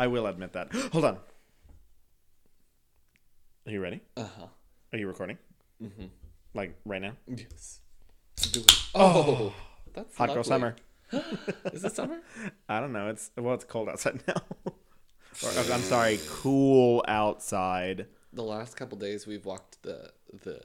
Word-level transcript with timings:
I 0.00 0.06
will 0.06 0.26
admit 0.26 0.54
that. 0.54 0.72
Hold 0.92 1.04
on. 1.04 1.18
Are 3.66 3.70
you 3.72 3.80
ready? 3.80 4.00
Uh 4.16 4.24
huh. 4.38 4.46
Are 4.92 4.98
you 4.98 5.06
recording? 5.06 5.36
Mm-hmm. 5.82 6.06
Like 6.54 6.74
right 6.86 7.02
now? 7.02 7.12
Yes. 7.28 7.80
Do 8.50 8.60
it. 8.60 8.78
Oh, 8.94 9.52
that's 9.92 10.16
Hot 10.16 10.32
girl 10.32 10.42
summer. 10.42 10.74
Is 11.72 11.84
it 11.84 11.94
summer? 11.94 12.20
I 12.68 12.80
don't 12.80 12.92
know. 12.94 13.08
It's 13.10 13.30
well, 13.36 13.54
it's 13.54 13.64
cold 13.64 13.90
outside 13.90 14.22
now. 14.28 14.40
or, 14.66 15.50
I'm 15.70 15.82
sorry, 15.82 16.18
cool 16.28 17.04
outside. 17.06 18.06
The 18.32 18.42
last 18.42 18.76
couple 18.78 18.96
days 18.96 19.26
we've 19.26 19.44
walked 19.44 19.82
the 19.82 20.12
the 20.42 20.62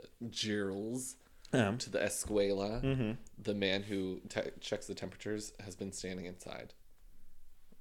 Girls 0.47 1.17
Um, 1.51 1.77
to 1.79 1.89
the 1.89 1.99
Escuela. 1.99 2.81
Mm-hmm. 2.81 3.11
The 3.43 3.53
man 3.53 3.83
who 3.83 4.21
te- 4.29 4.51
checks 4.61 4.87
the 4.87 4.95
temperatures 4.95 5.51
has 5.65 5.75
been 5.75 5.91
standing 5.91 6.25
inside, 6.25 6.73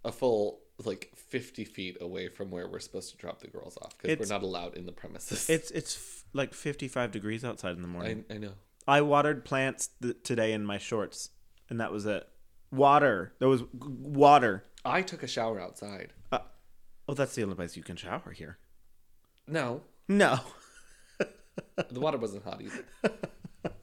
a 0.05 0.11
full 0.11 0.59
like 0.85 1.11
fifty 1.15 1.65
feet 1.65 1.97
away 2.01 2.29
from 2.29 2.51
where 2.51 2.67
we're 2.69 2.81
supposed 2.81 3.11
to 3.11 3.17
drop 3.17 3.41
the 3.41 3.49
girls 3.49 3.77
off 3.83 3.97
because 4.01 4.19
we're 4.29 4.35
not 4.35 4.43
allowed 4.43 4.77
in 4.77 4.87
the 4.87 4.93
premises. 4.93 5.49
it's 5.49 5.71
it's 5.71 5.97
f- 5.97 6.25
like 6.33 6.53
55 6.53 7.13
degrees 7.13 7.45
outside 7.45 7.77
in 7.77 7.83
the 7.83 7.89
morning. 7.89 8.25
I, 8.31 8.35
I 8.35 8.39
know. 8.39 8.53
I 8.89 9.01
watered 9.03 9.45
plants 9.45 9.91
th- 10.03 10.17
today 10.25 10.53
in 10.53 10.65
my 10.67 10.79
shorts, 10.79 11.31
and 11.71 11.81
that 11.81 11.93
was 11.93 12.07
it. 12.07 12.29
Water. 12.73 13.33
There 13.39 13.49
was 13.49 13.61
g- 13.63 13.67
water. 13.79 14.65
I 14.85 15.03
took 15.03 15.23
a 15.23 15.29
shower 15.29 15.61
outside. 15.61 16.13
Uh, 16.33 16.41
oh, 17.09 17.15
that's 17.15 17.35
the 17.37 17.43
only 17.45 17.55
place 17.55 17.77
you 17.77 17.83
can 17.85 17.97
shower 17.97 18.33
here. 18.33 18.59
No, 19.47 19.83
No, 20.09 20.41
the 21.19 22.01
water 22.01 22.19
wasn't 22.19 22.45
hot 22.45 22.61
either. 22.63 22.85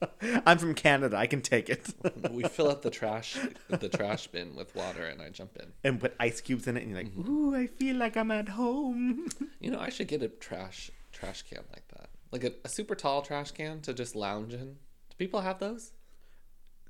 I'm 0.46 0.58
from 0.58 0.73
Canada. 0.73 1.18
I 1.18 1.28
can 1.28 1.41
take 1.41 1.70
it. 1.70 1.94
we 2.32 2.44
fill 2.44 2.70
up 2.70 2.82
the 2.82 2.90
trash 2.90 3.38
the 3.70 3.90
trash 3.90 4.27
bin 4.27 4.55
with 4.55 4.76
water 4.76 5.05
and 5.05 5.22
I 5.22 5.30
jump 5.30 5.58
in. 5.58 5.72
and 5.84 6.00
put 6.00 6.16
ice 6.20 6.41
cubes 6.41 6.68
in 6.68 6.77
it, 6.77 6.84
and 6.84 6.91
you're 6.91 7.04
like, 7.04 7.27
"Ooh, 7.27 7.55
I 7.55 7.68
feel 7.68 7.96
like 7.96 8.18
I'm 8.18 8.32
at 8.32 8.50
home." 8.50 9.27
You 9.60 9.72
know, 9.72 9.80
I 9.80 9.90
should 9.90 10.08
get 10.08 10.24
a 10.24 10.27
trash 10.27 10.91
trash 11.12 11.43
can 11.43 11.63
like 11.71 11.88
that. 11.90 12.10
Like 12.32 12.43
a, 12.43 12.54
a 12.63 12.70
super 12.70 12.96
tall 12.96 13.21
trash 13.21 13.52
can 13.52 13.82
to 13.82 13.93
just 13.93 14.16
lounge 14.16 14.54
in. 14.54 14.77
Do 15.10 15.16
people 15.18 15.41
have 15.41 15.60
those? 15.60 15.91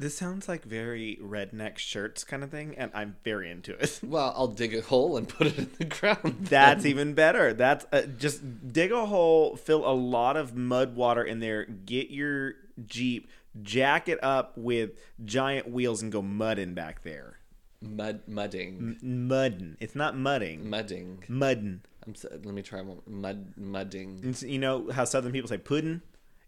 This 0.01 0.17
sounds 0.17 0.49
like 0.49 0.63
very 0.63 1.19
redneck 1.21 1.75
Schertz 1.75 2.25
kind 2.25 2.43
of 2.43 2.49
thing, 2.49 2.73
and 2.75 2.89
I'm 2.95 3.17
very 3.23 3.51
into 3.51 3.73
it. 3.73 3.99
Well, 4.01 4.33
I'll 4.35 4.47
dig 4.47 4.73
a 4.73 4.81
hole 4.81 5.15
and 5.15 5.29
put 5.29 5.45
it 5.45 5.57
in 5.59 5.69
the 5.77 5.85
ground. 5.85 6.37
That's 6.41 6.85
even 6.85 7.13
better. 7.13 7.53
That's 7.53 7.85
uh, 7.91 8.03
just 8.17 8.73
dig 8.73 8.91
a 8.91 9.05
hole, 9.05 9.55
fill 9.57 9.87
a 9.87 9.93
lot 9.93 10.37
of 10.37 10.55
mud 10.55 10.95
water 10.95 11.23
in 11.23 11.39
there, 11.39 11.65
get 11.65 12.09
your 12.09 12.55
Jeep, 12.85 13.29
jack 13.61 14.07
it 14.09 14.23
up 14.23 14.57
with 14.57 14.91
giant 15.23 15.69
wheels, 15.69 16.01
and 16.01 16.11
go 16.11 16.21
mudding 16.21 16.73
back 16.73 17.03
there. 17.03 17.37
Mud 17.81 18.21
mudding. 18.27 18.97
M- 19.01 19.27
mudding. 19.27 19.77
It's 19.79 19.95
not 19.95 20.15
mudding. 20.15 20.69
Mudding. 20.69 21.23
Mudding. 21.27 21.81
I'm 22.05 22.15
so, 22.15 22.29
let 22.31 22.45
me 22.53 22.61
try 22.61 22.81
one. 22.81 23.01
Mud 23.07 23.53
mudding. 23.57 24.19
It's, 24.23 24.43
you 24.43 24.59
know 24.59 24.89
how 24.91 25.03
Southern 25.05 25.31
people 25.31 25.47
say 25.49 25.57
pudding? 25.57 26.01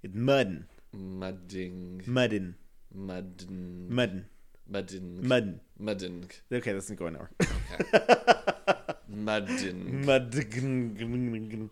It's 0.04 0.14
mudding. 0.16 0.66
Mudding. 0.92 2.04
Mudding. 2.06 2.56
Mudding. 2.94 3.48
Mudding. 3.90 4.26
Mudding. 4.70 5.28
Mudding. 5.28 5.60
Mudding. 5.80 6.30
Okay, 6.52 6.72
this 6.72 6.90
is 6.90 6.96
going 6.96 7.16
over. 7.16 7.30
Mudding. 9.08 10.06
Mudding. 10.06 11.70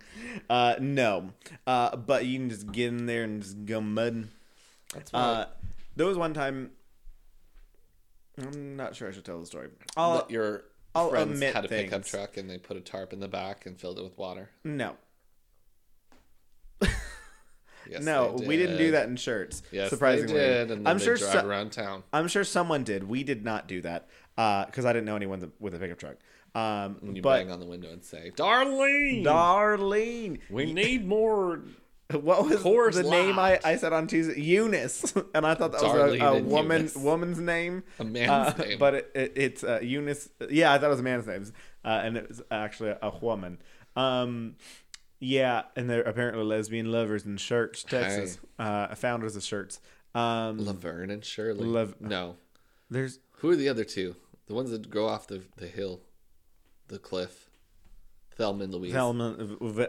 Uh, 0.50 0.76
no. 0.80 1.32
Uh, 1.68 1.96
but 1.96 2.26
you 2.26 2.40
can 2.40 2.50
just 2.50 2.72
get 2.72 2.88
in 2.90 3.06
there 3.06 3.24
and 3.24 3.42
just 3.44 3.64
go 3.66 3.80
mudding. 3.82 4.30
That's 4.94 5.14
Uh, 5.14 5.18
right. 5.18 5.48
there 5.96 6.06
was 6.08 6.18
one 6.18 6.34
time. 6.34 6.72
I'm 8.42 8.76
not 8.76 8.96
sure 8.96 9.08
I 9.10 9.12
should 9.12 9.26
tell 9.26 9.40
the 9.40 9.46
story. 9.46 9.70
I'll, 9.98 10.18
That 10.20 10.32
your 10.32 10.64
I'll 10.96 11.10
friends 11.10 11.40
had 11.42 11.66
a 11.66 11.68
pickup 11.68 12.04
truck 12.06 12.38
and 12.38 12.50
they 12.50 12.58
put 12.58 12.78
a 12.78 12.82
tarp 12.82 13.14
in 13.14 13.20
the 13.20 13.28
back 13.28 13.66
and 13.66 13.80
filled 13.80 14.00
it 14.00 14.04
with 14.04 14.18
water. 14.18 14.50
no, 14.64 14.96
Yes, 17.90 18.04
no, 18.04 18.38
they 18.38 18.48
we 18.48 18.58
didn't 18.58 18.78
do 18.78 18.92
that 18.92 19.08
in 19.10 19.16
Schertz. 19.16 19.64
Yes, 19.72 19.90
surprisingly, 19.90 20.34
did, 20.36 20.72
I'm 20.88 21.00
sure. 21.00 21.18
drive 21.18 21.32
so- 21.34 21.48
around 21.48 21.72
town. 21.72 22.04
I'm 22.14 22.28
sure 22.28 22.44
someone 22.44 22.84
did. 22.84 23.04
We 23.08 23.24
did 23.24 23.44
not 23.44 23.68
do 23.68 23.82
that 23.82 24.08
because 24.36 24.86
I 24.86 24.94
didn't 24.94 25.06
know 25.06 25.16
anyone 25.16 25.40
th- 25.40 25.52
with 25.60 25.74
a 25.74 25.80
pickup 25.80 25.98
truck. 26.00 26.18
Um, 26.54 26.98
you 27.14 27.22
but 27.22 27.38
bang 27.40 27.52
on 27.52 27.60
the 27.60 27.66
window 27.66 27.92
and 27.92 28.04
say, 28.04 28.32
"Darlene, 28.36 29.24
Darlene, 29.24 30.40
we 30.50 30.72
need 30.74 31.08
more." 31.08 31.64
what 32.22 32.46
was 32.46 32.60
Coors 32.62 32.94
the 32.96 33.04
name 33.04 33.38
I, 33.40 33.60
I 33.64 33.76
said 33.78 33.94
on 33.94 34.08
Tuesday? 34.08 34.40
Eunice, 34.42 35.14
and 35.36 35.46
I 35.46 35.54
thought 35.56 35.72
that 35.72 35.82
was 35.84 36.20
a, 36.20 36.24
a 36.26 36.42
woman 36.42 36.78
Eunice. 36.78 36.96
woman's 36.96 37.40
name. 37.40 37.84
A 38.00 38.04
man's 38.04 38.30
Uh, 38.30 38.64
name. 38.64 38.80
but 38.80 38.94
it, 38.96 39.12
it, 39.16 39.34
it's 39.36 39.64
uh, 39.64 39.80
Eunice. 39.82 40.30
Yeah, 40.50 40.74
I 40.74 40.78
thought 40.78 40.88
it 40.88 40.90
was 40.90 41.00
a 41.00 41.04
man's 41.04 41.28
name, 41.28 41.46
uh, 41.86 42.02
and 42.04 42.18
it 42.18 42.28
was 42.28 42.42
actually 42.52 42.94
a 43.02 43.12
woman. 43.22 43.60
Um, 43.96 44.56
yeah, 45.20 45.64
and 45.76 45.90
they're 45.90 46.02
apparently 46.02 46.44
lesbian 46.44 46.92
lovers 46.92 47.26
in 47.26 47.38
Schertz, 47.38 47.86
Texas. 47.86 48.40
Uh, 48.58 48.96
founders 48.96 49.36
of 49.36 49.44
Schertz. 49.44 49.80
Um, 50.16 50.66
Laverne 50.66 51.12
and 51.12 51.24
Shirley. 51.24 51.68
No, 52.00 52.36
there's 52.90 53.20
who 53.38 53.52
are 53.52 53.56
the 53.56 53.70
other 53.70 53.84
two? 53.86 54.16
The 54.48 54.54
ones 54.56 54.72
that 54.72 54.90
go 54.90 55.08
off 55.08 55.28
the 55.28 55.44
the 55.58 55.68
hill, 55.68 56.02
the 56.88 57.00
cliff. 57.00 57.50
Thelma 58.38 58.64
and 58.64 58.74
Louise. 58.74 58.94
Velma. 58.94 59.36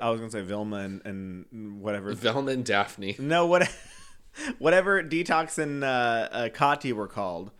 I 0.00 0.10
was 0.10 0.20
gonna 0.20 0.30
say 0.30 0.42
Vilma 0.42 0.78
and, 0.78 1.02
and 1.04 1.80
whatever. 1.80 2.12
Velma 2.12 2.50
and 2.52 2.64
Daphne. 2.64 3.16
No, 3.18 3.46
what, 3.46 3.68
whatever 4.58 5.02
Detox 5.02 5.58
and 5.58 5.84
uh, 5.84 6.28
uh, 6.30 6.48
Katya 6.50 6.94
were 6.94 7.08
called. 7.08 7.50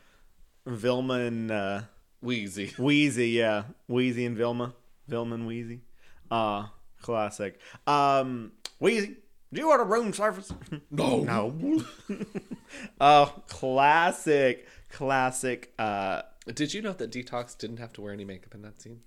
Vilma 0.67 1.15
and 1.15 1.51
uh, 1.51 1.83
Wheezy. 2.21 2.73
Wheezy, 2.79 3.31
yeah, 3.31 3.65
Wheezy 3.89 4.25
and 4.25 4.37
Vilma, 4.37 4.75
Vilma 5.09 5.35
and 5.35 5.47
Wheezy. 5.47 5.81
Uh 6.31 6.67
classic. 7.03 7.59
Um, 7.87 8.53
Wheezy, 8.79 9.17
do 9.53 9.61
you 9.61 9.69
want 9.69 9.83
a 9.83 9.85
room 9.85 10.13
service? 10.13 10.53
No. 10.91 11.21
no. 11.21 11.85
oh, 13.01 13.43
classic, 13.49 14.67
classic. 14.91 15.73
Uh, 15.79 16.23
Did 16.55 16.73
you 16.73 16.81
know 16.81 16.93
that 16.93 17.11
Detox 17.11 17.57
didn't 17.59 17.79
have 17.79 17.93
to 17.95 18.01
wear 18.01 18.13
any 18.13 18.25
makeup 18.25 18.55
in 18.55 18.63
that 18.63 18.81
scene? 18.81 19.01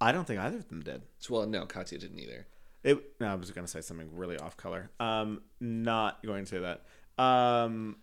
I 0.00 0.12
don't 0.12 0.26
think 0.26 0.40
either 0.40 0.58
of 0.58 0.68
them 0.68 0.80
did. 0.82 1.02
Well, 1.28 1.46
no, 1.46 1.66
Katya 1.66 1.98
didn't 1.98 2.18
either. 2.20 2.46
It. 2.84 3.14
No, 3.20 3.26
I 3.28 3.34
was 3.34 3.50
gonna 3.50 3.66
say 3.66 3.80
something 3.80 4.08
really 4.14 4.38
off 4.38 4.56
color. 4.56 4.90
Um, 5.00 5.42
not 5.60 6.22
going 6.24 6.44
to 6.44 6.50
say 6.50 6.58
that. 6.60 6.84
Um, 7.22 7.96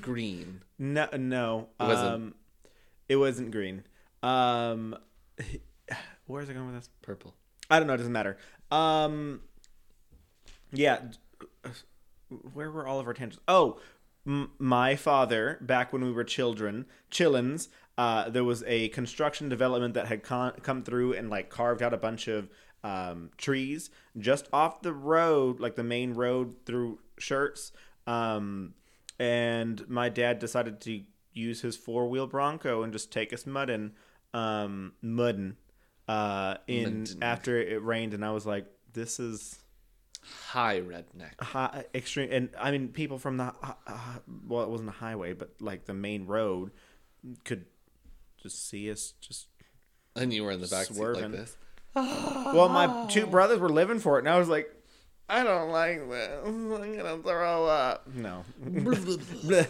Green. 0.00 0.62
No, 0.78 1.08
no. 1.16 1.68
It 1.80 1.84
wasn't- 1.84 2.12
um, 2.14 2.34
it 3.08 3.16
wasn't 3.16 3.50
green. 3.50 3.82
Um, 4.22 4.94
where's 6.26 6.48
it 6.50 6.54
going 6.54 6.66
with 6.66 6.76
this? 6.76 6.90
Purple. 7.02 7.34
I 7.70 7.78
don't 7.78 7.86
know. 7.88 7.94
It 7.94 7.98
doesn't 7.98 8.12
matter. 8.12 8.36
Um, 8.70 9.40
yeah. 10.72 10.98
Where 12.52 12.70
were 12.70 12.86
all 12.86 12.98
of 13.00 13.06
our 13.06 13.14
tangents? 13.14 13.40
Oh, 13.48 13.78
m- 14.26 14.50
my 14.58 14.96
father, 14.96 15.58
back 15.60 15.92
when 15.92 16.04
we 16.04 16.10
were 16.12 16.24
children, 16.24 16.84
chillins, 17.10 17.68
uh, 17.98 18.28
there 18.28 18.44
was 18.44 18.62
a 18.66 18.88
construction 18.88 19.48
development 19.48 19.94
that 19.94 20.06
had 20.06 20.22
con- 20.22 20.52
come 20.62 20.82
through 20.82 21.14
and 21.14 21.30
like 21.30 21.48
carved 21.50 21.82
out 21.82 21.94
a 21.94 21.96
bunch 21.96 22.28
of 22.28 22.48
um, 22.84 23.30
trees 23.36 23.90
just 24.18 24.48
off 24.52 24.82
the 24.82 24.92
road, 24.92 25.60
like 25.60 25.74
the 25.76 25.82
main 25.84 26.12
road 26.14 26.54
through 26.66 26.98
Schertz. 27.20 27.72
Um, 28.06 28.74
and 29.18 29.88
my 29.88 30.08
dad 30.08 30.38
decided 30.38 30.80
to 30.82 31.02
use 31.32 31.62
his 31.62 31.76
four 31.76 32.08
wheel 32.08 32.26
Bronco 32.26 32.82
and 32.82 32.92
just 32.92 33.10
take 33.10 33.32
us 33.32 33.46
mudding, 33.46 33.92
um, 34.34 34.92
mudding, 35.02 35.56
uh, 36.06 36.56
in 36.66 37.06
after 37.22 37.58
it 37.60 37.82
rained, 37.82 38.14
and 38.14 38.24
I 38.24 38.30
was 38.30 38.46
like, 38.46 38.66
this 38.92 39.18
is 39.18 39.58
High 40.48 40.80
redneck. 40.80 41.40
high, 41.40 41.84
extreme. 41.94 42.28
And 42.32 42.50
I 42.58 42.70
mean, 42.72 42.88
people 42.88 43.18
from 43.18 43.36
the 43.38 43.44
uh, 43.62 43.72
uh, 43.86 43.98
well, 44.46 44.62
it 44.62 44.68
wasn't 44.68 44.88
a 44.90 44.92
highway, 44.92 45.32
but 45.32 45.50
like 45.60 45.86
the 45.86 45.94
main 45.94 46.26
road 46.26 46.72
could 47.44 47.64
just 48.46 48.68
see 48.68 48.90
us 48.90 49.14
just. 49.20 49.48
And 50.14 50.32
you 50.32 50.44
were 50.44 50.52
in 50.52 50.60
the 50.60 50.68
back 50.68 50.86
seat 50.86 50.96
Swerving. 50.96 51.32
like 51.32 51.32
this. 51.32 51.56
Well, 51.94 52.68
my 52.68 53.06
two 53.08 53.26
brothers 53.26 53.58
were 53.58 53.68
living 53.68 53.98
for 53.98 54.16
it, 54.16 54.20
and 54.20 54.28
I 54.28 54.38
was 54.38 54.48
like, 54.48 54.70
I 55.28 55.42
don't 55.42 55.70
like 55.70 56.08
this. 56.08 56.40
I'm 56.44 56.70
gonna 56.70 57.18
throw 57.18 57.66
up. 57.66 58.06
No. 58.14 58.44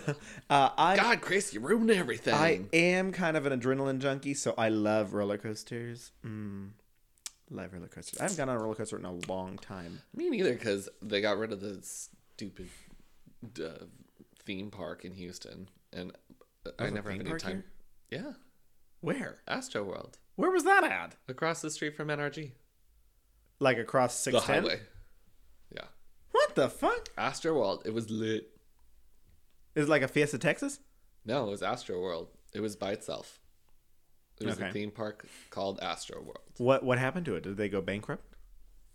uh, 0.50 0.70
I 0.76 0.96
God, 0.96 1.20
Chris, 1.22 1.54
you 1.54 1.60
ruined 1.60 1.90
everything. 1.90 2.34
I 2.34 2.60
am 2.72 3.12
kind 3.12 3.36
of 3.36 3.46
an 3.46 3.58
adrenaline 3.58 3.98
junkie, 3.98 4.34
so 4.34 4.54
I 4.58 4.68
love 4.68 5.14
roller 5.14 5.38
coasters. 5.38 6.12
Mm, 6.24 6.70
love 7.50 7.72
roller 7.72 7.88
coasters. 7.88 8.20
I 8.20 8.24
haven't 8.24 8.36
gone 8.36 8.48
on 8.50 8.56
a 8.56 8.58
roller 8.58 8.74
coaster 8.74 8.98
in 8.98 9.06
a 9.06 9.14
long 9.28 9.56
time. 9.56 10.02
Me 10.14 10.28
neither, 10.28 10.52
because 10.52 10.90
they 11.00 11.22
got 11.22 11.38
rid 11.38 11.52
of 11.52 11.60
the 11.60 11.80
stupid 11.82 12.68
uh, 13.58 13.84
theme 14.44 14.70
park 14.70 15.06
in 15.06 15.12
Houston, 15.12 15.70
and 15.92 16.12
I 16.66 16.70
There's 16.78 16.92
never 16.92 17.10
have 17.10 17.18
theme 17.18 17.30
any 17.30 17.40
time. 17.40 17.64
Yeah, 18.10 18.32
Where? 19.00 19.38
Astro 19.46 19.84
World, 19.84 20.18
Where 20.36 20.50
was 20.50 20.64
that 20.64 20.84
at? 20.84 21.14
across 21.28 21.60
the 21.62 21.70
street 21.70 21.96
from 21.96 22.08
NRG, 22.08 22.52
Like 23.60 23.78
across 23.78 24.14
the 24.24 24.32
610? 24.32 24.62
highway. 24.62 24.80
Yeah, 25.74 25.86
What 26.32 26.54
the 26.54 26.68
fuck? 26.68 27.08
Astro 27.16 27.54
World. 27.54 27.82
It 27.84 27.94
was 27.94 28.10
lit. 28.10 28.50
Is 29.74 29.86
it 29.86 29.90
like 29.90 30.02
a 30.02 30.08
Fiesta 30.08 30.38
Texas? 30.38 30.80
No, 31.24 31.46
it 31.48 31.50
was 31.50 31.62
Astro 31.62 32.00
World. 32.00 32.28
It 32.54 32.60
was 32.60 32.76
by 32.76 32.92
itself. 32.92 33.40
There's 34.38 34.54
Okay. 34.56 34.68
a 34.68 34.72
theme 34.72 34.90
park 34.90 35.26
called 35.50 35.78
Astro 35.80 36.20
World. 36.20 36.52
What 36.58 36.82
what 36.84 36.98
happened 36.98 37.26
to 37.26 37.36
it? 37.36 37.42
Did 37.42 37.56
they 37.56 37.68
go 37.68 37.80
bankrupt? 37.80 38.34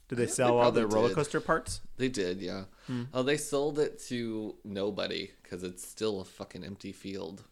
Did 0.07 0.17
they 0.17 0.27
sell 0.27 0.57
all 0.59 0.71
their 0.71 0.83
probably 0.83 0.95
roller 0.95 1.07
did. 1.09 1.15
coaster 1.15 1.39
parts? 1.41 1.81
They 1.97 2.09
did, 2.09 2.41
yeah. 2.41 2.65
Hmm. 2.87 3.03
Oh, 3.13 3.23
they 3.23 3.37
sold 3.37 3.79
it 3.79 3.97
to 4.09 4.57
nobody 4.63 5.31
because 5.41 5.63
it's 5.63 5.87
still 5.87 6.19
a 6.19 6.25
fucking 6.25 6.63
empty 6.65 6.91
field. 6.91 7.43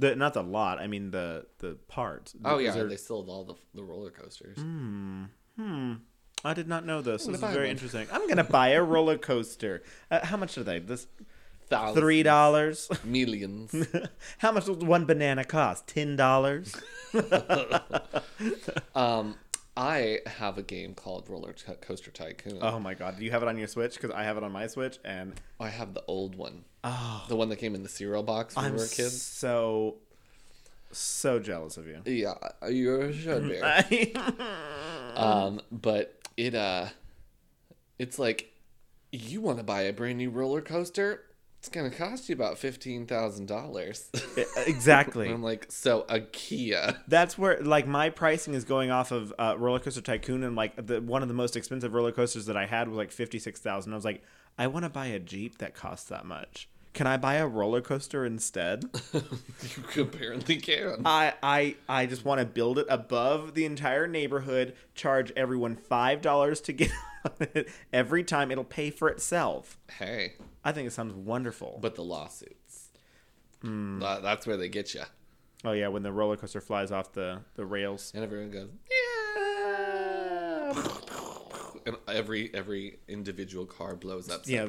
The 0.00 0.16
not 0.16 0.34
the 0.34 0.42
lot. 0.42 0.78
I 0.80 0.86
mean 0.86 1.10
the 1.10 1.46
the 1.58 1.76
parts. 1.88 2.34
Oh 2.44 2.58
yeah, 2.58 2.72
there- 2.72 2.88
they 2.88 2.96
sold 2.96 3.28
all 3.28 3.44
the 3.44 3.54
the 3.74 3.82
roller 3.84 4.10
coasters. 4.10 4.56
Hmm. 4.58 5.94
I 6.42 6.54
did 6.54 6.68
not 6.68 6.86
know 6.86 7.02
this. 7.02 7.26
This 7.26 7.34
is 7.34 7.40
very 7.42 7.66
one. 7.66 7.66
interesting. 7.66 8.06
I'm 8.10 8.26
gonna 8.28 8.44
buy 8.44 8.68
a 8.70 8.82
roller 8.82 9.18
coaster. 9.18 9.82
Uh, 10.10 10.24
how 10.24 10.36
much 10.38 10.56
are 10.56 10.64
they? 10.64 10.78
This 10.78 11.06
Thousands, 11.68 11.98
three 12.00 12.22
dollars. 12.22 12.88
millions. 13.04 13.74
how 14.38 14.50
much 14.52 14.64
does 14.66 14.78
one 14.78 15.04
banana 15.04 15.44
cost? 15.44 15.86
Ten 15.86 16.16
dollars. 16.16 16.74
um, 18.94 19.36
I 19.76 20.18
have 20.26 20.58
a 20.58 20.62
game 20.62 20.94
called 20.94 21.28
Roller 21.28 21.54
Coaster 21.80 22.10
Tycoon. 22.10 22.58
Oh 22.60 22.78
my 22.78 22.94
god! 22.94 23.18
Do 23.18 23.24
you 23.24 23.30
have 23.30 23.42
it 23.42 23.48
on 23.48 23.56
your 23.56 23.68
Switch? 23.68 23.94
Because 23.94 24.10
I 24.10 24.24
have 24.24 24.36
it 24.36 24.42
on 24.42 24.52
my 24.52 24.66
Switch, 24.66 24.98
and 25.04 25.40
I 25.58 25.68
have 25.68 25.94
the 25.94 26.02
old 26.06 26.34
one, 26.34 26.64
oh, 26.84 27.24
the 27.28 27.36
one 27.36 27.48
that 27.50 27.56
came 27.56 27.74
in 27.74 27.82
the 27.82 27.88
cereal 27.88 28.22
box 28.22 28.56
when 28.56 28.66
I'm 28.66 28.72
we 28.72 28.78
were 28.78 28.86
kids. 28.86 29.22
so 29.22 29.96
so 30.92 31.38
jealous 31.38 31.76
of 31.76 31.86
you. 31.86 32.00
Yeah, 32.04 32.34
you 32.68 33.12
should 33.12 33.48
be. 33.48 34.14
um, 35.14 35.60
but 35.70 36.20
it 36.36 36.54
uh, 36.54 36.86
it's 37.98 38.18
like 38.18 38.52
you 39.12 39.40
want 39.40 39.58
to 39.58 39.64
buy 39.64 39.82
a 39.82 39.92
brand 39.92 40.18
new 40.18 40.30
roller 40.30 40.60
coaster. 40.60 41.22
It's 41.60 41.68
gonna 41.68 41.90
cost 41.90 42.26
you 42.30 42.34
about 42.34 42.56
fifteen 42.56 43.04
thousand 43.04 43.44
dollars. 43.44 44.08
exactly. 44.66 45.28
I'm 45.30 45.42
like, 45.42 45.66
so 45.68 46.06
a 46.08 46.20
Kia. 46.20 47.02
That's 47.06 47.36
where 47.36 47.60
like 47.60 47.86
my 47.86 48.08
pricing 48.08 48.54
is 48.54 48.64
going 48.64 48.90
off 48.90 49.12
of 49.12 49.34
uh, 49.38 49.56
Roller 49.58 49.78
Coaster 49.78 50.00
Tycoon, 50.00 50.42
and 50.42 50.56
like 50.56 50.86
the 50.86 51.02
one 51.02 51.20
of 51.20 51.28
the 51.28 51.34
most 51.34 51.56
expensive 51.56 51.92
roller 51.92 52.12
coasters 52.12 52.46
that 52.46 52.56
I 52.56 52.64
had 52.64 52.88
was 52.88 52.96
like 52.96 53.12
fifty 53.12 53.38
six 53.38 53.60
thousand. 53.60 53.92
I 53.92 53.96
was 53.96 54.06
like, 54.06 54.22
I 54.56 54.68
want 54.68 54.86
to 54.86 54.88
buy 54.88 55.08
a 55.08 55.18
Jeep 55.18 55.58
that 55.58 55.74
costs 55.74 56.08
that 56.08 56.24
much. 56.24 56.66
Can 56.92 57.06
I 57.06 57.16
buy 57.16 57.34
a 57.36 57.46
roller 57.46 57.80
coaster 57.80 58.26
instead? 58.26 58.84
you 59.94 60.02
apparently 60.02 60.56
can. 60.56 61.02
I 61.04 61.34
I 61.42 61.76
I 61.88 62.06
just 62.06 62.24
want 62.24 62.40
to 62.40 62.44
build 62.44 62.78
it 62.78 62.86
above 62.90 63.54
the 63.54 63.64
entire 63.64 64.06
neighborhood. 64.08 64.74
Charge 64.94 65.32
everyone 65.36 65.76
five 65.76 66.20
dollars 66.20 66.60
to 66.62 66.72
get 66.72 66.90
on 67.24 67.32
it 67.54 67.68
every 67.92 68.24
time. 68.24 68.50
It'll 68.50 68.64
pay 68.64 68.90
for 68.90 69.08
itself. 69.08 69.78
Hey, 69.98 70.34
I 70.64 70.72
think 70.72 70.88
it 70.88 70.92
sounds 70.92 71.14
wonderful. 71.14 71.78
but 71.80 71.94
the 71.94 72.02
lawsuits. 72.04 72.88
Hmm. 73.62 74.00
That- 74.00 74.22
that's 74.22 74.46
where 74.46 74.56
they 74.56 74.68
get 74.68 74.92
you. 74.94 75.02
oh 75.64 75.72
yeah, 75.72 75.88
when 75.88 76.02
the 76.02 76.12
roller 76.12 76.36
coaster 76.36 76.60
flies 76.60 76.90
off 76.90 77.12
the 77.12 77.42
the 77.54 77.64
rails. 77.64 78.10
And 78.16 78.24
everyone 78.24 78.50
goes, 78.50 78.68
yeah. 78.90 78.96
And 81.86 81.96
every 82.08 82.52
every 82.54 82.98
individual 83.08 83.64
car 83.64 83.96
blows 83.96 84.28
up 84.28 84.42
Yeah. 84.44 84.66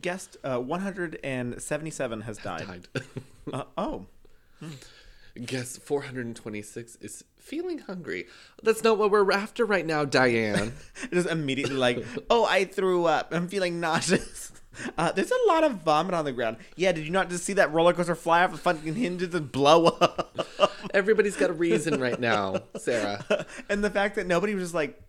Guest 0.00 0.36
uh, 0.42 0.58
one 0.58 0.80
hundred 0.80 1.18
and 1.22 1.60
seventy 1.62 1.90
seven 1.90 2.22
has 2.22 2.38
died. 2.38 2.66
Died. 2.66 2.88
Uh, 3.52 3.62
oh. 3.78 4.06
guest 5.44 5.80
426 5.82 6.96
is 6.96 7.22
feeling 7.38 7.78
hungry. 7.78 8.26
That's 8.60 8.82
not 8.82 8.98
what 8.98 9.12
we're 9.12 9.30
after 9.30 9.64
right 9.64 9.86
now, 9.86 10.04
Diane. 10.04 10.72
just 11.12 11.28
immediately 11.28 11.76
like, 11.76 12.04
oh, 12.28 12.44
I 12.44 12.64
threw 12.64 13.04
up. 13.04 13.32
I'm 13.32 13.46
feeling 13.46 13.78
nauseous. 13.78 14.52
Uh, 14.98 15.10
there's 15.10 15.30
a 15.30 15.48
lot 15.48 15.64
of 15.64 15.72
vomit 15.76 16.12
on 16.12 16.26
the 16.26 16.32
ground. 16.32 16.58
Yeah, 16.76 16.92
did 16.92 17.06
you 17.06 17.10
not 17.10 17.30
just 17.30 17.44
see 17.44 17.54
that 17.54 17.72
roller 17.72 17.94
coaster 17.94 18.14
fly 18.14 18.44
off 18.44 18.52
the 18.52 18.58
fucking 18.58 18.94
hinges 18.94 19.34
and 19.34 19.50
blow 19.50 19.86
up? 19.86 20.36
Everybody's 20.92 21.34
got 21.34 21.48
a 21.48 21.54
reason 21.54 21.98
right 21.98 22.20
now, 22.20 22.56
Sarah. 22.76 23.24
and 23.70 23.82
the 23.82 23.88
fact 23.88 24.16
that 24.16 24.26
nobody 24.26 24.54
was 24.54 24.64
just 24.64 24.74
like, 24.74 25.00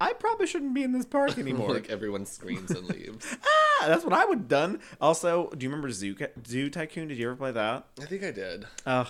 I 0.00 0.14
probably 0.14 0.46
shouldn't 0.46 0.74
be 0.74 0.82
in 0.82 0.92
this 0.92 1.04
park 1.04 1.38
anymore. 1.38 1.74
like 1.74 1.90
everyone 1.90 2.24
screams 2.26 2.70
and 2.70 2.88
leaves. 2.88 3.26
ah, 3.44 3.84
that's 3.86 4.04
what 4.04 4.12
I 4.14 4.24
would 4.24 4.38
have 4.38 4.48
done. 4.48 4.80
Also, 5.00 5.50
do 5.50 5.64
you 5.64 5.70
remember 5.70 5.90
Zoo 5.90 6.16
Zoo 6.46 6.70
Tycoon? 6.70 7.08
Did 7.08 7.18
you 7.18 7.26
ever 7.26 7.36
play 7.36 7.52
that? 7.52 7.86
I 8.00 8.06
think 8.06 8.24
I 8.24 8.30
did. 8.30 8.64
Ugh, 8.86 9.08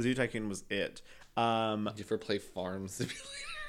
Zoo 0.00 0.14
Tycoon 0.14 0.48
was 0.48 0.64
it. 0.70 1.00
Um, 1.36 1.84
Did 1.84 1.98
you 2.00 2.04
ever 2.04 2.18
play 2.18 2.38
Farm 2.38 2.88
Simulator? 2.88 3.20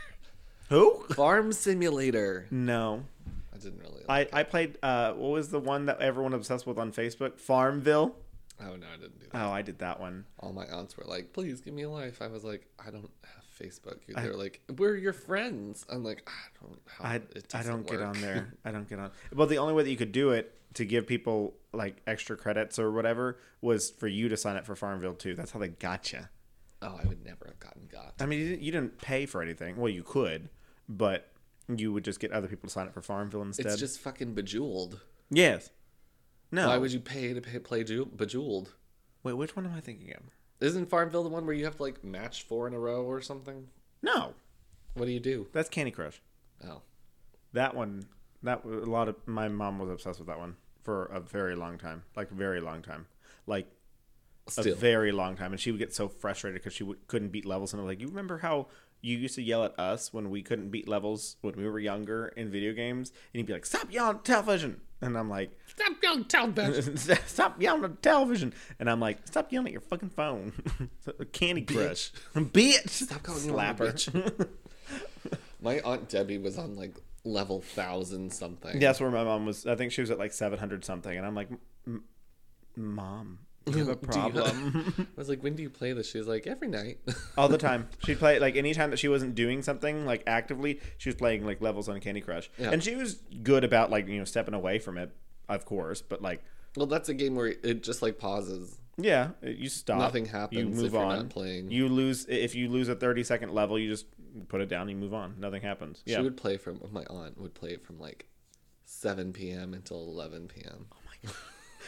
who? 0.69 1.03
Farm 1.15 1.53
Simulator. 1.53 2.45
No, 2.51 3.05
I 3.53 3.57
didn't 3.57 3.79
really. 3.79 4.03
I 4.09 4.19
Like 4.19 4.33
I 4.33 4.43
played. 4.43 4.77
Uh, 4.83 5.13
what 5.13 5.31
was 5.31 5.49
the 5.49 5.59
one 5.59 5.85
that 5.85 6.01
everyone 6.01 6.33
obsessed 6.33 6.67
with 6.67 6.77
on 6.77 6.91
Facebook? 6.91 7.39
Farmville. 7.39 8.15
Oh 8.61 8.75
no, 8.75 8.85
I 8.93 8.97
didn't 8.97 9.19
do 9.19 9.25
that. 9.31 9.41
Oh, 9.45 9.49
I 9.51 9.61
did 9.61 9.79
that 9.79 9.99
one. 9.99 10.25
All 10.39 10.51
my 10.51 10.65
aunts 10.65 10.97
were 10.97 11.05
like, 11.05 11.31
"Please 11.33 11.61
give 11.61 11.73
me 11.73 11.83
a 11.83 11.89
life." 11.89 12.21
I 12.21 12.27
was 12.27 12.43
like, 12.43 12.67
"I 12.79 12.91
don't 12.91 13.09
have 13.23 13.42
Facebook." 13.53 13.99
They 14.07 14.27
were 14.29 14.35
like, 14.35 14.61
"We're 14.77 14.95
your 14.95 15.13
friends." 15.13 15.85
I'm 15.89 16.03
like, 16.03 16.27
"I 16.27 16.65
don't. 16.65 16.79
How 16.87 17.03
I, 17.05 17.21
I 17.59 17.63
don't 17.63 17.87
get 17.87 18.01
on 18.01 18.19
there. 18.21 18.53
I 18.65 18.71
don't 18.71 18.87
get 18.89 18.99
on. 18.99 19.11
Well, 19.33 19.47
the 19.47 19.57
only 19.57 19.73
way 19.73 19.83
that 19.83 19.89
you 19.89 19.97
could 19.97 20.11
do 20.11 20.31
it 20.31 20.57
to 20.75 20.85
give 20.85 21.05
people 21.07 21.53
like 21.71 21.97
extra 22.07 22.35
credits 22.35 22.79
or 22.79 22.91
whatever 22.91 23.37
was 23.61 23.91
for 23.91 24.07
you 24.07 24.27
to 24.29 24.37
sign 24.37 24.55
up 24.57 24.65
for 24.65 24.75
Farmville 24.75 25.13
too. 25.13 25.35
That's 25.35 25.51
how 25.51 25.59
they 25.59 25.67
got 25.69 26.11
you. 26.11 26.21
oh, 26.81 26.99
I 27.01 27.07
would 27.07 27.23
never 27.23 27.45
have 27.47 27.59
gotten 27.59 27.87
got. 27.91 28.13
I 28.19 28.25
mean, 28.25 28.39
you 28.39 28.47
didn't, 28.49 28.61
you 28.61 28.71
didn't 28.71 28.97
pay 28.99 29.25
for 29.25 29.41
anything. 29.41 29.77
Well, 29.77 29.89
you 29.89 30.03
could, 30.03 30.49
but 30.89 31.29
you 31.73 31.93
would 31.93 32.03
just 32.03 32.19
get 32.19 32.31
other 32.31 32.47
people 32.47 32.67
to 32.67 32.73
sign 32.73 32.87
up 32.87 32.93
for 32.93 33.01
Farmville 33.01 33.41
instead. 33.43 33.67
It's 33.67 33.77
just 33.79 33.99
fucking 33.99 34.33
bejeweled. 34.33 34.99
yes. 35.29 35.69
No. 36.51 36.67
Why 36.67 36.77
would 36.77 36.91
you 36.91 36.99
pay 36.99 37.33
to 37.33 37.41
pay, 37.41 37.57
play 37.57 37.83
bejeweled? 37.83 38.73
Wait, 39.23 39.33
which 39.33 39.55
one 39.55 39.65
am 39.65 39.73
I 39.73 39.79
thinking 39.79 40.13
of? 40.13 40.21
Isn't 40.63 40.89
Farmville 40.89 41.23
the 41.23 41.29
one 41.29 41.45
where 41.45 41.53
you 41.55 41.65
have 41.65 41.75
to 41.77 41.83
like 41.83 42.03
match 42.03 42.43
four 42.43 42.67
in 42.67 42.73
a 42.73 42.79
row 42.79 43.03
or 43.03 43.21
something? 43.21 43.67
No, 44.01 44.33
What 44.95 45.05
do 45.05 45.11
you 45.11 45.19
do? 45.19 45.47
that's 45.51 45.69
Candy 45.69 45.91
Crush. 45.91 46.21
Oh, 46.65 46.81
That 47.51 47.75
one. 47.75 48.05
That 48.43 48.63
a 48.65 48.67
lot 48.69 49.07
of 49.07 49.15
my 49.25 49.47
mom 49.47 49.79
was 49.79 49.89
obsessed 49.89 50.19
with 50.19 50.27
that 50.27 50.37
one 50.39 50.55
for 50.83 51.05
a 51.05 51.19
very 51.21 51.55
long 51.55 51.77
time, 51.77 52.03
like 52.15 52.29
very 52.29 52.59
long 52.59 52.81
time, 52.81 53.05
like 53.47 53.67
still. 54.49 54.73
a 54.73 54.75
very 54.75 55.13
long 55.13 55.37
time, 55.37 55.51
and 55.53 55.59
she 55.59 55.71
would 55.71 55.79
get 55.79 55.93
so 55.93 56.09
frustrated 56.09 56.59
because 56.61 56.73
she 56.73 56.83
would, 56.83 57.07
couldn't 57.07 57.29
beat 57.29 57.45
levels. 57.45 57.71
And 57.71 57.81
I'm 57.81 57.87
like, 57.87 58.01
you 58.01 58.07
remember 58.07 58.39
how 58.39 58.67
you 59.01 59.17
used 59.17 59.35
to 59.35 59.41
yell 59.41 59.63
at 59.63 59.77
us 59.79 60.11
when 60.11 60.29
we 60.29 60.41
couldn't 60.41 60.71
beat 60.71 60.89
levels 60.89 61.37
when 61.41 61.55
we 61.55 61.65
were 61.69 61.79
younger 61.79 62.27
in 62.35 62.49
video 62.51 62.73
games, 62.73 63.11
and 63.11 63.39
you'd 63.39 63.47
be 63.47 63.53
like, 63.53 63.65
"Stop 63.65 63.91
yelling 63.93 64.17
at 64.17 64.25
television," 64.25 64.81
and 65.03 65.17
I'm 65.17 65.29
like, 65.29 65.51
Stop 65.67 65.93
yelling 66.03 66.25
television. 66.25 66.97
"Stop 67.25 67.59
yelling 67.61 67.83
at 67.83 68.01
television," 68.03 68.53
and 68.79 68.89
I'm 68.89 68.99
like, 68.99 69.25
"Stop 69.25 69.51
yelling 69.51 69.67
at 69.67 69.71
your 69.73 69.81
fucking 69.81 70.09
phone." 70.09 70.53
Candy 71.31 71.63
Crush, 71.63 72.11
bitch. 72.35 72.89
Stop 72.89 73.23
calling 73.23 73.45
your 73.45 73.55
mom 73.55 73.65
a 73.69 73.73
slapper. 73.75 74.49
My 75.61 75.79
aunt 75.79 76.09
Debbie 76.09 76.37
was 76.37 76.59
on 76.59 76.75
like 76.75 76.95
level 77.23 77.61
thousand 77.61 78.31
something. 78.31 78.79
That's 78.79 78.99
where 79.01 79.09
my 79.09 79.23
mom 79.23 79.47
was. 79.47 79.65
I 79.65 79.75
think 79.75 79.91
she 79.93 80.01
was 80.01 80.11
at 80.11 80.19
like 80.19 80.31
700 80.31 80.85
something, 80.85 81.17
and 81.17 81.25
I'm 81.25 81.33
like, 81.33 81.49
"M- 81.87 82.03
"Mom, 82.75 83.39
you 83.67 83.77
have 83.77 83.89
a 83.89 83.95
problem." 83.95 84.93
I 84.99 85.05
was 85.15 85.29
like, 85.29 85.41
when 85.43 85.55
do 85.55 85.63
you 85.63 85.69
play 85.69 85.93
this? 85.93 86.09
She 86.09 86.17
was 86.17 86.27
like, 86.27 86.47
every 86.47 86.67
night. 86.67 86.99
all 87.37 87.47
the 87.49 87.57
time. 87.57 87.87
She'd 88.05 88.19
play 88.19 88.39
like 88.39 88.55
anytime 88.55 88.89
that 88.91 88.97
she 88.99 89.07
wasn't 89.07 89.35
doing 89.35 89.61
something 89.61 90.05
like 90.05 90.23
actively, 90.27 90.79
she 90.97 91.09
was 91.09 91.15
playing 91.15 91.45
like 91.45 91.61
levels 91.61 91.89
on 91.89 91.99
Candy 91.99 92.21
Crush, 92.21 92.49
Yeah. 92.57 92.71
and 92.71 92.83
she 92.83 92.95
was 92.95 93.15
good 93.43 93.63
about 93.63 93.89
like 93.91 94.07
you 94.07 94.17
know 94.19 94.25
stepping 94.25 94.53
away 94.53 94.79
from 94.79 94.97
it, 94.97 95.11
of 95.49 95.65
course. 95.65 96.01
But 96.01 96.21
like, 96.21 96.43
well, 96.75 96.85
that's 96.87 97.09
a 97.09 97.13
game 97.13 97.35
where 97.35 97.47
it 97.47 97.83
just 97.83 98.01
like 98.01 98.17
pauses. 98.17 98.77
yeah, 98.97 99.29
you 99.41 99.69
stop. 99.69 99.99
Nothing 99.99 100.25
You 100.25 100.31
happens 100.31 100.75
move 100.77 100.85
if 100.85 100.91
you're 100.93 101.01
on. 101.03 101.29
playing. 101.29 101.71
You 101.71 101.87
lose 101.87 102.25
if 102.27 102.55
you 102.55 102.69
lose 102.69 102.89
a 102.89 102.95
thirty 102.95 103.23
second 103.23 103.51
level. 103.53 103.77
You 103.79 103.89
just 103.89 104.05
put 104.47 104.61
it 104.61 104.69
down. 104.69 104.89
You 104.89 104.95
move 104.95 105.13
on. 105.13 105.35
Nothing 105.39 105.61
happens. 105.61 106.01
Yeah. 106.05 106.17
She 106.17 106.23
would 106.23 106.37
play 106.37 106.57
from 106.57 106.79
my 106.91 107.03
aunt 107.09 107.39
would 107.39 107.53
play 107.53 107.69
it 107.71 107.85
from 107.85 107.99
like 107.99 108.27
7 108.85 109.31
p.m. 109.33 109.73
until 109.73 109.97
11 110.03 110.47
p.m. 110.49 110.87
Oh 110.91 111.31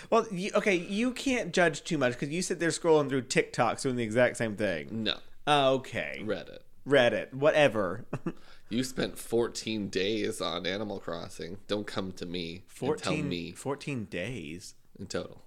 Well, 0.10 0.26
you, 0.32 0.52
okay, 0.56 0.76
you 0.76 1.12
can't 1.12 1.54
judge 1.54 1.84
too 1.84 1.98
much 1.98 2.14
because 2.14 2.30
you 2.30 2.42
sit 2.42 2.60
there 2.60 2.70
scrolling 2.70 3.10
through 3.10 3.24
TikToks 3.24 3.82
doing 3.84 3.96
the 3.96 4.04
exact 4.04 4.38
same 4.38 4.56
thing. 4.56 5.04
No, 5.04 5.18
oh, 5.48 5.76
Okay, 5.76 6.22
Reddit. 6.24 6.60
Reddit, 6.88 7.34
whatever. 7.34 8.06
You 8.68 8.84
spent 8.84 9.18
14 9.20 9.90
days 9.90 10.42
on 10.42 10.66
Animal 10.66 11.00
Crossing. 11.00 11.60
Don't 11.68 11.86
come 11.86 12.12
to 12.14 12.26
me 12.26 12.64
and 12.82 12.98
tell 12.98 13.14
14, 13.14 13.30
me 13.30 13.52
14 13.52 14.06
days. 14.06 14.74
in 15.00 15.06
total. 15.06 15.44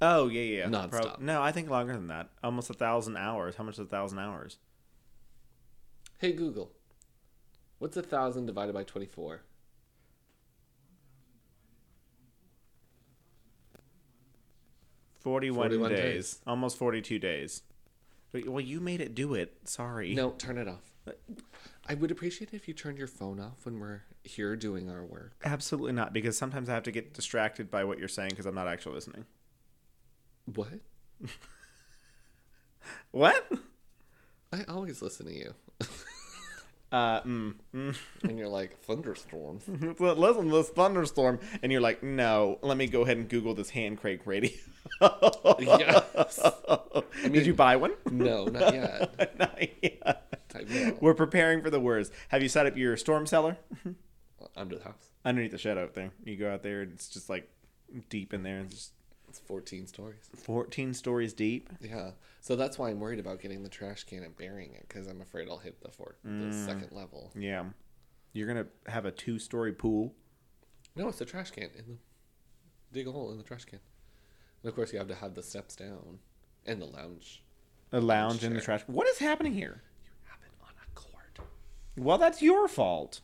Oh 0.00 0.28
yeah, 0.28 0.42
yeah. 0.42 0.66
Nonstop. 0.66 0.90
Prob- 0.90 1.20
no, 1.20 1.42
I 1.42 1.50
think 1.50 1.68
longer 1.68 1.92
than 1.94 2.06
that. 2.06 2.30
Almost 2.44 2.70
a 2.70 2.74
thousand 2.74 3.16
hours. 3.16 3.56
How 3.56 3.64
much 3.64 3.74
is 3.74 3.80
a 3.80 3.84
thousand 3.84 4.20
hours? 4.20 4.58
Hey 6.18 6.32
Google, 6.32 6.70
what's 7.78 7.96
a 7.96 8.02
thousand 8.02 8.46
divided 8.46 8.74
by 8.74 8.84
24? 8.84 9.42
Forty-one, 15.20 15.68
41 15.68 15.90
days. 15.90 16.00
days. 16.00 16.38
Almost 16.46 16.76
forty-two 16.78 17.18
days. 17.18 17.62
Well, 18.32 18.60
you 18.60 18.80
made 18.80 19.00
it 19.00 19.14
do 19.14 19.34
it. 19.34 19.56
Sorry. 19.64 20.14
No, 20.14 20.30
turn 20.32 20.58
it 20.58 20.68
off. 20.68 20.92
Uh, 21.06 21.12
I 21.88 21.94
would 21.94 22.10
appreciate 22.10 22.52
it 22.52 22.56
if 22.56 22.68
you 22.68 22.74
turned 22.74 22.98
your 22.98 23.06
phone 23.06 23.40
off 23.40 23.64
when 23.64 23.80
we're 23.80 24.02
here 24.22 24.54
doing 24.56 24.90
our 24.90 25.02
work. 25.02 25.32
absolutely 25.44 25.92
not. 25.92 26.12
Because 26.12 26.36
sometimes 26.36 26.68
I 26.68 26.74
have 26.74 26.82
to 26.82 26.92
get 26.92 27.14
distracted 27.14 27.70
by 27.70 27.84
what 27.84 27.98
you're 27.98 28.08
saying 28.08 28.30
because 28.30 28.44
I'm 28.44 28.54
not 28.54 28.68
actually 28.68 28.94
listening. 28.96 29.24
What? 30.54 30.80
what? 33.10 33.50
I 34.52 34.64
always 34.68 35.00
listen 35.02 35.26
to 35.26 35.34
you. 35.34 35.54
Uh, 36.90 37.20
mm, 37.20 37.54
mm. 37.74 37.96
and 38.22 38.38
you're 38.38 38.48
like, 38.48 38.80
thunderstorms. 38.82 39.64
Listen 39.98 40.44
to 40.46 40.50
this 40.56 40.70
thunderstorm, 40.70 41.38
and 41.62 41.70
you're 41.70 41.82
like, 41.82 42.02
no. 42.02 42.58
Let 42.62 42.76
me 42.78 42.86
go 42.86 43.02
ahead 43.02 43.18
and 43.18 43.28
Google 43.28 43.54
this 43.54 43.70
hand 43.70 44.00
crank 44.00 44.22
radio. 44.24 44.50
yes. 45.58 46.40
I 46.68 47.02
mean, 47.24 47.32
Did 47.32 47.46
you 47.46 47.54
buy 47.54 47.76
one? 47.76 47.92
No, 48.10 48.46
not 48.46 48.72
yet. 48.74 49.38
Not 49.38 49.58
yet. 49.82 51.02
We're 51.02 51.14
preparing 51.14 51.62
for 51.62 51.70
the 51.70 51.80
worst. 51.80 52.12
Have 52.28 52.42
you 52.42 52.48
set 52.48 52.66
up 52.66 52.76
your 52.76 52.96
storm 52.96 53.26
cellar 53.26 53.58
Under 54.56 54.76
the 54.78 54.84
house. 54.84 55.10
underneath 55.24 55.52
the 55.52 55.58
shed 55.58 55.76
out 55.78 55.94
there? 55.94 56.10
You 56.24 56.36
go 56.36 56.50
out 56.50 56.62
there, 56.62 56.80
and 56.82 56.92
it's 56.92 57.08
just 57.08 57.28
like 57.28 57.50
deep 58.08 58.32
in 58.32 58.42
there, 58.42 58.58
and 58.58 58.70
just 58.70 58.92
It's 59.28 59.38
14 59.40 59.86
stories. 59.86 60.30
14 60.36 60.94
stories 60.94 61.32
deep. 61.32 61.68
Yeah. 61.80 62.12
So 62.40 62.56
that's 62.56 62.78
why 62.78 62.90
I'm 62.90 63.00
worried 63.00 63.18
about 63.18 63.40
getting 63.40 63.62
the 63.62 63.68
trash 63.68 64.04
can 64.04 64.22
and 64.22 64.36
burying 64.36 64.74
it 64.74 64.86
because 64.88 65.06
I'm 65.06 65.20
afraid 65.20 65.48
I'll 65.48 65.58
hit 65.58 65.82
the, 65.82 65.90
four, 65.90 66.16
the 66.24 66.30
mm. 66.30 66.66
second 66.66 66.92
level. 66.92 67.30
Yeah, 67.36 67.64
you're 68.32 68.46
gonna 68.46 68.66
have 68.86 69.04
a 69.04 69.10
two-story 69.10 69.72
pool. 69.72 70.14
No, 70.96 71.08
it's 71.08 71.20
a 71.20 71.24
trash 71.24 71.50
can 71.50 71.64
in 71.76 71.84
the 71.86 71.96
dig 72.92 73.06
a 73.06 73.12
hole 73.12 73.30
in 73.30 73.38
the 73.38 73.44
trash 73.44 73.64
can. 73.64 73.80
And 74.62 74.68
of 74.68 74.74
course, 74.74 74.92
you 74.92 74.98
have 74.98 75.08
to 75.08 75.14
have 75.14 75.34
the 75.34 75.42
steps 75.42 75.76
down 75.76 76.18
and 76.66 76.80
the 76.80 76.86
lounge. 76.86 77.42
A 77.92 78.00
lounge 78.00 78.44
in 78.44 78.54
the 78.54 78.60
trash. 78.60 78.82
What 78.86 79.06
is 79.08 79.18
happening 79.18 79.54
here? 79.54 79.82
You 80.04 80.10
have 80.24 80.40
it 80.42 80.52
on 80.62 80.70
a 80.70 80.94
cord. 80.94 81.46
Well, 81.96 82.18
that's 82.18 82.42
your 82.42 82.68
fault. 82.68 83.20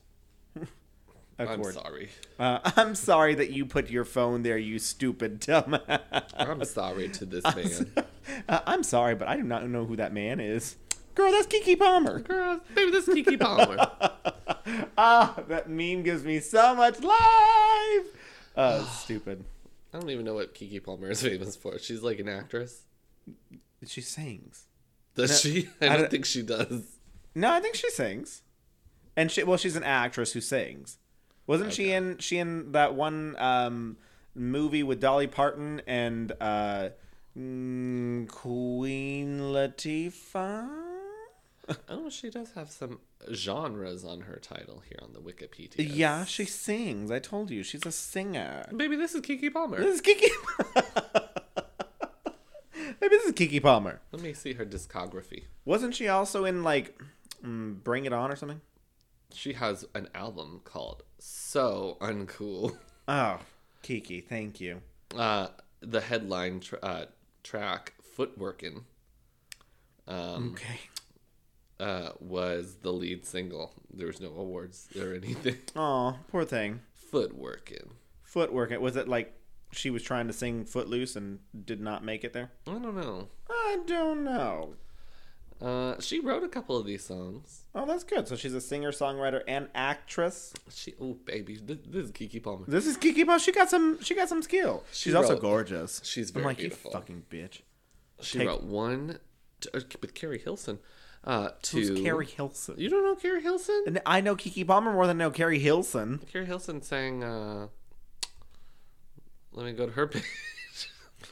A 1.39 1.49
I'm 1.49 1.65
sorry. 1.65 2.11
Uh, 2.39 2.59
I'm 2.77 2.95
sorry 2.95 3.35
that 3.35 3.51
you 3.51 3.67
put 3.67 3.91
your 3.91 4.05
phone 4.05 4.43
there, 4.43 4.57
you 4.59 4.79
stupid 4.79 5.41
dumb. 5.41 5.79
I'm 6.37 6.65
sorry 6.65 7.09
to 7.11 7.25
this 7.27 7.45
man. 7.45 7.93
uh, 8.49 8.61
I'm 8.67 8.83
sorry, 8.83 9.15
but 9.15 9.27
I 9.29 9.37
do 9.37 9.43
not 9.43 9.69
know 9.69 9.85
who 9.85 9.97
that 9.97 10.13
man 10.13 10.39
is. 10.41 10.77
Girl, 11.15 11.31
that's 11.33 11.47
Keke 11.47 11.79
Palmer. 11.79 12.21
Girl, 12.21 12.61
baby, 12.75 12.91
this 12.91 13.09
is 13.09 13.15
Keke 13.17 13.39
Palmer. 13.41 13.77
Ah, 14.97 15.35
that 15.49 15.69
meme 15.69 16.03
gives 16.03 16.25
me 16.25 16.41
so 16.41 16.75
much 16.75 17.01
life. 17.01 18.07
Uh, 18.57 18.85
stupid. 18.91 19.45
I 19.93 19.99
don't 20.01 20.11
even 20.11 20.25
know 20.25 20.35
what 20.35 20.55
Keke 20.55 20.83
Palmer 20.83 21.11
is 21.11 21.23
famous 21.23 21.55
for. 21.57 21.79
She's 21.79 22.03
like 22.03 22.19
an 22.19 22.29
actress. 22.29 22.83
She 23.87 24.01
sings. 24.01 24.65
Does 25.15 25.31
No, 25.31 25.37
she? 25.51 25.69
I 25.81 25.87
I 25.87 25.89
don't 25.91 25.99
don't- 26.03 26.11
think 26.11 26.25
she 26.27 26.43
does. 26.43 26.99
No, 27.35 27.53
I 27.53 27.61
think 27.61 27.75
she 27.75 27.91
sings. 27.91 28.43
And 29.17 29.31
she 29.31 29.43
well, 29.45 29.57
she's 29.59 29.77
an 29.77 29.85
actress 29.85 30.33
who 30.33 30.41
sings. 30.41 30.99
Wasn't 31.47 31.73
she 31.73 31.93
in 31.93 32.19
she 32.19 32.39
in 32.39 32.73
that 32.73 32.95
one 32.95 33.37
um, 33.39 33.97
movie 34.35 34.83
with 34.83 35.01
Dolly 35.01 35.27
Parton 35.27 35.83
and 35.87 36.33
uh, 36.41 36.91
mm, 37.39 38.29
Queen 38.29 39.41
Latifah? 39.41 40.69
Oh, 41.89 42.11
she 42.11 42.29
does 42.29 42.53
have 42.53 42.71
some 42.71 43.01
genres 43.33 44.05
on 44.05 44.21
her 44.23 44.37
title 44.37 44.83
here 44.87 44.99
on 45.03 45.15
the 45.15 45.21
Wikipedia. 45.21 45.77
Yeah, 45.79 46.27
she 46.27 46.45
sings. 46.45 47.11
I 47.11 47.21
told 47.21 47.51
you, 47.51 47.63
she's 47.63 47.87
a 47.87 47.93
singer. 47.93 48.69
Baby, 48.77 48.97
this 48.97 49.15
is 49.15 49.23
Keke 49.23 49.51
Palmer. 49.51 49.79
This 49.79 49.95
is 49.95 50.01
Kiki. 50.03 50.29
Maybe 53.01 53.09
this 53.17 53.25
is 53.25 53.33
Keke 53.33 53.63
Palmer. 53.63 54.01
Let 54.13 54.23
me 54.23 54.35
see 54.35 54.53
her 54.55 54.67
discography. 54.67 55.45
Wasn't 55.65 55.95
she 55.95 56.07
also 56.07 56.45
in 56.45 56.63
like 56.63 57.01
mm, 57.43 57.83
Bring 57.83 58.05
It 58.05 58.13
On 58.13 58.31
or 58.31 58.37
something? 58.37 58.61
She 59.33 59.55
has 59.55 59.87
an 59.95 60.09
album 60.15 60.61
called 60.65 61.03
So 61.27 61.97
Uncool. 62.03 62.77
Oh, 63.09 63.39
Keke, 63.83 64.23
thank 64.27 64.61
you. 64.61 64.83
Uh, 65.17 65.49
the 65.81 66.01
headline 66.03 66.61
tr- 66.61 66.77
uh, 66.83 67.05
track, 67.43 67.95
Footworkin', 68.17 68.83
um, 70.07 70.53
Okay. 70.53 70.81
uh, 71.81 72.11
was 72.21 72.77
the 72.83 72.93
lead 72.93 73.25
single. 73.25 73.73
There 73.93 74.07
was 74.07 74.21
no 74.21 74.29
awards 74.37 74.89
or 74.99 75.15
anything. 75.15 75.57
Oh, 75.77 76.19
poor 76.29 76.45
thing. 76.45 76.81
Footworkin'. 77.13 77.89
Footworkin. 78.31 78.81
Was 78.81 78.97
it 78.97 79.09
like 79.09 79.33
she 79.73 79.89
was 79.91 80.03
trying 80.03 80.27
to 80.27 80.33
sing 80.35 80.67
Footloose 80.67 81.17
and 81.17 81.39
did 81.65 81.81
not 81.81 82.05
make 82.05 82.25
it 82.25 82.33
there? 82.35 82.51
I 82.67 82.73
don't 82.73 82.97
know. 82.97 83.29
I 83.49 83.79
don't 83.87 84.25
know. 84.25 84.75
Uh, 85.63 85.99
she 86.01 86.21
wrote 86.21 86.43
a 86.43 86.49
couple 86.49 86.77
of 86.77 86.85
these 86.85 87.05
songs. 87.05 87.63
Oh, 87.75 87.87
that's 87.87 88.05
good. 88.05 88.29
So 88.29 88.37
she's 88.37 88.55
a 88.55 88.61
singer, 88.61 88.91
songwriter, 88.93 89.43
and 89.49 89.69
actress. 89.75 90.53
She, 90.71 90.95
oh 91.01 91.15
baby, 91.15 91.57
this, 91.57 91.79
this 91.87 92.05
is 92.07 92.13
Keke 92.13 92.43
Palmer. 92.43 92.65
This 92.69 92.87
is 92.87 92.97
Keke 92.99 93.25
Palmer. 93.25 93.39
She 93.39 93.53
got 93.53 93.71
some. 93.71 94.01
She 94.03 94.15
got 94.15 94.29
some 94.29 94.43
skill. 94.43 94.85
She 94.93 95.09
she's 95.11 95.15
also 95.15 95.39
gorgeous. 95.39 96.01
she's 96.05 96.31
I'm 96.31 96.35
very 96.35 96.45
like 96.47 96.57
beautiful. 96.59 96.91
you, 96.91 96.99
fucking 96.99 97.23
bitch. 97.31 97.61
She 98.21 98.39
Take- 98.39 98.49
wrote 98.49 98.63
one 98.65 99.19
to, 99.61 99.77
uh, 99.77 99.81
with 100.03 100.15
Keri 100.15 100.39
Hilson. 100.39 100.79
Uh, 101.23 101.51
to 101.63 101.77
Who's 101.79 102.01
Keri 102.03 102.27
Hilson? 102.27 102.75
You 102.77 102.91
don't 102.91 103.03
know 103.03 103.15
Keri 103.15 103.41
Hilson? 103.41 103.85
And 103.87 104.03
I 104.05 104.21
know 104.21 104.37
Keke 104.37 104.67
Palmer 104.67 104.93
more 104.93 105.07
than 105.07 105.19
I 105.21 105.25
know 105.25 105.31
Keri 105.31 105.59
Hilson. 105.59 106.21
Keri 106.31 106.45
Hilson 106.45 106.83
sang. 106.83 107.25
Uh, 107.25 107.69
let 109.53 109.65
me 109.67 109.73
go 109.73 109.87
to 109.87 109.93
her 109.93 110.07
page. 110.07 110.23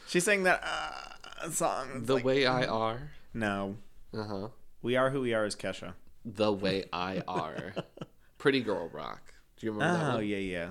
She 0.08 0.20
sang 0.20 0.44
that 0.44 0.62
uh, 0.64 1.50
song. 1.50 2.04
The 2.04 2.14
like- 2.14 2.24
way 2.24 2.46
I 2.46 2.64
are. 2.64 3.10
No, 3.34 3.76
Uh 4.14 4.24
huh. 4.24 4.48
we 4.82 4.96
are 4.96 5.10
who 5.10 5.20
we 5.22 5.34
are 5.34 5.44
is 5.46 5.56
Kesha. 5.56 5.94
The 6.24 6.52
way 6.52 6.84
I 6.92 7.22
are. 7.26 7.74
Pretty 8.38 8.60
Girl 8.60 8.88
Rock. 8.92 9.34
Do 9.56 9.66
you 9.66 9.72
remember 9.72 9.98
that 9.98 10.10
Oh 10.12 10.16
one? 10.16 10.26
yeah, 10.26 10.36
yeah. 10.38 10.70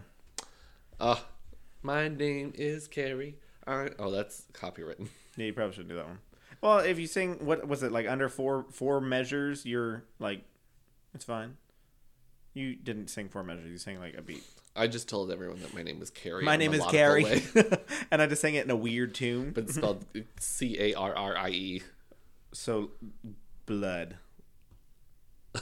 Uh, 1.00 1.16
my 1.82 2.08
name 2.08 2.54
is 2.56 2.88
Carrie. 2.88 3.36
I, 3.66 3.90
oh, 4.00 4.12
that's 4.12 4.44
copywritten. 4.54 5.08
Yeah, 5.38 5.46
you 5.46 5.54
probably 5.54 5.72
shouldn't 5.74 5.88
do 5.90 5.96
that 5.96 6.08
one. 6.08 6.20
Well, 6.60 6.80
if 6.80 7.00
you 7.00 7.08
sing, 7.08 7.46
what 7.46 7.66
was 7.66 7.84
it 7.84 7.94
like 7.94 8.06
under 8.06 8.28
four 8.28 8.66
four 8.70 9.00
measures? 9.00 9.66
You're 9.66 10.04
like, 10.20 10.42
it's 11.14 11.24
fine. 11.24 11.56
You 12.54 12.76
didn't 12.76 13.08
sing 13.10 13.30
four 13.30 13.42
measures. 13.42 13.72
You 13.72 13.78
sang 13.78 13.98
like 14.02 14.16
a 14.18 14.22
beat. 14.22 14.44
I 14.76 14.88
just 14.88 15.08
told 15.08 15.32
everyone 15.32 15.62
that 15.62 15.74
my 15.74 15.84
name 15.84 16.00
was 16.02 16.10
Carrie. 16.10 16.44
My 16.44 16.58
name 16.58 16.74
is 16.74 16.84
Carrie, 16.88 17.42
and 18.12 18.22
I 18.22 18.28
just 18.28 18.42
sang 18.42 18.56
it 18.56 18.66
in 18.66 18.72
a 18.72 18.76
weird 18.76 19.16
tune. 19.16 19.52
but 19.52 19.64
it's 19.64 19.76
spelled 19.76 20.06
C 20.38 20.78
A 20.78 20.94
R 20.96 21.16
R 21.16 21.38
I 21.38 21.50
E. 21.52 21.82
So, 22.54 22.92
blood, 23.66 24.18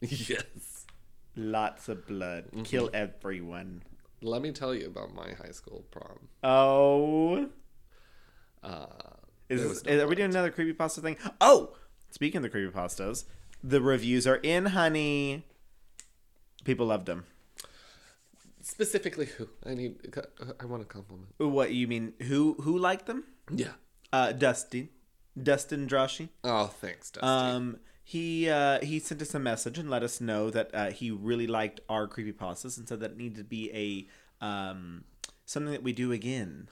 Yes. 0.00 0.86
lots 1.34 1.88
of 1.88 2.06
blood, 2.06 2.44
Mm-hmm. 2.46 2.62
kill 2.62 2.90
everyone. 2.92 3.82
Let 4.22 4.42
me 4.42 4.52
tell 4.52 4.74
you 4.74 4.86
about 4.86 5.14
my 5.14 5.32
high 5.32 5.52
school 5.52 5.84
prom. 5.90 6.28
Oh, 6.42 7.48
Uh, 8.62 8.86
is, 9.48 9.62
this, 9.62 9.84
no 9.84 9.92
is 9.92 10.02
are 10.02 10.06
we 10.08 10.14
doing 10.16 10.30
another 10.30 10.50
creepypasta 10.50 11.00
thing? 11.00 11.16
Oh, 11.40 11.76
speaking 12.10 12.38
of 12.38 12.42
the 12.42 12.50
creepypastas, 12.50 13.24
the 13.62 13.80
reviews 13.80 14.26
are 14.26 14.36
in, 14.36 14.66
honey. 14.66 15.44
People 16.64 16.86
loved 16.86 17.06
them. 17.06 17.24
specifically 18.60 19.26
who 19.26 19.48
I 19.64 19.74
need. 19.74 19.96
I 20.60 20.64
want 20.66 20.82
a 20.82 20.86
compliment. 20.86 21.28
What 21.38 21.72
you 21.72 21.86
mean? 21.86 22.14
Who 22.22 22.54
who 22.60 22.76
liked 22.78 23.06
them? 23.06 23.24
Yeah. 23.50 23.74
Uh, 24.12 24.32
Dustin, 24.32 24.88
Dustin 25.40 25.86
Drashi. 25.86 26.28
Oh, 26.44 26.66
thanks, 26.66 27.10
Dusty. 27.10 27.26
Um, 27.26 27.78
he 28.02 28.48
uh, 28.48 28.80
he 28.84 28.98
sent 29.00 29.20
us 29.22 29.34
a 29.34 29.38
message 29.38 29.78
and 29.78 29.90
let 29.90 30.02
us 30.02 30.20
know 30.20 30.50
that 30.50 30.70
uh, 30.74 30.90
he 30.90 31.10
really 31.10 31.46
liked 31.46 31.80
our 31.88 32.06
creepypastas 32.06 32.78
and 32.78 32.86
said 32.88 33.00
that 33.00 33.12
it 33.12 33.16
needed 33.16 33.38
to 33.38 33.44
be 33.44 34.08
a 34.40 34.44
um, 34.44 35.04
something 35.44 35.72
that 35.72 35.82
we 35.82 35.92
do 35.92 36.12
again, 36.12 36.68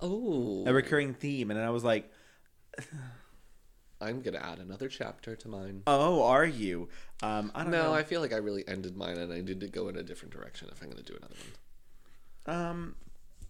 oh, 0.00 0.64
a 0.66 0.72
recurring 0.72 1.12
theme. 1.14 1.50
And 1.50 1.60
I 1.60 1.70
was 1.70 1.84
like, 1.84 2.10
I'm 4.00 4.22
gonna 4.22 4.38
add 4.38 4.58
another 4.60 4.88
chapter 4.88 5.34
to 5.36 5.48
mine. 5.48 5.82
"Oh, 5.86 6.22
are 6.22 6.46
you?" 6.46 6.88
Um, 7.22 7.50
I 7.54 7.62
don't 7.64 7.72
No, 7.72 7.84
know. 7.84 7.94
I 7.94 8.04
feel 8.04 8.20
like 8.20 8.32
I 8.32 8.36
really 8.36 8.66
ended 8.68 8.96
mine, 8.96 9.18
and 9.18 9.32
I 9.32 9.40
need 9.40 9.60
to 9.60 9.68
go 9.68 9.88
in 9.88 9.96
a 9.96 10.02
different 10.02 10.32
direction 10.32 10.68
if 10.70 10.80
I'm 10.82 10.88
gonna 10.88 11.02
do 11.02 11.16
another 11.16 11.34
one. 12.46 12.56
Um, 12.56 12.94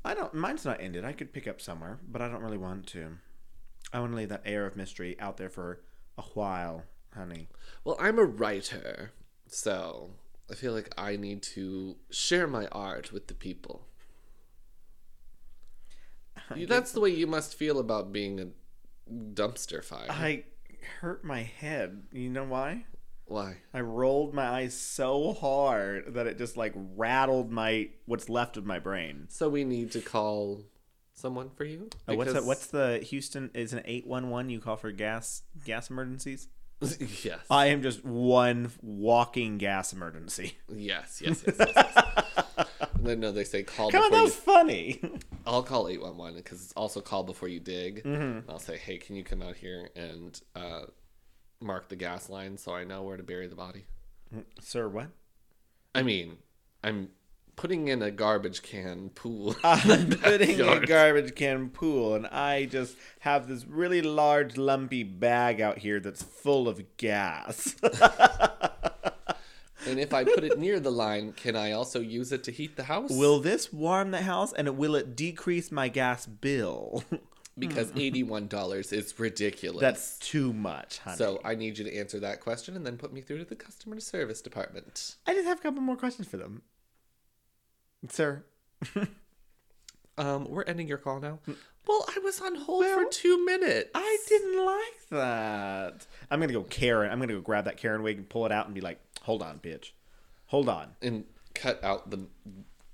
I 0.05 0.15
don't. 0.15 0.33
Mine's 0.35 0.65
not 0.65 0.81
ended. 0.81 1.05
I 1.05 1.13
could 1.13 1.33
pick 1.33 1.47
up 1.47 1.61
somewhere, 1.61 1.99
but 2.09 2.23
I 2.23 2.29
don't 2.29 2.43
really 2.43 2.59
want 2.59 2.87
to. 2.89 3.19
I 3.93 4.01
want 4.01 4.13
to 4.13 4.17
leave 4.17 4.29
that 4.29 4.43
air 4.45 4.67
of 4.67 4.77
mystery 4.77 5.19
out 5.19 5.37
there 5.37 5.49
for 5.49 5.81
a 6.17 6.23
while, 6.35 6.85
honey. 7.15 7.49
Well, 7.85 7.97
I'm 7.99 8.19
a 8.19 8.25
writer, 8.25 9.13
so 9.47 10.11
I 10.51 10.55
feel 10.55 10.73
like 10.73 10.93
I 10.99 11.17
need 11.17 11.43
to 11.55 11.97
share 12.11 12.47
my 12.47 12.67
art 12.67 13.13
with 13.13 13.29
the 13.29 13.35
people. 13.35 13.87
That's 16.69 16.93
the 16.93 17.01
way 17.01 17.11
you 17.11 17.27
must 17.27 17.55
feel 17.55 17.79
about 17.79 18.13
being 18.13 18.41
a 18.41 18.47
dumpster 19.11 19.83
fire. 19.83 20.07
I 20.11 20.45
hurt 21.01 21.25
my 21.25 21.43
head. 21.43 22.05
You 22.13 22.31
know 22.31 22.45
why? 22.45 22.85
Why? 23.27 23.59
I 23.75 23.81
rolled 23.81 24.33
my 24.33 24.47
eyes 24.47 24.75
so 24.75 25.35
hard 25.35 26.15
that 26.15 26.27
it 26.27 26.39
just 26.39 26.57
like 26.57 26.73
rattled 26.75 27.51
my 27.51 27.91
what's 28.07 28.29
left 28.29 28.57
of 28.57 28.65
my 28.65 28.79
brain. 28.79 29.27
So 29.29 29.49
we 29.51 29.65
need 29.65 29.93
to 29.93 30.01
call 30.01 30.63
someone 31.19 31.51
for 31.51 31.65
you. 31.65 31.91
Uh, 32.09 32.15
what's 32.15 32.33
that? 32.33 32.45
What's 32.45 32.67
the 32.67 32.99
Houston? 32.99 33.51
Is 33.55 33.73
an 33.73 33.83
eight 33.85 34.07
one 34.07 34.31
one? 34.31 34.51
You 34.51 34.61
call 34.61 34.77
for 34.77 34.93
gas 34.93 35.43
gas 35.65 35.91
emergencies? 35.91 36.49
yes. 36.81 37.41
I 37.51 37.67
am 37.67 37.83
just 37.83 38.05
one 38.05 38.71
walking 38.81 39.59
gas 39.59 39.93
emergency. 39.93 40.59
Yes, 40.69 41.21
yes, 41.25 41.43
yes, 41.47 41.57
yes. 41.59 41.73
yes. 41.77 42.67
No, 43.01 43.15
no, 43.15 43.33
they 43.33 43.45
say 43.45 43.63
call 43.63 43.91
Come 43.91 44.03
on, 44.03 44.11
that 44.11 44.25
you 44.25 44.31
funny. 44.31 45.01
I'll 45.47 45.63
call 45.63 45.89
811 45.89 46.37
because 46.37 46.65
it's 46.65 46.73
also 46.73 47.01
call 47.01 47.23
before 47.23 47.49
you 47.49 47.61
dig. 47.61 48.03
Mm-hmm. 48.03 48.51
I'll 48.51 48.59
say, 48.59 48.77
hey, 48.77 48.99
can 48.99 49.15
you 49.15 49.23
come 49.23 49.41
out 49.41 49.57
here 49.57 49.89
and 49.95 50.41
uh, 50.57 50.83
mark 51.61 51.89
the 51.89 51.97
gas 51.97 52.29
line 52.29 52.57
so 52.57 52.75
I 52.75 52.85
know 52.85 53.03
where 53.05 53.17
to 53.17 53.23
bury 53.23 53.47
the 53.47 53.55
body? 53.55 53.87
Sir, 54.61 54.89
what? 54.89 55.09
I 55.95 56.03
mean, 56.03 56.39
I'm 56.83 57.11
putting 57.59 57.89
in 57.89 58.01
a 58.03 58.11
garbage 58.11 58.63
can 58.63 59.11
pool. 59.11 59.55
I'm 59.65 60.11
putting 60.11 60.61
in 60.61 60.69
a 60.69 60.87
garbage 60.87 61.35
can 61.35 61.71
pool, 61.71 62.15
and 62.15 62.29
I 62.29 62.67
just 62.67 62.97
have 63.21 63.49
this 63.49 63.67
really 63.67 64.01
large, 64.01 64.57
lumpy 64.57 65.03
bag 65.03 65.61
out 65.61 65.79
here 65.79 65.99
that's 65.99 66.23
full 66.23 66.69
of 66.69 66.97
gas. 66.97 67.75
and 67.83 67.97
if 69.99 70.15
I 70.15 70.23
put 70.23 70.45
it 70.45 70.57
near 70.57 70.79
the 70.79 70.93
line, 70.93 71.33
can 71.33 71.57
I 71.57 71.73
also 71.73 71.99
use 72.01 72.31
it 72.31 72.45
to 72.45 72.53
heat 72.53 72.77
the 72.77 72.85
house? 72.85 73.11
will 73.11 73.41
this 73.41 73.73
warm 73.73 74.13
the 74.13 74.23
house, 74.23 74.53
and 74.53 74.79
will 74.79 74.95
it 74.95 75.17
decrease 75.17 75.73
my 75.73 75.89
gas 75.89 76.27
bill? 76.27 77.03
because 77.59 77.91
$81 77.91 78.93
is 78.93 79.19
ridiculous. 79.19 79.81
that's 79.81 80.17
too 80.19 80.53
much, 80.53 80.99
honey. 80.99 81.17
so 81.17 81.41
I 81.45 81.57
need 81.57 81.77
you 81.77 81.85
to 81.87 81.97
answer 81.97 82.21
that 82.21 82.41
question 82.41 82.77
and 82.77 82.87
then 82.87 82.97
put 82.97 83.13
me 83.13 83.21
through 83.21 83.39
to 83.39 83.45
the 83.45 83.57
customer 83.57 83.99
service 83.99 84.41
department. 84.41 85.17
I 85.27 85.35
just 85.35 85.49
have 85.49 85.59
a 85.59 85.63
couple 85.63 85.81
more 85.81 85.97
questions 85.97 86.29
for 86.29 86.37
them. 86.37 86.63
Sir, 88.09 88.45
Um, 90.19 90.47
we're 90.51 90.65
ending 90.65 90.89
your 90.89 90.99
call 90.99 91.21
now. 91.21 91.39
Well, 91.87 92.05
I 92.15 92.19
was 92.25 92.41
on 92.41 92.57
hold 92.57 92.85
for 92.87 93.05
two 93.11 93.45
minutes. 93.45 93.91
I 93.95 94.19
didn't 94.29 94.65
like 94.67 95.09
that. 95.11 96.07
I'm 96.31 96.41
gonna 96.41 96.53
go 96.53 96.65
Karen. 96.65 97.11
I'm 97.13 97.21
gonna 97.21 97.35
go 97.35 97.41
grab 97.41 97.65
that 97.67 97.77
Karen 97.77 98.03
wig 98.03 98.17
and 98.19 98.29
pull 98.29 98.45
it 98.45 98.51
out 98.53 98.67
and 98.67 98.75
be 98.75 98.81
like, 98.81 98.99
"Hold 99.23 99.43
on, 99.43 99.59
bitch. 99.61 99.93
Hold 100.47 100.69
on." 100.69 100.97
and 101.03 101.25
cut 101.55 101.83
out 101.85 102.11
the 102.11 102.27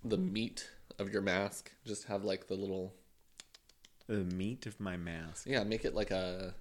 the 0.05 0.19
meat 0.19 0.71
of 0.99 1.11
your 1.11 1.23
mask. 1.23 1.73
Just 1.87 2.05
have 2.05 2.25
like 2.25 2.47
the 2.49 2.55
little 2.55 2.95
The 4.07 4.19
meat 4.25 4.67
of 4.67 4.79
my 4.79 4.97
mask. 4.99 5.47
yeah, 5.47 5.65
make 5.65 5.85
it 5.87 5.95
like 5.95 6.11
a 6.11 6.55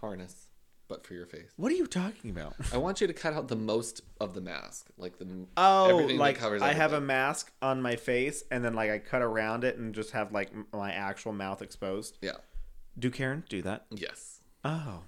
harness, 0.00 0.46
but 0.90 1.06
for 1.06 1.14
your 1.14 1.24
face. 1.24 1.48
What 1.56 1.72
are 1.72 1.76
you 1.76 1.86
talking 1.86 2.30
about? 2.30 2.54
I 2.74 2.76
want 2.76 3.00
you 3.00 3.06
to 3.06 3.12
cut 3.14 3.32
out 3.32 3.48
the 3.48 3.56
most 3.56 4.02
of 4.20 4.34
the 4.34 4.40
mask, 4.42 4.88
like 4.98 5.18
the 5.18 5.46
Oh, 5.56 5.88
everything 5.88 6.16
that 6.18 6.22
like 6.22 6.38
covers 6.38 6.60
I 6.60 6.74
have 6.74 6.92
a 6.92 7.00
mask 7.00 7.50
on 7.62 7.80
my 7.80 7.96
face, 7.96 8.44
and 8.50 8.62
then 8.62 8.74
like 8.74 8.90
I 8.90 8.98
cut 8.98 9.22
around 9.22 9.64
it 9.64 9.78
and 9.78 9.94
just 9.94 10.10
have 10.10 10.32
like 10.32 10.50
my 10.74 10.92
actual 10.92 11.32
mouth 11.32 11.62
exposed. 11.62 12.18
yeah, 12.20 12.32
Do 12.98 13.10
Karen 13.10 13.44
do 13.48 13.62
that? 13.62 13.86
yes, 13.90 14.40
Oh, 14.64 15.04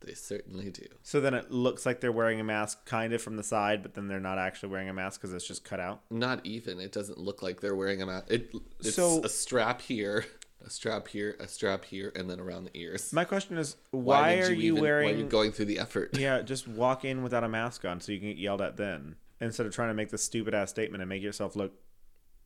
they 0.00 0.14
certainly 0.14 0.70
do. 0.70 0.86
so 1.02 1.20
then 1.20 1.34
it 1.34 1.50
looks 1.50 1.86
like 1.86 2.00
they're 2.00 2.10
wearing 2.10 2.40
a 2.40 2.44
mask, 2.44 2.84
kind 2.86 3.12
of 3.12 3.22
from 3.22 3.36
the 3.36 3.42
side, 3.44 3.82
but 3.82 3.94
then 3.94 4.08
they're 4.08 4.18
not 4.18 4.38
actually 4.38 4.70
wearing 4.70 4.88
a 4.88 4.92
mask 4.94 5.20
because 5.20 5.32
it's 5.32 5.46
just 5.46 5.62
cut 5.64 5.78
out. 5.78 6.00
Not 6.10 6.44
even. 6.44 6.80
It 6.80 6.90
doesn't 6.92 7.18
look 7.18 7.40
like 7.42 7.60
they're 7.60 7.76
wearing 7.76 8.02
a 8.02 8.06
mask. 8.06 8.26
It, 8.30 8.50
it's 8.80 8.94
So- 8.96 9.22
a 9.22 9.28
strap 9.28 9.80
here, 9.82 10.24
a 10.64 10.70
strap 10.70 11.08
here, 11.08 11.36
a 11.40 11.48
strap 11.48 11.84
here, 11.84 12.12
and 12.14 12.28
then 12.30 12.40
around 12.40 12.64
the 12.64 12.76
ears. 12.76 13.12
My 13.12 13.24
question 13.24 13.58
is, 13.58 13.76
why, 13.90 14.36
did 14.36 14.50
are 14.50 14.52
you, 14.54 14.72
even- 14.72 14.82
wearing? 14.82 15.08
Why 15.08 15.14
are 15.14 15.18
you 15.18 15.24
going 15.26 15.52
through 15.52 15.66
the 15.66 15.78
effort? 15.78 16.16
Yeah, 16.18 16.42
just 16.42 16.68
walk 16.68 17.04
in 17.04 17.22
without 17.22 17.44
a 17.44 17.48
mask 17.48 17.84
on 17.84 18.00
so 18.00 18.12
you 18.12 18.18
can 18.18 18.28
get 18.28 18.36
yelled 18.38 18.62
at 18.62 18.76
then. 18.76 19.16
Instead 19.40 19.66
of 19.66 19.74
trying 19.74 19.88
to 19.88 19.94
make 19.94 20.10
this 20.10 20.22
stupid 20.22 20.52
ass 20.54 20.68
statement 20.70 21.02
and 21.02 21.08
make 21.08 21.22
yourself 21.22 21.56
look 21.56 21.72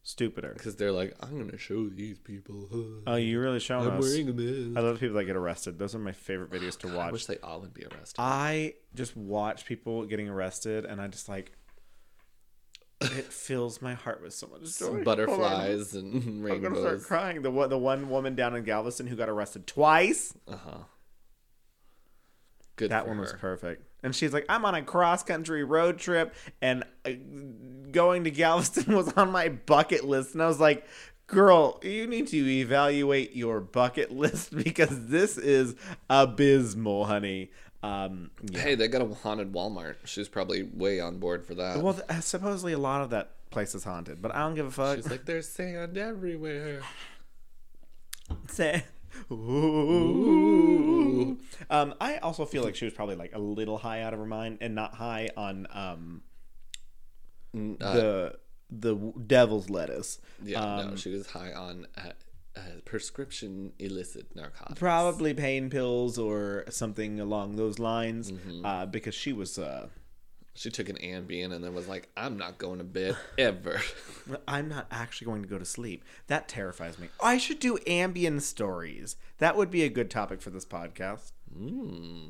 stupider. 0.04 0.52
Because 0.54 0.76
they're 0.76 0.92
like, 0.92 1.14
I'm 1.20 1.36
gonna 1.38 1.58
show 1.58 1.88
these 1.88 2.18
people. 2.18 2.68
Oh, 3.06 3.16
you 3.16 3.40
really 3.40 3.58
showing 3.58 3.88
I'm 3.88 3.98
us. 3.98 4.04
wearing 4.04 4.28
a 4.28 4.32
mask. 4.32 4.78
I 4.78 4.80
love 4.80 5.00
people 5.00 5.16
that 5.16 5.24
get 5.24 5.34
arrested. 5.34 5.78
Those 5.78 5.94
are 5.94 5.98
my 5.98 6.12
favorite 6.12 6.50
videos 6.50 6.78
to 6.80 6.88
I 6.90 6.94
watch. 6.94 7.08
I 7.08 7.12
wish 7.12 7.26
they 7.26 7.38
all 7.38 7.60
would 7.62 7.74
be 7.74 7.84
arrested. 7.84 8.16
I 8.18 8.74
just 8.94 9.16
watch 9.16 9.64
people 9.64 10.04
getting 10.04 10.28
arrested 10.28 10.84
and 10.84 11.00
I 11.00 11.08
just 11.08 11.28
like 11.28 11.52
it 13.04 13.32
fills 13.32 13.80
my 13.82 13.94
heart 13.94 14.22
with 14.22 14.32
so 14.34 14.46
much 14.48 14.62
joy. 14.62 14.66
Some 14.66 14.86
Hold 14.88 14.98
on. 14.98 15.04
butterflies 15.04 15.94
and 15.94 16.44
rainbows. 16.44 16.56
I'm 16.56 16.62
gonna 16.62 16.76
start 16.76 16.84
rainbows. 16.92 17.06
crying. 17.06 17.42
The 17.42 17.50
one, 17.50 17.68
the 17.70 17.78
one 17.78 18.08
woman 18.10 18.34
down 18.34 18.54
in 18.56 18.64
Galveston 18.64 19.06
who 19.06 19.16
got 19.16 19.28
arrested 19.28 19.66
twice. 19.66 20.34
Uh 20.48 20.56
huh. 20.56 20.78
Good. 22.76 22.90
That 22.90 23.04
for 23.04 23.10
one 23.10 23.20
was 23.20 23.32
perfect. 23.32 23.82
And 24.02 24.14
she's 24.14 24.32
like, 24.32 24.44
I'm 24.48 24.64
on 24.64 24.74
a 24.74 24.82
cross 24.82 25.22
country 25.22 25.64
road 25.64 25.98
trip, 25.98 26.34
and 26.60 26.84
uh, 27.06 27.10
going 27.90 28.24
to 28.24 28.30
Galveston 28.30 28.94
was 28.96 29.12
on 29.14 29.30
my 29.30 29.48
bucket 29.48 30.04
list. 30.04 30.34
And 30.34 30.42
I 30.42 30.46
was 30.46 30.60
like, 30.60 30.84
girl, 31.26 31.80
you 31.82 32.06
need 32.06 32.26
to 32.28 32.36
evaluate 32.36 33.34
your 33.34 33.60
bucket 33.60 34.10
list 34.16 34.54
because 34.54 35.06
this 35.06 35.38
is 35.38 35.74
abysmal, 36.10 37.06
honey. 37.06 37.50
Um, 37.84 38.30
yeah. 38.50 38.60
Hey, 38.60 38.74
they 38.76 38.88
got 38.88 39.02
a 39.02 39.14
haunted 39.14 39.52
Walmart. 39.52 39.96
She's 40.06 40.28
probably 40.28 40.62
way 40.62 41.00
on 41.00 41.18
board 41.18 41.44
for 41.44 41.54
that. 41.56 41.82
Well, 41.82 41.92
th- 41.92 42.06
uh, 42.08 42.20
supposedly 42.20 42.72
a 42.72 42.78
lot 42.78 43.02
of 43.02 43.10
that 43.10 43.32
place 43.50 43.74
is 43.74 43.84
haunted, 43.84 44.22
but 44.22 44.34
I 44.34 44.38
don't 44.38 44.54
give 44.54 44.66
a 44.66 44.70
fuck. 44.70 44.96
She's 44.96 45.10
like, 45.10 45.26
there's 45.26 45.46
sand 45.46 45.98
everywhere. 45.98 46.80
Say, 48.48 48.84
ooh. 49.30 51.38
Um, 51.68 51.94
I 52.00 52.16
also 52.18 52.46
feel 52.46 52.64
like 52.64 52.74
she 52.74 52.86
was 52.86 52.94
probably 52.94 53.16
like 53.16 53.34
a 53.34 53.38
little 53.38 53.76
high 53.76 54.00
out 54.00 54.14
of 54.14 54.18
her 54.18 54.26
mind 54.26 54.58
and 54.62 54.74
not 54.74 54.94
high 54.94 55.28
on 55.36 55.66
um 55.70 56.22
uh, 57.54 57.94
the 57.94 58.38
the 58.70 58.96
devil's 59.26 59.68
lettuce. 59.68 60.20
yeah, 60.42 60.60
um, 60.60 60.90
no, 60.90 60.96
she 60.96 61.10
was 61.10 61.26
high 61.26 61.52
on 61.52 61.86
uh, 61.98 62.10
uh, 62.56 62.60
prescription 62.84 63.72
illicit 63.78 64.34
narcotics. 64.36 64.78
Probably 64.78 65.34
pain 65.34 65.70
pills 65.70 66.18
or 66.18 66.64
something 66.70 67.20
along 67.20 67.56
those 67.56 67.78
lines, 67.78 68.30
Mm-hmm. 68.32 68.64
uh, 68.64 68.86
because 68.86 69.14
she 69.14 69.32
was. 69.32 69.58
Uh, 69.58 69.88
She 70.56 70.70
took 70.70 70.88
an 70.88 70.96
Ambien 70.98 71.52
and 71.52 71.64
then 71.64 71.74
was 71.74 71.88
like, 71.88 72.08
I'm 72.16 72.36
not 72.38 72.58
going 72.58 72.78
to 72.78 72.84
bed 72.84 73.16
ever. 73.36 73.80
I'm 74.46 74.68
not 74.68 74.86
actually 74.88 75.24
going 75.26 75.42
to 75.42 75.48
go 75.48 75.58
to 75.58 75.64
sleep. 75.64 76.04
That 76.28 76.46
terrifies 76.46 76.96
me. 76.96 77.08
I 77.20 77.38
should 77.38 77.58
do 77.58 77.76
Ambien 77.88 78.40
stories. 78.40 79.16
That 79.38 79.56
would 79.56 79.68
be 79.72 79.82
a 79.82 79.88
good 79.88 80.10
topic 80.12 80.40
for 80.40 80.50
this 80.50 80.64
podcast. 80.64 81.32
mm. 81.52 82.28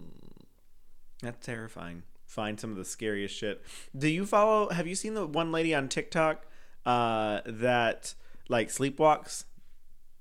That's 1.23 1.45
terrifying. 1.45 2.03
Find 2.27 2.59
some 2.59 2.71
of 2.71 2.77
the 2.77 2.85
scariest 2.85 3.35
shit. 3.37 3.63
Do 3.97 4.09
you 4.09 4.27
follow? 4.27 4.71
Have 4.71 4.87
you 4.87 4.95
seen 4.95 5.15
the 5.15 5.27
one 5.27 5.53
lady 5.53 5.75
on 5.75 5.89
TikTok 5.89 6.47
uh, 6.87 7.41
that 7.47 8.15
like 8.49 8.69
sleepwalks? 8.69 9.45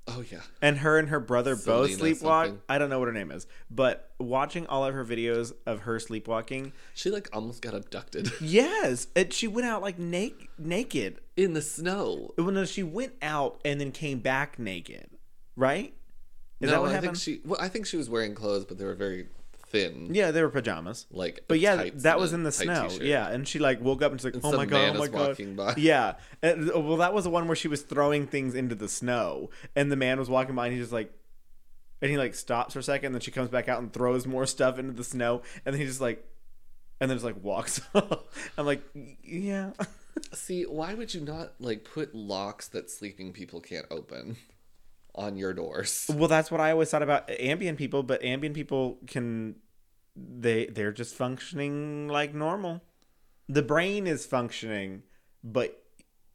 Oh, 0.07 0.23
yeah. 0.29 0.41
And 0.61 0.79
her 0.79 0.99
and 0.99 1.07
her 1.09 1.19
brother 1.21 1.55
both 1.55 1.91
sleepwalk. 1.91 2.19
something. 2.45 2.61
I 2.67 2.77
don't 2.77 2.89
know 2.89 2.99
what 2.99 3.07
her 3.07 3.13
name 3.13 3.31
is, 3.31 3.47
but 3.71 4.11
watching 4.19 4.67
all 4.67 4.83
of 4.85 4.93
her 4.93 5.05
videos 5.05 5.53
of 5.65 5.81
her 5.81 5.97
sleepwalking, 5.99 6.73
She 6.93 7.09
like 7.09 7.29
almost 7.31 7.61
got 7.61 7.73
abducted 7.73 8.29
yes, 8.41 9.07
and 9.15 9.31
she 9.31 9.47
went 9.47 9.65
out 9.65 9.81
like 9.81 9.97
naked. 9.97 10.47
Naked. 10.59 11.21
in 11.37 11.53
the 11.53 11.61
snow. 11.61 12.33
Well, 12.37 12.51
no, 12.51 12.65
she 12.65 12.83
went 12.83 13.13
out 13.21 13.61
and 13.63 13.79
then 13.79 13.91
came 13.91 14.19
back 14.19 14.59
naked. 14.59 15.07
Right? 15.55 15.93
Is 16.59 16.67
no, 16.67 16.71
that 16.75 16.81
what 16.81 16.89
I 16.89 16.93
happened? 16.95 17.17
think 17.17 17.41
she. 17.41 17.47
Well, 17.47 17.59
I 17.61 17.69
think 17.69 17.85
she 17.85 17.95
was 17.97 18.09
wearing 18.09 18.35
clothes, 18.35 18.65
but 18.65 18.77
they 18.77 18.85
were 18.85 18.95
very 18.95 19.27
thin. 19.73 20.13
yeah, 20.13 20.31
they 20.31 20.41
were 20.41 20.49
pajamas. 20.49 21.05
Like, 21.11 21.43
But 21.49 21.59
yeah, 21.59 21.89
that 21.95 22.17
was 22.19 22.31
in 22.31 22.43
the 22.43 22.51
snow. 22.51 22.87
t-shirt. 22.87 23.01
Yeah, 23.01 23.27
and 23.27 23.45
she 23.45 23.59
like 23.59 23.81
woke 23.81 24.01
up 24.01 24.11
and 24.11 24.21
she's 24.21 24.25
like, 24.25 24.35
And 24.35 24.45
"Oh 24.45 24.55
my 24.55 24.65
god, 24.65 24.95
oh 24.95 24.99
my 24.99 25.07
god!" 25.07 25.37
by. 25.57 25.73
Yeah, 25.77 26.13
and, 26.41 26.67
well, 26.73 26.97
that 26.97 27.13
was 27.13 27.25
the 27.25 27.29
one 27.29 27.47
where 27.47 27.55
she 27.55 27.67
was 27.67 27.81
throwing 27.81 28.27
things 28.27 28.55
into 28.55 28.75
the 28.75 28.87
snow, 28.87 29.49
and 29.75 29.91
the 29.91 29.97
man 29.97 30.17
was 30.19 30.29
walking 30.29 30.55
by, 30.55 30.67
and 30.67 30.73
he's 30.75 30.83
just 30.83 30.93
like, 30.93 31.11
and 32.01 32.09
he 32.09 32.17
like 32.17 32.35
stops 32.35 32.73
for 32.73 32.79
a 32.79 32.83
second, 32.83 33.07
and 33.07 33.15
then 33.15 33.21
she 33.21 33.31
comes 33.31 33.49
back 33.49 33.67
out 33.67 33.79
and 33.79 33.91
throws 33.91 34.25
more 34.25 34.45
stuff 34.45 34.79
into 34.79 34.93
the 34.93 35.03
snow, 35.03 35.41
and 35.65 35.73
then 35.73 35.81
he 35.81 35.85
just 35.85 35.99
like, 36.01 36.25
and 37.01 37.09
then 37.09 37.17
just 37.17 37.25
like 37.25 37.43
walks. 37.43 37.81
off. 37.95 38.51
I'm 38.57 38.65
like, 38.65 38.81
yeah, 39.23 39.71
See, 40.33 40.63
why 40.63 40.93
would 40.93 41.13
you 41.13 41.21
not 41.21 41.53
like 41.59 41.83
put 41.83 42.13
locks 42.13 42.67
that 42.69 42.89
sleeping 42.89 43.33
people 43.33 43.61
can't 43.61 43.85
open 43.91 44.37
on 45.15 45.37
your 45.37 45.53
doors? 45.53 46.09
well, 46.13 46.27
that's 46.27 46.51
what 46.51 46.61
I 46.61 46.71
always 46.71 46.89
thought 46.89 47.03
about 47.03 47.27
Ambien 47.27 47.77
people, 47.77 48.03
but 48.03 48.21
Ambien 48.21 48.53
people 48.53 48.97
can, 49.07 49.55
they 50.15 50.65
they're 50.67 50.91
just 50.91 51.15
functioning 51.15 52.07
like 52.07 52.33
normal. 52.33 52.81
The 53.49 53.61
brain 53.61 54.07
is 54.07 54.25
functioning, 54.25 55.03
but 55.43 55.83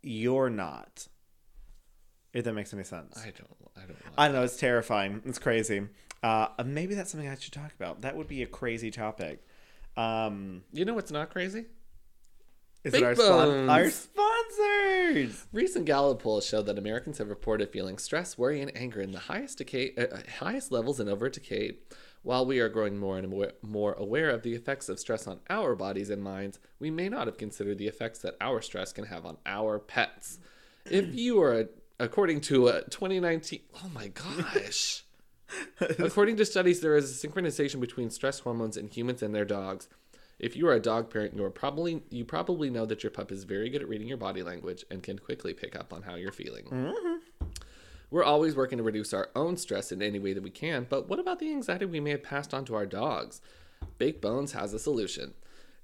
you're 0.02 0.50
not. 0.50 1.08
If 2.32 2.44
that 2.44 2.52
makes 2.52 2.72
any 2.74 2.84
sense. 2.84 3.16
I 3.18 3.30
don't. 3.30 3.48
I 3.76 3.80
don't. 3.80 3.90
Want 4.04 4.14
I 4.18 4.26
don't 4.26 4.34
know. 4.36 4.42
It's 4.42 4.56
terrifying. 4.56 5.22
It's 5.24 5.38
crazy. 5.38 5.82
Uh, 6.22 6.48
maybe 6.64 6.94
that's 6.94 7.10
something 7.12 7.28
I 7.28 7.36
should 7.36 7.52
talk 7.52 7.72
about. 7.78 8.02
That 8.02 8.16
would 8.16 8.28
be 8.28 8.42
a 8.42 8.46
crazy 8.46 8.90
topic. 8.90 9.44
Um, 9.96 10.62
You 10.72 10.84
know 10.84 10.94
what's 10.94 11.10
not 11.10 11.30
crazy? 11.30 11.66
is 12.84 12.92
Big 12.92 13.02
it 13.02 13.04
our, 13.04 13.14
spon- 13.16 13.68
our 13.70 13.90
sponsors? 13.90 15.46
Recent 15.52 15.84
Gallup 15.84 16.22
polls 16.22 16.46
show 16.46 16.62
that 16.62 16.78
Americans 16.78 17.18
have 17.18 17.28
reported 17.28 17.70
feeling 17.70 17.98
stress, 17.98 18.38
worry, 18.38 18.60
and 18.60 18.76
anger 18.76 19.00
in 19.00 19.12
the 19.12 19.18
highest 19.18 19.58
decade, 19.58 19.98
uh, 19.98 20.18
highest 20.38 20.70
levels 20.72 21.00
in 21.00 21.08
over 21.08 21.26
a 21.26 21.30
decade. 21.30 21.76
While 22.28 22.44
we 22.44 22.60
are 22.60 22.68
growing 22.68 22.98
more 22.98 23.16
and 23.16 23.32
more 23.62 23.94
aware 23.94 24.28
of 24.28 24.42
the 24.42 24.54
effects 24.54 24.90
of 24.90 24.98
stress 24.98 25.26
on 25.26 25.40
our 25.48 25.74
bodies 25.74 26.10
and 26.10 26.22
minds, 26.22 26.58
we 26.78 26.90
may 26.90 27.08
not 27.08 27.26
have 27.26 27.38
considered 27.38 27.78
the 27.78 27.86
effects 27.86 28.18
that 28.18 28.36
our 28.38 28.60
stress 28.60 28.92
can 28.92 29.06
have 29.06 29.24
on 29.24 29.38
our 29.46 29.78
pets. 29.78 30.38
If 30.84 31.14
you 31.14 31.40
are, 31.40 31.60
a, 31.60 31.68
according 31.98 32.42
to 32.42 32.68
a 32.68 32.82
2019, 32.82 33.60
oh 33.82 33.88
my 33.94 34.08
gosh. 34.08 35.04
According 35.80 36.36
to 36.36 36.44
studies, 36.44 36.82
there 36.82 36.96
is 36.98 37.24
a 37.24 37.26
synchronization 37.26 37.80
between 37.80 38.10
stress 38.10 38.40
hormones 38.40 38.76
in 38.76 38.88
humans 38.88 39.22
and 39.22 39.34
their 39.34 39.46
dogs. 39.46 39.88
If 40.38 40.54
you 40.54 40.68
are 40.68 40.74
a 40.74 40.80
dog 40.80 41.10
parent, 41.10 41.34
you 41.34 41.42
are 41.44 41.50
probably 41.50 42.02
you 42.10 42.26
probably 42.26 42.68
know 42.68 42.84
that 42.84 43.02
your 43.02 43.10
pup 43.10 43.32
is 43.32 43.44
very 43.44 43.70
good 43.70 43.80
at 43.80 43.88
reading 43.88 44.06
your 44.06 44.18
body 44.18 44.42
language 44.42 44.84
and 44.90 45.02
can 45.02 45.18
quickly 45.18 45.54
pick 45.54 45.74
up 45.74 45.94
on 45.94 46.02
how 46.02 46.16
you're 46.16 46.32
feeling. 46.32 46.66
Mm-hmm. 46.66 47.16
We're 48.10 48.24
always 48.24 48.56
working 48.56 48.78
to 48.78 48.84
reduce 48.84 49.12
our 49.12 49.28
own 49.36 49.58
stress 49.58 49.92
in 49.92 50.00
any 50.00 50.18
way 50.18 50.32
that 50.32 50.42
we 50.42 50.50
can, 50.50 50.86
but 50.88 51.10
what 51.10 51.18
about 51.18 51.40
the 51.40 51.50
anxiety 51.50 51.84
we 51.84 52.00
may 52.00 52.12
have 52.12 52.22
passed 52.22 52.54
on 52.54 52.64
to 52.64 52.74
our 52.74 52.86
dogs? 52.86 53.42
Baked 53.98 54.22
Bones 54.22 54.52
has 54.52 54.72
a 54.72 54.78
solution. 54.78 55.34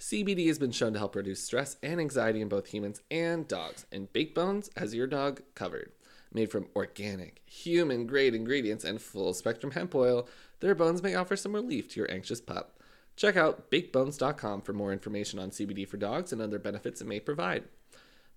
CBD 0.00 0.46
has 0.46 0.58
been 0.58 0.72
shown 0.72 0.94
to 0.94 0.98
help 0.98 1.16
reduce 1.16 1.42
stress 1.42 1.76
and 1.82 2.00
anxiety 2.00 2.40
in 2.40 2.48
both 2.48 2.68
humans 2.68 3.02
and 3.10 3.46
dogs, 3.46 3.84
and 3.92 4.10
Baked 4.14 4.34
Bones 4.34 4.70
has 4.78 4.94
your 4.94 5.06
dog 5.06 5.42
covered. 5.54 5.92
Made 6.32 6.50
from 6.50 6.68
organic, 6.74 7.42
human 7.44 8.06
grade 8.06 8.34
ingredients 8.34 8.84
and 8.84 9.02
full 9.02 9.34
spectrum 9.34 9.72
hemp 9.72 9.94
oil, 9.94 10.26
their 10.60 10.74
bones 10.74 11.02
may 11.02 11.14
offer 11.14 11.37
some 11.37 11.52
relief 11.52 11.88
to 11.90 12.00
your 12.00 12.10
anxious 12.10 12.40
pup. 12.40 12.80
Check 13.16 13.37
out 13.37 13.70
bakedbones.com 13.70 14.62
for 14.62 14.72
more 14.72 14.92
information 14.92 15.38
on 15.38 15.50
CBD 15.50 15.87
for 15.87 15.98
dogs 15.98 16.32
and 16.32 16.40
other 16.40 16.58
benefits 16.58 17.02
it 17.02 17.06
may 17.06 17.20
provide. 17.20 17.64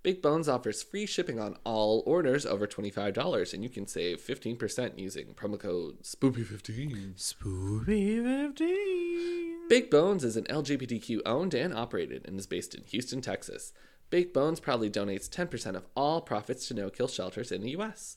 Big 0.07 0.21
Bones 0.21 0.47
offers 0.47 0.81
free 0.81 1.05
shipping 1.05 1.37
on 1.37 1.57
all 1.65 2.01
orders 2.05 2.45
over 2.45 2.65
$25, 2.65 3.53
and 3.53 3.61
you 3.61 3.69
can 3.69 3.85
save 3.85 4.21
15% 4.21 4.97
using 4.97 5.33
promo 5.33 5.59
code 5.59 6.01
SPOOPY15. 6.03 7.15
Spoopy 7.17 8.23
15. 8.23 9.67
Big 9.67 9.89
Bones 9.89 10.23
is 10.23 10.37
an 10.37 10.45
LGBTQ 10.45 11.19
owned 11.25 11.53
and 11.53 11.73
operated 11.73 12.25
and 12.25 12.39
is 12.39 12.47
based 12.47 12.73
in 12.73 12.85
Houston, 12.85 13.19
Texas. 13.19 13.73
Big 14.09 14.31
Bones 14.31 14.61
proudly 14.61 14.89
donates 14.89 15.27
10% 15.27 15.75
of 15.75 15.85
all 15.93 16.21
profits 16.21 16.69
to 16.69 16.73
no 16.73 16.89
kill 16.89 17.09
shelters 17.09 17.51
in 17.51 17.59
the 17.59 17.71
U.S. 17.71 18.15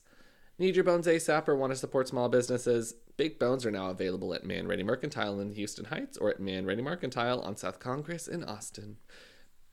Need 0.57 0.75
your 0.75 0.85
bones 0.85 1.07
ASAP 1.07 1.49
or 1.49 1.57
want 1.57 1.73
to 1.73 1.77
support 1.77 2.07
small 2.07 2.29
businesses? 2.29 2.95
Big 3.17 3.37
Bones 3.37 3.65
are 3.65 3.71
now 3.71 3.89
available 3.89 4.33
at 4.33 4.45
Manready 4.45 4.85
Mercantile 4.85 5.41
in 5.41 5.51
Houston 5.51 5.83
Heights 5.83 6.17
or 6.17 6.29
at 6.29 6.39
Manready 6.39 6.81
Mercantile 6.83 7.41
on 7.41 7.57
South 7.57 7.81
Congress 7.81 8.29
in 8.29 8.45
Austin. 8.45 8.95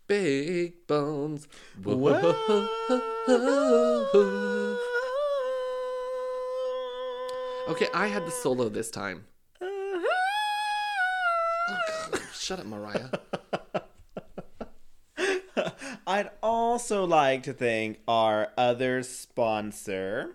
Big 0.09 0.87
Bones. 0.87 1.47
Whoa. 1.85 2.67
Okay, 7.69 7.89
I 7.93 8.07
had 8.07 8.27
the 8.27 8.31
solo 8.31 8.71
this 8.71 8.91
time. 8.91 9.27
Oh, 9.61 10.09
Shut 12.33 12.61
up, 12.61 12.67
Mariah. 12.67 13.11
I'd 16.07 16.31
also 16.43 17.05
like 17.05 17.43
to 17.43 17.53
thank 17.53 17.99
our 18.09 18.49
other 18.57 19.03
sponsor, 19.03 20.31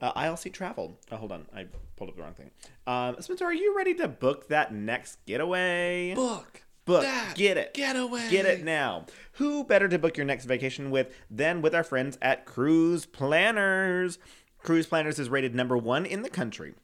uh, 0.00 0.12
ILC 0.12 0.52
Travel. 0.52 0.96
Oh, 1.10 1.16
hold 1.16 1.32
on. 1.32 1.46
I 1.52 1.66
pulled 1.96 2.10
up 2.10 2.16
the 2.16 2.22
wrong 2.22 2.34
thing. 2.34 2.52
Um, 2.86 3.16
Spencer, 3.18 3.44
are 3.46 3.52
you 3.52 3.76
ready 3.76 3.94
to 3.94 4.06
book 4.06 4.46
that 4.48 4.72
next 4.72 5.18
getaway? 5.26 6.14
Book. 6.14 6.63
Book. 6.84 7.02
that 7.02 7.34
Get 7.34 7.56
it. 7.56 7.74
Getaway. 7.74 8.28
Get 8.30 8.46
it 8.46 8.62
now. 8.62 9.06
Who 9.32 9.64
better 9.64 9.88
to 9.88 9.98
book 9.98 10.16
your 10.16 10.26
next 10.26 10.44
vacation 10.44 10.90
with 10.90 11.14
than 11.30 11.62
with 11.62 11.74
our 11.74 11.84
friends 11.84 12.18
at 12.20 12.44
Cruise 12.44 13.06
Planners? 13.06 14.18
Cruise 14.58 14.86
Planners 14.86 15.18
is 15.18 15.28
rated 15.28 15.54
number 15.54 15.76
one 15.76 16.04
in 16.04 16.22
the 16.22 16.30
country. 16.30 16.74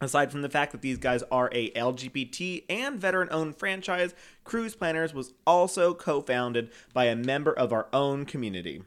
Aside 0.00 0.30
from 0.30 0.42
the 0.42 0.48
fact 0.48 0.72
that 0.72 0.82
these 0.82 0.98
guys 0.98 1.24
are 1.30 1.50
a 1.52 1.70
LGBT 1.70 2.64
and 2.68 3.00
veteran 3.00 3.28
owned 3.32 3.56
franchise, 3.56 4.14
Cruise 4.44 4.76
Planners 4.76 5.12
was 5.12 5.32
also 5.46 5.92
co 5.92 6.20
founded 6.20 6.70
by 6.92 7.06
a 7.06 7.16
member 7.16 7.52
of 7.52 7.72
our 7.72 7.88
own 7.92 8.24
community. 8.24 8.82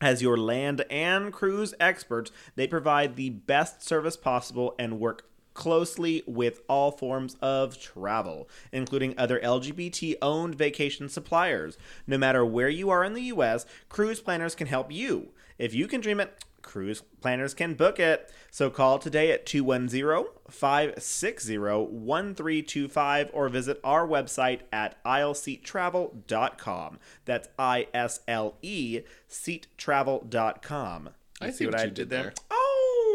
As 0.00 0.22
your 0.22 0.36
land 0.36 0.84
and 0.90 1.32
cruise 1.32 1.74
experts, 1.80 2.30
they 2.54 2.66
provide 2.66 3.16
the 3.16 3.30
best 3.30 3.82
service 3.82 4.16
possible 4.16 4.74
and 4.78 5.00
work 5.00 5.28
closely 5.58 6.22
with 6.24 6.62
all 6.68 6.92
forms 6.92 7.36
of 7.42 7.80
travel, 7.80 8.48
including 8.70 9.12
other 9.18 9.40
LGBT 9.40 10.14
owned 10.22 10.54
vacation 10.54 11.08
suppliers. 11.08 11.76
No 12.06 12.16
matter 12.16 12.46
where 12.46 12.68
you 12.68 12.90
are 12.90 13.02
in 13.02 13.14
the 13.14 13.22
US, 13.22 13.66
Cruise 13.88 14.20
Planners 14.20 14.54
can 14.54 14.68
help 14.68 14.92
you. 14.92 15.30
If 15.58 15.74
you 15.74 15.88
can 15.88 16.00
dream 16.00 16.20
it, 16.20 16.44
Cruise 16.62 17.02
Planners 17.20 17.54
can 17.54 17.74
book 17.74 17.98
it. 17.98 18.30
So 18.52 18.70
call 18.70 19.00
today 19.00 19.32
at 19.32 19.46
210 19.46 20.26
560 20.48 21.58
1325 21.58 23.30
or 23.32 23.48
visit 23.48 23.80
our 23.82 24.06
website 24.06 24.60
at 24.72 25.02
isleseattravel.com. 25.02 26.98
That's 27.24 27.48
I 27.58 27.88
S 27.92 28.20
L 28.28 28.54
E 28.62 29.00
seattravel.com. 29.28 31.10
I 31.40 31.50
see 31.50 31.66
what 31.66 31.84
you 31.84 31.90
did 31.90 32.10
there. 32.10 32.32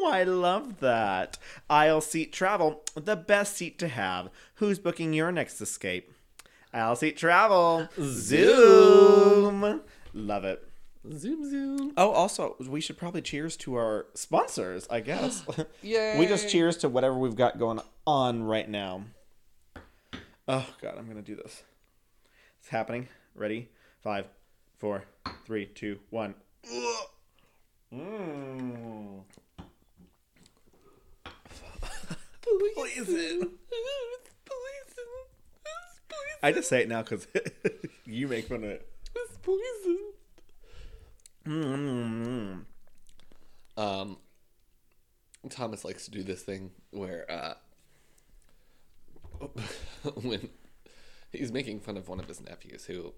Oh, 0.05 0.11
I 0.11 0.23
love 0.23 0.81
that. 0.81 1.37
Aisle 1.69 2.01
Seat 2.01 2.33
Travel, 2.33 2.83
the 2.93 3.15
best 3.15 3.55
seat 3.55 3.79
to 3.79 3.87
have. 3.87 4.29
Who's 4.55 4.77
booking 4.77 5.13
your 5.13 5.31
next 5.31 5.61
escape? 5.61 6.11
Aisle 6.73 6.97
Seat 6.97 7.15
Travel. 7.15 7.87
Zoom. 7.97 9.79
Love 10.13 10.43
it. 10.43 10.67
Zoom 11.09 11.49
zoom. 11.49 11.93
Oh, 11.95 12.11
also, 12.11 12.57
we 12.67 12.81
should 12.81 12.97
probably 12.97 13.21
cheers 13.21 13.55
to 13.57 13.75
our 13.75 14.07
sponsors, 14.13 14.87
I 14.89 14.99
guess. 14.99 15.45
Yay. 15.81 16.15
we 16.19 16.25
just 16.25 16.49
cheers 16.49 16.75
to 16.79 16.89
whatever 16.89 17.17
we've 17.17 17.37
got 17.37 17.57
going 17.57 17.79
on 18.05 18.43
right 18.43 18.67
now. 18.67 19.03
Oh, 20.49 20.67
God, 20.81 20.95
I'm 20.97 21.05
going 21.05 21.15
to 21.15 21.21
do 21.21 21.41
this. 21.41 21.63
It's 22.59 22.67
happening. 22.67 23.07
Ready? 23.35 23.69
Five, 24.01 24.27
four, 24.79 25.05
three, 25.45 25.67
two, 25.67 25.99
one. 26.09 26.35
Mmm. 27.93 29.21
Poison. 32.75 33.05
It's 33.05 34.29
poison. 34.45 35.09
It's 35.65 35.99
poison. 36.07 36.39
I 36.41 36.51
just 36.51 36.69
say 36.69 36.81
it 36.81 36.89
now 36.89 37.01
because 37.01 37.27
you 38.05 38.27
make 38.27 38.47
fun 38.47 38.63
of 38.63 38.69
it. 38.69 38.87
It's 39.15 39.37
poison. 39.37 39.99
Mm-hmm. 41.47 42.59
Um, 43.75 44.17
Thomas 45.49 45.83
likes 45.83 46.05
to 46.05 46.11
do 46.11 46.23
this 46.23 46.41
thing 46.43 46.71
where 46.91 47.29
uh, 47.29 47.53
when 50.21 50.49
he's 51.31 51.51
making 51.51 51.79
fun 51.81 51.97
of 51.97 52.07
one 52.07 52.19
of 52.19 52.27
his 52.27 52.41
nephews, 52.41 52.85
who, 52.85 53.13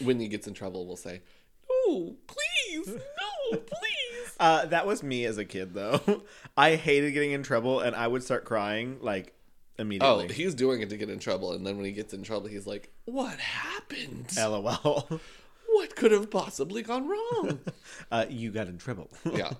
when 0.00 0.20
he 0.20 0.28
gets 0.28 0.46
in 0.46 0.54
trouble, 0.54 0.86
will 0.86 0.96
say, 0.96 1.20
"No, 1.68 2.16
please, 2.26 2.86
no, 2.88 3.58
please." 3.58 4.25
Uh, 4.38 4.66
that 4.66 4.86
was 4.86 5.02
me 5.02 5.24
as 5.24 5.38
a 5.38 5.44
kid, 5.44 5.74
though. 5.74 6.22
I 6.56 6.76
hated 6.76 7.12
getting 7.12 7.32
in 7.32 7.42
trouble, 7.42 7.80
and 7.80 7.96
I 7.96 8.06
would 8.06 8.22
start 8.22 8.44
crying 8.44 8.98
like 9.00 9.32
immediately. 9.78 10.26
Oh, 10.30 10.32
he's 10.32 10.54
doing 10.54 10.82
it 10.82 10.90
to 10.90 10.96
get 10.96 11.10
in 11.10 11.18
trouble, 11.18 11.52
and 11.52 11.66
then 11.66 11.76
when 11.76 11.86
he 11.86 11.92
gets 11.92 12.14
in 12.14 12.22
trouble, 12.22 12.48
he's 12.48 12.66
like, 12.66 12.90
"What 13.04 13.38
happened? 13.38 14.30
LOL. 14.36 15.20
What 15.68 15.96
could 15.96 16.12
have 16.12 16.30
possibly 16.30 16.82
gone 16.82 17.08
wrong?" 17.08 17.60
Uh, 18.10 18.26
you 18.28 18.50
got 18.50 18.68
in 18.68 18.78
trouble. 18.78 19.10
yeah, 19.32 19.50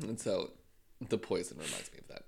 and 0.00 0.18
so 0.18 0.50
the 1.08 1.16
poison 1.16 1.56
reminds 1.56 1.90
me 1.92 1.98
of 1.98 2.08
that. 2.08 2.24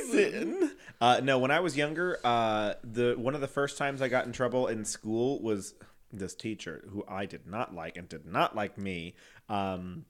Poison. 0.00 0.70
Uh, 1.00 1.20
no, 1.22 1.38
when 1.38 1.50
I 1.50 1.60
was 1.60 1.76
younger, 1.76 2.18
uh, 2.24 2.74
the 2.82 3.14
one 3.18 3.34
of 3.34 3.40
the 3.40 3.48
first 3.48 3.76
times 3.76 4.00
I 4.00 4.08
got 4.08 4.26
in 4.26 4.32
trouble 4.32 4.68
in 4.68 4.84
school 4.84 5.42
was 5.42 5.74
this 6.12 6.34
teacher 6.34 6.84
who 6.90 7.04
I 7.08 7.26
did 7.26 7.46
not 7.46 7.74
like 7.74 7.96
and 7.96 8.08
did 8.08 8.26
not 8.26 8.54
like 8.54 8.78
me. 8.78 9.14
Um, 9.48 10.06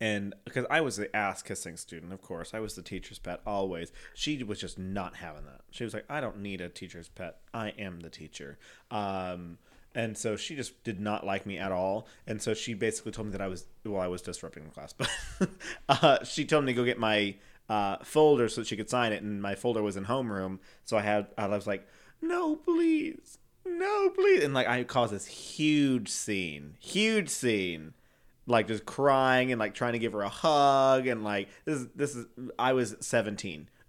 and 0.00 0.34
because 0.44 0.66
I 0.70 0.80
was 0.80 0.96
the 0.96 1.14
ass 1.14 1.42
kissing 1.42 1.76
student, 1.76 2.12
of 2.12 2.20
course, 2.20 2.52
I 2.52 2.60
was 2.60 2.74
the 2.74 2.82
teacher's 2.82 3.18
pet 3.18 3.40
always. 3.46 3.92
She 4.14 4.42
was 4.42 4.60
just 4.60 4.78
not 4.78 5.16
having 5.16 5.44
that. 5.44 5.60
She 5.70 5.84
was 5.84 5.94
like, 5.94 6.04
I 6.08 6.20
don't 6.20 6.40
need 6.40 6.60
a 6.60 6.68
teacher's 6.68 7.08
pet. 7.08 7.38
I 7.52 7.68
am 7.78 8.00
the 8.00 8.10
teacher. 8.10 8.58
Um, 8.90 9.58
and 9.94 10.18
so 10.18 10.34
she 10.36 10.56
just 10.56 10.82
did 10.82 11.00
not 11.00 11.24
like 11.24 11.46
me 11.46 11.58
at 11.58 11.70
all. 11.70 12.08
And 12.26 12.42
so 12.42 12.54
she 12.54 12.74
basically 12.74 13.12
told 13.12 13.28
me 13.28 13.32
that 13.32 13.40
I 13.40 13.46
was, 13.46 13.66
well, 13.84 14.00
I 14.00 14.08
was 14.08 14.22
disrupting 14.22 14.64
the 14.64 14.70
class, 14.70 14.92
but 14.92 15.08
uh, 15.88 16.24
she 16.24 16.44
told 16.44 16.64
me 16.64 16.72
to 16.72 16.76
go 16.76 16.84
get 16.84 16.98
my 16.98 17.36
uh, 17.68 17.98
folder 18.02 18.48
so 18.48 18.64
she 18.64 18.76
could 18.76 18.90
sign 18.90 19.12
it. 19.12 19.22
And 19.22 19.40
my 19.40 19.54
folder 19.54 19.82
was 19.82 19.96
in 19.96 20.06
homeroom. 20.06 20.58
So 20.84 20.96
I 20.96 21.02
had, 21.02 21.28
I 21.38 21.46
was 21.46 21.68
like, 21.68 21.86
no, 22.20 22.56
please. 22.56 23.38
No, 23.64 24.10
please. 24.10 24.42
And 24.42 24.54
like, 24.54 24.66
I 24.66 24.82
caused 24.82 25.14
this 25.14 25.26
huge 25.26 26.08
scene, 26.08 26.74
huge 26.80 27.28
scene 27.28 27.94
like 28.46 28.68
just 28.68 28.84
crying 28.84 29.52
and 29.52 29.58
like 29.58 29.74
trying 29.74 29.92
to 29.94 29.98
give 29.98 30.12
her 30.12 30.22
a 30.22 30.28
hug 30.28 31.06
and 31.06 31.24
like 31.24 31.48
this 31.64 31.80
is 31.80 31.88
this 31.94 32.14
is 32.16 32.26
I 32.58 32.72
was 32.72 32.96
17. 33.00 33.68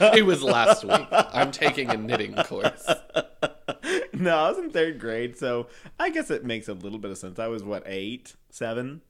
It 0.00 0.24
was 0.24 0.42
last 0.42 0.84
week. 0.84 1.06
I'm 1.10 1.52
taking 1.52 1.90
a 1.90 1.96
knitting 1.96 2.34
course. 2.34 2.88
no, 4.14 4.36
I 4.36 4.48
was 4.48 4.58
in 4.58 4.70
third 4.70 4.98
grade, 4.98 5.36
so 5.36 5.66
I 5.98 6.10
guess 6.10 6.30
it 6.30 6.44
makes 6.44 6.68
a 6.68 6.72
little 6.72 6.98
bit 6.98 7.10
of 7.10 7.18
sense. 7.18 7.38
I 7.38 7.48
was 7.48 7.62
what 7.62 7.82
eight, 7.86 8.34
seven, 8.48 9.02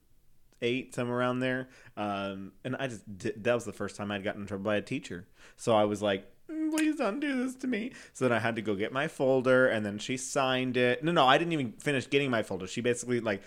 eight, 0.63 0.95
somewhere 0.95 1.19
around 1.19 1.41
there. 1.41 1.69
Um, 1.97 2.53
and 2.65 2.77
I 2.77 2.89
just 2.89 3.19
did, 3.19 3.45
that 3.45 3.55
was 3.55 3.65
the 3.65 3.73
first 3.73 3.97
time 3.97 4.11
I'd 4.11 4.25
gotten 4.25 4.43
in 4.43 4.47
trouble 4.49 4.65
by 4.65 4.77
a 4.77 4.83
teacher. 4.83 5.27
So 5.57 5.75
I 5.75 5.85
was 5.85 6.03
like, 6.03 6.25
"Mm, 6.25 6.40
please 6.71 6.97
don't 6.97 7.21
do 7.21 7.45
this 7.45 7.55
to 7.57 7.67
me. 7.67 7.93
So 8.13 8.27
then 8.27 8.37
I 8.37 8.41
had 8.41 8.57
to 8.57 8.63
go 8.63 8.75
get 8.75 8.93
my 8.93 9.09
folder, 9.09 9.67
and 9.67 9.85
then 9.85 9.99
she 9.99 10.17
signed 10.17 10.77
it. 10.77 11.03
No, 11.05 11.13
no, 11.13 11.27
I 11.27 11.39
didn't 11.39 11.53
even 11.53 11.73
finish 11.73 12.09
getting 12.09 12.31
my 12.31 12.43
folder. 12.43 12.67
She 12.67 12.81
basically 12.81 13.21
like. 13.21 13.43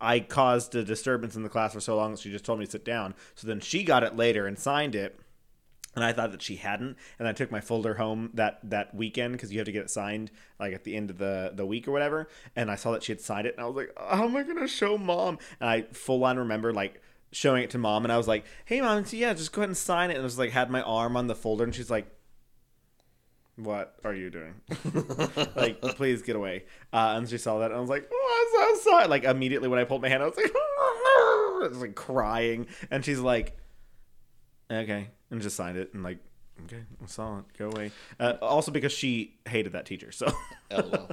I 0.00 0.18
caused 0.20 0.74
a 0.74 0.82
disturbance 0.84 1.36
in 1.36 1.44
the 1.44 1.48
class 1.48 1.72
for 1.74 1.80
so 1.80 1.96
long 1.96 2.10
that 2.10 2.20
she 2.20 2.30
just 2.30 2.44
told 2.44 2.58
me 2.58 2.64
to 2.66 2.70
sit 2.72 2.84
down. 2.84 3.14
So 3.36 3.46
then 3.46 3.60
she 3.60 3.84
got 3.84 4.02
it 4.02 4.16
later 4.16 4.46
and 4.46 4.58
signed 4.58 4.94
it. 4.96 5.18
and 5.94 6.04
I 6.04 6.12
thought 6.12 6.32
that 6.32 6.42
she 6.42 6.56
hadn't. 6.56 6.96
And 7.18 7.28
I 7.28 7.32
took 7.32 7.50
my 7.52 7.60
folder 7.60 7.94
home 7.94 8.30
that 8.34 8.58
that 8.64 8.94
weekend 8.94 9.32
because 9.34 9.52
you 9.52 9.58
have 9.60 9.66
to 9.66 9.72
get 9.72 9.84
it 9.84 9.90
signed 9.90 10.30
like 10.58 10.74
at 10.74 10.84
the 10.84 10.96
end 10.96 11.10
of 11.10 11.18
the 11.18 11.52
the 11.54 11.64
week 11.66 11.86
or 11.86 11.92
whatever. 11.92 12.28
And 12.56 12.70
I 12.70 12.74
saw 12.76 12.92
that 12.92 13.02
she 13.04 13.12
had 13.12 13.20
signed 13.20 13.46
it, 13.46 13.54
and 13.54 13.64
I 13.64 13.66
was 13.68 13.76
like, 13.76 13.92
oh 13.96 14.16
"How 14.16 14.24
am 14.24 14.36
I 14.36 14.42
gonna 14.42 14.66
show 14.68 14.98
mom?" 14.98 15.38
And 15.60 15.70
I 15.70 15.82
full 15.92 16.24
on 16.24 16.38
remember 16.38 16.72
like 16.72 17.00
showing 17.34 17.62
it 17.62 17.70
to 17.70 17.78
mom, 17.78 18.04
and 18.04 18.12
I 18.12 18.16
was 18.16 18.28
like, 18.28 18.44
"Hey, 18.64 18.80
mom, 18.80 19.04
yeah, 19.10 19.34
just 19.34 19.52
go 19.52 19.60
ahead 19.60 19.68
and 19.68 19.76
sign 19.76 20.10
it." 20.10 20.14
And 20.14 20.22
I 20.22 20.24
was 20.24 20.38
like, 20.38 20.50
had 20.50 20.70
my 20.70 20.82
arm 20.82 21.16
on 21.16 21.26
the 21.26 21.34
folder, 21.34 21.64
and 21.64 21.74
she's 21.74 21.90
like. 21.90 22.06
What 23.56 23.94
are 24.02 24.12
you 24.12 24.30
doing? 24.30 24.54
like, 25.54 25.80
please 25.80 26.22
get 26.22 26.34
away. 26.34 26.64
Uh, 26.92 27.14
and 27.16 27.28
she 27.28 27.38
saw 27.38 27.60
that, 27.60 27.66
and 27.66 27.76
I 27.76 27.80
was 27.80 27.88
like, 27.88 28.10
"Oh, 28.12 28.50
I'm 28.52 28.76
so 28.76 28.90
sorry!" 28.90 29.06
Like 29.06 29.22
immediately 29.22 29.68
when 29.68 29.78
I 29.78 29.84
pulled 29.84 30.02
my 30.02 30.08
hand, 30.08 30.24
I 30.24 30.26
was 30.26 30.36
like, 30.36 30.50
I 30.54 31.68
was 31.68 31.78
like 31.78 31.94
crying, 31.94 32.66
and 32.90 33.04
she's 33.04 33.20
like, 33.20 33.56
"Okay," 34.68 35.08
and 35.30 35.40
just 35.40 35.54
signed 35.54 35.78
it, 35.78 35.94
and 35.94 36.02
like, 36.02 36.18
"Okay, 36.64 36.82
I 37.00 37.06
saw 37.06 37.38
it. 37.38 37.44
Go 37.56 37.70
away." 37.70 37.92
Uh, 38.18 38.32
also 38.42 38.72
because 38.72 38.90
she 38.90 39.36
hated 39.48 39.72
that 39.74 39.86
teacher, 39.86 40.10
so. 40.10 40.26
LOL. 40.72 41.10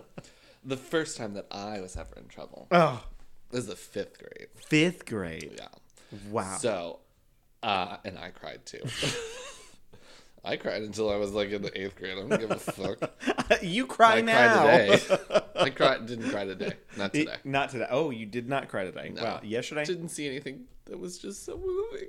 the 0.63 0.77
first 0.77 1.17
time 1.17 1.35
that 1.35 1.45
I 1.51 1.79
was 1.79 1.95
ever 1.95 2.15
in 2.17 2.27
trouble 2.27 2.67
oh, 2.71 3.03
was 3.51 3.67
the 3.67 3.75
fifth 3.75 4.17
grade. 4.17 4.47
fifth 4.55 5.05
grade. 5.05 5.53
Yeah. 5.57 5.67
Wow. 6.29 6.57
So, 6.57 6.99
uh, 7.63 7.97
and 8.03 8.17
I 8.17 8.29
cried 8.29 8.65
too. 8.65 8.81
I 10.43 10.57
cried 10.57 10.81
until 10.81 11.11
I 11.11 11.17
was 11.17 11.33
like 11.33 11.51
in 11.51 11.61
the 11.61 11.79
eighth 11.79 11.95
grade. 11.95 12.17
I 12.17 12.27
don't 12.27 12.39
give 12.39 12.49
a 12.49 12.55
fuck. 12.55 13.61
you 13.61 13.85
cry 13.85 14.17
I 14.17 14.21
now. 14.21 14.63
cried 14.63 14.99
today. 14.99 15.41
I 15.55 15.69
cried. 15.69 16.05
Didn't 16.07 16.31
cry 16.31 16.45
today. 16.45 16.73
Not 16.97 17.13
today. 17.13 17.35
Not 17.43 17.69
today. 17.69 17.85
Oh, 17.91 18.09
you 18.09 18.25
did 18.25 18.49
not 18.49 18.67
cry 18.67 18.83
today. 18.85 19.09
No. 19.09 19.23
Wow. 19.23 19.39
Yesterday. 19.43 19.85
Didn't 19.85 20.09
see 20.09 20.27
anything 20.27 20.63
that 20.85 20.99
was 20.99 21.19
just 21.19 21.45
so 21.45 21.57
moving. 21.57 22.07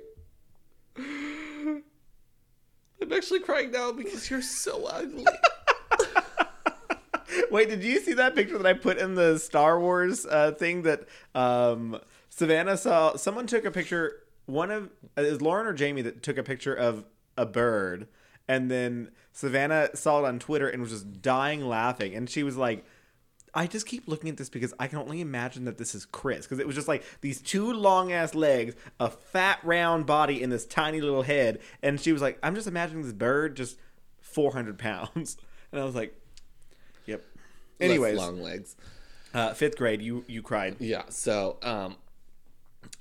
I'm 3.01 3.13
actually 3.13 3.41
crying 3.41 3.71
now 3.71 3.91
because 3.91 4.29
you're 4.31 4.41
so 4.41 4.85
ugly. 4.85 5.25
Wait, 7.51 7.69
did 7.69 7.83
you 7.83 7.99
see 7.99 8.13
that 8.13 8.33
picture 8.35 8.57
that 8.57 8.65
I 8.65 8.73
put 8.73 8.97
in 8.97 9.13
the 9.13 9.37
Star 9.37 9.79
Wars 9.79 10.25
uh, 10.25 10.51
thing 10.53 10.83
that 10.83 11.07
um, 11.35 11.99
Savannah 12.35 12.77
saw? 12.77 13.15
Someone 13.15 13.45
took 13.45 13.63
a 13.63 13.71
picture. 13.71 14.23
One 14.47 14.71
of 14.71 14.89
uh, 15.17 15.21
is 15.21 15.41
Lauren 15.41 15.67
or 15.67 15.73
Jamie 15.73 16.01
that 16.01 16.23
took 16.23 16.37
a 16.37 16.43
picture 16.43 16.73
of 16.73 17.05
a 17.37 17.45
bird, 17.45 18.07
and 18.47 18.71
then 18.71 19.11
Savannah 19.31 19.95
saw 19.95 20.23
it 20.23 20.27
on 20.27 20.39
Twitter 20.39 20.67
and 20.67 20.81
was 20.81 20.91
just 20.91 21.21
dying 21.21 21.67
laughing, 21.67 22.15
and 22.15 22.29
she 22.29 22.43
was 22.43 22.57
like. 22.57 22.85
I 23.55 23.67
just 23.67 23.85
keep 23.85 24.07
looking 24.07 24.31
at 24.31 24.37
this 24.37 24.49
because 24.49 24.73
I 24.79 24.87
can 24.87 24.97
only 24.97 25.21
imagine 25.21 25.65
that 25.65 25.77
this 25.77 25.93
is 25.93 26.05
Chris 26.05 26.43
because 26.47 26.57
it 26.57 26.65
was 26.65 26.75
just 26.75 26.87
like 26.87 27.03
these 27.21 27.39
two 27.39 27.71
long 27.71 28.11
ass 28.11 28.33
legs, 28.33 28.73
a 28.99 29.11
fat 29.11 29.59
round 29.61 30.07
body, 30.07 30.41
and 30.41 30.51
this 30.51 30.65
tiny 30.65 31.01
little 31.01 31.21
head. 31.21 31.59
And 31.83 32.01
she 32.01 32.11
was 32.11 32.19
like, 32.19 32.39
"I'm 32.41 32.55
just 32.55 32.65
imagining 32.65 33.03
this 33.03 33.13
bird 33.13 33.55
just 33.55 33.77
400 34.21 34.79
pounds," 34.79 35.37
and 35.71 35.79
I 35.79 35.83
was 35.85 35.93
like, 35.93 36.19
"Yep." 37.05 37.21
Less 37.79 37.89
Anyways, 37.91 38.17
long 38.17 38.41
legs. 38.41 38.75
uh, 39.35 39.53
fifth 39.53 39.77
grade, 39.77 40.01
you 40.01 40.25
you 40.27 40.41
cried. 40.41 40.77
Yeah. 40.79 41.03
So, 41.09 41.57
um, 41.61 41.97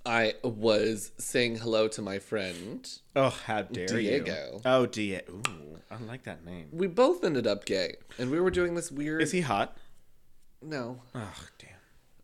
I 0.05 0.35
was 0.43 1.13
saying 1.19 1.57
hello 1.57 1.89
to 1.89 2.03
my 2.03 2.19
friend. 2.19 2.89
Oh, 3.15 3.31
how 3.31 3.63
dare 3.63 3.87
Diego. 3.87 4.51
you? 4.55 4.61
Oh, 4.65 4.87
Diego. 4.87 5.41
Ooh, 5.49 5.79
I 5.91 5.97
like 5.99 6.25
that 6.25 6.45
name. 6.45 6.69
We 6.73 6.87
both 6.89 7.23
ended 7.25 7.47
up 7.47 7.65
gay, 7.65 7.97
and 8.19 8.31
we 8.31 8.41
were 8.41 8.51
doing 8.51 8.75
this 8.75 8.91
weird. 8.91 9.23
Is 9.23 9.33
he 9.33 9.43
hot? 9.43 9.77
No. 10.61 11.03
Oh, 11.15 11.35
damn. 11.59 11.69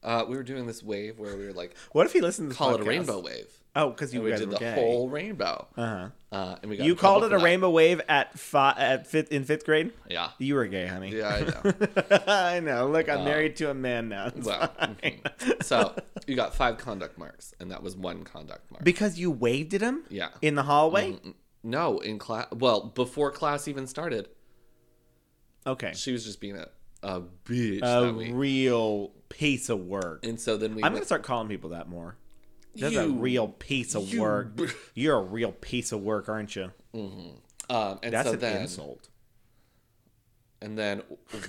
Uh, 0.03 0.25
we 0.25 0.37
were 0.37 0.42
doing 0.42 0.66
this 0.66 0.83
wave 0.83 1.18
where 1.18 1.37
we 1.37 1.47
were 1.47 1.53
like, 1.53 1.75
What 1.92 2.07
if 2.07 2.12
he 2.12 2.21
listened 2.21 2.47
to 2.47 2.49
this 2.51 2.59
call 2.59 2.75
it 2.75 2.81
a 2.81 2.85
podcast? 2.85 2.88
rainbow 2.88 3.21
wave. 3.21 3.47
Oh, 3.81 3.91
because 3.91 4.12
you 4.12 4.19
And 4.21 4.25
we 4.25 4.31
guys 4.33 4.41
did 4.41 4.49
were 4.49 4.55
the 4.55 4.59
gay. 4.61 4.75
whole 4.75 5.09
rainbow. 5.09 5.67
Uh-huh. 5.77 6.09
Uh, 6.33 6.57
and 6.61 6.71
we 6.71 6.77
got 6.77 6.85
You 6.85 6.93
in 6.93 6.99
trouble 6.99 7.21
called 7.21 7.25
it 7.25 7.29
for 7.31 7.37
a 7.37 7.38
that. 7.38 7.45
rainbow 7.45 7.71
wave 7.71 8.01
at 8.09 8.38
fi- 8.38 8.75
at 8.77 9.07
fifth 9.07 9.31
in 9.33 9.45
fifth 9.45 9.64
grade. 9.64 9.93
Yeah. 10.11 10.31
You 10.38 10.57
were 10.57 10.67
gay, 10.67 10.87
honey. 10.87 11.14
Yeah, 11.17 11.29
I 11.29 11.41
know. 11.41 12.19
I 12.27 12.61
know. 12.61 12.88
Look, 12.88 13.09
I'm 13.09 13.25
married 13.25 13.57
to 13.57 13.71
a 13.71 13.75
man 13.75 14.09
now. 14.11 14.27
It's 14.27 14.47
well, 14.47 14.67
fine. 14.79 14.97
mhm. 15.03 15.62
so 15.62 15.95
you 16.27 16.35
got 16.37 16.55
five 16.55 16.77
conduct 16.79 17.17
marks, 17.19 17.55
and 17.61 17.71
that 17.71 17.83
was 17.83 17.97
one 17.97 18.25
conduct 18.25 18.71
mark. 18.71 18.85
because 18.85 19.19
you 19.19 19.31
waved 19.31 19.73
at 19.75 19.81
him. 19.81 20.03
yeah. 20.11 20.31
In 20.43 20.55
the 20.57 20.64
hallway. 20.64 21.17
No, 21.62 21.99
in 22.01 22.19
class. 22.19 22.47
Well, 22.53 22.93
before 22.95 23.31
class 23.31 23.67
even 23.69 23.87
started, 23.87 24.29
Okay. 25.67 25.93
she 25.95 26.12
was 26.12 26.25
just 26.25 26.41
being 26.41 26.57
a, 26.57 26.69
a 27.03 27.21
bitch. 27.45 27.79
A 27.79 28.07
that 28.07 28.14
week. 28.14 28.31
real 28.35 29.12
piece 29.29 29.69
of 29.69 29.81
work. 29.81 30.25
And 30.27 30.41
so 30.41 30.57
then 30.57 30.75
we 30.75 30.83
I'm 30.83 30.93
went, 30.93 30.97
gonna 30.97 31.07
start 31.07 31.23
calling 31.23 31.49
people 31.49 31.71
that 31.71 31.88
more. 31.88 32.17
That's 32.74 32.94
a 32.96 33.04
You- 33.07 33.14
real 33.18 33.48
piece 33.48 33.94
of 33.94 34.09
you 34.12 34.20
work. 34.22 34.52
You're 34.94 35.16
a 35.18 35.22
real 35.22 35.52
piece 35.52 35.92
of 35.92 36.00
work, 36.02 36.28
aren't 36.28 36.54
you? 36.57 36.70
um, 36.94 37.98
and 38.02 38.12
That's 38.14 38.28
so 38.28 38.35
an 38.35 38.40
then, 38.40 38.62
insult. 38.62 39.09
and 40.61 40.78
then 40.78 41.02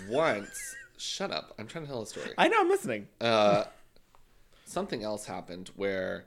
once, 0.10 0.76
shut 0.98 1.32
up! 1.32 1.54
I'm 1.58 1.68
trying 1.68 1.86
to 1.86 1.90
tell 1.90 2.02
a 2.02 2.08
story. 2.08 2.32
I 2.38 2.48
know. 2.48 2.60
I'm 2.60 2.70
listening. 2.70 3.08
uh, 3.22 3.66
something 4.66 5.04
else 5.04 5.26
happened 5.26 5.72
where 5.76 6.26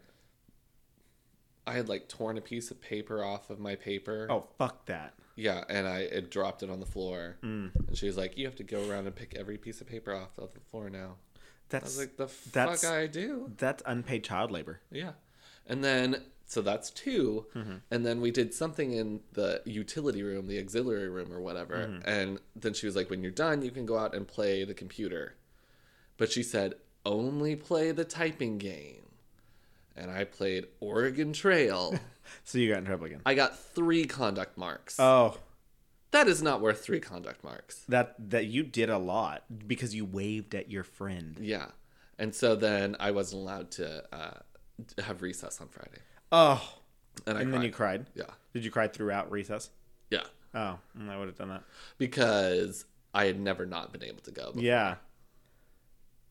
I 1.66 1.72
had 1.74 1.88
like 1.88 2.08
torn 2.08 2.38
a 2.38 2.40
piece 2.40 2.70
of 2.70 2.80
paper 2.80 3.22
off 3.24 3.50
of 3.50 3.58
my 3.60 3.76
paper. 3.76 4.26
Oh, 4.30 4.46
fuck 4.58 4.86
that. 4.86 5.14
Yeah, 5.36 5.64
and 5.68 5.86
I 5.88 6.00
it 6.00 6.30
dropped 6.30 6.62
it 6.62 6.70
on 6.70 6.80
the 6.80 6.86
floor, 6.86 7.36
Mm. 7.42 7.74
and 7.88 7.96
she 7.96 8.06
was 8.06 8.16
like, 8.16 8.36
"You 8.36 8.44
have 8.46 8.56
to 8.56 8.64
go 8.64 8.88
around 8.88 9.06
and 9.06 9.14
pick 9.16 9.34
every 9.34 9.56
piece 9.58 9.80
of 9.80 9.86
paper 9.86 10.12
off 10.14 10.36
of 10.38 10.52
the 10.54 10.60
floor 10.60 10.90
now." 10.90 11.16
I 11.74 11.78
That's 11.78 11.84
was 11.96 11.98
like, 11.98 12.16
"The 12.16 12.28
that's- 12.52 12.82
fuck 12.82 12.90
I 12.92 13.06
do." 13.06 13.50
that's 13.56 13.82
unpaid 13.86 14.24
child 14.24 14.50
labor. 14.50 14.80
Yeah, 14.90 15.12
and 15.66 15.82
then 15.84 16.22
so 16.46 16.60
that's 16.60 16.90
2 16.90 17.46
Mm-hmm. 17.54 17.74
and 17.90 18.04
then 18.04 18.20
we 18.20 18.30
did 18.30 18.52
something 18.52 18.92
in 18.92 19.20
the 19.32 19.62
utility 19.64 20.22
room, 20.22 20.46
the 20.48 20.58
auxiliary 20.58 21.08
room, 21.08 21.32
or 21.32 21.40
whatever. 21.40 21.76
Mm-hmm. 21.76 22.08
And 22.08 22.38
then 22.54 22.74
she 22.74 22.86
was 22.86 22.94
like, 22.96 23.08
"When 23.10 23.22
you're 23.22 23.30
done, 23.32 23.62
you 23.62 23.70
can 23.70 23.86
go 23.86 23.96
out 23.98 24.14
and 24.14 24.28
play 24.28 24.64
the 24.64 24.74
computer," 24.74 25.36
but 26.18 26.30
she 26.30 26.42
said, 26.42 26.74
"Only 27.06 27.56
play 27.56 27.90
the 27.92 28.04
typing 28.04 28.58
game." 28.58 28.98
And 29.96 30.10
I 30.10 30.24
played 30.24 30.66
Oregon 30.80 31.32
Trail. 31.32 31.94
So 32.44 32.56
you 32.58 32.70
got 32.70 32.78
in 32.78 32.84
trouble 32.84 33.06
again. 33.06 33.20
I 33.26 33.34
got 33.34 33.58
three 33.58 34.04
conduct 34.04 34.56
marks. 34.56 34.98
Oh, 35.00 35.36
that 36.12 36.28
is 36.28 36.42
not 36.42 36.60
worth 36.60 36.84
three 36.84 37.00
conduct 37.00 37.42
marks. 37.44 37.80
that 37.88 38.14
that 38.30 38.46
you 38.46 38.62
did 38.62 38.88
a 38.88 38.98
lot 38.98 39.44
because 39.66 39.94
you 39.94 40.04
waved 40.04 40.54
at 40.54 40.70
your 40.70 40.84
friend. 40.84 41.38
Yeah. 41.40 41.66
And 42.18 42.34
so 42.34 42.54
then 42.54 42.94
I 43.00 43.10
wasn't 43.10 43.42
allowed 43.42 43.70
to 43.72 44.04
uh, 44.14 44.38
have 45.02 45.22
recess 45.22 45.60
on 45.60 45.68
Friday. 45.68 45.98
Oh, 46.30 46.62
And, 47.26 47.36
and 47.36 47.52
then 47.52 47.62
you 47.62 47.70
cried. 47.72 48.06
Yeah. 48.14 48.24
Did 48.54 48.64
you 48.64 48.70
cry 48.70 48.86
throughout 48.88 49.30
recess? 49.30 49.70
Yeah. 50.10 50.22
Oh, 50.54 50.78
I 51.08 51.18
would 51.18 51.28
have 51.28 51.36
done 51.38 51.48
that. 51.48 51.64
Because 51.98 52.84
I 53.14 53.24
had 53.24 53.40
never 53.40 53.66
not 53.66 53.92
been 53.92 54.04
able 54.04 54.20
to 54.22 54.30
go. 54.30 54.46
before. 54.52 54.62
Yeah. 54.62 54.94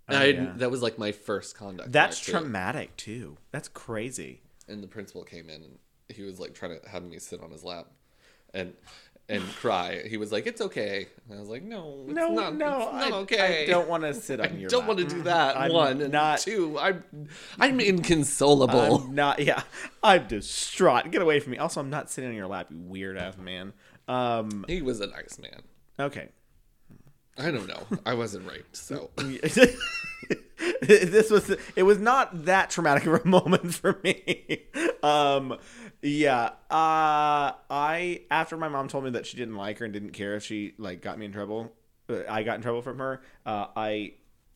Oh, 0.10 0.16
I, 0.18 0.24
yeah. 0.26 0.54
That 0.58 0.72
was 0.72 0.82
like 0.82 0.98
my 0.98 1.12
first 1.12 1.58
conduct. 1.58 1.92
That's 1.92 2.18
mark, 2.20 2.26
too. 2.26 2.32
traumatic 2.32 2.96
too. 2.98 3.38
That's 3.52 3.68
crazy. 3.68 4.42
And 4.68 4.84
the 4.84 4.88
principal 4.88 5.24
came 5.24 5.50
in 5.50 5.64
and 5.64 5.80
he 6.10 6.24
was 6.24 6.40
like 6.40 6.54
trying 6.54 6.80
to 6.80 6.90
have 6.90 7.04
me 7.04 7.20
sit 7.20 7.42
on 7.42 7.52
his 7.52 7.64
lap 7.64 7.88
and 8.54 8.74
and 9.32 9.44
cry. 9.56 10.04
He 10.08 10.18
was 10.18 10.32
like, 10.32 10.46
"It's 10.46 10.62
okay." 10.62 11.08
And 11.30 11.38
I 11.38 11.40
was 11.40 11.50
like, 11.50 11.64
"No, 11.64 12.04
it's 12.06 12.14
No, 12.14 12.30
not, 12.34 12.56
no, 12.56 12.82
it's 12.84 12.94
not 12.94 13.12
I, 13.14 13.16
okay. 13.22 13.64
I 13.64 13.68
don't 13.68 13.88
want 13.88 14.04
to 14.04 14.14
sit 14.14 14.40
I 14.42 14.48
on 14.48 14.60
your. 14.60 14.70
Lap." 14.70 14.72
Don't 14.72 14.80
lap. 14.82 14.88
want 14.98 15.00
to 15.10 15.16
do 15.16 15.22
that. 15.24 15.58
I'm 15.58 15.72
one 15.74 16.02
and 16.02 16.12
not- 16.12 16.40
two. 16.40 16.78
I'm 16.78 17.04
I'm 17.60 17.80
inconsolable. 17.80 19.04
I'm 19.06 19.16
not. 19.16 19.40
Yeah, 19.40 19.64
I'm 20.04 20.28
distraught. 20.28 21.10
Get 21.12 21.22
away 21.22 21.40
from 21.40 21.52
me. 21.54 21.58
Also, 21.58 21.80
I'm 21.80 21.90
not 21.90 22.10
sitting 22.12 22.30
on 22.30 22.36
your 22.36 22.48
lap, 22.48 22.68
you 22.70 22.78
weird 22.80 23.18
ass 23.18 23.38
man. 23.38 23.74
Um. 24.08 24.66
he 24.68 24.82
was 24.82 25.00
a 25.02 25.08
nice 25.08 25.40
man. 25.40 25.62
Okay. 26.00 26.30
I 27.38 27.50
don't 27.50 27.68
know. 27.68 27.88
I 28.06 28.14
wasn't 28.14 28.46
raped, 28.48 28.76
so 28.76 29.10
this 30.82 31.30
was 31.32 31.50
it 31.76 31.84
was 31.84 31.98
not 31.98 32.46
that 32.46 32.70
traumatic 32.70 33.06
of 33.08 33.26
a 33.26 33.28
moment 33.28 33.74
for 33.74 34.00
me 34.04 34.66
um 35.02 35.58
yeah 36.02 36.50
uh 36.72 37.52
i 37.70 38.22
after 38.32 38.58
my 38.58 38.68
mom 38.68 38.88
told 38.88 39.04
me 39.04 39.10
that 39.12 39.26
she 39.26 39.38
didn't 39.38 39.56
like 39.56 39.78
her 39.80 39.86
and 39.86 39.94
didn't 39.94 40.12
care 40.12 40.36
if 40.36 40.44
she 40.44 40.74
like 40.78 41.02
got 41.02 41.20
me 41.20 41.26
in 41.26 41.32
trouble 41.32 41.72
uh, 42.10 42.22
i 42.30 42.42
got 42.44 42.56
in 42.56 42.62
trouble 42.62 42.82
from 42.82 42.98
her 43.00 43.22
uh 43.46 43.68
i 43.76 44.12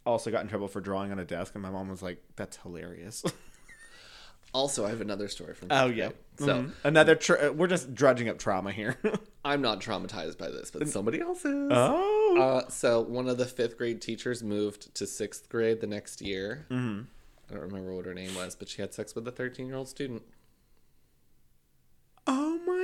also 0.06 0.32
got 0.32 0.42
in 0.42 0.48
trouble 0.48 0.68
for 0.68 0.82
drawing 0.82 1.12
on 1.12 1.20
a 1.20 1.26
desk 1.26 1.54
and 1.56 1.62
my 1.62 1.70
mom 1.70 1.88
was 1.90 2.02
like 2.02 2.22
that's 2.36 2.58
hilarious 2.58 3.24
also 4.54 4.86
I 4.86 4.90
have 4.90 5.02
another 5.02 5.28
story 5.28 5.54
from. 5.54 5.68
oh 5.72 5.88
yeah. 5.88 6.12
So 6.38 6.48
Mhm. 6.64 6.72
another 6.86 7.14
tra- 7.16 7.50
uh, 7.50 7.52
we're 7.52 7.68
just 7.68 7.94
drudging 7.94 8.30
up 8.30 8.38
trauma 8.40 8.72
here 8.72 8.98
I'm 9.46 9.62
not 9.62 9.82
traumatized 9.82 10.38
by 10.38 10.50
this, 10.50 10.72
but 10.72 10.88
somebody 10.88 11.20
else 11.20 11.40
is. 11.44 11.68
oh 11.72 12.38
Uh, 12.40 12.70
so 12.70 13.02
one 13.02 13.28
of 13.28 13.38
the 13.38 13.46
fifth 13.46 13.78
grade 13.78 14.02
teachers 14.02 14.42
moved 14.44 14.96
to 14.96 15.06
sixth 15.06 15.50
grade 15.50 15.82
the 15.82 15.88
next 15.88 16.22
year. 16.22 16.66
Mm-hmm. 16.72 17.02
I 17.50 17.54
don't 17.54 17.64
remember 17.64 17.94
what 17.94 18.06
her 18.06 18.14
name 18.14 18.34
was, 18.36 18.56
but 18.56 18.70
she 18.70 18.82
had 18.82 18.94
sex 18.94 19.14
with 19.14 19.28
a 19.28 19.32
13 19.32 19.68
year 19.68 19.76
old 19.76 19.90
student. 19.90 20.24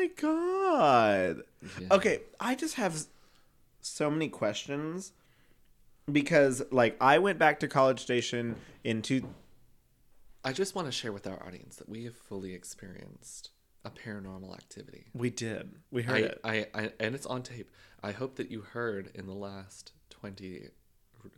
My 0.02 0.08
god. 0.20 1.44
Yeah. 1.80 1.88
Okay, 1.92 2.22
I 2.40 2.56
just 2.56 2.76
have 2.76 3.06
so 3.82 4.10
many 4.10 4.30
questions 4.30 5.14
because 6.12 6.64
like 6.72 6.98
I 7.00 7.20
went 7.20 7.38
back 7.38 7.60
to 7.60 7.68
College 7.68 8.00
Station 8.00 8.56
in 8.84 9.04
two 9.04 9.28
I 10.44 10.54
just 10.54 10.74
want 10.74 10.88
to 10.88 10.92
share 10.92 11.12
with 11.12 11.28
our 11.28 11.46
audience 11.46 11.76
that 11.76 11.88
we 11.88 12.04
have 12.06 12.16
fully 12.16 12.56
experienced 12.56 13.52
a 13.86 13.92
paranormal 13.92 14.56
activity. 14.56 15.06
We 15.14 15.30
did. 15.30 15.76
We 15.92 16.02
heard 16.02 16.40
I, 16.44 16.52
it. 16.56 16.68
I, 16.74 16.82
I, 16.84 16.92
and 17.00 17.14
it's 17.14 17.28
on 17.28 17.44
tape. 17.44 17.70
I 18.02 18.12
hope 18.12 18.38
that 18.38 18.50
you 18.50 18.62
heard 18.62 19.12
in 19.14 19.28
the 19.28 19.36
last 19.36 19.92
20, 20.10 20.70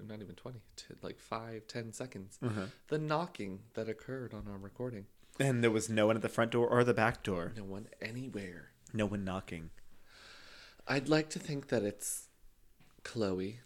not 0.08 0.22
even 0.22 0.36
20, 0.36 0.60
to 0.78 0.86
like 1.02 1.20
five, 1.20 1.68
ten 1.68 1.92
seconds, 1.92 2.40
Mm-hmm. 2.42 2.64
the 2.88 2.98
knocking 2.98 3.60
that 3.74 3.90
occurred 3.90 4.34
on 4.34 4.46
our 4.50 4.58
recording. 4.58 5.06
And 5.40 5.64
there 5.64 5.72
was 5.72 5.90
no 5.90 6.08
one 6.08 6.16
at 6.16 6.22
the 6.22 6.30
front 6.30 6.52
door 6.52 6.68
or 6.68 6.84
the 6.84 6.94
back 6.94 7.24
door. 7.24 7.54
No 7.58 7.64
one 7.64 7.88
anywhere. 8.02 8.72
No 8.94 9.06
one 9.06 9.24
knocking. 9.24 9.72
I'd 10.88 11.10
like 11.10 11.30
to 11.32 11.40
think 11.40 11.70
that 11.70 11.84
it's 11.84 12.28
Chloe. 13.04 13.60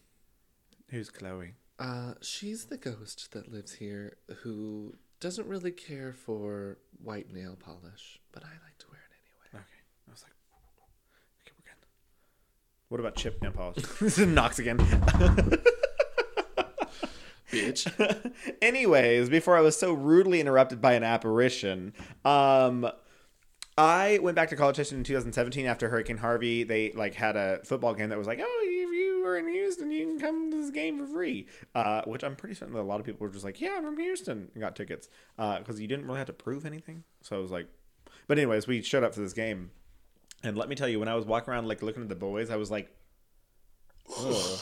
Who's 0.90 1.10
Chloe? 1.10 1.56
Uh, 1.80 2.14
she's 2.22 2.66
the 2.66 2.78
ghost 2.78 3.32
that 3.34 3.52
lives 3.52 3.74
here 3.74 4.18
who 4.44 4.96
doesn't 5.20 5.48
really 5.48 5.72
care 5.72 6.14
for 6.14 6.78
white 7.04 7.32
nail 7.34 7.58
polish, 7.60 8.20
but 8.32 8.44
I 8.44 8.50
like 8.64 8.78
to 8.80 8.86
wear 8.90 9.00
it 9.00 9.14
anyway. 9.14 9.66
Okay. 9.66 9.82
I 10.08 10.12
was 10.12 10.24
like, 10.24 10.32
okay, 11.46 11.54
we're 11.58 11.66
good. 11.66 11.86
What 12.90 13.00
about 13.00 13.16
chip 13.16 13.42
nail 13.42 13.52
polish? 13.52 14.18
Knocks 14.28 14.60
again. 14.60 14.80
Bitch. 17.52 18.34
Anyways, 18.62 19.30
before 19.30 19.56
I 19.58 19.62
was 19.62 19.78
so 19.78 19.94
rudely 19.94 20.40
interrupted 20.40 20.82
by 20.82 20.94
an 20.94 21.04
apparition, 21.04 21.94
um, 22.26 22.90
I 23.78 24.20
went 24.22 24.36
back 24.36 24.50
to 24.50 24.56
College 24.56 24.76
Station 24.76 24.98
in 24.98 25.04
2017 25.04 25.66
after 25.66 25.90
Hurricane 25.90 26.18
Harvey. 26.18 26.64
They 26.64 26.92
like 26.94 27.14
had 27.14 27.36
a 27.36 27.60
football 27.64 27.94
game 27.94 28.10
that 28.10 28.18
was 28.18 28.28
like, 28.28 28.40
oh, 28.42 28.60
if 28.64 28.90
you 28.92 29.24
are 29.26 29.38
in 29.38 29.48
Houston, 29.48 29.92
you 29.92 30.06
can 30.06 30.20
come 30.20 30.52
to 30.52 30.58
this 30.58 30.72
game 30.72 30.98
for 30.98 31.06
free. 31.06 31.48
Uh, 31.76 32.02
which 32.06 32.24
I'm 32.24 32.36
pretty 32.36 32.56
certain 32.56 32.74
that 32.74 32.82
a 32.82 32.84
lot 32.84 33.00
of 33.00 33.06
people 33.06 33.26
were 33.26 33.32
just 33.32 33.46
like, 33.46 33.62
yeah, 33.62 33.76
I'm 33.78 33.84
from 33.84 33.98
Houston, 33.98 34.50
and 34.54 34.62
got 34.62 34.76
tickets 34.76 35.10
because 35.38 35.80
you 35.80 35.88
didn't 35.88 36.06
really 36.06 36.18
have 36.18 36.28
to 36.28 36.34
prove 36.34 36.66
anything. 36.66 37.04
So 37.22 37.38
I 37.38 37.40
was 37.40 37.52
like, 37.52 37.68
but 38.28 38.38
anyways, 38.38 38.68
we 38.68 38.82
showed 38.82 39.04
up 39.04 39.14
for 39.14 39.22
this 39.22 39.34
game, 39.34 39.72
and 40.44 40.58
let 40.58 40.70
me 40.70 40.76
tell 40.76 40.88
you, 40.88 41.00
when 41.00 41.08
I 41.08 41.16
was 41.16 41.26
walking 41.26 41.54
around 41.54 41.68
like 41.68 41.82
looking 41.82 42.02
at 42.02 42.10
the 42.10 42.16
boys, 42.16 42.50
I 42.50 42.56
was 42.56 42.72
like, 42.72 42.92
Ugh. 44.20 44.60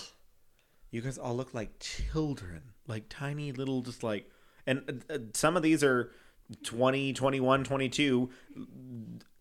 You 0.92 1.02
guys 1.02 1.18
all 1.18 1.36
look 1.36 1.54
like 1.54 1.80
children, 1.80 2.62
like 2.88 3.06
tiny 3.10 3.52
little, 3.52 3.82
just 3.82 4.04
like, 4.04 4.30
and 4.66 5.04
uh, 5.10 5.14
uh, 5.14 5.18
some 5.34 5.58
of 5.58 5.64
these 5.64 5.84
are 5.84 6.12
20, 6.64 7.14
21, 7.14 7.64
22 7.64 8.30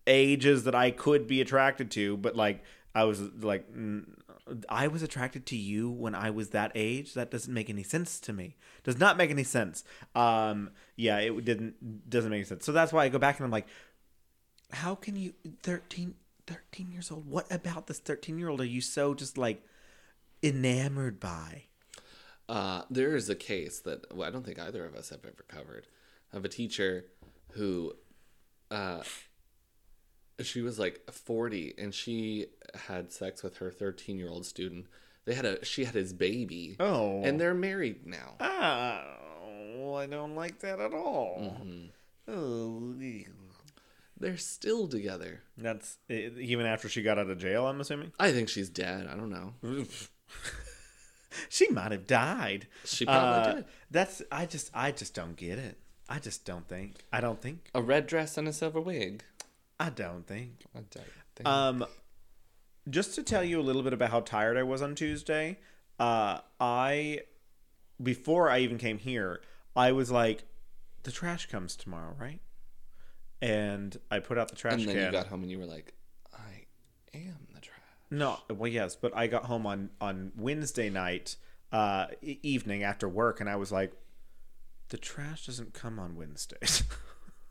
ages 0.07 0.63
that 0.63 0.75
I 0.75 0.91
could 0.91 1.27
be 1.27 1.41
attracted 1.41 1.91
to, 1.91 2.17
but 2.17 2.35
like, 2.35 2.63
I 2.93 3.03
was 3.03 3.21
like, 3.41 3.71
mm, 3.73 4.05
I 4.69 4.87
was 4.87 5.03
attracted 5.03 5.45
to 5.47 5.55
you 5.57 5.89
when 5.89 6.15
I 6.15 6.29
was 6.29 6.49
that 6.49 6.71
age. 6.75 7.13
That 7.13 7.31
doesn't 7.31 7.53
make 7.53 7.69
any 7.69 7.83
sense 7.83 8.19
to 8.21 8.33
me. 8.33 8.55
Does 8.83 8.97
not 8.97 9.17
make 9.17 9.31
any 9.31 9.43
sense. 9.43 9.83
Um, 10.13 10.69
yeah, 10.95 11.17
it 11.17 11.43
didn't, 11.43 12.09
doesn't 12.09 12.31
make 12.31 12.45
sense. 12.45 12.65
So 12.65 12.71
that's 12.71 12.93
why 12.93 13.03
I 13.03 13.09
go 13.09 13.19
back 13.19 13.37
and 13.37 13.45
I'm 13.45 13.51
like, 13.51 13.67
how 14.71 14.95
can 14.95 15.15
you 15.15 15.33
13 15.63 16.15
13 16.47 16.91
years 16.91 17.11
old 17.11 17.27
what 17.27 17.51
about 17.51 17.87
this 17.87 17.99
13 17.99 18.37
year 18.37 18.49
old 18.49 18.61
are 18.61 18.65
you 18.65 18.81
so 18.81 19.13
just 19.13 19.37
like 19.37 19.63
enamored 20.45 21.19
by 21.19 21.63
Uh, 22.47 22.83
there 22.91 23.15
is 23.15 23.29
a 23.29 23.35
case 23.35 23.79
that 23.79 24.15
well, 24.15 24.27
I 24.27 24.31
don't 24.31 24.45
think 24.45 24.59
either 24.59 24.85
of 24.85 24.93
us 24.95 25.09
have 25.09 25.25
ever 25.25 25.43
covered 25.47 25.87
of 26.31 26.45
a 26.45 26.49
teacher 26.49 27.05
who, 27.53 27.93
uh, 28.69 29.01
she 30.41 30.61
was 30.61 30.77
like 30.77 31.09
forty 31.11 31.73
and 31.77 31.93
she 31.93 32.47
had 32.87 33.11
sex 33.11 33.41
with 33.41 33.57
her 33.57 33.71
thirteen 33.71 34.17
year 34.17 34.29
old 34.29 34.45
student. 34.45 34.85
They 35.25 35.33
had 35.33 35.45
a 35.45 35.65
she 35.65 35.85
had 35.85 35.95
his 35.95 36.13
baby. 36.13 36.75
Oh. 36.79 37.23
and 37.23 37.39
they're 37.39 37.53
married 37.55 38.05
now. 38.05 38.35
oh 38.39 39.95
i 39.95 40.05
don't 40.05 40.35
like 40.35 40.59
that 40.59 40.79
at 40.79 40.93
all 40.93 41.57
oh 42.27 42.93
ew. 42.99 43.25
They're 44.19 44.37
still 44.37 44.87
together. 44.87 45.41
that's 45.57 45.97
even 46.09 46.65
after 46.65 46.87
she 46.89 47.01
got 47.01 47.17
out 47.17 47.29
of 47.29 47.37
jail 47.37 47.65
i'm 47.67 47.81
assuming 47.81 48.11
I 48.19 48.31
think 48.31 48.49
she's 48.49 48.69
dead. 48.69 49.07
I 49.07 49.15
don't 49.15 49.29
know. 49.29 49.53
she 51.49 51.67
might 51.69 51.91
have 51.91 52.07
died 52.07 52.67
She 52.85 53.05
probably 53.05 53.51
Uh, 53.51 53.55
did. 53.55 53.65
that's 53.91 54.21
i 54.31 54.45
just 54.45 54.69
i 54.73 54.91
just 54.91 55.13
don't 55.13 55.35
get 55.35 55.57
it 55.59 55.77
i 56.09 56.19
just 56.19 56.45
don't 56.45 56.67
think 56.67 57.03
i 57.11 57.19
don't 57.21 57.41
think 57.41 57.69
A 57.75 57.81
red 57.81 58.07
dress 58.07 58.37
and 58.37 58.47
a 58.47 58.53
silver 58.53 58.79
wig. 58.81 59.23
i 59.79 59.89
don't 59.89 60.25
think 60.27 60.63
I 60.73 60.79
don't 60.79 60.91
think. 61.35 61.47
Um, 61.47 61.85
just 62.89 63.15
to 63.15 63.23
tell 63.23 63.43
you 63.43 63.59
a 63.59 63.63
little 63.63 63.83
bit 63.83 63.91
about 63.93 64.11
how 64.11 64.21
tired 64.21 64.57
I 64.57 64.63
was 64.63 64.81
on 64.81 64.93
Tuesday, 64.95 65.57
uh, 65.99 66.39
I 66.59 67.21
before 68.01 68.49
I 68.49 68.59
even 68.59 68.77
came 68.77 68.99
here, 68.99 69.41
I 69.75 69.91
was 69.91 70.11
like, 70.11 70.43
the 71.03 71.11
trash 71.11 71.47
comes 71.47 71.75
tomorrow, 71.75 72.15
right? 72.19 72.39
And 73.41 73.97
I 74.11 74.19
put 74.19 74.37
out 74.37 74.49
the 74.49 74.55
trash 74.55 74.75
and 74.79 74.87
then 74.87 74.95
can. 74.95 75.05
you 75.07 75.11
got 75.11 75.27
home 75.27 75.41
and 75.41 75.51
you 75.51 75.57
were 75.59 75.65
like, 75.65 75.93
I 76.33 76.65
am 77.13 77.47
the 77.53 77.59
trash. 77.61 77.79
No, 78.11 78.39
well, 78.49 78.71
yes, 78.71 78.95
but 78.95 79.15
I 79.15 79.27
got 79.27 79.45
home 79.45 79.65
on 79.65 79.89
on 79.99 80.31
Wednesday 80.37 80.89
night, 80.89 81.37
uh, 81.71 82.07
evening 82.21 82.83
after 82.83 83.09
work, 83.09 83.39
and 83.39 83.49
I 83.49 83.55
was 83.55 83.71
like, 83.71 83.93
the 84.89 84.97
trash 84.97 85.47
doesn't 85.47 85.73
come 85.73 85.99
on 85.99 86.15
Wednesdays. 86.15 86.83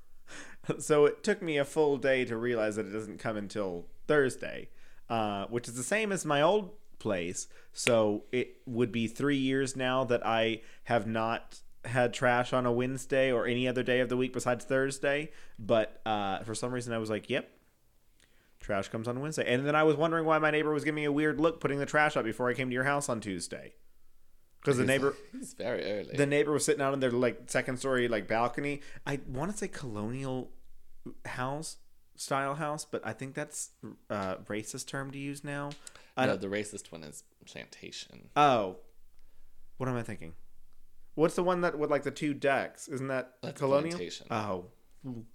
so 0.79 1.07
it 1.07 1.23
took 1.23 1.43
me 1.43 1.59
a 1.59 1.65
full 1.65 1.97
day 1.97 2.25
to 2.25 2.37
realize 2.37 2.77
that 2.77 2.87
it 2.87 2.93
doesn't 2.93 3.19
come 3.19 3.37
until 3.37 3.87
Thursday, 4.07 4.69
uh, 5.09 5.47
which 5.47 5.69
is 5.69 5.75
the 5.75 5.83
same 5.83 6.13
as 6.13 6.25
my 6.25 6.41
old 6.41 6.71
place. 6.99 7.49
So 7.73 8.25
it 8.33 8.57
would 8.67 8.93
be 8.93 9.07
three 9.07 9.37
years 9.37 9.77
now 9.77 10.05
that 10.05 10.25
I 10.25 10.63
have 10.85 11.07
not 11.07 11.61
had 11.85 12.15
trash 12.15 12.53
on 12.53 12.65
a 12.67 12.73
Wednesday 12.73 13.31
or 13.31 13.47
any 13.47 13.69
other 13.69 13.83
day 13.83 14.01
of 14.01 14.09
the 14.09 14.17
week 14.17 14.33
besides 14.33 14.65
Thursday. 14.65 15.31
But 15.59 16.01
uh, 16.07 16.41
for 16.45 16.55
some 16.55 16.73
reason, 16.73 16.93
I 16.93 16.99
was 16.99 17.11
like, 17.11 17.29
yep, 17.29 17.51
trash 18.65 18.89
comes 18.89 19.07
on 19.07 19.21
Wednesday. 19.21 19.45
And 19.53 19.67
then 19.67 19.77
I 19.77 19.83
was 19.83 19.97
wondering 19.97 20.25
why 20.25 20.39
my 20.39 20.51
neighbor 20.51 20.73
was 20.73 20.85
giving 20.85 20.97
me 20.97 21.05
a 21.05 21.13
weird 21.13 21.39
look 21.39 21.61
putting 21.61 21.79
the 21.79 21.87
trash 21.87 22.17
out 22.17 22.25
before 22.25 22.49
I 22.49 22.55
came 22.55 22.69
to 22.71 22.75
your 22.75 22.85
house 22.85 23.09
on 23.09 23.21
Tuesday. 23.21 23.75
Because 24.61 24.79
the 24.79 24.85
neighbor 24.87 25.15
He's 25.33 25.53
very 25.53 25.85
early. 25.85 26.17
the 26.17 26.25
neighbor 26.27 26.53
was 26.53 26.65
sitting 26.65 26.81
out 26.81 26.95
on 26.95 27.01
their 27.01 27.11
like 27.11 27.43
second 27.47 27.77
story 27.79 28.09
like 28.09 28.27
balcony. 28.27 28.81
I 29.07 29.21
want 29.29 29.53
to 29.53 29.57
say 29.57 29.69
colonial 29.69 30.51
house 31.27 31.77
style 32.17 32.55
house, 32.55 32.87
but 32.87 33.07
I 33.07 33.13
think 33.13 33.35
that's 33.35 33.71
uh 34.09 34.37
racist 34.47 34.87
term 34.87 35.11
to 35.11 35.19
use 35.19 35.45
now. 35.45 35.71
I 36.17 36.27
no, 36.27 36.37
the 36.37 36.47
racist 36.47 36.91
one 36.93 37.05
is 37.05 37.25
plantation. 37.47 38.31
oh. 38.37 38.77
What 39.77 39.89
am 39.89 39.97
I 39.97 40.03
thinking? 40.03 40.35
What's 41.17 41.35
the 41.35 41.43
one 41.43 41.61
that 41.63 41.77
with 41.79 41.91
like 41.91 42.05
the 42.05 42.11
two 42.13 42.33
decks? 42.33 42.89
Isn't 42.89 43.09
that 43.09 43.35
That's 43.43 43.59
colonial? 43.61 43.91
plantation. 43.99 44.29
Oh, 44.31 44.67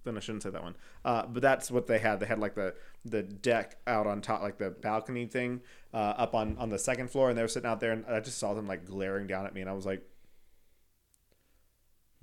then 0.04 0.18
I 0.18 0.20
shouldn't 0.20 0.44
say 0.44 0.50
that 0.50 0.64
one. 0.64 0.76
Uh, 1.06 1.26
but 1.28 1.42
that's 1.42 1.70
what 1.70 1.88
they 1.88 2.00
had. 2.00 2.20
They 2.20 2.26
had 2.26 2.40
like 2.40 2.56
the 2.56 2.74
the 3.06 3.24
deck 3.24 3.78
out 3.88 4.08
on 4.08 4.22
top, 4.22 4.42
like 4.42 4.58
the 4.58 4.72
balcony 4.72 5.26
thing, 5.26 5.62
uh, 5.94 5.98
up 6.18 6.34
on 6.36 6.58
on 6.58 6.70
the 6.70 6.80
second 6.80 7.12
floor, 7.12 7.30
and 7.30 7.38
they 7.38 7.42
were 7.42 7.48
sitting 7.48 7.70
out 7.70 7.80
there, 7.80 7.92
and 7.92 8.06
I 8.08 8.20
just 8.20 8.38
saw 8.38 8.54
them 8.54 8.68
like 8.68 8.86
glaring 8.86 9.28
down 9.28 9.46
at 9.46 9.54
me, 9.54 9.62
and 9.62 9.70
I 9.70 9.74
was 9.74 9.86
like, 9.86 10.04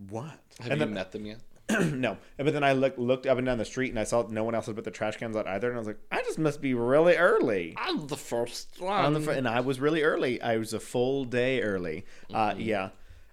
"What?" 0.09 0.39
Have 0.61 0.73
and 0.73 0.81
you 0.81 0.87
then, 0.87 0.95
met 0.95 1.13
them 1.13 1.27
yet? 1.27 1.39
no, 1.93 2.17
but 2.37 2.53
then 2.53 2.63
I 2.63 2.73
looked 2.73 2.99
looked 2.99 3.27
up 3.27 3.39
and 3.39 3.47
down 3.47 3.59
the 3.59 3.65
street, 3.65 3.91
and 3.91 3.99
I 3.99 4.05
saw 4.05 4.27
no 4.29 4.45
one 4.45 4.55
else 4.55 4.67
had 4.67 4.77
put 4.77 4.85
the 4.85 4.91
trash 4.91 5.17
cans 5.17 5.37
out 5.37 5.47
either, 5.47 5.69
and 5.69 5.77
I 5.77 5.81
was 5.81 5.89
like, 5.89 5.99
"I 6.11 6.23
just 6.23 6.39
must 6.39 6.61
be 6.61 6.75
really 6.75 7.17
early." 7.17 7.75
I'm 7.77 8.07
the 8.07 8.17
first 8.17 8.81
one. 8.81 9.15
the 9.15 9.21
fr- 9.21 9.33
and 9.33 9.49
I 9.49 9.61
was 9.61 9.81
really 9.81 10.03
early. 10.03 10.41
I 10.41 10.59
was 10.59 10.73
a 10.73 10.81
full 10.81 11.25
day 11.25 11.63
early. 11.63 12.05
Uh, 12.33 12.55
yeah. 12.57 12.91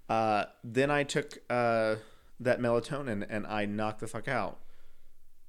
Uh, 0.10 0.46
then 0.64 0.92
I 0.92 1.04
took 1.04 1.38
uh, 1.50 1.96
that 2.44 2.60
melatonin 2.60 3.26
and 3.30 3.46
I 3.48 3.66
knocked 3.66 4.00
the 4.00 4.08
fuck 4.08 4.28
out 4.28 4.60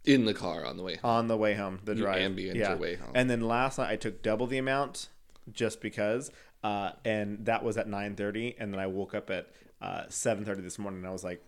in 0.04 0.24
the 0.24 0.35
car 0.35 0.64
on 0.64 0.76
the 0.76 0.83
way 0.83 0.96
home. 0.96 1.11
on 1.11 1.28
the 1.28 1.37
way 1.37 1.54
home. 1.54 1.80
The 1.85 1.94
drive. 1.94 2.20
ambiented 2.20 2.57
yeah. 2.57 2.74
way 2.74 2.96
home. 2.96 3.12
And 3.14 3.30
then 3.30 3.40
last 3.40 3.78
night 3.78 3.90
I 3.90 3.96
took 3.96 4.22
double 4.22 4.46
the 4.46 4.59
amount 4.59 5.09
just 5.50 5.80
because. 5.80 6.30
Uh, 6.62 6.92
and 7.04 7.44
that 7.44 7.62
was 7.62 7.76
at 7.76 7.87
nine 7.87 8.16
thirty, 8.16 8.57
and 8.59 8.72
then 8.72 8.80
I 8.80 8.87
woke 8.87 9.14
up 9.14 9.28
at 9.28 9.50
uh, 9.83 10.04
seven 10.09 10.46
thirty 10.46 10.62
this 10.62 10.78
morning, 10.78 11.00
and 11.00 11.07
I 11.07 11.11
was 11.11 11.22
like, 11.22 11.44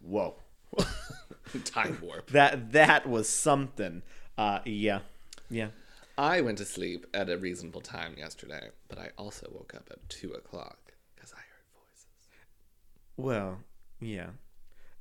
"Whoa, 0.00 0.36
Time 1.64 1.98
warp. 2.00 2.30
that 2.30 2.70
that 2.70 3.08
was 3.08 3.28
something." 3.28 4.02
Uh, 4.38 4.60
yeah, 4.64 5.00
yeah. 5.50 5.70
I 6.16 6.42
went 6.42 6.58
to 6.58 6.64
sleep 6.64 7.06
at 7.12 7.28
a 7.28 7.36
reasonable 7.36 7.80
time 7.80 8.14
yesterday, 8.16 8.68
but 8.86 8.98
I 9.00 9.10
also 9.18 9.48
woke 9.52 9.74
up 9.74 9.88
at 9.90 10.08
two 10.08 10.30
o'clock 10.30 10.92
because 11.16 11.32
I 11.32 11.38
heard 11.38 11.66
voices. 11.74 12.28
Well, 13.16 13.58
yeah. 13.98 14.28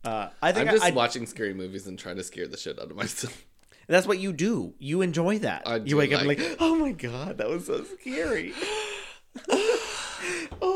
Uh, 0.06 0.30
I 0.42 0.52
think 0.52 0.68
I'm 0.68 0.76
just 0.76 0.86
I, 0.86 0.92
watching 0.92 1.26
scary 1.26 1.54
movies 1.54 1.88
and 1.88 1.98
trying 1.98 2.18
to 2.18 2.24
scare 2.24 2.48
the 2.48 2.58
shit 2.58 2.80
out 2.80 2.92
of 2.92 2.96
myself. 2.96 3.46
That's 3.88 4.08
what 4.08 4.20
you 4.20 4.34
do. 4.34 4.74
You 4.80 5.02
enjoy 5.02 5.40
that. 5.40 5.64
I 5.66 5.78
you 5.78 5.98
wake 5.98 6.14
up 6.14 6.20
and 6.20 6.28
like 6.28 6.40
like, 6.40 6.58
oh 6.60 6.76
my 6.76 6.92
god, 6.92 7.38
that 7.38 7.50
was 7.50 7.68
so 7.68 7.84
scary. 8.00 8.54
oh. 10.62 10.75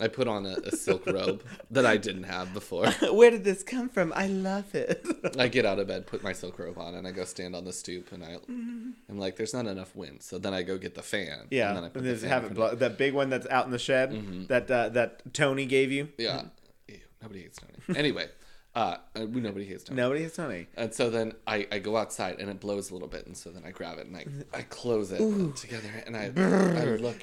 I 0.00 0.08
put 0.08 0.28
on 0.28 0.46
a, 0.46 0.56
a 0.64 0.70
silk 0.76 1.06
robe 1.06 1.42
that 1.70 1.84
I 1.84 1.96
didn't 1.96 2.24
have 2.24 2.54
before. 2.54 2.88
Where 3.10 3.30
did 3.30 3.44
this 3.44 3.62
come 3.62 3.88
from? 3.88 4.12
I 4.14 4.26
love 4.28 4.74
it. 4.74 5.04
I 5.38 5.48
get 5.48 5.64
out 5.66 5.78
of 5.78 5.86
bed, 5.88 6.06
put 6.06 6.22
my 6.22 6.32
silk 6.32 6.58
robe 6.58 6.78
on, 6.78 6.94
and 6.94 7.06
I 7.06 7.10
go 7.12 7.24
stand 7.24 7.56
on 7.56 7.64
the 7.64 7.72
stoop, 7.72 8.12
and 8.12 8.22
I, 8.24 8.36
I'm 8.48 9.18
like, 9.18 9.36
"There's 9.36 9.54
not 9.54 9.66
enough 9.66 9.94
wind," 9.96 10.22
so 10.22 10.38
then 10.38 10.54
I 10.54 10.62
go 10.62 10.78
get 10.78 10.94
the 10.94 11.02
fan. 11.02 11.46
yeah, 11.50 11.68
and 11.68 11.76
then 11.76 11.84
I 11.84 11.88
put 11.88 12.02
and 12.04 12.16
the 12.18 12.28
have 12.28 12.44
it 12.44 12.54
blow, 12.54 12.74
that 12.74 12.96
big 12.98 13.14
one 13.14 13.28
that's 13.30 13.46
out 13.48 13.64
in 13.66 13.72
the 13.72 13.78
shed 13.78 14.10
Mm-hmm. 14.12 14.46
that 14.46 14.70
uh, 14.70 14.88
that 14.90 15.34
Tony 15.34 15.66
gave 15.66 15.90
you. 15.92 16.08
Yeah. 16.18 16.42
Ew, 16.88 16.98
nobody 17.22 17.42
hates 17.42 17.58
Tony. 17.58 17.98
Anyway, 17.98 18.28
Uh, 18.74 18.96
uh, 19.16 19.20
nobody 19.28 19.64
hates 19.64 19.84
Tony. 19.84 19.96
Nobody 20.00 20.22
hates 20.22 20.36
Tony. 20.36 20.66
And 20.76 20.94
so 20.94 21.10
then 21.10 21.32
I, 21.46 21.66
I 21.72 21.78
go 21.80 21.96
outside 21.96 22.36
and 22.38 22.48
it 22.48 22.60
blows 22.60 22.90
a 22.90 22.94
little 22.94 23.08
bit, 23.08 23.26
and 23.26 23.36
so 23.36 23.50
then 23.50 23.64
I 23.66 23.70
grab 23.72 23.98
it 23.98 24.06
and 24.06 24.16
I, 24.16 24.24
I 24.58 24.62
close 24.62 25.10
it 25.10 25.18
together 25.56 25.90
and 26.06 26.16
I, 26.16 26.26
I 26.26 26.84
look 26.96 27.18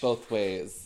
both 0.00 0.30
ways, 0.30 0.83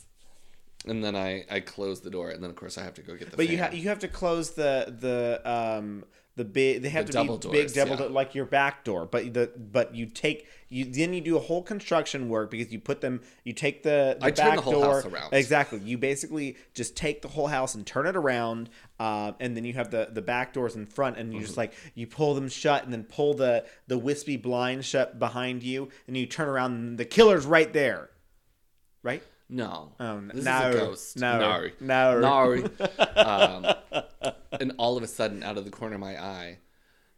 and 0.87 1.05
then 1.05 1.17
I, 1.17 1.45
I 1.51 1.61
close 1.61 2.01
the 2.01 2.11
door, 2.11 2.31
and 2.31 2.43
then 2.43 2.51
of 2.51 2.57
course 2.57 2.79
I 2.79 2.85
have 2.85 2.95
to 2.95 3.03
go 3.03 3.17
get 3.17 3.31
the. 3.31 3.37
But 3.37 3.49
you 3.49 3.59
have 3.59 3.75
you 3.75 3.89
have 3.89 3.99
to 4.01 4.09
close 4.09 4.51
the 4.53 4.95
the 4.99 5.51
um 5.51 6.05
the 6.37 6.45
big 6.45 6.83
they 6.83 6.89
have 6.91 7.07
The 7.07 7.13
to 7.15 7.23
be 7.25 7.27
big 7.27 7.41
doors, 7.41 7.73
double 7.73 7.91
yeah. 7.93 7.97
door, 7.97 8.09
like 8.11 8.35
your 8.35 8.45
back 8.47 8.85
door. 8.85 9.07
But 9.07 9.35
the 9.35 9.51
but 9.57 9.95
you 9.95 10.07
take 10.07 10.47
you 10.69 10.85
then 10.85 11.13
you 11.13 11.21
do 11.21 11.37
a 11.37 11.41
whole 11.41 11.63
construction 11.65 12.29
work 12.29 12.51
because 12.53 12.73
you 12.73 12.79
put 12.79 13.01
them 13.01 13.23
you 13.43 13.53
take 13.53 13.83
the, 13.83 14.17
the 14.21 14.27
I 14.27 14.31
turn 14.31 14.47
back 14.47 14.55
the 14.55 14.63
whole 14.63 14.73
door 14.75 14.95
house 15.03 15.05
around. 15.07 15.33
exactly. 15.33 15.81
You 15.81 15.99
basically 15.99 16.57
just 16.75 16.97
take 16.97 17.23
the 17.23 17.29
whole 17.29 17.49
house 17.49 17.75
and 17.75 17.85
turn 17.85 18.07
it 18.07 18.15
around, 18.15 18.71
um, 19.01 19.35
and 19.41 19.57
then 19.57 19.65
you 19.65 19.73
have 19.73 19.91
the 19.91 20.11
the 20.13 20.23
back 20.23 20.53
doors 20.53 20.77
in 20.77 20.87
front, 20.87 21.17
and 21.17 21.35
you 21.35 21.41
just 21.41 21.53
Mm-hmm. 21.53 21.61
like 21.61 21.73
you 21.97 22.07
pull 22.07 22.35
them 22.35 22.49
shut, 22.49 22.85
and 22.85 22.93
then 22.93 23.03
pull 23.03 23.35
the 23.35 23.65
the 23.89 23.99
wispy 23.99 24.37
blind 24.37 24.85
shut 24.85 25.19
behind 25.19 25.65
you, 25.65 25.89
and 26.07 26.17
you 26.17 26.27
turn 26.27 26.47
around, 26.49 26.73
and 26.75 26.99
the 26.99 27.05
killer's 27.05 27.47
right 27.47 27.73
there, 27.73 28.11
right? 29.03 29.25
No. 29.49 29.93
Oh, 29.99 30.21
this 30.33 30.45
no, 30.45 30.69
is 30.69 30.75
a 30.75 30.79
ghost. 30.79 31.17
no, 31.17 31.39
no. 31.39 31.41
no. 31.81 32.21
um, 33.17 33.67
and 34.61 34.73
all 34.79 34.97
of 34.97 35.03
a 35.03 35.07
sudden, 35.07 35.43
out 35.43 35.57
of 35.57 35.65
the 35.65 35.71
corner 35.71 35.95
of 35.95 36.01
my 36.01 36.23
eye, 36.23 36.59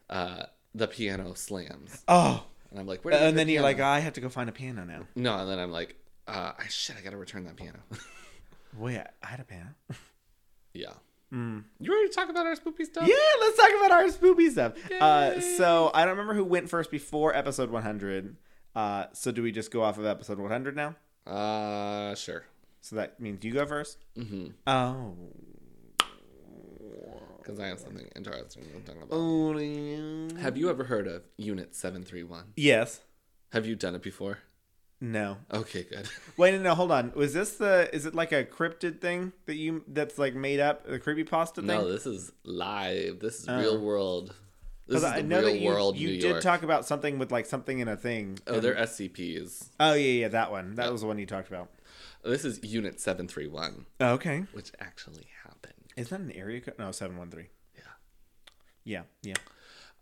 uh, 0.08 0.44
the 0.74 0.86
piano 0.86 1.34
slams, 1.34 2.02
Oh, 2.06 2.44
and 2.70 2.78
I'm 2.78 2.86
like, 2.86 3.04
"Where?" 3.04 3.12
did 3.12 3.22
and 3.22 3.36
the 3.36 3.40
then 3.40 3.48
you're 3.48 3.62
like, 3.62 3.78
piano-" 3.78 3.90
I 3.92 3.98
have 4.00 4.12
to 4.14 4.20
go 4.20 4.28
find 4.28 4.48
a 4.48 4.52
piano 4.52 4.84
now. 4.84 5.06
"No," 5.16 5.38
and 5.38 5.48
then 5.50 5.58
I'm 5.58 5.72
like, 5.72 5.96
uh, 6.28 6.52
I- 6.58 6.68
"Shit, 6.68 6.96
I 6.96 7.00
gotta 7.02 7.16
return 7.16 7.44
that 7.44 7.56
piano." 7.56 7.80
Wait, 8.76 8.98
I 9.22 9.26
had 9.26 9.40
a 9.40 9.44
piano. 9.44 9.74
yeah. 10.72 10.92
You 11.32 11.64
ready 11.92 12.08
to 12.08 12.14
talk 12.14 12.28
about 12.28 12.44
our 12.46 12.54
spoopy 12.56 12.84
stuff? 12.86 13.06
Yeah, 13.06 13.14
let's 13.40 13.56
talk 13.56 13.70
about 13.78 13.90
our 13.92 14.04
spoopy 14.08 14.50
stuff. 14.50 14.72
Uh, 15.00 15.40
so 15.40 15.90
I 15.94 16.00
don't 16.04 16.12
remember 16.16 16.34
who 16.34 16.44
went 16.44 16.68
first 16.68 16.90
before 16.90 17.34
episode 17.36 17.70
100. 17.70 18.36
Uh, 18.74 19.04
so 19.12 19.30
do 19.30 19.42
we 19.42 19.52
just 19.52 19.70
go 19.70 19.82
off 19.82 19.96
of 19.98 20.04
episode 20.06 20.38
100 20.40 20.74
now? 20.74 20.96
Uh, 21.26 22.14
sure. 22.14 22.44
So 22.80 22.96
that 22.96 23.20
means 23.20 23.44
you 23.44 23.52
go 23.52 23.66
1st 23.66 23.96
Mm-hmm. 24.18 24.46
Oh. 24.66 25.14
Because 27.38 27.58
I 27.58 27.66
have 27.66 27.78
something 27.80 28.06
interesting 28.14 28.62
to 28.64 28.80
talk 28.92 29.02
about. 29.02 29.08
Oh. 29.16 30.38
Have 30.40 30.56
you 30.56 30.68
ever 30.70 30.84
heard 30.84 31.06
of 31.06 31.22
Unit 31.36 31.74
Seven 31.74 32.04
Three 32.04 32.22
One? 32.22 32.52
Yes. 32.56 33.00
Have 33.52 33.66
you 33.66 33.74
done 33.74 33.94
it 33.94 34.02
before? 34.02 34.38
No. 35.00 35.38
Okay, 35.52 35.82
good. 35.84 36.06
Wait, 36.36 36.52
no, 36.54 36.60
no, 36.62 36.74
hold 36.74 36.92
on. 36.92 37.12
Was 37.16 37.32
this 37.32 37.56
the? 37.56 37.88
Is 37.94 38.04
it 38.06 38.14
like 38.14 38.32
a 38.32 38.44
cryptid 38.44 39.00
thing 39.00 39.32
that 39.46 39.56
you 39.56 39.82
that's 39.88 40.18
like 40.18 40.34
made 40.34 40.60
up 40.60 40.86
the 40.86 41.00
creepypasta 41.00 41.56
thing? 41.56 41.66
No, 41.66 41.90
this 41.90 42.06
is 42.06 42.30
live. 42.44 43.18
This 43.20 43.40
is 43.40 43.48
Oh. 43.48 43.58
real 43.58 43.78
world. 43.80 44.34
Because 44.90 45.02
the 45.04 45.08
I 45.18 45.22
know 45.22 45.42
real 45.42 45.92
that 45.92 45.98
you, 45.98 46.08
you 46.08 46.20
did 46.20 46.28
York. 46.30 46.42
talk 46.42 46.62
about 46.62 46.84
something 46.84 47.18
with 47.18 47.30
like 47.32 47.46
something 47.46 47.78
in 47.78 47.88
a 47.88 47.96
thing. 47.96 48.38
Oh, 48.46 48.54
And- 48.54 48.62
they're 48.62 48.74
SCPs. 48.74 49.68
Oh 49.78 49.94
yeah, 49.94 50.20
yeah, 50.22 50.28
that 50.28 50.50
one. 50.50 50.74
That 50.74 50.90
was 50.92 51.00
the 51.02 51.06
one 51.06 51.18
you 51.18 51.26
talked 51.26 51.48
about. 51.48 51.70
This 52.24 52.44
is 52.44 52.62
Unit 52.62 53.00
Seven 53.00 53.28
Three 53.28 53.46
One, 53.48 53.86
Oh, 54.00 54.14
okay. 54.14 54.44
which 54.52 54.72
actually 54.80 55.26
happened. 55.44 55.72
Is 55.96 56.08
that 56.10 56.20
an 56.20 56.32
area 56.32 56.60
code? 56.60 56.74
No, 56.78 56.92
seven 56.92 57.16
one 57.16 57.30
three. 57.30 57.48
Yeah. 57.76 57.82
Yeah, 58.84 59.02
yeah. 59.22 59.34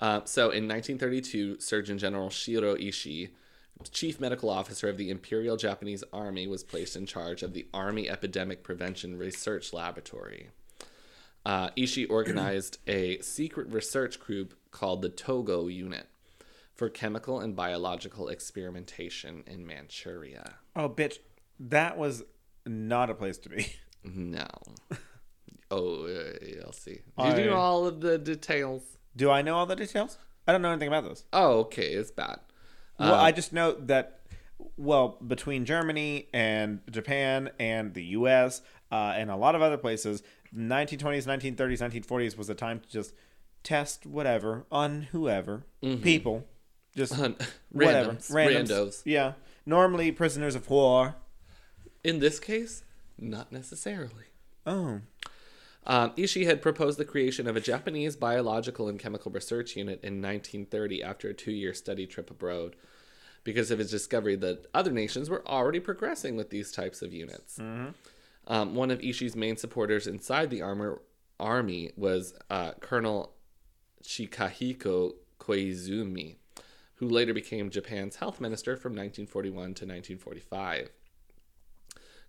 Uh, 0.00 0.20
so 0.24 0.44
in 0.50 0.66
1932, 0.68 1.60
Surgeon 1.60 1.98
General 1.98 2.30
Shiro 2.30 2.76
Ishii, 2.76 3.30
chief 3.92 4.20
medical 4.20 4.48
officer 4.48 4.88
of 4.88 4.96
the 4.96 5.10
Imperial 5.10 5.56
Japanese 5.56 6.02
Army, 6.12 6.46
was 6.46 6.62
placed 6.64 6.96
in 6.96 7.04
charge 7.06 7.42
of 7.42 7.52
the 7.52 7.66
Army 7.74 8.08
Epidemic 8.08 8.62
Prevention 8.62 9.16
Research 9.18 9.72
Laboratory. 9.72 10.48
Uh, 11.46 11.70
Ishii 11.70 12.06
organized 12.10 12.78
a 12.86 13.18
secret 13.20 13.68
research 13.72 14.20
group 14.20 14.54
called 14.78 15.02
the 15.02 15.08
Togo 15.08 15.66
Unit 15.66 16.06
for 16.74 16.88
chemical 16.88 17.40
and 17.40 17.56
biological 17.56 18.28
experimentation 18.28 19.42
in 19.46 19.66
Manchuria. 19.66 20.54
Oh, 20.76 20.88
bitch, 20.88 21.18
that 21.58 21.98
was 21.98 22.22
not 22.64 23.10
a 23.10 23.14
place 23.14 23.38
to 23.38 23.48
be. 23.48 23.72
No. 24.04 24.46
Oh, 25.70 26.08
I'll 26.64 26.72
see. 26.72 27.00
Do 27.18 27.24
I- 27.24 27.38
you 27.38 27.50
know 27.50 27.56
all 27.56 27.86
of 27.86 28.00
the 28.00 28.16
details? 28.16 28.82
Do 29.14 29.30
I 29.30 29.42
know 29.42 29.54
all 29.56 29.66
the 29.66 29.76
details? 29.76 30.16
I 30.46 30.52
don't 30.52 30.62
know 30.62 30.70
anything 30.70 30.88
about 30.88 31.04
this. 31.04 31.24
Oh, 31.30 31.58
okay. 31.60 31.92
It's 31.92 32.10
bad. 32.10 32.38
well, 32.98 33.14
Uh, 33.14 33.18
I 33.22 33.32
just 33.32 33.52
know 33.52 33.72
that, 33.72 34.20
well, 34.78 35.18
between 35.26 35.66
Germany 35.66 36.28
and 36.32 36.80
Japan 36.90 37.50
and 37.58 37.92
the 37.92 38.02
U.S. 38.16 38.62
Uh, 38.90 39.12
and 39.14 39.30
a 39.30 39.36
lot 39.36 39.54
of 39.54 39.60
other 39.60 39.76
places, 39.76 40.22
1920s, 40.56 41.26
1930s, 41.26 41.80
1940s 42.06 42.38
was 42.38 42.48
a 42.48 42.54
time 42.54 42.80
to 42.80 42.88
just 42.88 43.12
test 43.62 44.06
whatever 44.06 44.64
on 44.70 45.02
whoever, 45.12 45.64
people, 45.80 46.46
just 46.96 47.18
On- 47.18 47.36
whatever, 47.70 48.12
randoms, 48.12 48.30
randoms. 48.30 48.68
randos. 48.68 49.02
Yeah, 49.04 49.32
normally 49.66 50.12
prisoners 50.12 50.54
of 50.54 50.68
war. 50.70 51.16
In 52.04 52.20
this 52.20 52.38
case, 52.40 52.84
not 53.18 53.50
necessarily. 53.52 54.26
Oh, 54.66 55.00
Um, 55.86 56.10
Ishii 56.16 56.44
had 56.46 56.60
proposed 56.62 56.98
the 56.98 57.04
creation 57.04 57.46
of 57.48 57.56
a 57.56 57.60
Japanese 57.60 58.14
biological 58.16 58.88
and 58.88 58.98
chemical 58.98 59.32
research 59.32 59.74
unit 59.76 60.00
in 60.04 60.20
1930 60.22 61.02
after 61.02 61.28
a 61.28 61.34
two 61.34 61.50
year 61.52 61.72
study 61.74 62.06
trip 62.06 62.30
abroad 62.30 62.76
because 63.44 63.70
of 63.70 63.78
his 63.78 63.90
discovery 63.90 64.36
that 64.36 64.66
other 64.74 64.90
nations 64.90 65.30
were 65.30 65.46
already 65.48 65.80
progressing 65.80 66.36
with 66.36 66.50
these 66.50 66.70
types 66.72 67.00
of 67.02 67.12
units. 67.14 67.58
Um, 68.46 68.74
one 68.74 68.90
of 68.90 69.00
Ishii's 69.00 69.34
main 69.36 69.56
supporters 69.56 70.06
inside 70.06 70.50
the 70.50 70.62
armor, 70.62 71.00
army 71.40 71.92
was 71.96 72.34
uh, 72.50 72.72
Colonel 72.80 73.32
Chikahiko 74.08 75.16
Koizumi, 75.38 76.36
who 76.94 77.06
later 77.06 77.34
became 77.34 77.68
Japan's 77.68 78.16
health 78.16 78.40
minister 78.40 78.74
from 78.74 78.92
1941 78.92 79.52
to 79.52 79.84
1945. 79.84 80.88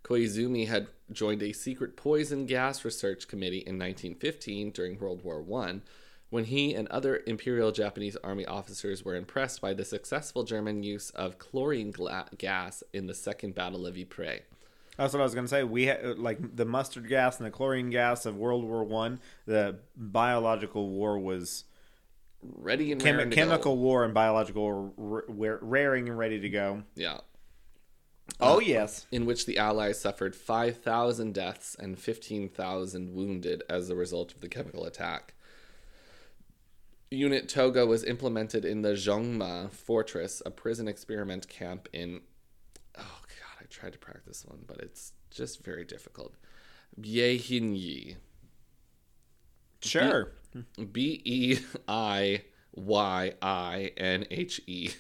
Koizumi 0.03 0.67
had 0.67 0.88
joined 1.09 1.41
a 1.41 1.53
secret 1.53 1.95
poison 1.95 2.45
gas 2.45 2.84
research 2.84 3.30
committee 3.30 3.59
in 3.59 3.80
1915 3.80 4.71
during 4.71 4.99
World 4.99 5.23
War 5.23 5.45
I 5.63 5.80
when 6.30 6.43
he 6.43 6.75
and 6.75 6.88
other 6.89 7.23
Imperial 7.25 7.71
Japanese 7.71 8.17
Army 8.17 8.45
officers 8.45 9.03
were 9.05 9.15
impressed 9.15 9.61
by 9.61 9.73
the 9.73 9.86
successful 9.86 10.43
German 10.43 10.84
use 10.84 11.09
of 11.11 11.39
chlorine 11.39 11.91
gla- 11.91 12.27
gas 12.38 12.84
in 12.93 13.07
the 13.07 13.15
Second 13.15 13.55
Battle 13.55 13.88
of 13.88 13.97
Ypres. 13.97 14.41
That's 14.97 15.13
what 15.13 15.21
I 15.21 15.23
was 15.23 15.34
gonna 15.34 15.47
say. 15.47 15.63
We 15.63 15.86
had 15.86 16.19
like 16.19 16.57
the 16.57 16.65
mustard 16.65 17.07
gas 17.07 17.38
and 17.38 17.47
the 17.47 17.51
chlorine 17.51 17.89
gas 17.89 18.25
of 18.25 18.36
World 18.36 18.65
War 18.65 18.84
One. 18.84 19.21
The 19.45 19.77
biological 19.95 20.89
war 20.89 21.17
was 21.17 21.63
Ready 22.42 22.92
and 22.92 23.02
chemi- 23.02 23.18
raring 23.18 23.30
to 23.32 23.36
go. 23.36 23.42
chemical 23.42 23.78
war 23.78 24.06
and 24.06 24.14
biological 24.14 24.92
were 24.96 25.26
r- 25.28 25.60
raring 25.62 26.08
and 26.08 26.18
ready 26.18 26.40
to 26.40 26.50
go. 26.50 26.84
Yeah. 26.96 27.20
Oh 28.40 28.58
uh, 28.58 28.60
yes. 28.60 29.06
in 29.12 29.26
which 29.26 29.46
the 29.46 29.58
Allies 29.58 30.00
suffered 30.00 30.36
5,000 30.36 31.34
deaths 31.34 31.76
and 31.78 31.98
15,000 32.00 33.14
wounded 33.14 33.64
as 33.70 33.90
a 33.90 33.96
result 33.96 34.34
of 34.34 34.42
the 34.42 34.48
chemical 34.48 34.86
attack. 34.86 35.34
Unit 37.12 37.50
Togo 37.50 37.88
was 37.88 38.04
implemented 38.04 38.64
in 38.64 38.84
the 38.84 38.94
Zhongma 38.94 39.72
Fortress, 39.72 40.42
a 40.46 40.52
prison 40.52 40.88
experiment 40.88 41.50
camp 41.50 41.90
in. 41.92 42.22
Oh, 42.98 43.02
God, 43.02 43.62
I 43.62 43.66
tried 43.70 43.94
to 43.94 44.00
practice 44.00 44.46
one, 44.46 44.64
but 44.68 44.78
it's 44.78 45.14
just 45.32 45.64
very 45.64 45.84
difficult. 45.84 46.36
Biehinyi. 47.02 48.18
Sure. 49.82 50.34
B 50.91 51.22
E 51.26 51.60
I 51.88 52.43
Y 52.74 53.34
I 53.41 53.91
N 53.97 54.26
H 54.32 54.62
E. 54.68 54.91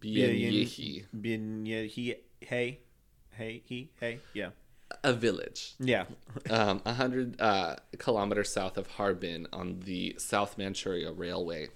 Yeah, 0.00 1.82
he 1.82 2.14
hey 2.40 2.80
hey 3.32 3.62
he 3.64 3.90
hey 3.98 4.20
yeah 4.32 4.50
A 5.02 5.12
village. 5.12 5.74
yeah. 5.80 6.04
um, 6.50 6.80
100 6.84 7.40
uh, 7.40 7.76
kilometers 7.98 8.52
south 8.52 8.78
of 8.78 8.86
Harbin 8.86 9.48
on 9.52 9.80
the 9.80 10.14
South 10.18 10.56
Manchuria 10.56 11.10
Railway. 11.12 11.68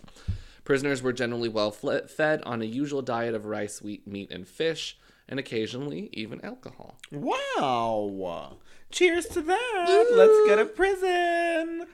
Prisoners 0.64 1.02
were 1.02 1.12
generally 1.12 1.48
well 1.48 1.72
fed 1.72 2.42
on 2.44 2.62
a 2.62 2.64
usual 2.64 3.02
diet 3.02 3.34
of 3.34 3.44
rice, 3.46 3.82
wheat, 3.82 4.06
meat, 4.06 4.30
and 4.30 4.46
fish, 4.46 4.96
and 5.28 5.40
occasionally 5.40 6.08
even 6.12 6.40
alcohol. 6.44 6.96
Wow. 7.10 8.58
Cheers 8.92 9.26
to 9.28 9.40
that. 9.42 10.06
Let's 10.14 10.46
go 10.46 10.56
to 10.56 10.66
prison. 10.66 11.86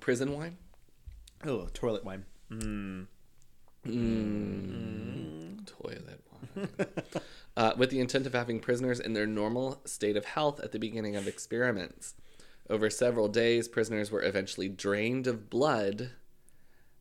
Prison 0.00 0.32
wine? 0.32 0.56
Oh, 1.44 1.68
toilet 1.72 2.04
wine. 2.04 2.24
Mm. 2.50 3.06
Toilet 5.66 6.20
wine. 6.30 6.68
uh, 7.56 7.72
with 7.76 7.90
the 7.90 8.00
intent 8.00 8.26
of 8.26 8.32
having 8.34 8.60
prisoners 8.60 9.00
in 9.00 9.12
their 9.12 9.26
normal 9.26 9.80
state 9.84 10.16
of 10.16 10.24
health 10.24 10.60
at 10.60 10.72
the 10.72 10.78
beginning 10.78 11.16
of 11.16 11.26
experiments. 11.26 12.14
Over 12.70 12.88
several 12.88 13.28
days, 13.28 13.68
prisoners 13.68 14.10
were 14.10 14.22
eventually 14.22 14.68
drained 14.68 15.26
of 15.26 15.50
blood 15.50 16.10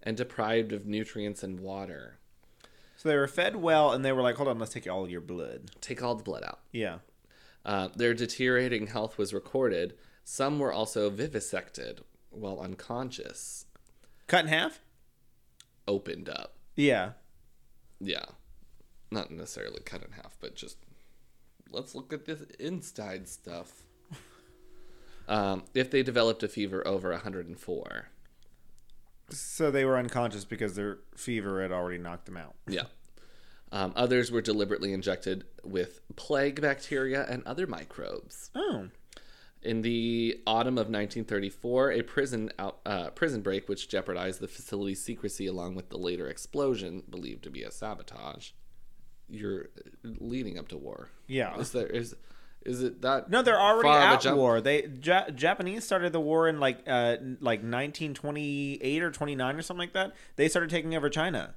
and 0.02 0.18
deprived 0.18 0.74
of 0.74 0.86
nutrients 0.86 1.44
and 1.44 1.60
water. 1.60 2.18
So 2.98 3.10
they 3.10 3.16
were 3.16 3.28
fed 3.28 3.56
well, 3.56 3.92
and 3.92 4.04
they 4.04 4.12
were 4.12 4.22
like, 4.22 4.36
"Hold 4.36 4.50
on, 4.50 4.60
let's 4.60 4.74
take 4.74 4.88
all 4.90 5.10
your 5.10 5.22
blood." 5.22 5.72
Take 5.82 6.04
all 6.04 6.16
the 6.16 6.24
blood 6.24 6.44
out. 6.44 6.60
Yeah. 6.72 7.00
Uh, 7.66 7.90
their 7.96 8.14
deteriorating 8.14 8.88
health 8.88 9.18
was 9.18 9.34
recorded, 9.34 9.96
Some 10.26 10.60
were 10.60 10.72
also 10.72 11.10
vivisected 11.10 12.02
while 12.36 12.60
unconscious, 12.60 13.66
Cut 14.28 14.46
in 14.46 14.48
half? 14.50 14.82
opened 15.88 16.30
up. 16.30 16.56
Yeah. 16.76 17.12
Yeah. 18.00 18.26
Not 19.12 19.32
necessarily 19.32 19.82
cut 19.84 20.04
in 20.04 20.12
half, 20.12 20.38
but 20.40 20.56
just 20.56 20.78
let's 21.70 21.94
look 21.96 22.14
at 22.14 22.26
this 22.26 22.42
inside 22.60 23.28
stuff. 23.28 23.84
Um, 25.26 25.64
if 25.74 25.90
they 25.90 26.04
developed 26.04 26.44
a 26.44 26.50
fever 26.50 26.86
over 26.86 27.12
104. 27.12 28.08
So 29.30 29.72
they 29.72 29.86
were 29.86 29.98
unconscious 29.98 30.44
because 30.44 30.76
their 30.76 31.00
fever 31.16 31.62
had 31.62 31.72
already 31.72 31.98
knocked 31.98 32.26
them 32.26 32.36
out. 32.36 32.56
Yeah. 32.68 32.84
Um, 33.72 33.94
others 33.96 34.32
were 34.32 34.42
deliberately 34.42 34.92
injected 34.92 35.46
with 35.64 36.02
plague 36.18 36.62
bacteria 36.62 37.26
and 37.28 37.42
other 37.46 37.66
microbes. 37.66 38.52
Oh. 38.54 38.90
In 39.64 39.82
the 39.82 40.42
autumn 40.46 40.76
of 40.78 40.88
1934, 40.88 41.92
a 41.92 42.02
prison 42.02 42.52
out, 42.60 42.80
uh, 42.86 43.10
prison 43.12 43.42
break 43.42 43.70
which 43.70 43.88
jeopardized 43.88 44.40
the 44.42 44.48
facility's 44.48 45.02
secrecy 45.02 45.48
along 45.48 45.76
with 45.76 45.90
the 45.90 45.98
later 45.98 46.28
explosion, 46.28 47.04
believed 47.10 47.44
to 47.44 47.50
be 47.50 47.64
a 47.64 47.72
sabotage. 47.72 48.52
You're 49.30 49.70
leading 50.04 50.60
up 50.60 50.68
to 50.70 50.78
war. 50.78 51.10
Yeah. 51.28 51.58
Is 51.58 51.72
there 51.72 51.88
is 51.88 52.14
is 52.66 52.84
it 52.84 53.02
that? 53.02 53.30
No, 53.30 53.42
they're 53.42 53.60
already 53.60 53.88
far 53.88 54.00
of 54.00 54.04
a 54.04 54.14
at 54.16 54.22
jump? 54.22 54.38
war. 54.38 54.62
They 54.62 54.88
ja- 55.02 55.30
Japanese 55.30 55.84
started 55.86 56.12
the 56.14 56.20
war 56.20 56.48
in 56.48 56.60
like 56.60 56.80
uh 56.88 57.18
like 57.40 57.62
1928 57.62 59.04
or 59.04 59.12
29 59.12 59.56
or 59.56 59.62
something 59.62 59.80
like 59.80 59.94
that. 59.94 60.14
They 60.36 60.48
started 60.50 60.70
taking 60.70 60.96
over 60.96 61.10
China. 61.10 61.56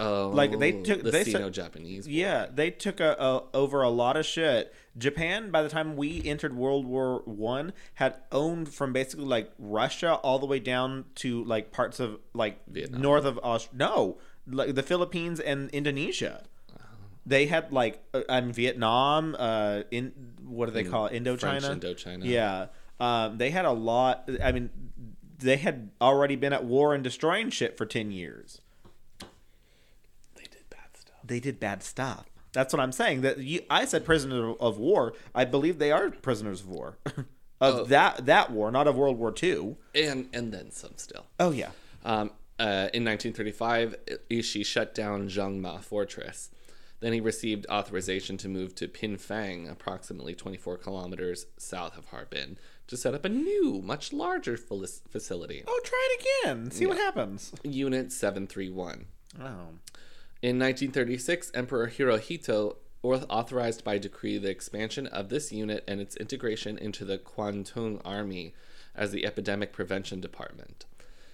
Oh, 0.00 0.28
Like, 0.30 0.58
they 0.60 0.72
took- 0.82 1.02
the 1.02 1.10
they 1.10 1.24
sa- 1.24 1.38
Sino-Japanese. 1.38 2.06
War. 2.06 2.12
Yeah, 2.14 2.46
they 2.52 2.70
took 2.70 3.00
a, 3.00 3.16
a 3.18 3.42
over 3.52 3.82
a 3.82 3.88
lot 3.90 4.16
of 4.16 4.24
shit. 4.24 4.72
Japan, 4.96 5.50
by 5.50 5.62
the 5.62 5.68
time 5.68 5.96
we 5.96 6.22
entered 6.24 6.54
World 6.56 6.86
War 6.86 7.22
One, 7.24 7.72
had 7.94 8.16
owned 8.30 8.68
from 8.72 8.92
basically 8.92 9.24
like 9.26 9.50
Russia 9.58 10.14
all 10.14 10.38
the 10.38 10.46
way 10.46 10.60
down 10.60 11.06
to 11.16 11.42
like 11.44 11.72
parts 11.72 11.98
of 12.00 12.18
like 12.32 12.60
Vietnam. 12.68 13.00
north 13.02 13.24
of 13.24 13.38
Aus. 13.42 13.68
No, 13.72 14.18
like 14.46 14.74
the 14.74 14.82
Philippines 14.82 15.40
and 15.40 15.68
Indonesia. 15.70 16.44
They 17.26 17.46
had 17.46 17.72
like 17.72 18.02
uh, 18.14 18.22
I 18.28 18.40
mean 18.40 18.52
Vietnam. 18.52 19.36
Uh, 19.38 19.82
in 19.90 20.12
what 20.42 20.66
do 20.66 20.72
they 20.72 20.84
call 20.84 21.06
it? 21.06 21.12
Indochina. 21.22 21.60
French 21.60 21.64
Indochina. 21.64 22.24
Yeah, 22.24 22.66
um, 23.00 23.36
they 23.38 23.50
had 23.50 23.64
a 23.66 23.72
lot. 23.72 24.28
I 24.42 24.50
mean, 24.52 24.70
they 25.38 25.56
had 25.58 25.90
already 26.00 26.36
been 26.36 26.52
at 26.52 26.64
war 26.64 26.94
and 26.94 27.04
destroying 27.04 27.50
shit 27.50 27.76
for 27.76 27.84
ten 27.84 28.10
years. 28.10 28.62
They 30.36 30.44
did 30.44 30.70
bad 30.70 30.96
stuff. 30.96 31.16
They 31.28 31.40
did 31.40 31.60
bad 31.60 31.82
stuff. 31.82 32.26
That's 32.52 32.72
what 32.72 32.80
I'm 32.80 32.92
saying. 32.92 33.20
That 33.20 33.38
you, 33.38 33.60
I 33.70 33.84
said 33.84 34.04
prisoners 34.04 34.56
of 34.58 34.78
war. 34.78 35.12
I 35.34 35.44
believe 35.44 35.78
they 35.78 35.92
are 35.92 36.10
prisoners 36.10 36.60
of 36.62 36.68
war, 36.68 36.98
of 37.06 37.24
Oh. 37.60 37.84
that 37.84 38.26
that 38.26 38.50
war, 38.50 38.70
not 38.70 38.86
of 38.88 38.96
World 38.96 39.18
War 39.18 39.32
II. 39.40 39.76
And 39.94 40.28
and 40.32 40.52
then 40.52 40.70
some 40.70 40.92
still. 40.96 41.26
Oh 41.38 41.50
yeah. 41.50 41.70
Um, 42.04 42.30
uh, 42.58 42.88
in 42.92 43.04
1935, 43.04 43.94
Ishii 44.30 44.66
shut 44.66 44.94
down 44.94 45.28
Zhongma 45.28 45.80
Fortress. 45.82 46.50
Then 47.00 47.12
he 47.12 47.20
received 47.20 47.64
authorization 47.70 48.36
to 48.38 48.48
move 48.48 48.74
to 48.76 48.88
Pingfang, 48.88 49.70
approximately 49.70 50.34
24 50.34 50.78
kilometers 50.78 51.46
south 51.56 51.96
of 51.96 52.06
Harbin, 52.06 52.58
to 52.88 52.96
set 52.96 53.14
up 53.14 53.24
a 53.24 53.28
new, 53.28 53.80
much 53.84 54.12
larger 54.12 54.56
fili- 54.56 54.88
facility, 55.08 55.62
Oh, 55.68 55.80
try 55.84 56.08
it 56.18 56.26
again. 56.44 56.70
See 56.72 56.86
what 56.86 56.96
happens. 56.96 57.52
Unit 57.62 58.10
731. 58.10 59.04
Oh. 59.40 59.68
In 60.40 60.58
1936, 60.58 61.50
Emperor 61.52 61.88
Hirohito 61.88 62.76
authorized 63.02 63.82
by 63.82 63.98
decree 63.98 64.38
the 64.38 64.50
expansion 64.50 65.06
of 65.08 65.30
this 65.30 65.52
unit 65.52 65.82
and 65.88 66.00
its 66.00 66.16
integration 66.16 66.78
into 66.78 67.04
the 67.04 67.18
Kwantung 67.18 68.00
Army 68.04 68.54
as 68.94 69.10
the 69.10 69.26
Epidemic 69.26 69.72
Prevention 69.72 70.20
Department. 70.20 70.86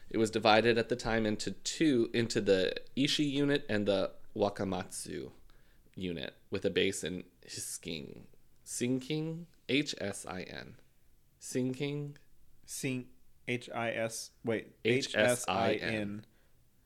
It 0.09 0.19
was 0.19 0.31
divided 0.31 0.79
at 0.79 0.89
the 0.89 0.97
time 0.97 1.27
into 1.27 1.51
two 1.51 2.09
into 2.15 2.41
the 2.41 2.75
Ishii 2.97 3.31
unit 3.31 3.67
and 3.69 3.87
the 3.87 4.13
Wakamatsu 4.37 5.31
unit 5.97 6.35
with 6.51 6.65
a 6.65 6.71
base 6.71 7.05
in 7.05 7.25
Hisking. 7.47 8.23
Sinking? 8.63 9.47
H 9.69 9.95
S 10.01 10.25
I 10.27 10.43
N. 10.43 10.77
Sinking? 11.39 12.17
Sing 12.65 13.07
H 13.49 13.69
I 13.75 13.91
S 13.91 14.31
wait 14.45 14.77
H 14.85 15.15
S 15.15 15.45
I. 15.49 15.75
N 15.75 16.25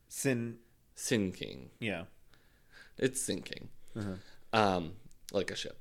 Sin 0.07 0.57
Sinking. 0.99 1.69
yeah. 1.79 2.03
It's 2.97 3.21
sinking. 3.21 3.69
Um, 4.51 4.91
like 5.31 5.51
a 5.51 5.55
ship. 5.55 5.79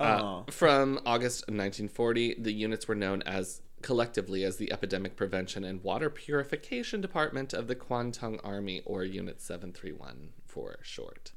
Oh. 0.00 0.04
Uh, 0.04 0.50
from 0.50 0.98
August 1.06 1.42
1940, 1.42 2.34
the 2.40 2.52
units 2.52 2.88
were 2.88 2.96
known 2.96 3.22
as 3.22 3.62
collectively 3.82 4.42
as 4.42 4.56
the 4.56 4.72
Epidemic 4.72 5.14
Prevention 5.14 5.62
and 5.62 5.84
Water 5.84 6.10
Purification 6.10 7.00
Department 7.00 7.54
of 7.54 7.68
the 7.68 7.76
Kwantung 7.76 8.40
Army, 8.42 8.82
or 8.84 9.04
Unit 9.04 9.40
731 9.40 10.30
for 10.44 10.78
short. 10.82 11.30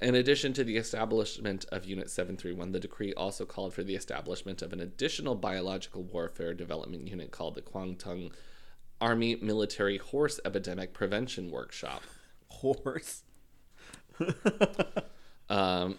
In 0.00 0.14
addition 0.14 0.54
to 0.54 0.64
the 0.64 0.78
establishment 0.78 1.66
of 1.70 1.84
Unit 1.84 2.10
731, 2.10 2.72
the 2.72 2.80
decree 2.80 3.12
also 3.12 3.44
called 3.44 3.74
for 3.74 3.82
the 3.82 3.94
establishment 3.94 4.62
of 4.62 4.72
an 4.72 4.80
additional 4.80 5.34
biological 5.34 6.02
warfare 6.02 6.54
development 6.54 7.06
unit 7.06 7.30
called 7.30 7.54
the 7.54 7.62
Kwantung 7.62 8.32
Army 9.00 9.36
Military 9.36 9.98
Horse 9.98 10.40
Epidemic 10.44 10.94
Prevention 10.94 11.50
Workshop. 11.50 12.02
Horse. 12.62 13.22
Um, 15.50 15.96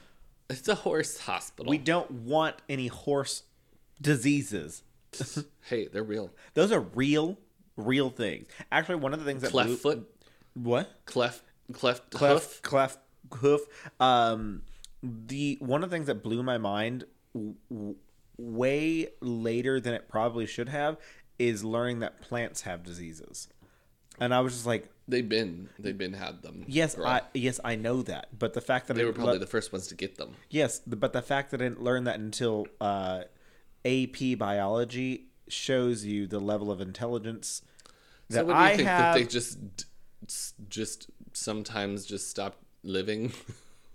it's 0.50 0.68
a 0.68 0.74
horse 0.74 1.20
hospital. 1.20 1.70
We 1.70 1.78
don't 1.78 2.10
want 2.10 2.56
any 2.68 2.88
horse 2.88 3.44
diseases. 4.02 4.82
hey, 5.70 5.88
they're 5.94 6.02
real. 6.04 6.32
Those 6.56 6.72
are 6.72 6.80
real, 6.80 7.38
real 7.78 8.10
things. 8.10 8.48
Actually, 8.72 8.96
one 8.96 9.14
of 9.14 9.20
the 9.20 9.26
things 9.26 9.44
that 9.44 9.52
Cleft 9.52 9.68
blew- 9.68 9.76
foot, 9.78 10.10
what 10.56 11.06
cleft, 11.06 11.44
cleft, 11.72 12.10
cleft 12.10 12.44
hoof. 12.46 12.62
cleft 12.64 13.00
hoof. 13.36 13.62
Um, 14.00 14.64
the 15.04 15.58
one 15.60 15.84
of 15.84 15.92
the 15.92 15.96
things 15.96 16.08
that 16.08 16.24
blew 16.24 16.42
my 16.42 16.58
mind 16.58 17.04
w- 17.36 17.54
w- 17.70 17.96
way 18.38 19.10
later 19.22 19.80
than 19.80 19.94
it 19.94 20.08
probably 20.10 20.48
should 20.48 20.70
have 20.70 20.98
is 21.38 21.64
learning 21.64 22.00
that 22.00 22.22
plants 22.22 22.62
have 22.62 22.82
diseases, 22.84 23.50
and 24.20 24.34
I 24.34 24.42
was 24.42 24.54
just 24.54 24.66
like, 24.66 24.90
They've 25.08 25.28
been, 25.28 25.68
they've 25.80 25.98
been 25.98 26.14
had 26.14 26.42
them. 26.44 26.64
yes. 26.68 26.98
I 26.98 27.22
yes 27.34 27.60
I 27.64 27.76
know 27.76 28.02
that, 28.04 28.28
but 28.40 28.54
the 28.54 28.62
fact 28.62 28.88
that 28.88 28.94
they 28.94 29.02
I 29.02 29.06
were 29.06 29.12
probably 29.14 29.34
le- 29.34 29.40
the 29.40 29.48
first 29.48 29.74
ones 29.74 29.88
to 29.88 29.96
get 29.96 30.18
them. 30.18 30.36
Yes, 30.50 30.82
but 30.88 31.12
the 31.12 31.22
fact 31.22 31.52
that 31.52 31.62
I 31.62 31.66
didn't 31.66 31.84
learn 31.84 32.06
that 32.06 32.20
until 32.20 32.68
uh, 32.80 33.24
AP 33.86 34.38
biology 34.38 35.26
shows 35.50 36.06
you 36.06 36.26
the 36.26 36.40
level 36.40 36.72
of 36.72 36.80
intelligence 36.80 37.62
that 38.30 38.40
so 38.40 38.46
what 38.46 38.54
do 38.54 38.60
you 38.60 38.66
I 38.66 38.76
think 38.78 38.88
have. 38.88 39.14
that 39.16 39.20
they 39.20 39.26
just, 39.28 39.58
just 40.70 41.10
sometimes 41.34 42.06
just 42.06 42.30
stop 42.30 42.58
living? 42.84 43.32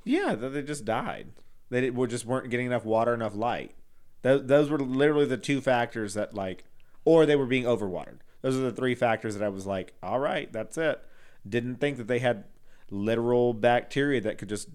Yeah, 0.04 0.36
that 0.36 0.50
they 0.50 0.62
just 0.62 0.86
died. 0.86 1.32
They 1.68 1.82
did, 1.82 1.94
were 1.94 2.06
just 2.06 2.24
weren't 2.24 2.48
getting 2.48 2.64
enough 2.64 2.86
water, 2.86 3.12
enough 3.12 3.34
light. 3.34 3.74
Those, 4.22 4.46
those 4.46 4.70
were 4.70 4.78
literally 4.78 5.26
the 5.26 5.36
two 5.36 5.60
factors 5.60 6.14
that 6.14 6.32
like, 6.32 6.64
or 7.04 7.26
they 7.26 7.36
were 7.36 7.44
being 7.44 7.64
overwatered. 7.64 8.20
Those 8.48 8.56
are 8.56 8.70
the 8.70 8.72
three 8.72 8.94
factors 8.94 9.36
that 9.36 9.44
I 9.44 9.50
was 9.50 9.66
like, 9.66 9.92
all 10.02 10.18
right, 10.18 10.50
that's 10.50 10.78
it. 10.78 10.98
Didn't 11.46 11.80
think 11.80 11.98
that 11.98 12.06
they 12.06 12.18
had 12.18 12.44
literal 12.90 13.52
bacteria 13.52 14.22
that 14.22 14.38
could 14.38 14.48
just 14.48 14.70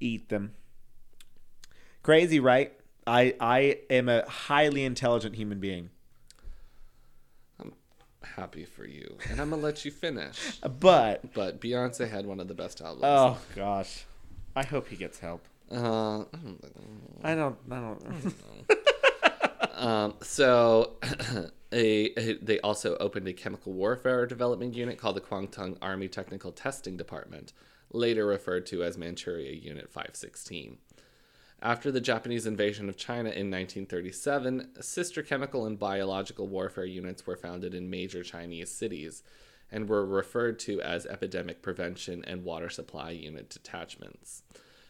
eat 0.00 0.28
them. 0.28 0.54
Crazy, 2.02 2.40
right? 2.40 2.72
I 3.06 3.36
I 3.38 3.78
am 3.90 4.08
a 4.08 4.28
highly 4.28 4.84
intelligent 4.84 5.36
human 5.36 5.60
being, 5.60 5.90
I'm 7.60 7.74
happy 8.24 8.64
for 8.64 8.84
you, 8.84 9.16
and 9.30 9.40
I'm 9.40 9.50
gonna 9.50 9.62
let 9.62 9.84
you 9.84 9.92
finish. 9.92 10.58
but 10.80 11.32
But 11.32 11.60
Beyonce 11.60 12.10
had 12.10 12.26
one 12.26 12.40
of 12.40 12.48
the 12.48 12.54
best 12.54 12.80
albums. 12.80 13.04
oh 13.06 13.38
gosh, 13.54 14.04
I 14.56 14.64
hope 14.64 14.88
he 14.88 14.96
gets 14.96 15.20
help. 15.20 15.44
Uh, 15.70 16.24
I 17.22 17.36
don't. 17.36 17.56
I 17.70 17.76
don't. 17.76 18.02
I 18.04 18.20
don't. 18.20 18.34
Um, 19.74 20.14
so 20.22 20.92
a, 21.72 22.12
a- 22.18 22.38
they 22.38 22.60
also 22.60 22.96
opened 22.98 23.26
a 23.28 23.32
chemical 23.32 23.72
warfare 23.72 24.26
development 24.26 24.74
unit 24.74 24.98
called 24.98 25.16
the 25.16 25.20
Kwantung 25.20 25.76
Army 25.80 26.08
Technical 26.08 26.52
Testing 26.52 26.96
Department, 26.96 27.52
later 27.92 28.26
referred 28.26 28.66
to 28.66 28.82
as 28.82 28.98
Manchuria 28.98 29.52
Unit 29.52 29.90
516. 29.90 30.78
After 31.60 31.92
the 31.92 32.00
Japanese 32.00 32.46
invasion 32.46 32.88
of 32.88 32.96
China 32.96 33.30
in 33.30 33.48
1937, 33.50 34.70
sister 34.80 35.22
chemical 35.22 35.64
and 35.64 35.78
biological 35.78 36.48
warfare 36.48 36.84
units 36.84 37.24
were 37.26 37.36
founded 37.36 37.72
in 37.72 37.88
major 37.88 38.24
Chinese 38.24 38.70
cities 38.70 39.22
and 39.70 39.88
were 39.88 40.04
referred 40.04 40.58
to 40.58 40.80
as 40.82 41.06
Epidemic 41.06 41.62
Prevention 41.62 42.24
and 42.26 42.44
Water 42.44 42.68
Supply 42.68 43.10
Unit 43.10 43.48
detachments, 43.48 44.42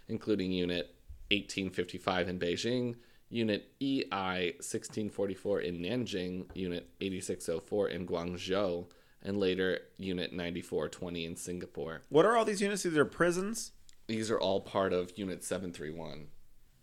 including 0.08 0.50
Unit 0.50 0.94
1855 1.30 2.28
in 2.28 2.38
Beijing, 2.38 2.96
Unit 3.32 3.72
EI 3.80 4.52
1644 4.60 5.60
in 5.62 5.78
Nanjing, 5.78 6.44
Unit 6.54 6.86
8604 7.00 7.88
in 7.88 8.06
Guangzhou, 8.06 8.86
and 9.22 9.38
later 9.38 9.78
Unit 9.96 10.32
9420 10.32 11.24
in 11.24 11.36
Singapore. 11.36 12.02
What 12.10 12.26
are 12.26 12.36
all 12.36 12.44
these 12.44 12.60
units? 12.60 12.82
These 12.82 12.96
are 12.96 13.06
prisons. 13.06 13.72
These 14.06 14.30
are 14.30 14.38
all 14.38 14.60
part 14.60 14.92
of 14.92 15.16
Unit 15.16 15.42
731. 15.42 16.26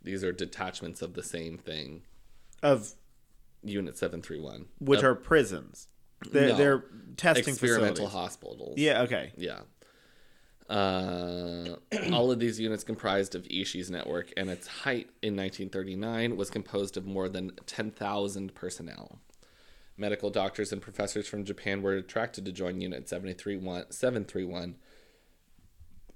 These 0.02 0.24
are 0.24 0.32
detachments 0.32 1.02
of 1.04 1.14
the 1.14 1.24
same 1.24 1.58
thing. 1.58 2.02
of 2.64 2.92
Unit 3.64 3.98
731. 3.98 4.66
which 4.80 5.04
are 5.04 5.16
prisons. 5.16 5.88
They're 6.32 6.50
No. 6.50 6.58
they're 6.58 6.84
testing 7.16 7.54
experimental 7.54 8.08
facilities. 8.08 8.14
hospitals. 8.14 8.78
Yeah. 8.78 9.04
Okay. 9.04 9.32
Yeah. 9.38 9.60
Uh, 10.70 11.76
all 12.14 12.32
of 12.32 12.40
these 12.40 12.60
units 12.60 12.84
comprised 12.84 13.34
of 13.34 13.44
Ishii's 13.44 13.90
network, 13.90 14.32
and 14.38 14.50
its 14.50 14.68
height 14.68 15.10
in 15.22 15.36
1939 15.36 16.38
was 16.38 16.50
composed 16.50 16.96
of 16.96 17.06
more 17.06 17.28
than 17.28 17.52
10,000 17.66 18.54
personnel. 18.54 19.20
Medical 19.98 20.30
doctors 20.30 20.72
and 20.72 20.82
professors 20.82 21.28
from 21.28 21.44
Japan 21.44 21.82
were 21.82 21.96
attracted 21.96 22.46
to 22.46 22.52
join 22.52 22.80
Unit 22.80 23.10
731, 23.10 23.92
731 23.92 24.76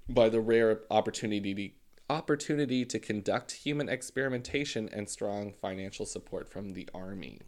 by 0.08 0.28
the 0.28 0.40
rare 0.40 0.80
opportunity 0.90 1.76
opportunity 2.10 2.84
to 2.84 2.98
conduct 2.98 3.52
human 3.52 3.88
experimentation 3.88 4.90
and 4.92 5.08
strong 5.08 5.54
financial 5.54 6.04
support 6.04 6.46
from 6.46 6.74
the 6.74 6.86
army. 6.94 7.40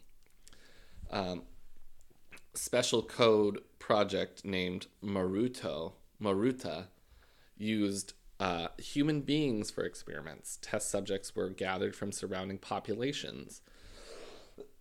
Um, 1.11 1.43
special 2.55 3.03
code 3.03 3.61
project 3.79 4.47
named 4.47 4.87
Maruto 5.05 5.93
Maruta 6.21 6.87
used 7.57 8.15
uh, 8.39 8.69
human 8.79 9.23
beings 9.23 9.71
for 9.71 9.85
experiments. 9.85 10.59
Test 10.61 10.91
subjects 10.91 11.35
were 11.35 11.49
gathered 11.51 11.97
from 11.97 12.13
surrounding 12.13 12.59
populations. 12.59 13.63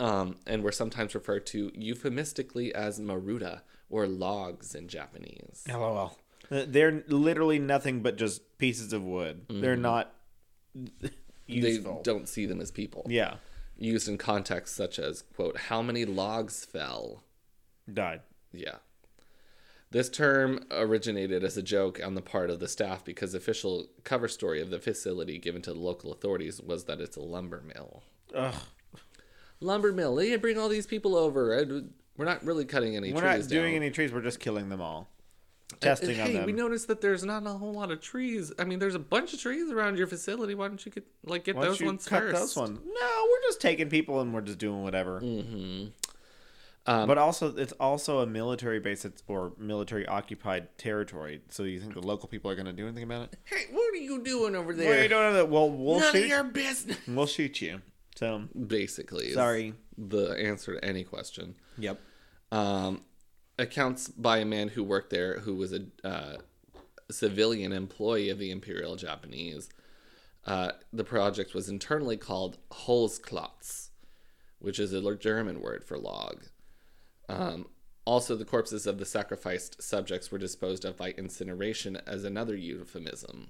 um, 0.00 0.36
and 0.46 0.62
were 0.62 0.72
sometimes 0.72 1.14
referred 1.14 1.46
to 1.46 1.70
euphemistically 1.74 2.74
as 2.74 3.00
maruta 3.00 3.60
or 3.88 4.06
logs 4.06 4.74
in 4.74 4.88
Japanese. 4.88 5.64
LOL. 5.68 6.18
Uh, 6.50 6.64
They're 6.66 7.04
literally 7.08 7.58
nothing 7.58 8.02
but 8.02 8.16
just 8.16 8.58
pieces 8.58 8.92
of 8.92 9.02
wood. 9.02 9.46
They're 9.48 9.76
not 9.76 10.14
useful. 11.46 11.96
They 11.96 12.02
don't 12.02 12.28
see 12.28 12.46
them 12.46 12.60
as 12.60 12.70
people. 12.70 13.06
Yeah. 13.08 13.36
Used 13.78 14.08
in 14.08 14.16
contexts 14.16 14.76
such 14.76 14.98
as, 14.98 15.22
quote, 15.34 15.58
how 15.58 15.82
many 15.82 16.04
logs 16.04 16.64
fell? 16.64 17.24
Died. 17.92 18.20
Yeah. 18.52 18.76
This 19.96 20.10
term 20.10 20.60
originated 20.70 21.42
as 21.42 21.56
a 21.56 21.62
joke 21.62 22.02
on 22.04 22.14
the 22.14 22.20
part 22.20 22.50
of 22.50 22.60
the 22.60 22.68
staff 22.68 23.02
because 23.02 23.32
the 23.32 23.38
official 23.38 23.86
cover 24.04 24.28
story 24.28 24.60
of 24.60 24.68
the 24.68 24.78
facility 24.78 25.38
given 25.38 25.62
to 25.62 25.72
the 25.72 25.78
local 25.78 26.12
authorities 26.12 26.60
was 26.60 26.84
that 26.84 27.00
it's 27.00 27.16
a 27.16 27.22
lumber 27.22 27.62
mill. 27.62 28.02
Ugh. 28.34 28.54
Lumber 29.58 29.94
mill. 29.94 30.14
They 30.14 30.36
bring 30.36 30.58
all 30.58 30.68
these 30.68 30.86
people 30.86 31.16
over. 31.16 31.56
and 31.56 31.94
We're 32.18 32.26
not 32.26 32.44
really 32.44 32.66
cutting 32.66 32.94
any 32.94 33.14
We're 33.14 33.22
trees 33.22 33.44
not 33.44 33.48
doing 33.48 33.72
down. 33.72 33.84
any 33.84 33.90
trees. 33.90 34.12
We're 34.12 34.20
just 34.20 34.38
killing 34.38 34.68
them 34.68 34.82
all. 34.82 35.08
Testing 35.80 36.20
on 36.20 36.26
hey, 36.26 36.32
them. 36.34 36.44
we 36.44 36.52
noticed 36.52 36.88
that 36.88 37.00
there's 37.00 37.24
not 37.24 37.46
a 37.46 37.52
whole 37.52 37.72
lot 37.72 37.90
of 37.90 38.02
trees. 38.02 38.52
I 38.58 38.64
mean, 38.64 38.78
there's 38.78 38.94
a 38.94 38.98
bunch 38.98 39.32
of 39.32 39.40
trees 39.40 39.72
around 39.72 39.96
your 39.96 40.08
facility. 40.08 40.54
Why 40.54 40.68
don't 40.68 40.84
you 40.84 40.92
get 40.92 41.06
like 41.24 41.44
get 41.44 41.56
Why 41.56 41.64
those 41.64 41.80
ones 41.80 42.06
cut 42.06 42.20
first? 42.20 42.34
those 42.34 42.56
ones? 42.56 42.80
No, 42.84 43.26
we're 43.30 43.48
just 43.48 43.62
taking 43.62 43.88
people 43.88 44.20
and 44.20 44.34
we're 44.34 44.42
just 44.42 44.58
doing 44.58 44.82
whatever. 44.82 45.22
Mm-hmm. 45.22 45.86
Um, 46.88 47.08
but 47.08 47.18
also, 47.18 47.54
it's 47.56 47.72
also 47.74 48.20
a 48.20 48.26
military 48.26 48.78
base 48.78 49.04
it's, 49.04 49.22
or 49.26 49.52
military 49.58 50.06
occupied 50.06 50.68
territory. 50.78 51.40
So 51.50 51.64
you 51.64 51.80
think 51.80 51.94
the 51.94 52.00
local 52.00 52.28
people 52.28 52.50
are 52.50 52.54
going 52.54 52.66
to 52.66 52.72
do 52.72 52.86
anything 52.86 53.02
about 53.02 53.24
it? 53.32 53.38
Hey, 53.44 53.64
what 53.72 53.92
are 53.92 53.96
you 53.96 54.22
doing 54.22 54.54
over 54.54 54.68
Well, 54.68 54.76
there? 54.76 55.02
you 55.02 55.08
don't 55.08 55.22
know 55.22 55.32
that. 55.34 55.48
Well, 55.48 55.68
we'll 55.70 55.98
shoot 56.00 56.04
None 56.04 56.12
shoot. 56.14 56.22
of 56.22 56.28
your 56.28 56.44
business. 56.44 56.98
We'll 57.08 57.26
shoot 57.26 57.60
you. 57.60 57.82
So 58.14 58.44
Basically, 58.66 59.32
sorry. 59.32 59.74
The 59.98 60.30
answer 60.30 60.74
to 60.78 60.84
any 60.84 61.04
question. 61.04 61.56
Yep. 61.78 62.00
um, 62.52 63.02
accounts 63.58 64.08
by 64.08 64.38
a 64.38 64.44
man 64.44 64.68
who 64.68 64.84
worked 64.84 65.10
there 65.10 65.40
who 65.40 65.54
was 65.56 65.72
a 65.72 65.80
uh, 66.04 66.36
civilian 67.10 67.72
employee 67.72 68.28
of 68.30 68.38
the 68.38 68.50
Imperial 68.50 68.96
Japanese. 68.96 69.68
Uh, 70.44 70.72
the 70.92 71.04
project 71.04 71.54
was 71.54 71.68
internally 71.68 72.16
called 72.16 72.58
Holzklotz, 72.70 73.88
which 74.60 74.78
is 74.78 74.92
a 74.92 75.16
German 75.16 75.60
word 75.60 75.84
for 75.84 75.98
log. 75.98 76.44
Um, 77.28 77.66
also, 78.04 78.36
the 78.36 78.44
corpses 78.44 78.86
of 78.86 78.98
the 78.98 79.04
sacrificed 79.04 79.82
subjects 79.82 80.30
were 80.30 80.38
disposed 80.38 80.84
of 80.84 80.96
by 80.96 81.10
incineration 81.10 81.98
as 82.06 82.24
another 82.24 82.54
euphemism. 82.54 83.48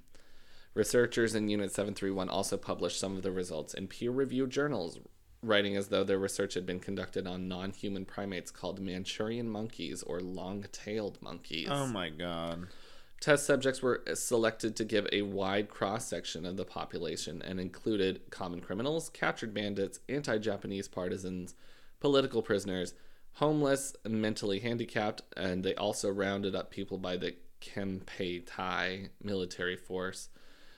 Researchers 0.73 1.35
in 1.35 1.49
Unit 1.49 1.71
731 1.71 2.29
also 2.29 2.57
published 2.57 2.99
some 2.99 3.17
of 3.17 3.23
the 3.23 3.31
results 3.31 3.75
in 3.75 3.87
peer 3.87 4.11
reviewed 4.11 4.51
journals, 4.51 4.99
writing 5.43 5.77
as 5.77 5.89
though 5.89 6.05
their 6.05 6.19
research 6.19 6.55
had 6.55 6.67
been 6.67 6.81
conducted 6.81 7.27
on 7.27 7.49
non 7.49 7.71
human 7.73 8.05
primates 8.05 8.51
called 8.51 8.81
Manchurian 8.81 9.49
monkeys 9.49 10.03
or 10.03 10.21
long 10.21 10.65
tailed 10.73 11.21
monkeys. 11.21 11.69
Oh 11.71 11.87
my 11.87 12.09
god. 12.09 12.69
Test 13.21 13.47
subjects 13.47 13.81
were 13.81 14.03
selected 14.15 14.77
to 14.77 14.85
give 14.85 15.09
a 15.11 15.23
wide 15.23 15.69
cross 15.71 16.07
section 16.07 16.45
of 16.45 16.57
the 16.57 16.67
population 16.67 17.41
and 17.43 17.59
included 17.59 18.21
common 18.31 18.61
criminals, 18.61 19.09
captured 19.09 19.55
bandits, 19.55 20.01
anti 20.09 20.39
Japanese 20.39 20.89
partisans, 20.89 21.55
political 22.01 22.43
prisoners, 22.43 22.93
homeless, 23.37 23.95
and 24.05 24.21
mentally 24.21 24.61
handicapped, 24.61 25.23
and 25.37 25.63
they 25.65 25.75
also 25.75 26.11
rounded 26.11 26.55
up 26.55 26.71
people 26.71 26.99
by 26.99 27.17
the 27.17 27.35
Kempeitai 27.61 29.11
military 29.23 29.77
force 29.77 30.29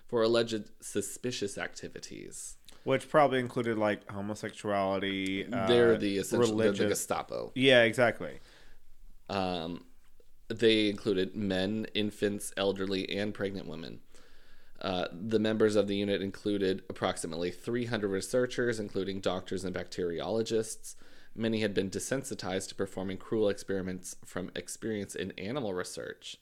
for 0.08 0.22
alleged 0.22 0.70
suspicious 0.80 1.56
activities. 1.58 2.56
Which 2.84 3.08
probably 3.08 3.40
included 3.40 3.76
like 3.76 4.10
homosexuality. 4.10 5.46
Uh, 5.52 5.66
they're 5.66 5.96
the 5.96 6.18
essential 6.18 6.56
they're 6.56 6.72
the. 6.72 6.88
Gestapo. 6.88 7.52
Yeah, 7.54 7.82
exactly. 7.82 8.40
Um, 9.28 9.84
they 10.48 10.88
included 10.88 11.36
men, 11.36 11.86
infants, 11.94 12.52
elderly, 12.56 13.08
and 13.16 13.34
pregnant 13.34 13.66
women. 13.66 14.00
Uh, 14.80 15.06
the 15.12 15.38
members 15.38 15.76
of 15.76 15.86
the 15.86 15.96
unit 15.96 16.22
included 16.22 16.82
approximately 16.88 17.50
300 17.50 18.08
researchers, 18.08 18.80
including 18.80 19.20
doctors 19.20 19.64
and 19.64 19.74
bacteriologists. 19.74 20.96
Many 21.38 21.60
had 21.60 21.72
been 21.72 21.88
desensitized 21.88 22.68
to 22.70 22.74
performing 22.74 23.16
cruel 23.16 23.48
experiments 23.48 24.16
from 24.24 24.50
experience 24.56 25.14
in 25.14 25.30
animal 25.38 25.72
research. 25.72 26.36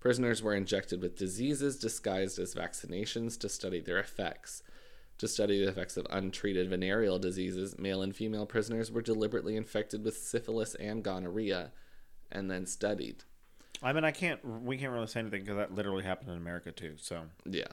Prisoners 0.00 0.42
were 0.42 0.54
injected 0.54 1.00
with 1.00 1.16
diseases 1.16 1.78
disguised 1.78 2.38
as 2.38 2.54
vaccinations 2.54 3.38
to 3.40 3.48
study 3.48 3.80
their 3.80 3.98
effects. 3.98 4.62
To 5.16 5.28
study 5.28 5.64
the 5.64 5.70
effects 5.70 5.96
of 5.96 6.06
untreated 6.10 6.68
venereal 6.68 7.18
diseases, 7.18 7.78
male 7.78 8.02
and 8.02 8.14
female 8.14 8.44
prisoners 8.44 8.92
were 8.92 9.00
deliberately 9.00 9.56
infected 9.56 10.04
with 10.04 10.18
syphilis 10.18 10.74
and 10.74 11.02
gonorrhea 11.02 11.70
and 12.30 12.50
then 12.50 12.66
studied. 12.66 13.24
I 13.82 13.94
mean, 13.94 14.04
I 14.04 14.10
can't. 14.10 14.44
We 14.44 14.76
can't 14.76 14.92
really 14.92 15.06
say 15.06 15.20
anything 15.20 15.40
because 15.40 15.56
that 15.56 15.74
literally 15.74 16.04
happened 16.04 16.30
in 16.30 16.36
America 16.36 16.70
too. 16.70 16.96
So 16.98 17.22
Yeah. 17.46 17.64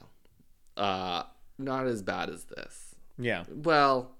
Uh, 0.74 1.24
not 1.58 1.86
as 1.86 2.00
bad 2.00 2.30
as 2.30 2.44
this. 2.44 2.94
yeah, 3.18 3.44
Well, 3.50 4.12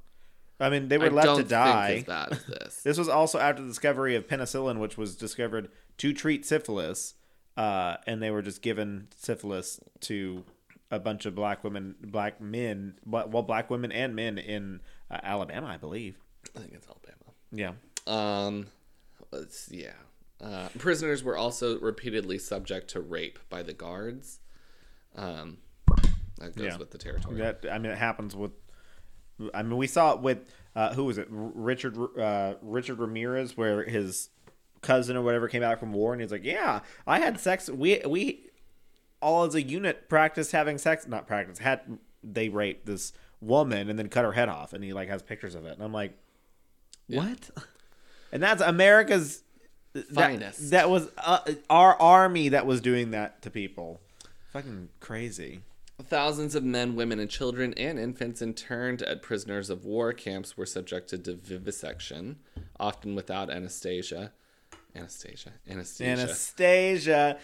I 0.62 0.70
mean, 0.70 0.88
they 0.88 0.98
were 0.98 1.06
I 1.06 1.08
left 1.10 1.26
don't 1.26 1.38
to 1.38 1.44
die. 1.44 2.02
think 2.02 2.08
as 2.08 2.44
this. 2.44 2.82
This 2.82 2.98
was 2.98 3.08
also 3.08 3.38
after 3.38 3.62
the 3.62 3.68
discovery 3.68 4.14
of 4.16 4.26
penicillin, 4.28 4.78
which 4.78 4.96
was 4.96 5.16
discovered 5.16 5.68
to 5.98 6.12
treat 6.12 6.46
syphilis, 6.46 7.14
uh, 7.56 7.96
and 8.06 8.22
they 8.22 8.30
were 8.30 8.42
just 8.42 8.62
given 8.62 9.08
syphilis 9.16 9.80
to 10.00 10.44
a 10.90 10.98
bunch 10.98 11.26
of 11.26 11.34
black 11.34 11.64
women, 11.64 11.94
black 12.00 12.40
men, 12.40 12.94
well, 13.06 13.28
well, 13.28 13.42
black 13.42 13.70
women 13.70 13.90
and 13.92 14.14
men 14.14 14.38
in 14.38 14.80
uh, 15.10 15.18
Alabama, 15.22 15.66
I 15.66 15.76
believe. 15.78 16.16
I 16.54 16.60
think 16.60 16.72
it's 16.74 16.86
Alabama. 16.86 17.16
Yeah. 17.50 17.72
Um, 18.06 18.66
let's 19.30 19.68
yeah. 19.70 19.92
Uh, 20.40 20.68
prisoners 20.78 21.22
were 21.22 21.36
also 21.36 21.78
repeatedly 21.80 22.36
subject 22.38 22.88
to 22.90 23.00
rape 23.00 23.38
by 23.48 23.62
the 23.62 23.72
guards. 23.72 24.40
Um, 25.16 25.58
that 26.38 26.56
goes 26.56 26.66
Yeah. 26.66 26.76
with 26.78 26.90
the 26.90 26.98
territory. 26.98 27.36
That 27.36 27.64
I 27.70 27.78
mean, 27.78 27.92
it 27.92 27.98
happens 27.98 28.34
with. 28.34 28.52
I 29.55 29.62
mean, 29.62 29.76
we 29.76 29.86
saw 29.86 30.12
it 30.14 30.20
with 30.20 30.49
uh, 30.74 30.95
who 30.95 31.05
was 31.05 31.18
it? 31.18 31.26
Richard 31.30 31.97
uh, 32.18 32.55
Richard 32.62 32.99
Ramirez, 32.99 33.57
where 33.57 33.84
his 33.84 34.30
cousin 34.80 35.16
or 35.16 35.22
whatever 35.22 35.49
came 35.49 35.61
back 35.61 35.78
from 35.78 35.93
war, 35.93 36.12
and 36.12 36.20
he's 36.20 36.32
like, 36.32 36.45
"Yeah, 36.45 36.80
I 37.07 37.20
had 37.20 37.38
sex. 37.40 37.68
We 37.70 38.01
we 38.07 38.51
all 39.20 39.45
as 39.45 39.55
a 39.55 39.62
unit 39.62 40.09
practiced 40.09 40.53
having 40.53 40.78
sex. 40.78 41.07
Not 41.07 41.26
practice. 41.26 41.59
Had 41.59 41.99
they 42.22 42.49
raped 42.49 42.86
this 42.86 43.12
woman 43.40 43.90
and 43.90 43.99
then 43.99 44.09
cut 44.09 44.24
her 44.24 44.32
head 44.32 44.49
off, 44.49 44.72
and 44.72 44.82
he 44.82 44.93
like 44.93 45.09
has 45.09 45.22
pictures 45.22 45.55
of 45.55 45.66
it, 45.66 45.74
and 45.74 45.82
I'm 45.82 45.93
like, 45.93 46.12
what? 47.09 47.51
And 48.32 48.43
that's 48.43 48.62
America's 48.62 49.43
that- 49.93 50.07
Finest. 50.14 50.70
That, 50.70 50.88
was 50.88 51.09
uh, 51.18 51.40
our 51.68 52.01
army 52.01 52.49
that 52.51 52.64
was 52.66 52.80
doing 52.80 53.11
that 53.11 53.43
to 53.43 53.51
people. 53.51 54.01
Fucking 54.53 54.88
crazy. 55.01 55.61
Thousands 56.09 56.55
of 56.55 56.64
men, 56.64 56.94
women, 56.96 57.18
and 57.18 57.30
children 57.30 57.72
and 57.76 57.98
infants 57.98 58.42
interned 58.42 59.03
at 59.03 59.22
prisoners 59.22 59.70
of 59.70 59.84
war 59.84 60.12
camps 60.12 60.57
were 60.57 60.66
subjected 60.66 61.24
to 61.24 61.34
vivisection, 61.34 62.36
often 62.78 63.14
without 63.14 63.50
anesthesia. 63.50 64.32
Anesthesia. 64.94 65.53
Anesthesia. 65.68 66.11
Anastasia. 66.22 67.38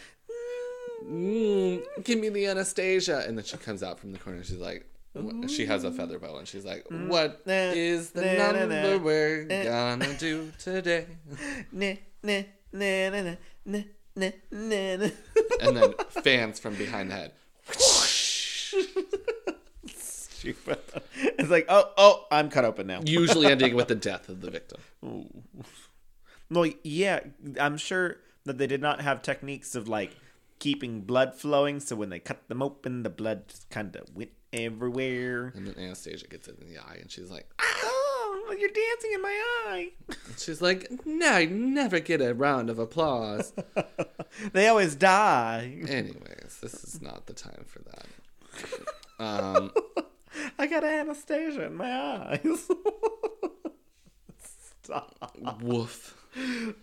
mm, 1.05 1.83
give 2.05 2.19
me 2.19 2.29
the 2.29 2.47
Anastasia. 2.47 3.25
And 3.27 3.39
then 3.39 3.45
she 3.45 3.57
comes 3.57 3.83
out 3.83 3.99
from 3.99 4.13
the 4.13 4.19
corner. 4.19 4.43
She's 4.45 4.57
like, 4.59 4.87
wh- 5.17 5.49
she 5.49 5.65
has 5.67 5.85
a 5.85 5.91
feather 5.91 6.19
bow, 6.19 6.37
and 6.37 6.47
she's 6.47 6.65
like, 6.67 6.85
"What 6.91 7.47
na- 7.47 7.53
is 7.75 8.11
the 8.11 8.23
na- 8.23 8.53
number 8.53 8.99
na- 8.99 9.05
we're 9.05 9.45
gonna 9.45 10.15
do 10.19 10.53
today?" 10.59 11.07
And 15.61 15.77
then 15.77 15.95
fans 16.23 16.59
from 16.61 16.75
behind 16.75 17.11
the 17.11 17.15
head. 17.15 17.33
But 20.65 21.05
it's 21.21 21.51
like, 21.51 21.67
oh, 21.69 21.91
oh, 21.97 22.27
I'm 22.31 22.49
cut 22.49 22.65
open 22.65 22.87
now. 22.87 23.01
Usually 23.05 23.47
ending 23.47 23.75
with 23.75 23.89
the 23.89 23.95
death 23.95 24.29
of 24.29 24.41
the 24.41 24.51
victim. 24.51 24.81
Well, 26.51 26.71
yeah, 26.83 27.21
I'm 27.61 27.77
sure 27.77 28.17
that 28.45 28.57
they 28.57 28.67
did 28.67 28.81
not 28.81 29.01
have 29.03 29.21
techniques 29.23 29.75
of 29.75 29.89
like 29.89 30.17
keeping 30.59 31.03
blood 31.03 31.35
flowing, 31.35 31.81
so 31.81 31.97
when 31.97 32.09
they 32.11 32.19
cut 32.19 32.49
them 32.49 32.63
open, 32.63 33.03
the 33.03 33.11
blood 33.11 33.49
just 33.49 33.69
kind 33.69 33.95
of 33.97 34.15
went 34.15 34.31
everywhere. 34.53 35.53
And 35.55 35.67
then 35.67 35.75
Anastasia 35.79 36.27
gets 36.29 36.49
it 36.49 36.59
in 36.61 36.73
the 36.73 36.79
eye, 36.79 36.99
and 37.01 37.11
she's 37.11 37.31
like, 37.31 37.47
Oh, 37.61 38.57
you're 38.59 38.71
dancing 38.71 39.13
in 39.13 39.23
my 39.23 39.43
eye. 39.67 39.91
she's 40.39 40.63
like, 40.63 40.91
no, 41.05 41.31
I 41.31 41.45
never 41.45 42.01
get 42.01 42.23
a 42.23 42.33
round 42.33 42.71
of 42.71 42.79
applause. 42.79 43.53
they 44.53 44.69
always 44.69 44.95
die. 44.95 45.79
Anyways, 45.87 46.59
this 46.63 46.83
is 46.85 47.03
not 47.03 47.27
the 47.27 47.35
time 47.35 47.65
for 47.67 47.81
that. 47.81 48.07
Um, 49.19 49.73
I 50.59 50.67
got 50.67 50.85
Anastasia 50.85 51.67
in 51.67 51.75
my 51.75 51.91
eyes. 51.93 52.71
Stop. 54.83 55.37
woof. 55.61 56.15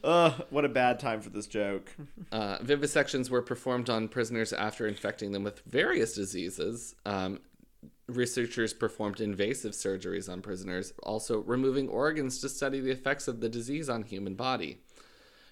Ugh, 0.03 0.45
what 0.49 0.65
a 0.65 0.69
bad 0.69 0.99
time 0.99 1.21
for 1.21 1.29
this 1.29 1.47
joke. 1.47 1.95
Uh, 2.31 2.57
vivisections 2.59 3.29
were 3.29 3.41
performed 3.41 3.89
on 3.89 4.07
prisoners 4.07 4.53
after 4.53 4.87
infecting 4.87 5.31
them 5.31 5.43
with 5.43 5.61
various 5.61 6.13
diseases. 6.13 6.95
Um, 7.05 7.39
researchers 8.07 8.73
performed 8.73 9.21
invasive 9.21 9.73
surgeries 9.73 10.29
on 10.29 10.41
prisoners, 10.41 10.93
also 11.03 11.39
removing 11.39 11.87
organs 11.89 12.39
to 12.41 12.49
study 12.49 12.79
the 12.79 12.91
effects 12.91 13.27
of 13.27 13.39
the 13.39 13.49
disease 13.49 13.89
on 13.89 14.03
human 14.03 14.35
body. 14.35 14.79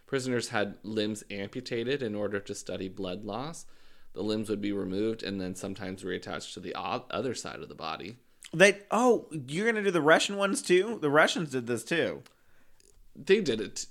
Prisoners 0.05 0.49
had 0.49 0.76
limbs 0.84 1.24
amputated 1.32 2.03
in 2.03 2.13
order 2.13 2.39
to 2.39 2.53
study 2.53 2.88
blood 2.89 3.24
loss. 3.26 3.65
The 4.14 4.22
limbs 4.22 4.49
would 4.49 4.61
be 4.61 4.72
removed 4.72 5.24
and 5.24 5.41
then 5.41 5.55
sometimes 5.55 6.03
reattached 6.03 6.53
to 6.53 6.59
the 6.59 6.76
o- 6.76 7.05
other 7.09 7.34
side 7.34 7.59
of 7.59 7.70
the 7.70 7.76
body. 7.76 8.18
They 8.53 8.80
oh, 8.91 9.28
you're 9.32 9.66
gonna 9.66 9.84
do 9.84 9.91
the 9.91 10.01
Russian 10.01 10.38
ones 10.38 10.61
too? 10.61 10.99
The 11.01 11.09
Russians 11.09 11.49
did 11.49 11.66
this 11.66 11.84
too. 11.84 12.22
They 13.16 13.41
did 13.41 13.59
it. 13.59 13.88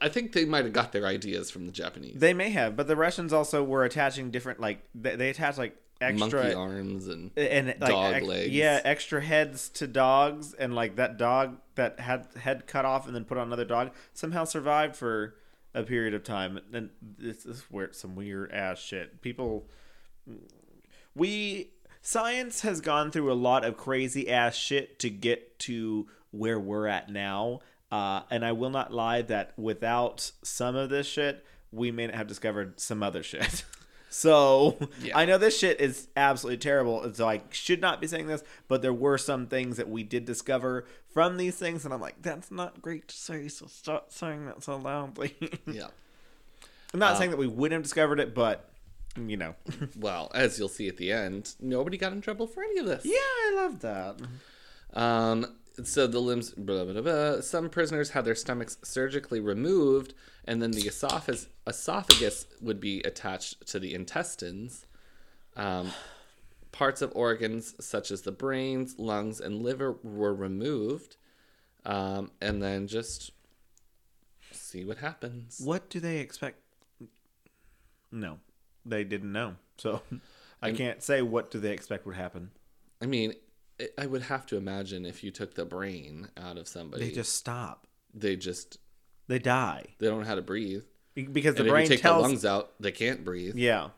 I 0.00 0.08
think 0.08 0.32
they 0.32 0.44
might 0.44 0.64
have 0.64 0.72
got 0.72 0.92
their 0.92 1.06
ideas 1.06 1.50
from 1.50 1.66
the 1.66 1.72
Japanese. 1.72 2.16
They 2.18 2.34
may 2.34 2.50
have, 2.50 2.76
but 2.76 2.88
the 2.88 2.96
Russians 2.96 3.32
also 3.32 3.62
were 3.62 3.84
attaching 3.84 4.30
different 4.30 4.60
like 4.60 4.82
they, 4.94 5.16
they 5.16 5.30
attached 5.30 5.58
like 5.58 5.76
extra 6.00 6.40
Monkey 6.42 6.54
arms 6.54 7.08
and 7.08 7.30
and 7.36 7.68
like 7.68 7.90
dog 7.90 8.14
ex- 8.14 8.26
legs. 8.26 8.50
Yeah, 8.50 8.80
extra 8.84 9.22
heads 9.22 9.68
to 9.70 9.86
dogs, 9.86 10.52
and 10.54 10.74
like 10.74 10.96
that 10.96 11.16
dog 11.16 11.56
that 11.76 12.00
had 12.00 12.26
head 12.36 12.66
cut 12.66 12.84
off 12.84 13.06
and 13.06 13.14
then 13.14 13.24
put 13.24 13.38
on 13.38 13.46
another 13.46 13.64
dog 13.64 13.92
somehow 14.12 14.44
survived 14.44 14.96
for 14.96 15.36
a 15.74 15.82
period 15.82 16.14
of 16.14 16.22
time. 16.22 16.60
And 16.72 16.90
this 17.18 17.46
is 17.46 17.64
where 17.70 17.92
some 17.92 18.14
weird 18.14 18.52
ass 18.52 18.78
shit. 18.78 19.20
People, 19.22 19.66
we 21.14 21.70
science 22.00 22.62
has 22.62 22.80
gone 22.80 23.10
through 23.10 23.32
a 23.32 23.34
lot 23.34 23.64
of 23.64 23.76
crazy 23.76 24.30
ass 24.30 24.54
shit 24.54 24.98
to 25.00 25.10
get 25.10 25.58
to 25.60 26.08
where 26.30 26.58
we're 26.58 26.86
at 26.86 27.10
now. 27.10 27.60
Uh, 27.90 28.22
and 28.30 28.44
I 28.44 28.52
will 28.52 28.70
not 28.70 28.92
lie 28.92 29.22
that 29.22 29.52
without 29.58 30.32
some 30.42 30.76
of 30.76 30.88
this 30.88 31.06
shit, 31.06 31.44
we 31.70 31.90
may 31.90 32.06
not 32.06 32.16
have 32.16 32.26
discovered 32.26 32.80
some 32.80 33.02
other 33.02 33.22
shit. 33.22 33.64
So 34.12 34.76
Yeah. 35.02 35.16
I 35.16 35.24
know 35.24 35.38
this 35.38 35.58
shit 35.58 35.80
is 35.80 36.08
absolutely 36.16 36.58
terrible, 36.58 37.02
and 37.02 37.16
so 37.16 37.26
I 37.28 37.40
should 37.50 37.80
not 37.80 38.00
be 38.00 38.06
saying 38.06 38.26
this. 38.26 38.44
But 38.68 38.82
there 38.82 38.92
were 38.92 39.16
some 39.16 39.46
things 39.46 39.78
that 39.78 39.88
we 39.88 40.02
did 40.02 40.26
discover 40.26 40.84
from 41.14 41.38
these 41.38 41.56
things, 41.56 41.84
and 41.84 41.94
I'm 41.94 42.00
like, 42.00 42.20
that's 42.20 42.50
not 42.50 42.82
great 42.82 43.08
to 43.08 43.16
say. 43.16 43.48
So 43.48 43.66
stop 43.66 44.12
saying 44.12 44.46
that 44.46 44.62
so 44.62 44.76
loudly. 44.76 45.34
yeah. 45.66 45.86
I'm 46.92 47.00
not 47.00 47.16
saying 47.16 47.30
that 47.30 47.38
we 47.38 47.46
wouldn't 47.46 47.78
have 47.78 47.82
discovered 47.82 48.20
it, 48.20 48.34
but 48.34 48.68
you 49.16 49.38
know, 49.38 49.54
Well, 49.98 50.30
as 50.34 50.58
you'll 50.58 50.68
see 50.68 50.88
at 50.88 50.98
the 50.98 51.10
end, 51.10 51.54
nobody 51.58 51.96
got 51.96 52.12
in 52.12 52.20
trouble 52.20 52.46
for 52.46 52.62
any 52.62 52.78
of 52.80 52.86
this. 52.86 53.04
yeah, 53.06 53.14
I 53.14 53.52
love 53.56 53.80
that. 53.80 54.20
Um, 54.92 55.56
so 55.84 56.06
the 56.06 56.20
limbs, 56.20 56.50
blah, 56.50 56.84
blah, 56.84 57.00
blah, 57.00 57.40
some 57.40 57.68
prisoners 57.68 58.10
had 58.10 58.24
their 58.24 58.34
stomachs 58.34 58.76
surgically 58.82 59.40
removed, 59.40 60.14
and 60.44 60.60
then 60.60 60.72
the 60.72 60.86
esophagus, 60.86 61.48
esophagus 61.66 62.46
would 62.60 62.80
be 62.80 63.00
attached 63.00 63.66
to 63.68 63.78
the 63.78 63.94
intestines. 63.94 64.86
Um, 65.56 65.92
parts 66.72 67.02
of 67.02 67.12
organs 67.14 67.74
such 67.84 68.10
as 68.10 68.22
the 68.22 68.32
brains, 68.32 68.98
lungs, 68.98 69.40
and 69.40 69.62
liver 69.62 69.96
were 70.02 70.34
removed, 70.34 71.16
um, 71.84 72.30
and 72.40 72.62
then 72.62 72.86
just 72.86 73.30
see 74.50 74.84
what 74.84 74.98
happens. 74.98 75.60
What 75.62 75.88
do 75.88 76.00
they 76.00 76.18
expect? 76.18 76.58
No, 78.10 78.38
they 78.84 79.04
didn't 79.04 79.32
know, 79.32 79.56
so 79.78 80.02
I 80.62 80.72
can't 80.72 81.02
say 81.02 81.22
what 81.22 81.50
do 81.50 81.58
they 81.58 81.72
expect 81.72 82.06
would 82.06 82.16
happen. 82.16 82.50
I 83.00 83.06
mean, 83.06 83.34
I- 83.98 84.06
would 84.06 84.22
have 84.22 84.46
to 84.46 84.56
imagine 84.56 85.04
if 85.06 85.22
you 85.24 85.30
took 85.30 85.54
the 85.54 85.64
brain 85.64 86.28
out 86.36 86.58
of 86.58 86.68
somebody, 86.68 87.06
They 87.08 87.12
just 87.14 87.34
stop. 87.36 87.86
they 88.14 88.36
just 88.36 88.78
They 89.28 89.38
die 89.38 89.86
they 89.98 90.08
don't 90.08 90.20
know 90.20 90.26
how 90.26 90.34
to 90.36 90.42
breathe. 90.42 90.82
because 91.14 91.54
the 91.54 91.62
and 91.62 91.70
brain 91.70 91.84
if 91.84 91.90
you 91.90 91.96
take 91.96 92.02
tells. 92.02 92.22
the 92.24 92.28
lungs 92.28 92.44
out, 92.44 92.72
they 92.80 92.92
can't 92.92 93.24
breathe. 93.24 93.56
Yeah, 93.56 93.90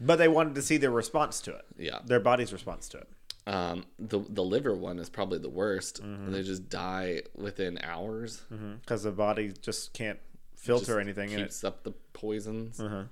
but 0.00 0.16
they 0.16 0.28
wanted 0.28 0.54
to 0.54 0.62
see 0.62 0.76
their 0.76 0.90
response 0.90 1.40
to 1.42 1.52
it. 1.54 1.64
Yeah. 1.78 1.98
their 2.04 2.20
body's 2.20 2.52
response 2.52 2.88
to 2.90 2.98
it. 2.98 3.08
Um, 3.46 3.84
the 3.98 4.20
the 4.28 4.44
liver 4.44 4.74
one 4.74 4.98
is 4.98 5.08
probably 5.08 5.38
the 5.38 5.48
worst. 5.48 6.02
Mm-hmm. 6.02 6.32
They 6.32 6.42
just 6.42 6.68
die 6.68 7.22
within 7.34 7.78
hours. 7.82 8.42
because 8.80 9.02
the 9.02 9.12
body 9.12 9.52
just 9.62 9.92
can't 9.94 10.18
filter 10.54 10.84
Just 10.86 10.98
anything 11.00 11.30
keeps 11.36 11.64
up 11.64 11.82
the 11.84 11.92
poisons. 12.12 12.78
Uh-huh. 12.80 13.04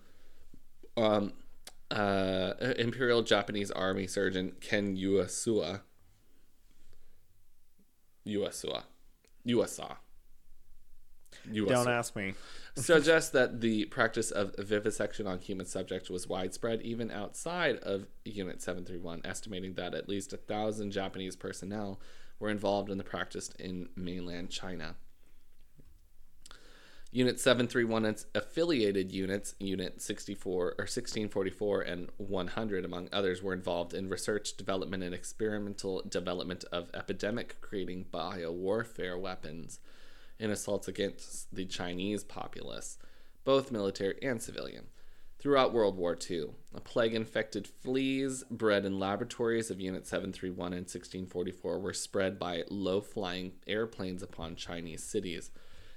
Um, 1.03 1.33
uh, 1.91 2.55
Imperial 2.79 3.23
Japanese 3.23 3.71
Army 3.71 4.07
surgeon 4.07 4.53
Ken 4.61 4.97
Uesua. 4.97 5.81
Uesua. 8.27 8.83
Uesa. 9.47 9.97
Uesa. 11.51 11.69
Don't 11.69 11.89
ask 11.89 12.15
me. 12.15 12.35
suggests 12.77 13.31
that 13.31 13.61
the 13.61 13.87
practice 13.87 14.31
of 14.31 14.55
vivisection 14.59 15.27
on 15.27 15.39
human 15.39 15.67
subjects 15.67 16.11
was 16.11 16.29
widespread 16.29 16.83
even 16.83 17.11
outside 17.11 17.77
of 17.79 18.07
Unit 18.25 18.61
731, 18.63 19.23
estimating 19.25 19.75
that 19.75 19.95
at 19.95 20.09
least 20.09 20.33
a 20.33 20.37
thousand 20.37 20.91
Japanese 20.91 21.37
personnel 21.37 22.01
were 22.39 22.51
involved 22.51 22.91
in 22.91 22.99
the 22.99 23.05
practice 23.05 23.51
in 23.59 23.89
mainland 23.97 24.51
China. 24.51 24.97
Unit 27.11 27.41
731 27.41 28.05
and 28.05 28.15
its 28.15 28.27
affiliated 28.35 29.11
units, 29.11 29.55
Unit 29.59 30.03
64 30.03 30.55
or 30.55 30.67
1644 30.83 31.81
and 31.81 32.11
100 32.19 32.85
among 32.85 33.09
others 33.11 33.43
were 33.43 33.55
involved 33.55 33.95
in 33.95 34.11
research, 34.11 34.59
development 34.59 35.03
and 35.03 35.15
experimental 35.15 36.03
development 36.07 36.67
of 36.71 36.91
epidemic 36.93 37.59
creating 37.63 38.05
biowarfare 38.13 39.19
weapons 39.19 39.81
in 40.39 40.51
assaults 40.51 40.87
against 40.87 41.55
the 41.55 41.65
Chinese 41.65 42.25
populace, 42.25 42.99
both 43.43 43.73
military 43.73 44.19
and 44.23 44.43
civilian. 44.43 44.89
Throughout 45.39 45.73
World 45.73 45.97
War 45.97 46.19
II, 46.31 46.51
a 46.75 46.81
plague 46.81 47.15
infected 47.15 47.67
fleas 47.67 48.45
bred 48.51 48.85
in 48.85 48.99
laboratories 48.99 49.71
of 49.71 49.81
Unit 49.81 50.07
731 50.07 50.73
and 50.73 50.81
1644 50.81 51.79
were 51.79 51.95
spread 51.95 52.39
by 52.39 52.65
low 52.69 53.01
flying 53.01 53.53
airplanes 53.67 54.23
upon 54.23 54.57
Chinese 54.57 55.05
cities, 55.05 55.51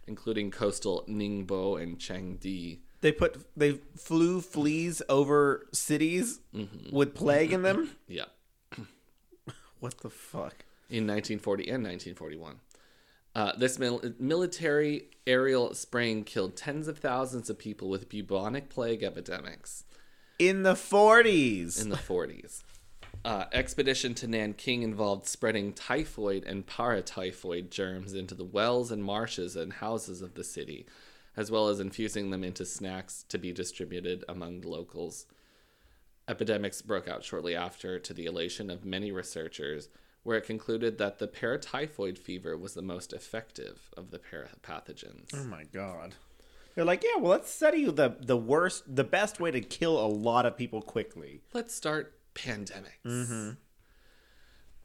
including 0.07 0.51
coastal 0.51 1.03
Ningbo 1.07 1.81
and 1.81 1.97
Chengdi. 1.97 2.79
They 3.01 3.11
put 3.11 3.45
they 3.57 3.79
flew 3.97 4.41
fleas 4.41 5.01
over 5.09 5.65
cities 5.71 6.39
Mm-hmm. 6.55 6.95
with 6.95 7.15
plague 7.15 7.51
in 7.53 7.61
them. 7.63 7.91
Yeah, 8.07 8.25
What 9.79 9.97
the 9.99 10.09
fuck? 10.09 10.65
in 10.89 11.07
1940 11.07 11.63
and 11.69 11.83
1941. 11.85 12.55
Uh, 13.33 13.53
this 13.57 13.79
mil- 13.79 14.01
military 14.19 15.05
aerial 15.25 15.73
spraying 15.73 16.25
killed 16.25 16.57
tens 16.57 16.89
of 16.89 16.97
thousands 16.97 17.49
of 17.49 17.57
people 17.57 17.87
with 17.87 18.09
bubonic 18.09 18.69
plague 18.69 19.01
epidemics. 19.01 19.85
In 20.37 20.63
the 20.63 20.75
forties. 20.75 21.81
in 21.81 21.89
the 21.89 21.95
40s. 21.95 22.63
Uh, 23.24 23.45
expedition 23.53 24.15
to 24.15 24.28
Nanking 24.28 24.82
involved 24.82 25.28
spreading 25.28 25.74
typhoid 25.74 26.43
and 26.43 26.65
paratyphoid 26.65 27.69
germs 27.69 28.13
into 28.13 28.34
the 28.34 28.43
wells 28.43 28.91
and 28.91 29.03
marshes 29.03 29.55
and 29.55 29.74
houses 29.74 30.24
of 30.24 30.34
the 30.34 30.43
city, 30.43 30.88
as 31.38 31.51
well 31.51 31.67
as 31.67 31.80
infusing 31.80 32.32
them 32.32 32.43
into 32.43 32.65
snacks 32.65 33.24
to 33.30 33.38
be 33.38 33.51
distributed 33.51 34.26
among 34.28 34.61
the 34.61 34.69
locals. 34.69 35.28
Epidemics 36.28 36.82
broke 36.82 37.07
out 37.07 37.24
shortly 37.24 37.55
after 37.55 37.99
to 37.99 38.13
the 38.13 38.26
elation 38.26 38.72
of 38.72 38.86
many 38.86 39.11
researchers, 39.11 39.89
where 40.24 40.38
it 40.38 40.45
concluded 40.45 40.97
that 40.97 41.19
the 41.19 41.28
paratyphoid 41.28 42.17
fever 42.17 42.57
was 42.57 42.74
the 42.74 42.82
most 42.82 43.13
effective 43.13 43.91
of 43.95 44.09
the 44.09 44.19
parapathogens. 44.19 45.30
Oh 45.36 45.43
my 45.43 45.65
god. 45.65 46.15
They're 46.74 46.86
like, 46.86 47.03
yeah, 47.03 47.19
well, 47.19 47.32
let's 47.32 47.51
study 47.51 47.86
the 47.86 48.15
the 48.19 48.38
worst, 48.38 48.95
the 48.95 49.03
best 49.03 49.39
way 49.39 49.51
to 49.51 49.61
kill 49.61 50.03
a 50.03 50.07
lot 50.07 50.45
of 50.45 50.57
people 50.57 50.82
quickly. 50.82 51.41
Let's 51.53 51.76
start 51.76 52.13
pandemics. 52.36 53.03
Mm-hmm. 53.05 53.51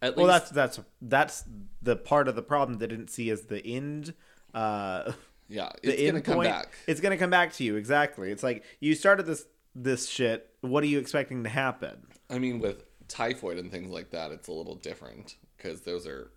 At 0.03 0.17
Well, 0.17 0.27
least, 0.27 0.53
that's 0.55 0.77
that's 0.77 0.89
that's 1.01 1.45
the 1.83 1.97
part 1.97 2.29
of 2.29 2.37
the 2.37 2.43
problem 2.43 2.79
they 2.79 2.87
didn't 2.87 3.09
see 3.11 3.31
as 3.31 3.43
the 3.43 3.65
end. 3.67 4.15
Uh, 4.53 5.13
yeah, 5.49 5.71
it's 5.83 6.03
gonna 6.03 6.21
come 6.21 6.35
point. 6.37 6.49
back. 6.51 6.69
It's 6.87 7.01
gonna 7.01 7.17
come 7.17 7.31
back 7.31 7.53
to 7.55 7.65
you 7.65 7.77
exactly. 7.77 8.31
It's 8.31 8.43
like 8.43 8.65
you 8.81 8.95
started 8.95 9.27
this 9.27 9.47
this 9.75 10.09
shit. 10.09 10.51
What 10.61 10.83
are 10.85 10.87
you 10.87 10.99
expecting 10.99 11.45
to 11.45 11.51
happen? 11.51 12.07
I 12.29 12.39
mean, 12.39 12.59
with 12.59 12.85
typhoid 13.09 13.59
and 13.59 13.71
things 13.71 13.91
like 13.91 14.11
that, 14.11 14.33
it's 14.33 14.49
a 14.49 14.53
little 14.53 14.75
different 14.75 15.37
because 15.57 15.81
those 15.83 16.07
are. 16.07 16.31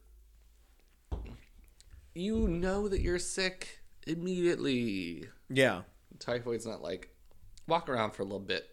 You 2.16 2.48
know 2.48 2.88
that 2.90 3.02
you're 3.02 3.20
sick 3.20 3.80
immediately. 4.08 5.26
Yeah. 5.50 5.82
Typhoid's 6.20 6.66
not 6.66 6.82
like 6.82 7.10
walk 7.68 7.88
around 7.88 8.12
for 8.12 8.24
a 8.24 8.26
little 8.26 8.40
bit, 8.40 8.68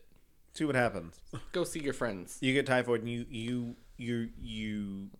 See 0.56 0.64
what 0.64 0.74
happens. 0.74 1.20
go 1.52 1.64
see 1.64 1.80
your 1.80 1.92
friends, 1.92 2.38
You 2.40 2.54
get 2.54 2.64
typhoid 2.64 3.00
and 3.00 3.10
you 3.10 3.26
you 3.28 3.76
you 3.98 4.30
you 4.40 5.10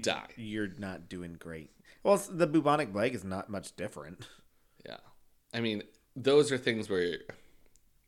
die. 0.00 0.28
you're 0.36 0.70
not 0.78 1.08
doing 1.10 1.34
great. 1.38 1.70
Well, 2.02 2.16
the 2.30 2.46
bubonic 2.46 2.90
plague 2.92 3.14
is 3.14 3.24
not 3.24 3.50
much 3.50 3.76
different. 3.76 4.26
Yeah. 4.86 4.96
I 5.52 5.60
mean, 5.60 5.82
those 6.16 6.50
are 6.50 6.58
things 6.58 6.88
where 6.88 7.18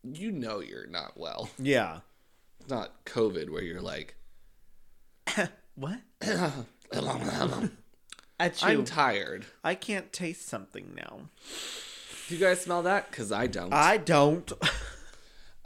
you 0.03 0.33
know 0.33 0.61
you're 0.61 0.87
not 0.87 1.19
well. 1.19 1.51
Yeah. 1.59 2.01
It's 2.61 2.71
not 2.71 3.05
COVID 3.05 3.51
where 3.51 3.63
you're 3.63 3.83
like, 3.83 4.15
What? 5.75 6.01
I'm 8.63 8.85
tired. 8.85 9.47
I 9.63 9.75
can't 9.75 10.13
taste 10.13 10.49
something 10.49 10.95
now. 10.97 11.29
Do 12.29 12.35
you 12.35 12.41
guys 12.41 12.63
smell 12.63 12.83
that? 12.83 13.11
Because 13.11 13.31
I 13.31 13.47
don't. 13.47 13.73
I 13.73 13.99
don't. 13.99 14.51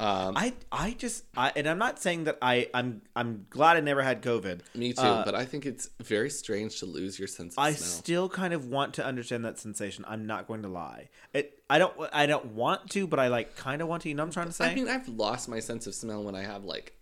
um, 0.00 0.34
I 0.34 0.54
I 0.72 0.92
just 0.96 1.24
I 1.36 1.52
and 1.54 1.68
I'm 1.68 1.78
not 1.78 2.00
saying 2.00 2.24
that 2.24 2.38
I 2.40 2.68
I'm 2.72 3.02
I'm 3.14 3.44
glad 3.50 3.76
I 3.76 3.80
never 3.80 4.02
had 4.02 4.22
COVID. 4.22 4.60
me 4.74 4.94
too, 4.94 5.02
uh, 5.02 5.24
but 5.26 5.34
I 5.34 5.44
think 5.44 5.66
it's 5.66 5.90
very 6.02 6.30
strange 6.30 6.78
to 6.78 6.86
lose 6.86 7.18
your 7.18 7.28
sense 7.28 7.52
of 7.52 7.58
I 7.58 7.72
smell. 7.72 7.88
still 7.88 8.28
kind 8.30 8.54
of 8.54 8.66
want 8.66 8.94
to 8.94 9.04
understand 9.04 9.44
that 9.44 9.58
sensation. 9.58 10.06
I'm 10.08 10.26
not 10.26 10.48
going 10.48 10.62
to 10.62 10.68
lie. 10.68 11.10
It 11.34 11.62
I 11.68 11.78
don't 11.78 11.94
I 12.14 12.24
don't 12.24 12.46
want 12.54 12.88
to, 12.92 13.06
but 13.06 13.20
I 13.20 13.28
like 13.28 13.56
kind 13.56 13.82
of 13.82 13.88
want 13.88 14.02
to. 14.04 14.08
You 14.08 14.14
know 14.14 14.22
what 14.22 14.28
I'm 14.28 14.32
trying 14.32 14.46
to 14.46 14.52
say? 14.54 14.70
I 14.70 14.74
mean, 14.74 14.88
I've 14.88 15.06
lost 15.06 15.50
my 15.50 15.60
sense 15.60 15.86
of 15.86 15.94
smell 15.94 16.24
when 16.24 16.34
I 16.34 16.44
have 16.44 16.64
like 16.64 16.94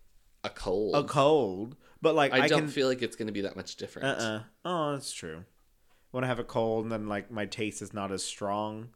a 0.43 0.51
cold. 0.51 0.97
a 0.97 1.05
cold, 1.05 1.77
but 2.03 2.17
like 2.17 2.33
I, 2.33 2.43
I, 2.43 2.49
don't 2.49 2.63
can. 2.63 2.69
feel 2.69 2.89
like 2.89 3.03
it's 3.03 3.15
going 3.15 3.29
to 3.29 3.33
be 3.33 3.43
that 3.43 3.55
much 3.55 3.77
different. 3.77 4.21
uh 4.21 4.23
uh 4.23 4.43
Oh, 4.65 4.93
that's 4.93 5.13
true. 5.13 5.45
When 6.11 6.25
I 6.25 6.27
have 6.27 6.41
a 6.41 6.45
cold 6.45 6.85
and 6.85 6.91
then 6.93 7.07
like 7.07 7.31
my 7.31 7.47
taste 7.47 7.81
is 7.81 7.95
not 7.95 8.11
as 8.11 8.25
strong. 8.25 8.89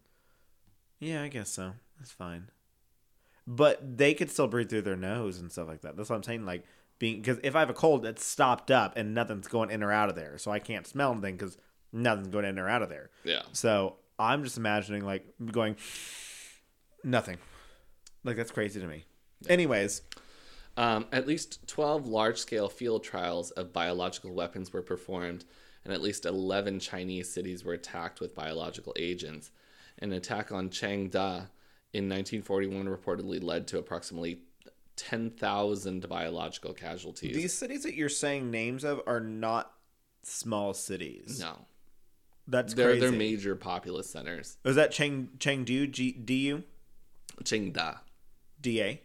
Yeah, 0.99 1.23
I 1.23 1.29
guess 1.29 1.51
so. 1.51 1.75
That's 1.99 2.11
fine. 2.11 2.49
But 3.47 3.99
they 3.99 4.15
could 4.15 4.31
still 4.31 4.47
breathe 4.47 4.71
through 4.71 4.83
their 4.83 4.97
nose 4.97 5.41
and 5.41 5.51
stuff 5.51 5.67
like 5.69 5.81
that. 5.83 5.97
That's 5.97 6.09
what 6.09 6.17
I'm 6.17 6.23
saying. 6.23 6.45
Like 6.45 6.65
being 6.99 7.21
because 7.21 7.39
if 7.43 7.57
I 7.57 7.61
have 7.61 7.71
a 7.71 7.75
cold, 7.75 8.07
it's 8.07 8.25
stopped 8.25 8.71
up 8.71 8.93
and 8.97 9.15
nothing's 9.15 9.49
going 9.49 9.71
in 9.71 9.83
or 9.83 9.91
out 9.91 10.09
of 10.09 10.15
there, 10.15 10.39
so 10.39 10.51
I 10.51 10.59
can't 10.61 10.87
smell 10.87 11.13
anything 11.13 11.37
because 11.37 11.57
nothing's 11.93 12.29
going 12.29 12.45
in 12.45 12.59
or 12.59 12.69
out 12.69 12.83
of 12.83 12.89
there. 12.89 13.11
Yeah. 13.25 13.43
So 13.53 13.97
I'm 14.19 14.45
just 14.45 14.57
imagining 14.59 15.05
like 15.05 15.27
going 15.51 15.77
nothing. 17.03 17.39
Like 18.25 18.37
that's 18.37 18.53
crazy 18.53 18.81
to 18.81 18.87
me. 18.87 19.05
Anyways, 19.49 20.03
Um, 20.77 21.07
at 21.13 21.27
least 21.27 21.67
12 21.67 22.07
large 22.07 22.39
scale 22.39 22.69
field 22.69 23.03
trials 23.05 23.51
of 23.51 23.73
biological 23.73 24.33
weapons 24.33 24.73
were 24.73 24.83
performed, 24.83 25.45
and 25.85 25.93
at 25.93 26.01
least 26.01 26.25
11 26.25 26.79
Chinese 26.81 27.29
cities 27.31 27.65
were 27.65 27.75
attacked 27.75 28.21
with 28.21 28.35
biological 28.35 28.95
agents. 28.97 29.51
An 29.99 30.13
attack 30.13 30.51
on 30.53 30.71
Changda 30.71 31.49
in 31.93 32.09
1941 32.09 32.87
reportedly 32.87 33.43
led 33.43 33.67
to 33.69 33.79
approximately 33.79 34.41
10,000 34.97 36.09
biological 36.09 36.73
casualties. 36.73 37.35
these 37.35 37.53
cities 37.53 37.83
that 37.83 37.95
you're 37.95 38.09
saying 38.09 38.51
names 38.51 38.85
of 38.85 39.01
are 39.07 39.21
not 39.21 39.73
small 40.23 40.73
cities. 40.75 41.41
no, 41.41 41.67
That's 42.47 42.75
they're, 42.75 42.89
crazy. 42.91 43.01
they're 43.01 43.13
major 43.13 43.57
populous 43.57 44.09
centers. 44.11 44.59
Is 44.65 44.77
that 44.77 44.91
Cheng 44.93 45.31
Chengdu 45.39 45.91
G 45.91 46.13
D 46.13 46.35
U 46.49 46.63
Chengda. 47.45 47.99
D 48.61 48.81
A? 48.81 49.01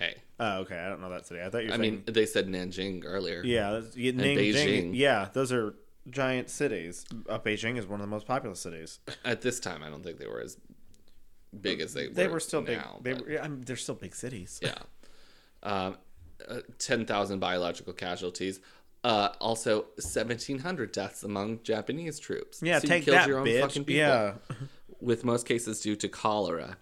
A. 0.00 0.14
Oh, 0.40 0.58
okay. 0.60 0.78
I 0.78 0.88
don't 0.88 1.00
know 1.00 1.10
that 1.10 1.26
city. 1.26 1.40
I 1.42 1.50
thought 1.50 1.62
you 1.62 1.68
were 1.68 1.74
I 1.74 1.78
saying. 1.78 1.94
mean, 1.94 2.02
they 2.06 2.26
said 2.26 2.48
Nanjing 2.48 3.02
earlier. 3.04 3.42
yeah, 3.44 3.82
yeah, 3.94 4.12
Beijing. 4.12 4.54
Beijing. 4.54 4.90
Yeah, 4.94 5.28
those 5.32 5.52
are 5.52 5.74
giant 6.10 6.50
cities. 6.50 7.04
Uh, 7.28 7.38
Beijing 7.38 7.76
is 7.78 7.86
one 7.86 8.00
of 8.00 8.06
the 8.06 8.10
most 8.10 8.26
populous 8.26 8.58
cities. 8.60 8.98
At 9.24 9.42
this 9.42 9.60
time, 9.60 9.82
I 9.84 9.90
don't 9.90 10.02
think 10.02 10.18
they 10.18 10.26
were 10.26 10.40
as 10.40 10.56
big 11.60 11.80
as 11.80 11.94
they 11.94 12.08
were. 12.08 12.14
They 12.14 12.28
were 12.28 12.40
still 12.40 12.62
now, 12.62 12.98
big. 13.02 13.16
They 13.16 13.20
but, 13.20 13.30
were, 13.30 13.42
I 13.42 13.48
mean, 13.48 13.62
they're 13.62 13.76
still 13.76 13.94
big 13.94 14.14
cities. 14.14 14.60
Yeah. 14.62 14.74
Um, 15.62 15.96
uh, 16.48 16.60
10,000 16.78 17.38
biological 17.38 17.92
casualties. 17.92 18.60
Uh, 19.04 19.30
also, 19.40 19.82
1,700 19.96 20.92
deaths 20.92 21.22
among 21.22 21.62
Japanese 21.62 22.18
troops. 22.18 22.60
Yeah, 22.62 22.78
So 22.78 22.84
you 22.84 22.88
take 22.88 23.04
killed 23.04 23.16
that, 23.16 23.28
your 23.28 23.38
own 23.40 23.46
bitch. 23.46 23.60
fucking 23.60 23.84
people, 23.84 23.98
Yeah. 23.98 24.34
With 25.00 25.24
most 25.24 25.46
cases 25.46 25.80
due 25.80 25.96
to 25.96 26.08
cholera. 26.08 26.76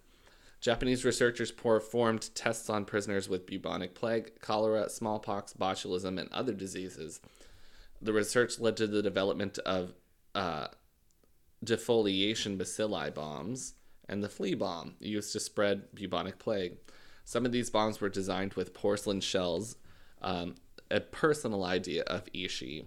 Japanese 0.61 1.07
researchers 1.07 1.51
performed 1.51 2.35
tests 2.35 2.69
on 2.69 2.85
prisoners 2.85 3.31
with 3.31 3.47
bubonic 3.47 3.95
plague, 3.95 4.39
cholera, 4.43 4.91
smallpox, 4.91 5.55
botulism, 5.55 6.21
and 6.21 6.31
other 6.31 6.53
diseases. 6.53 7.21
The 8.03 8.13
research 8.13 8.61
led 8.61 8.77
to 8.77 8.87
the 8.87 9.01
development 9.01 9.59
of 9.61 9.95
uh, 10.35 10.67
defoliation 11.65 12.59
bacilli 12.59 13.15
bombs 13.15 13.73
and 14.11 14.23
the 14.23 14.29
flea 14.29 14.55
bomb 14.55 14.97
used 14.99 15.33
to 15.33 15.41
spread 15.41 15.95
bubonic 15.95 16.39
plague. 16.39 16.77
Some 17.25 17.47
of 17.47 17.53
these 17.53 17.71
bombs 17.71 18.01
were 18.01 18.09
designed 18.09 18.55
with 18.55 18.75
porcelain 18.75 19.21
shells, 19.21 19.77
um, 20.21 20.57
a 20.91 21.01
personal 21.01 21.65
idea 21.65 22.03
of 22.03 22.25
Ishii. 22.35 22.87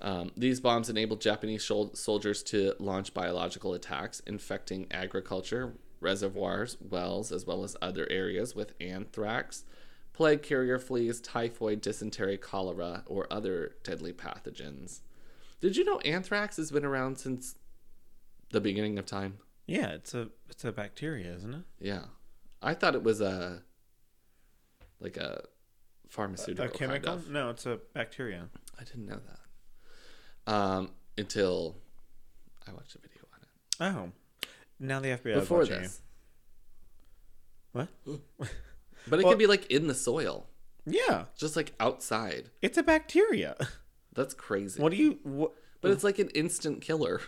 Um, 0.00 0.32
these 0.36 0.60
bombs 0.60 0.90
enabled 0.90 1.20
Japanese 1.20 1.62
shol- 1.62 1.96
soldiers 1.96 2.42
to 2.44 2.74
launch 2.80 3.14
biological 3.14 3.74
attacks, 3.74 4.18
infecting 4.26 4.88
agriculture, 4.90 5.74
reservoirs, 6.00 6.76
wells, 6.80 7.30
as 7.30 7.46
well 7.46 7.62
as 7.62 7.76
other 7.80 8.08
areas 8.10 8.56
with 8.56 8.74
anthrax, 8.80 9.64
plague 10.12 10.42
carrier 10.42 10.80
fleas, 10.80 11.20
typhoid, 11.20 11.80
dysentery, 11.80 12.36
cholera, 12.36 13.04
or 13.06 13.32
other 13.32 13.76
deadly 13.84 14.12
pathogens. 14.12 15.02
Did 15.60 15.76
you 15.76 15.84
know 15.84 16.00
anthrax 16.00 16.56
has 16.56 16.72
been 16.72 16.84
around 16.84 17.18
since 17.18 17.54
the 18.50 18.60
beginning 18.60 18.98
of 18.98 19.06
time? 19.06 19.38
Yeah, 19.72 19.92
it's 19.92 20.12
a 20.12 20.28
it's 20.50 20.66
a 20.66 20.70
bacteria, 20.72 21.32
isn't 21.32 21.54
it? 21.54 21.62
Yeah, 21.80 22.02
I 22.60 22.74
thought 22.74 22.94
it 22.94 23.02
was 23.02 23.22
a 23.22 23.62
like 25.00 25.16
a 25.16 25.44
pharmaceutical 26.10 26.66
A 26.66 26.68
chemical? 26.68 27.14
Kind 27.14 27.24
of. 27.24 27.30
No, 27.30 27.48
it's 27.48 27.64
a 27.64 27.78
bacteria. 27.94 28.50
I 28.78 28.84
didn't 28.84 29.06
know 29.06 29.20
that 30.46 30.52
um, 30.52 30.90
until 31.16 31.76
I 32.68 32.72
watched 32.72 32.96
a 32.96 32.98
video 32.98 33.22
on 33.32 33.40
it. 33.94 33.96
Oh, 33.96 34.12
now 34.78 35.00
the 35.00 35.08
FBI 35.08 35.34
Before 35.36 35.64
this, 35.64 36.02
you. 37.74 37.80
What? 37.80 37.88
but 39.08 39.20
it 39.20 39.22
Well- 39.24 39.32
can 39.32 39.38
be 39.38 39.46
like 39.46 39.70
in 39.70 39.86
the 39.86 39.94
soil, 39.94 40.50
Yeah, 40.84 41.24
just 41.34 41.56
like 41.56 41.72
outside. 41.80 42.50
it's 42.60 42.76
a 42.76 42.82
bacteria. 42.82 43.56
That's 44.12 44.34
crazy. 44.34 44.82
What 44.82 44.90
do 44.92 44.98
you? 44.98 45.18
What? 45.22 45.52
But 45.80 45.92
it's 45.92 46.04
like 46.04 46.18
an 46.18 46.28
instant 46.34 46.82
killer. 46.82 47.22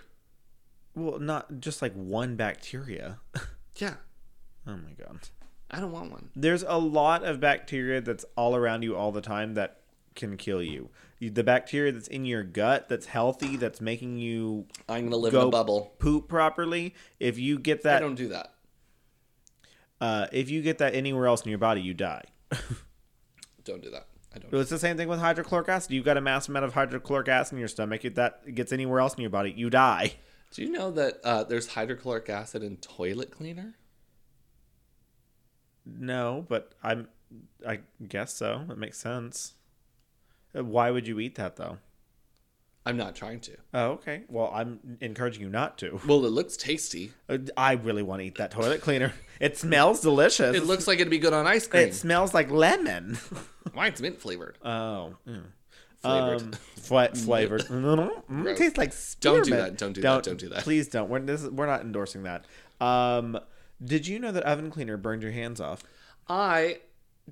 Well, 0.95 1.19
not 1.19 1.61
just 1.61 1.83
like 1.83 1.93
one 1.95 2.37
bacteria. 2.37 3.19
Yeah, 3.77 3.95
oh 4.69 4.77
my 4.77 4.93
god. 4.93 5.31
I 5.69 5.81
don't 5.81 5.91
want 5.91 6.13
one. 6.13 6.31
There's 6.37 6.63
a 6.63 6.79
lot 6.79 7.25
of 7.25 7.41
bacteria 7.41 8.01
that's 8.01 8.25
all 8.37 8.55
around 8.55 8.83
you 8.85 8.95
all 8.95 9.11
the 9.11 9.21
time 9.21 9.55
that 9.55 9.81
can 10.15 10.37
kill 10.37 10.63
you. 10.63 10.91
The 11.21 11.43
bacteria 11.43 11.91
that's 11.91 12.07
in 12.07 12.25
your 12.25 12.45
gut 12.45 12.89
that's 12.89 13.07
healthy, 13.07 13.57
that's 13.57 13.81
making 13.81 14.19
you 14.19 14.67
I'm 14.89 15.07
gonna 15.07 15.17
live 15.17 15.35
in 15.35 15.41
a 15.41 15.49
bubble. 15.49 15.95
poop 15.99 16.29
properly. 16.29 16.95
If 17.19 17.37
you 17.37 17.59
get 17.59 17.83
that 17.83 17.97
I 17.97 18.01
don't 18.01 18.15
do 18.15 18.29
that. 18.29 18.53
uh, 20.01 20.27
if 20.33 20.51
you 20.51 20.63
get 20.63 20.79
that 20.79 20.95
anywhere 20.95 21.27
else 21.27 21.43
in 21.43 21.49
your 21.49 21.59
body, 21.59 21.81
you 21.81 21.95
die. 21.95 22.23
Don't 23.65 23.83
do 23.83 23.91
that. 23.91 24.07
I 24.35 24.39
don't. 24.39 24.55
It's 24.61 24.71
the 24.71 24.79
same 24.79 24.97
thing 24.97 25.09
with 25.09 25.19
hydrochloric 25.21 25.69
acid. 25.69 25.91
You've 25.93 26.05
got 26.05 26.17
a 26.17 26.21
massive 26.21 26.51
amount 26.51 26.67
of 26.67 26.75
hydrochloric 26.75 27.29
acid 27.29 27.55
in 27.55 27.59
your 27.59 27.69
stomach. 27.69 28.05
If 28.05 28.15
that 28.17 28.55
gets 28.55 28.73
anywhere 28.73 29.01
else 29.01 29.15
in 29.15 29.21
your 29.23 29.31
body, 29.31 29.53
you 29.57 29.71
die. 29.71 30.15
Do 30.55 30.63
you 30.63 30.71
know 30.71 30.93
that 30.93 31.19
uh, 31.25 31.43
there's 31.43 31.67
hydrochloric 31.67 32.31
acid 32.31 32.63
in 32.63 32.77
toilet 32.77 33.33
cleaner? 33.33 33.75
No, 35.85 36.47
but 36.49 36.73
I'm. 36.83 37.09
I 37.67 37.81
guess 38.07 38.35
so. 38.35 38.65
It 38.71 38.79
makes 38.79 38.97
sense. 38.97 39.55
Uh, 40.57 40.65
Why 40.65 40.93
would 40.93 41.09
you 41.09 41.19
eat 41.19 41.35
that 41.35 41.57
though? 41.57 41.79
I'm 42.87 42.97
not 42.97 43.17
trying 43.17 43.41
to. 43.41 43.57
Oh, 43.73 43.87
okay. 43.93 44.23
Well, 44.29 44.51
I'm 44.55 44.99
encouraging 45.01 45.43
you 45.43 45.49
not 45.49 45.77
to. 45.79 46.01
Well, 46.07 46.25
it 46.25 46.31
looks 46.31 46.57
tasty. 46.57 47.13
Uh, 47.29 47.39
I 47.57 47.73
really 47.73 48.03
want 48.03 48.21
to 48.21 48.27
eat 48.27 48.37
that 48.37 48.51
toilet 48.51 48.81
cleaner. 48.81 49.13
It 49.41 49.59
smells 49.59 50.01
delicious. 50.01 50.55
It 50.55 50.65
looks 50.65 50.87
like 50.87 51.01
it'd 51.01 51.11
be 51.11 51.19
good 51.19 51.33
on 51.33 51.45
ice 51.45 51.67
cream. 51.67 51.89
It 51.89 51.95
smells 51.97 52.33
like 52.33 52.53
lemon. 52.53 53.19
Mine's 53.75 54.01
mint 54.01 54.21
flavored. 54.21 54.57
Oh. 54.65 55.17
mm. 55.29 55.43
Flavored. 56.05 56.43
Um, 56.43 56.53
fla- 56.77 57.09
flavored. 57.15 57.63
Mm, 57.71 58.57
tastes 58.57 58.77
like 58.77 58.93
Don't 59.21 59.45
do 59.45 59.51
that. 59.51 59.77
Don't 59.79 59.93
do 59.93 60.01
that. 60.03 60.23
Don't 60.23 60.39
do 60.39 60.49
that. 60.51 60.61
Please 60.61 60.89
don't. 60.89 61.09
We're 61.09 61.21
this 61.21 61.45
we're 61.45 61.67
not 61.67 61.81
endorsing 61.81 62.25
that. 62.25 62.45
Um, 62.81 63.39
did 63.83 64.07
you 64.07 64.19
know 64.19 64.33
that 64.33 64.43
oven 64.45 64.71
cleaner 64.71 64.97
burned 64.97 65.23
your 65.23 65.33
hands 65.33 65.61
off? 65.61 65.83
I 66.29 66.79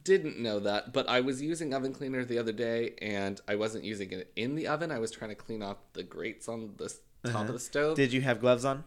didn't 0.05 0.39
know 0.39 0.61
that, 0.61 0.93
but 0.93 1.09
I 1.09 1.20
was 1.20 1.43
using 1.43 1.75
oven 1.75 1.93
cleaner 1.93 2.25
the 2.25 2.39
other 2.39 2.53
day, 2.53 2.95
and 3.01 3.41
I 3.47 3.57
wasn't 3.57 3.85
using 3.85 4.11
it 4.12 4.33
in 4.37 4.55
the 4.55 4.68
oven. 4.68 4.91
I 4.91 4.99
was 4.99 5.11
trying 5.11 5.31
to 5.31 5.35
clean 5.37 5.62
off 5.62 5.79
the 5.93 6.03
grates 6.03 6.49
on 6.49 6.75
the 6.77 6.93
top 7.31 7.47
of 7.49 7.53
the 7.53 7.59
stove. 7.61 7.85
Uh-huh. 7.85 7.95
Did 7.95 8.12
you 8.12 8.23
have 8.23 8.41
gloves 8.41 8.64
on? 8.64 8.85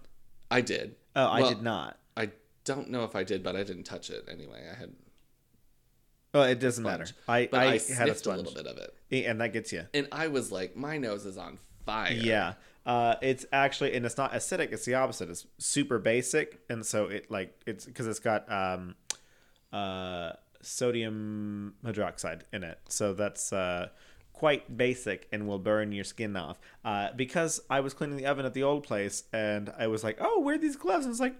I 0.50 0.62
did. 0.62 0.96
Oh, 1.16 1.26
I 1.26 1.42
Well, 1.42 1.50
did 1.50 1.62
not. 1.62 1.98
I 2.18 2.32
don't 2.64 2.90
know 2.90 3.04
if 3.04 3.16
I 3.16 3.24
did, 3.24 3.44
but 3.44 3.56
I 3.56 3.64
didn't 3.64 3.84
touch 3.84 4.10
it 4.10 4.28
anyway. 4.30 4.68
I 4.72 4.78
had 4.78 4.94
Oh, 6.36 6.42
it 6.42 6.60
doesn't 6.60 6.84
matter. 6.84 7.06
I 7.30 7.48
but 7.50 7.62
I, 7.62 7.64
I, 7.64 7.72
had 7.72 7.78
a 7.78 7.80
sniffed 7.80 8.26
a, 8.26 8.36
little 8.36 8.54
bit 8.54 8.68
of 8.68 8.78
it, 8.78 8.94
and 9.12 9.40
that 9.42 9.54
gets 9.54 9.72
you. 9.72 9.84
and 9.94 10.08
I 10.12 10.28
was 10.28 10.52
like, 10.52 10.76
my 10.76 10.98
nose 10.98 11.26
is 11.26 11.38
on 11.38 11.60
fire. 11.86 12.12
Yeah. 12.12 12.54
Uh, 12.86 13.16
it's 13.22 13.46
actually, 13.52 13.96
and 13.96 14.06
it's 14.06 14.18
not 14.18 14.32
acidic. 14.34 14.72
It's 14.72 14.86
the 14.86 14.94
opposite. 14.94 15.30
It's 15.30 15.48
super 15.58 15.98
basic, 15.98 16.60
and 16.70 16.86
so 16.86 17.06
it 17.06 17.32
like 17.32 17.60
it's 17.66 17.86
because 17.86 18.06
it's 18.06 18.20
got 18.20 18.52
um, 18.52 18.96
uh, 19.74 20.34
sodium 20.62 21.74
hydroxide 21.84 22.42
in 22.54 22.64
it. 22.64 22.80
So 22.90 23.14
that's 23.14 23.52
uh, 23.52 23.90
quite 24.34 24.78
basic 24.78 25.28
and 25.32 25.48
will 25.48 25.58
burn 25.58 25.94
your 25.94 26.04
skin 26.04 26.36
off. 26.36 26.60
Uh, 26.84 27.10
because 27.16 27.60
I 27.72 27.80
was 27.80 27.96
cleaning 27.96 28.18
the 28.18 28.28
oven 28.28 28.46
at 28.46 28.54
the 28.54 28.62
old 28.64 28.84
place, 28.84 29.24
and 29.34 29.74
I 29.80 29.88
was 29.88 30.04
like, 30.04 30.18
"Oh, 30.20 30.42
wear 30.42 30.58
these 30.58 30.76
gloves," 30.76 31.06
and 31.06 31.12
it's 31.12 31.22
like. 31.22 31.36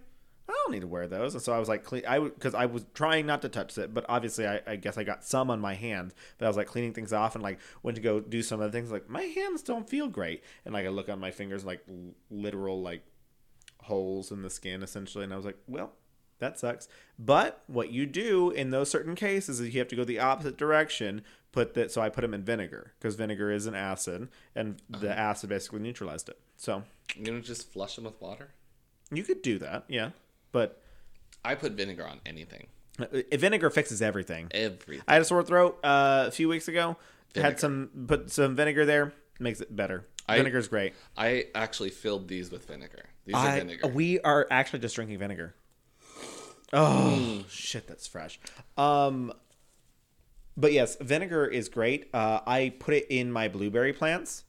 I 0.48 0.52
don't 0.52 0.72
need 0.72 0.82
to 0.82 0.88
wear 0.88 1.08
those, 1.08 1.34
and 1.34 1.42
so 1.42 1.54
I 1.54 1.60
was 1.60 1.68
like, 1.68 1.84
clean. 1.84 2.04
I 2.08 2.20
because 2.20 2.54
I 2.54 2.66
was 2.68 2.86
trying 2.94 3.26
not 3.26 3.42
to 3.42 3.50
touch 3.50 3.78
it, 3.78 3.94
but 3.94 4.06
obviously, 4.08 4.48
I, 4.48 4.62
I 4.68 4.76
guess 4.76 4.98
I 4.98 5.04
got 5.04 5.24
some 5.24 5.50
on 5.50 5.60
my 5.60 5.74
hands. 5.74 6.14
But 6.38 6.46
I 6.46 6.48
was 6.48 6.58
like 6.58 6.68
cleaning 6.68 6.94
things 6.94 7.14
off, 7.14 7.36
and 7.36 7.44
like 7.44 7.60
went 7.82 7.96
to 7.96 8.02
go 8.02 8.20
do 8.20 8.44
some 8.44 8.62
of 8.62 8.72
the 8.72 8.78
things. 8.78 8.92
Like 8.92 9.10
my 9.10 9.24
hands 9.24 9.64
don't 9.64 9.90
feel 9.90 10.08
great, 10.08 10.44
and 10.64 10.74
like 10.74 10.86
I 10.86 10.90
look 10.90 11.10
on 11.10 11.20
my 11.20 11.32
fingers, 11.32 11.66
like 11.66 11.84
literal 12.30 12.82
like 12.82 13.04
holes 13.82 14.32
in 14.32 14.42
the 14.42 14.50
skin, 14.50 14.84
essentially. 14.84 15.24
And 15.24 15.34
I 15.34 15.36
was 15.36 15.46
like, 15.46 15.58
well, 15.68 15.94
that 16.40 16.60
sucks. 16.60 16.88
But 17.18 17.64
what 17.68 17.92
you 17.92 18.06
do 18.06 18.52
in 18.52 18.72
those 18.72 18.90
certain 18.90 19.16
cases 19.16 19.60
is 19.60 19.74
you 19.74 19.80
have 19.80 19.88
to 19.90 19.96
go 19.96 20.04
the 20.04 20.20
opposite 20.20 20.58
direction. 20.58 21.24
Put 21.52 21.74
that, 21.76 21.90
so 21.90 22.02
I 22.02 22.10
put 22.10 22.22
them 22.22 22.34
in 22.34 22.44
vinegar 22.44 22.92
because 23.00 23.16
vinegar 23.16 23.50
is 23.50 23.66
an 23.66 23.76
acid, 23.76 24.28
and 24.54 24.82
the 24.90 25.12
uh-huh. 25.12 25.22
acid 25.22 25.50
basically 25.50 25.80
neutralized 25.80 26.28
it. 26.28 26.38
So 26.58 26.84
You 27.16 27.32
know, 27.32 27.40
just 27.40 27.72
flush 27.72 27.96
them 27.96 28.04
with 28.04 28.20
water. 28.20 28.50
you 29.10 29.24
could 29.24 29.42
do 29.42 29.58
that, 29.60 29.86
yeah. 29.88 30.10
But 30.56 30.82
I 31.44 31.56
put 31.56 31.74
vinegar 31.74 32.08
on 32.08 32.22
anything, 32.26 32.68
uh, 32.98 33.08
vinegar 33.34 33.70
fixes 33.70 34.02
everything. 34.02 34.48
everything. 34.52 35.04
I 35.06 35.14
had 35.16 35.22
a 35.22 35.26
sore 35.26 35.44
throat 35.44 35.78
uh, 35.84 36.24
a 36.28 36.32
few 36.32 36.48
weeks 36.48 36.70
ago. 36.70 36.96
Vinegar. 37.34 37.50
Had 37.50 37.60
some 37.60 37.90
put 38.08 38.32
some 38.32 38.56
vinegar 38.56 38.86
there, 38.86 39.12
makes 39.38 39.60
it 39.60 39.76
better. 39.76 40.08
I- 40.30 40.38
Vinegar's 40.38 40.70
great. 40.70 40.94
I 41.18 41.48
actually 41.54 41.90
filled 41.90 42.30
these 42.30 42.52
with 42.52 42.66
vinegar. 42.68 43.10
These 43.26 43.36
are 43.36 43.52
vinegar. 43.58 43.88
we 43.90 44.22
are 44.22 44.48
actually 44.50 44.80
just 44.80 44.96
drinking 44.96 45.20
vinegar. 45.20 45.56
Oh 46.72 47.44
shit, 47.50 47.86
that's 47.86 48.08
fresh. 48.08 48.40
Um, 48.78 49.34
but 50.56 50.72
yes, 50.72 50.96
vinegar 51.02 51.46
is 51.46 51.68
great. 51.68 52.10
Uh, 52.14 52.40
I 52.48 52.74
put 52.80 52.94
it 52.94 53.08
in 53.10 53.30
my 53.30 53.50
blueberry 53.50 53.92
plants 53.92 54.45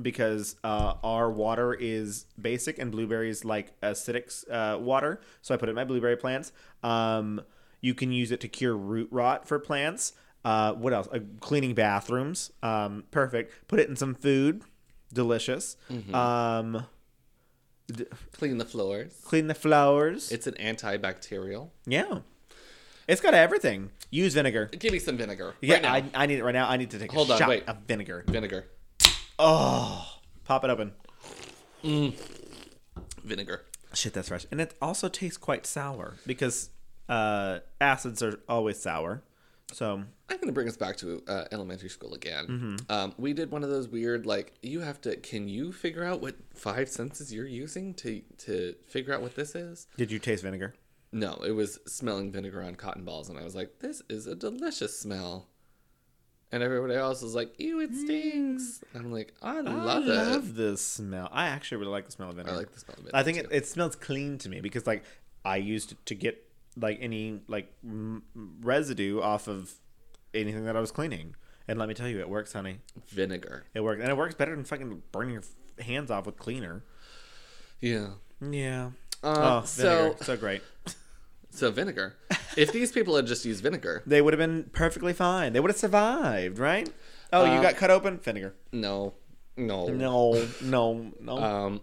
because 0.00 0.56
uh, 0.64 0.94
our 1.04 1.30
water 1.30 1.74
is 1.74 2.26
basic 2.40 2.78
and 2.78 2.90
blueberries 2.90 3.44
like 3.44 3.78
acidic 3.82 4.44
uh, 4.50 4.78
water. 4.78 5.20
So 5.42 5.54
I 5.54 5.58
put 5.58 5.68
it 5.68 5.70
in 5.70 5.76
my 5.76 5.84
blueberry 5.84 6.16
plants. 6.16 6.52
Um, 6.82 7.42
you 7.80 7.94
can 7.94 8.10
use 8.12 8.30
it 8.30 8.40
to 8.40 8.48
cure 8.48 8.76
root 8.76 9.08
rot 9.10 9.46
for 9.46 9.58
plants. 9.58 10.12
Uh, 10.44 10.72
what 10.72 10.92
else? 10.92 11.08
Uh, 11.12 11.18
cleaning 11.40 11.74
bathrooms. 11.74 12.50
Um, 12.62 13.04
perfect. 13.10 13.68
Put 13.68 13.80
it 13.80 13.88
in 13.88 13.96
some 13.96 14.14
food. 14.14 14.62
Delicious. 15.12 15.76
Um, 16.14 16.86
d- 17.88 18.06
Clean 18.32 18.56
the 18.56 18.64
floors. 18.64 19.20
clean 19.24 19.46
the 19.46 19.54
flowers. 19.54 20.32
It's 20.32 20.46
an 20.46 20.54
antibacterial. 20.54 21.70
yeah. 21.86 22.20
It's 23.08 23.20
got 23.20 23.34
everything. 23.34 23.90
Use 24.10 24.32
vinegar. 24.34 24.66
Give 24.78 24.92
me 24.92 25.00
some 25.00 25.16
vinegar. 25.16 25.54
Yeah, 25.60 25.74
right 25.74 25.82
now. 25.82 25.92
I, 25.92 26.04
I 26.14 26.26
need 26.26 26.38
it 26.38 26.44
right 26.44 26.54
now. 26.54 26.68
I 26.68 26.76
need 26.76 26.90
to 26.92 26.98
take 27.00 27.10
Hold 27.12 27.30
a 27.30 27.32
on, 27.32 27.38
shot 27.40 27.48
wait. 27.48 27.68
of 27.68 27.78
vinegar. 27.88 28.24
vinegar. 28.28 28.66
Oh, 29.38 30.18
pop 30.44 30.64
it 30.64 30.70
open. 30.70 30.92
Vinegar. 33.24 33.62
Shit, 33.94 34.14
that's 34.14 34.28
fresh. 34.28 34.46
And 34.50 34.60
it 34.60 34.74
also 34.80 35.08
tastes 35.08 35.36
quite 35.36 35.66
sour 35.66 36.16
because 36.26 36.70
uh, 37.08 37.60
acids 37.80 38.22
are 38.22 38.40
always 38.48 38.80
sour. 38.80 39.22
So 39.72 39.94
I'm 39.94 40.36
going 40.36 40.48
to 40.48 40.52
bring 40.52 40.68
us 40.68 40.76
back 40.76 40.96
to 40.98 41.22
uh, 41.26 41.44
elementary 41.50 41.88
school 41.88 42.14
again. 42.14 42.46
Mm-hmm. 42.46 42.76
Um, 42.92 43.14
we 43.16 43.32
did 43.32 43.50
one 43.50 43.64
of 43.64 43.70
those 43.70 43.88
weird, 43.88 44.26
like, 44.26 44.52
you 44.62 44.80
have 44.80 45.00
to, 45.02 45.16
can 45.16 45.48
you 45.48 45.72
figure 45.72 46.04
out 46.04 46.20
what 46.20 46.36
five 46.54 46.88
senses 46.88 47.32
you're 47.32 47.46
using 47.46 47.94
to, 47.94 48.22
to 48.38 48.74
figure 48.86 49.14
out 49.14 49.22
what 49.22 49.34
this 49.34 49.54
is? 49.54 49.86
did 49.96 50.10
you 50.10 50.18
taste 50.18 50.42
vinegar? 50.42 50.74
No, 51.10 51.34
it 51.44 51.52
was 51.52 51.78
smelling 51.86 52.32
vinegar 52.32 52.62
on 52.62 52.74
cotton 52.74 53.04
balls. 53.04 53.28
And 53.28 53.38
I 53.38 53.44
was 53.44 53.54
like, 53.54 53.80
this 53.80 54.02
is 54.08 54.26
a 54.26 54.34
delicious 54.34 54.98
smell. 54.98 55.48
And 56.52 56.62
everybody 56.62 56.94
else 56.94 57.22
was 57.22 57.34
like, 57.34 57.58
ew, 57.58 57.80
it 57.80 57.94
stinks. 57.94 58.84
And 58.92 59.06
I'm 59.06 59.10
like, 59.12 59.32
I 59.40 59.60
love 59.62 60.06
I 60.06 60.10
it. 60.12 60.18
I 60.18 60.22
love 60.32 60.54
the 60.54 60.76
smell. 60.76 61.28
I 61.32 61.48
actually 61.48 61.78
really 61.78 61.92
like 61.92 62.04
the 62.06 62.12
smell 62.12 62.28
of 62.28 62.36
vinegar. 62.36 62.52
I 62.52 62.56
like 62.58 62.72
the 62.72 62.80
smell 62.80 62.96
of 63.00 63.06
it. 63.06 63.10
I 63.14 63.22
think 63.22 63.38
it, 63.38 63.48
it 63.50 63.66
smells 63.66 63.96
clean 63.96 64.36
to 64.38 64.50
me 64.50 64.60
because 64.60 64.86
like 64.86 65.02
I 65.46 65.56
used 65.56 65.92
it 65.92 66.06
to 66.06 66.14
get 66.14 66.46
like 66.76 66.98
any 67.00 67.40
like 67.48 67.72
m- 67.82 68.22
residue 68.60 69.20
off 69.20 69.48
of 69.48 69.72
anything 70.34 70.66
that 70.66 70.76
I 70.76 70.80
was 70.80 70.92
cleaning. 70.92 71.34
And 71.68 71.78
let 71.78 71.88
me 71.88 71.94
tell 71.94 72.08
you, 72.08 72.20
it 72.20 72.28
works, 72.28 72.52
honey. 72.52 72.80
vinegar. 73.08 73.64
It 73.72 73.80
works, 73.80 74.02
and 74.02 74.10
it 74.10 74.16
works 74.16 74.34
better 74.34 74.54
than 74.54 74.64
fucking 74.64 75.02
burning 75.10 75.32
your 75.34 75.42
f- 75.78 75.84
hands 75.86 76.10
off 76.10 76.26
with 76.26 76.36
cleaner. 76.36 76.82
Yeah. 77.80 78.08
Yeah. 78.40 78.90
Uh, 79.22 79.60
oh, 79.62 79.64
so, 79.64 80.16
so 80.20 80.36
great. 80.36 80.62
so 81.54 81.70
vinegar. 81.70 82.16
if 82.56 82.72
these 82.72 82.90
people 82.92 83.14
had 83.16 83.26
just 83.26 83.44
used 83.44 83.62
vinegar, 83.62 84.02
They 84.06 84.20
would 84.20 84.32
have 84.32 84.38
been 84.38 84.70
perfectly 84.72 85.12
fine. 85.12 85.52
They 85.52 85.60
would 85.60 85.70
have 85.70 85.78
survived, 85.78 86.58
right? 86.58 86.88
Oh, 87.32 87.44
you 87.44 87.52
Uh, 87.58 87.62
got 87.62 87.76
cut 87.76 87.90
open? 87.90 88.18
Vinegar. 88.18 88.54
no, 88.72 89.14
no, 89.56 89.88
No, 89.88 90.46
no, 90.62 91.12
no. 91.20 91.36
Um, 91.38 91.80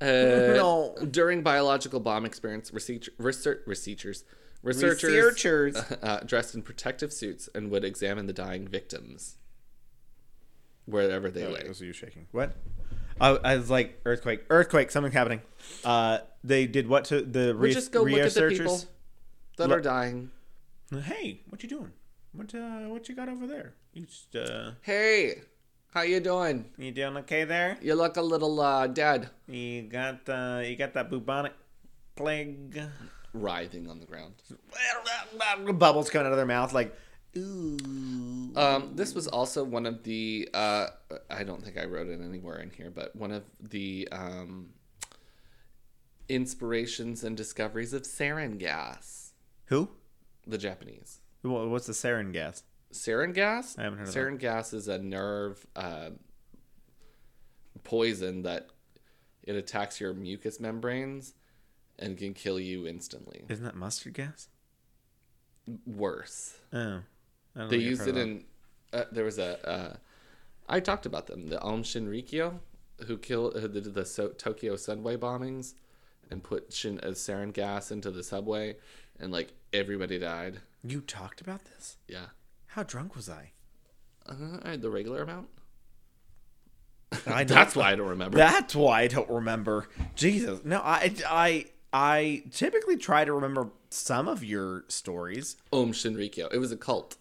uh, 0.00 0.04
No. 0.06 0.94
During 1.10 1.42
biological 1.42 2.00
bomb 2.00 2.24
experience, 2.24 2.72
research, 2.72 3.10
research, 3.18 3.58
researchers, 3.66 4.24
researchers, 4.62 5.12
Researchers. 5.12 5.76
uh, 6.02 6.20
dressed 6.24 6.54
in 6.54 6.62
protective 6.62 7.12
suits 7.12 7.48
and 7.54 7.70
would 7.70 7.84
examine 7.84 8.26
the 8.26 8.32
dying 8.32 8.66
victims 8.68 9.36
wherever 10.86 11.30
they 11.30 11.44
Oh, 11.44 11.50
lay. 11.50 11.60
it 11.60 11.68
was 11.68 11.80
you 11.80 11.92
shaking. 11.92 12.26
What? 12.32 12.54
I, 13.20 13.28
I 13.44 13.56
was 13.56 13.70
like 13.70 14.00
earthquake, 14.04 14.44
earthquake, 14.50 14.90
something's 14.90 15.14
happening. 15.14 15.42
Uh, 15.84 16.18
they 16.44 16.66
did 16.66 16.88
what 16.88 17.04
to 17.06 17.20
the 17.22 17.54
We 17.58 17.68
re- 17.68 17.74
just 17.74 17.92
go 17.92 18.02
look 18.02 18.12
at 18.20 18.32
the 18.34 18.46
researchers? 18.46 18.58
people 18.58 18.80
that 19.58 19.68
Look- 19.68 19.78
are 19.78 19.82
dying. 19.82 20.30
Hey, 21.04 21.40
what 21.48 21.62
you 21.62 21.68
doing? 21.68 21.92
What 22.32 22.54
uh, 22.54 22.88
what 22.88 23.08
you 23.08 23.14
got 23.14 23.28
over 23.28 23.46
there? 23.46 23.74
You 23.92 24.06
just 24.06 24.34
uh, 24.36 24.70
Hey, 24.82 25.42
how 25.92 26.02
you 26.02 26.20
doing? 26.20 26.66
you 26.78 26.92
doing 26.92 27.16
okay 27.18 27.44
there? 27.44 27.76
You 27.82 27.94
look 27.94 28.16
a 28.16 28.22
little 28.22 28.60
uh, 28.60 28.86
dead. 28.86 29.28
You 29.48 29.82
got 29.82 30.28
uh, 30.28 30.62
you 30.64 30.76
got 30.76 30.94
that 30.94 31.10
bubonic 31.10 31.52
plague. 32.16 32.80
Writhing 33.34 33.88
on 33.90 34.00
the 34.00 34.06
ground. 34.06 34.32
Bubbles 35.78 36.10
coming 36.10 36.26
out 36.26 36.32
of 36.32 36.38
their 36.38 36.46
mouth 36.46 36.72
like, 36.72 36.94
ooh. 37.36 38.52
Um, 38.56 38.92
this 38.94 39.14
was 39.14 39.28
also 39.28 39.62
one 39.64 39.86
of 39.86 40.02
the. 40.02 40.48
Uh, 40.54 40.86
I 41.30 41.44
don't 41.44 41.62
think 41.62 41.78
I 41.78 41.84
wrote 41.84 42.08
it 42.08 42.20
anywhere 42.20 42.58
in 42.58 42.70
here, 42.70 42.90
but 42.90 43.14
one 43.14 43.30
of 43.32 43.44
the 43.60 44.08
um, 44.12 44.70
inspirations 46.28 47.24
and 47.24 47.36
discoveries 47.36 47.92
of 47.92 48.02
sarin 48.02 48.58
gas. 48.58 49.32
Who? 49.66 49.90
The 50.46 50.58
Japanese 50.58 51.20
Wha- 51.42 51.66
What's 51.66 51.86
the 51.86 51.92
sarin 51.92 52.32
gas? 52.32 52.62
sarin 52.92 53.34
gas. 53.34 53.76
I 53.78 53.82
haven't 53.82 53.98
heard 53.98 54.08
of 54.08 54.14
that. 54.14 54.18
sarin 54.20 54.38
gas 54.38 54.72
is 54.72 54.88
a 54.88 54.98
nerve 54.98 55.66
uh, 55.76 56.10
poison 57.84 58.42
that 58.42 58.68
it 59.42 59.54
attacks 59.56 60.00
your 60.00 60.14
mucous 60.14 60.58
membranes 60.58 61.34
and 61.98 62.16
can 62.16 62.32
kill 62.32 62.58
you 62.58 62.86
instantly. 62.86 63.44
Isn't 63.48 63.64
that 63.64 63.74
mustard 63.76 64.14
gas? 64.14 64.48
Worse. 65.86 66.56
Oh, 66.72 67.00
they 67.54 67.76
used 67.78 68.06
it 68.06 68.16
in 68.16 68.44
uh, 68.92 69.04
there 69.12 69.24
was 69.24 69.38
a 69.38 69.68
uh, 69.68 69.96
i 70.68 70.80
talked 70.80 71.06
about 71.06 71.26
them 71.26 71.48
the 71.48 71.60
Aum 71.62 71.82
Shinrikyo 71.82 72.58
who 73.06 73.16
killed 73.18 73.56
who 73.58 73.68
did 73.68 73.94
the 73.94 74.04
so- 74.04 74.28
tokyo 74.28 74.76
subway 74.76 75.16
bombings 75.16 75.74
and 76.30 76.42
put 76.42 76.72
shin, 76.72 76.98
uh, 77.02 77.08
sarin 77.08 77.52
gas 77.52 77.90
into 77.90 78.10
the 78.10 78.22
subway 78.22 78.76
and 79.20 79.32
like 79.32 79.52
everybody 79.72 80.18
died 80.18 80.60
You 80.84 81.00
talked 81.00 81.40
about 81.40 81.64
this? 81.64 81.96
yeah 82.06 82.26
How 82.66 82.82
drunk 82.82 83.14
was 83.16 83.28
I? 83.28 83.52
uh, 84.26 84.58
I 84.62 84.70
had 84.70 84.82
the 84.82 84.90
regular 84.90 85.22
amount 85.22 85.48
I 87.26 87.44
that's 87.56 87.74
why 87.74 87.92
i 87.92 87.94
don't 87.94 88.08
remember 88.08 88.36
That's 88.36 88.74
why 88.76 89.02
I 89.02 89.06
don't 89.08 89.30
remember. 89.30 89.88
Jesus, 90.14 90.60
no, 90.64 90.78
I, 90.84 91.14
I, 91.26 91.64
I 91.92 92.42
typically 92.52 92.96
try 92.98 93.24
to 93.24 93.32
remember 93.32 93.70
some 93.90 94.28
of 94.28 94.44
your 94.44 94.84
stories. 94.88 95.56
Aum 95.72 95.92
Shinrikyo. 95.92 96.52
It 96.52 96.58
was 96.58 96.70
a 96.70 96.76
cult, 96.76 97.16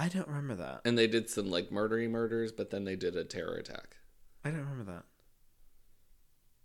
I 0.00 0.08
don't 0.08 0.26
remember 0.26 0.54
that. 0.54 0.80
and 0.86 0.96
they 0.96 1.06
did 1.06 1.28
some 1.28 1.50
like 1.50 1.68
murdery 1.68 2.08
murders, 2.08 2.52
but 2.52 2.70
then 2.70 2.84
they 2.84 2.96
did 2.96 3.16
a 3.16 3.24
terror 3.24 3.56
attack. 3.56 3.96
I 4.42 4.50
don't 4.50 4.60
remember 4.60 4.90
that. 4.92 5.04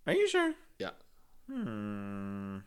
Are 0.06 0.14
you 0.14 0.26
sure? 0.26 0.54
Yeah. 0.78 0.92
Hmm. 1.50 2.58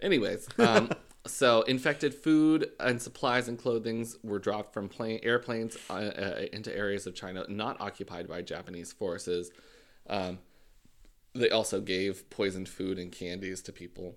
Anyways, 0.00 0.46
um, 0.58 0.90
so 1.26 1.62
infected 1.62 2.14
food 2.14 2.70
and 2.78 3.02
supplies 3.02 3.48
and 3.48 3.58
clothing 3.58 4.06
were 4.22 4.38
dropped 4.38 4.72
from 4.72 4.88
plane 4.88 5.18
airplanes 5.24 5.76
uh, 5.90 5.94
uh, 5.94 6.44
into 6.52 6.74
areas 6.76 7.08
of 7.08 7.16
China 7.16 7.44
not 7.48 7.80
occupied 7.80 8.28
by 8.28 8.42
Japanese 8.42 8.92
forces. 8.92 9.50
Um, 10.08 10.38
they 11.34 11.50
also 11.50 11.80
gave 11.80 12.30
poisoned 12.30 12.68
food 12.68 13.00
and 13.00 13.10
candies 13.10 13.60
to 13.62 13.72
people. 13.72 14.14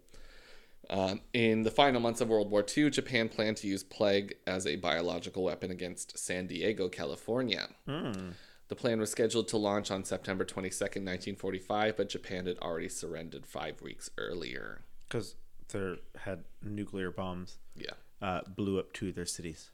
Um, 0.92 1.22
in 1.34 1.62
the 1.64 1.70
final 1.72 2.02
months 2.02 2.20
of 2.20 2.30
World 2.30 2.50
War 2.50 2.66
II, 2.76 2.90
Japan 2.90 3.30
planned 3.30 3.58
to 3.58 3.68
use 3.68 3.84
plague 3.84 4.36
as 4.48 4.66
a 4.66 4.76
biological 4.78 5.44
weapon 5.44 5.70
against 5.70 6.18
San 6.18 6.48
Diego, 6.48 6.90
California. 6.90 7.68
The 7.86 8.76
plan 8.76 9.00
was 9.00 9.10
scheduled 9.12 9.48
to 9.50 9.58
launch 9.58 9.90
on 9.92 10.04
September 10.04 10.46
22nd, 10.46 11.04
1945, 11.06 11.98
but 11.98 12.10
Japan 12.10 12.46
had 12.48 12.58
already 12.60 12.90
surrendered 12.90 13.46
five 13.46 13.82
weeks 13.82 14.10
earlier. 14.18 14.82
Because 15.08 15.36
they 15.70 15.96
had 16.22 16.44
nuclear 16.64 17.10
bombs 17.12 17.58
Yeah. 17.76 17.94
uh, 18.22 18.42
blew 18.48 18.78
up 18.80 18.94
two 18.94 19.10
of 19.10 19.16
their 19.16 19.26
cities. 19.26 19.72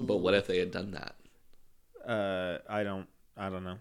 But 0.00 0.18
what 0.18 0.34
if 0.34 0.46
they 0.46 0.58
had 0.58 0.70
done 0.72 0.90
that? 0.92 1.14
Uh, 2.08 2.58
I 2.68 2.82
don't. 2.84 3.08
I 3.36 3.48
don't 3.48 3.64
know. 3.64 3.78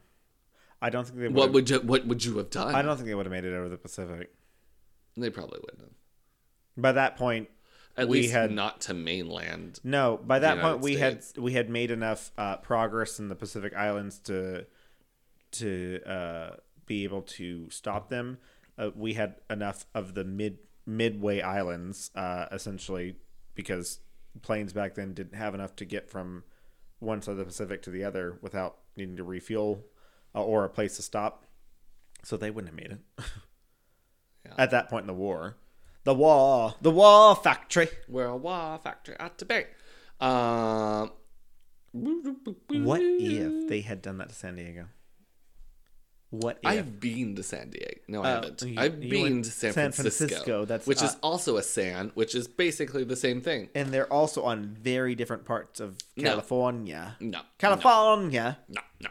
I 0.82 0.90
don't 0.90 1.06
think 1.06 1.20
they. 1.20 1.28
What 1.28 1.52
Would 1.52 1.54
would 1.54 1.70
you 1.70 1.80
What 1.82 2.08
would 2.08 2.24
you 2.26 2.38
have 2.38 2.50
done? 2.50 2.74
I 2.74 2.82
don't 2.82 2.96
think 2.96 3.08
they 3.08 3.16
would 3.16 3.26
have 3.26 3.32
made 3.34 3.46
it 3.46 3.54
over 3.54 3.68
the 3.70 3.78
Pacific. 3.78 4.32
They 5.18 5.30
probably 5.30 5.60
wouldn't 5.62 5.82
have. 5.82 5.90
By 6.78 6.92
that 6.94 7.16
point, 7.18 7.50
At 7.98 8.10
We 8.10 8.22
least 8.24 8.34
had- 8.34 8.52
not 8.52 8.82
to 8.82 8.94
mainland. 8.94 9.80
no. 9.84 10.18
By 10.18 10.40
that 10.40 10.58
United 10.58 10.70
point, 10.74 10.84
we 10.84 10.96
States. 10.98 11.32
had 11.36 11.42
we 11.44 11.54
had 11.54 11.70
made 11.70 11.92
enough 11.92 12.32
uh, 12.38 12.58
progress 12.58 13.20
in 13.20 13.30
the 13.30 13.36
Pacific 13.36 13.74
Islands 13.74 14.20
to 14.20 14.66
to 15.52 16.02
uh, 16.06 16.56
be 16.86 17.06
able 17.06 17.22
to 17.22 17.70
stop 17.70 18.10
them. 18.10 18.38
Uh, 18.78 18.90
we 18.96 19.14
had 19.14 19.36
enough 19.50 19.86
of 19.96 20.14
the 20.14 20.26
mid 20.26 20.58
midway 20.86 21.40
islands, 21.40 22.12
uh, 22.16 22.48
essentially, 22.52 23.16
because 23.56 24.00
planes 24.42 24.74
back 24.74 24.96
then 24.96 25.14
didn't 25.14 25.36
have 25.38 25.56
enough 25.56 25.76
to 25.78 25.86
get 25.86 26.10
from 26.10 26.44
one 27.00 27.22
side 27.22 27.32
of 27.32 27.38
the 27.38 27.46
Pacific 27.46 27.82
to 27.84 27.90
the 27.90 28.04
other 28.04 28.38
without 28.42 28.80
needing 28.98 29.16
to 29.16 29.24
refuel 29.24 29.86
uh, 30.36 30.44
or 30.44 30.66
a 30.66 30.70
place 30.70 30.98
to 30.98 31.02
stop. 31.02 31.46
So 32.24 32.36
they 32.36 32.52
wouldn't 32.52 32.74
have 32.78 32.90
made 32.90 32.92
it 32.98 33.26
Yeah. 34.46 34.54
at 34.58 34.72
that 34.72 34.90
point 34.90 35.04
in 35.04 35.08
the 35.08 35.14
war. 35.14 35.56
The 36.04 36.14
war, 36.14 36.76
the 36.82 36.92
war 36.92 37.36
factory. 37.36 37.90
We're 38.08 38.26
a 38.28 38.38
war 38.38 38.80
factory 38.84 39.16
at 39.20 39.38
the 39.40 39.46
bay. 39.46 39.68
Um, 40.22 41.12
What 41.94 43.02
if 43.04 43.68
they 43.70 43.82
had 43.82 44.02
done 44.02 44.18
that 44.20 44.30
to 44.30 44.36
San 44.36 44.56
Diego? 44.56 44.86
What 46.30 46.58
if? 46.64 46.68
I've 46.70 47.00
been 47.00 47.36
to 47.36 47.44
San 47.44 47.70
Diego. 47.70 48.02
No, 48.08 48.22
I 48.24 48.32
Oh, 48.32 48.36
haven't. 48.36 48.62
you- 48.64 48.76
I've 48.78 49.02
you 49.04 49.10
been 49.10 49.22
went 49.24 49.46
to 49.46 49.52
San, 49.52 49.72
San 49.74 49.92
Francisco, 49.94 50.28
Francisco, 50.28 50.66
that's, 50.66 50.86
which 50.86 51.02
uh, 51.02 51.06
is 51.06 51.16
also 51.24 51.56
a 51.58 51.64
San, 51.64 52.10
which 52.14 52.36
is 52.36 52.48
basically 52.48 53.04
the 53.06 53.16
same 53.16 53.42
thing. 53.42 53.70
and 53.74 53.94
they're 53.94 54.12
also 54.12 54.44
on 54.44 54.66
very 54.82 55.16
different 55.16 55.46
parts 55.46 55.80
of 55.80 55.98
No. 56.18 56.24
California. 56.30 57.16
No, 57.22 57.42
California. 57.58 58.58
no, 58.68 58.82
no. 59.00 59.10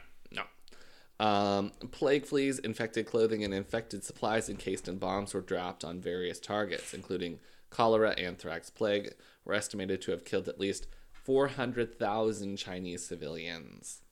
Um, 1.20 1.72
plague 1.92 2.26
fleas, 2.26 2.58
infected 2.58 3.06
clothing, 3.06 3.44
and 3.44 3.54
infected 3.54 4.04
supplies 4.04 4.48
encased 4.48 4.88
in 4.88 4.98
bombs 4.98 5.32
were 5.32 5.40
dropped 5.40 5.84
on 5.84 6.00
various 6.00 6.40
targets, 6.40 6.92
including 6.92 7.38
cholera, 7.70 8.10
anthrax, 8.12 8.70
plague, 8.70 9.14
were 9.44 9.54
estimated 9.54 10.02
to 10.02 10.10
have 10.10 10.24
killed 10.24 10.48
at 10.48 10.60
least 10.60 10.86
400,000 11.12 12.56
Chinese 12.56 13.04
civilians. 13.04 14.02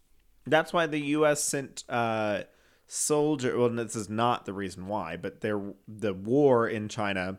That's 0.47 0.73
why 0.73 0.87
the 0.87 1.01
U.S. 1.01 1.43
sent 1.43 1.85
uh, 1.89 2.43
soldier. 2.87 3.57
Well, 3.59 3.69
this 3.69 3.97
is 3.97 4.09
not 4.09 4.45
the 4.45 4.53
reason 4.53 4.87
why, 4.87 5.17
but 5.17 5.41
there 5.41 5.61
the 5.87 6.15
war 6.15 6.69
in 6.69 6.89
China 6.89 7.39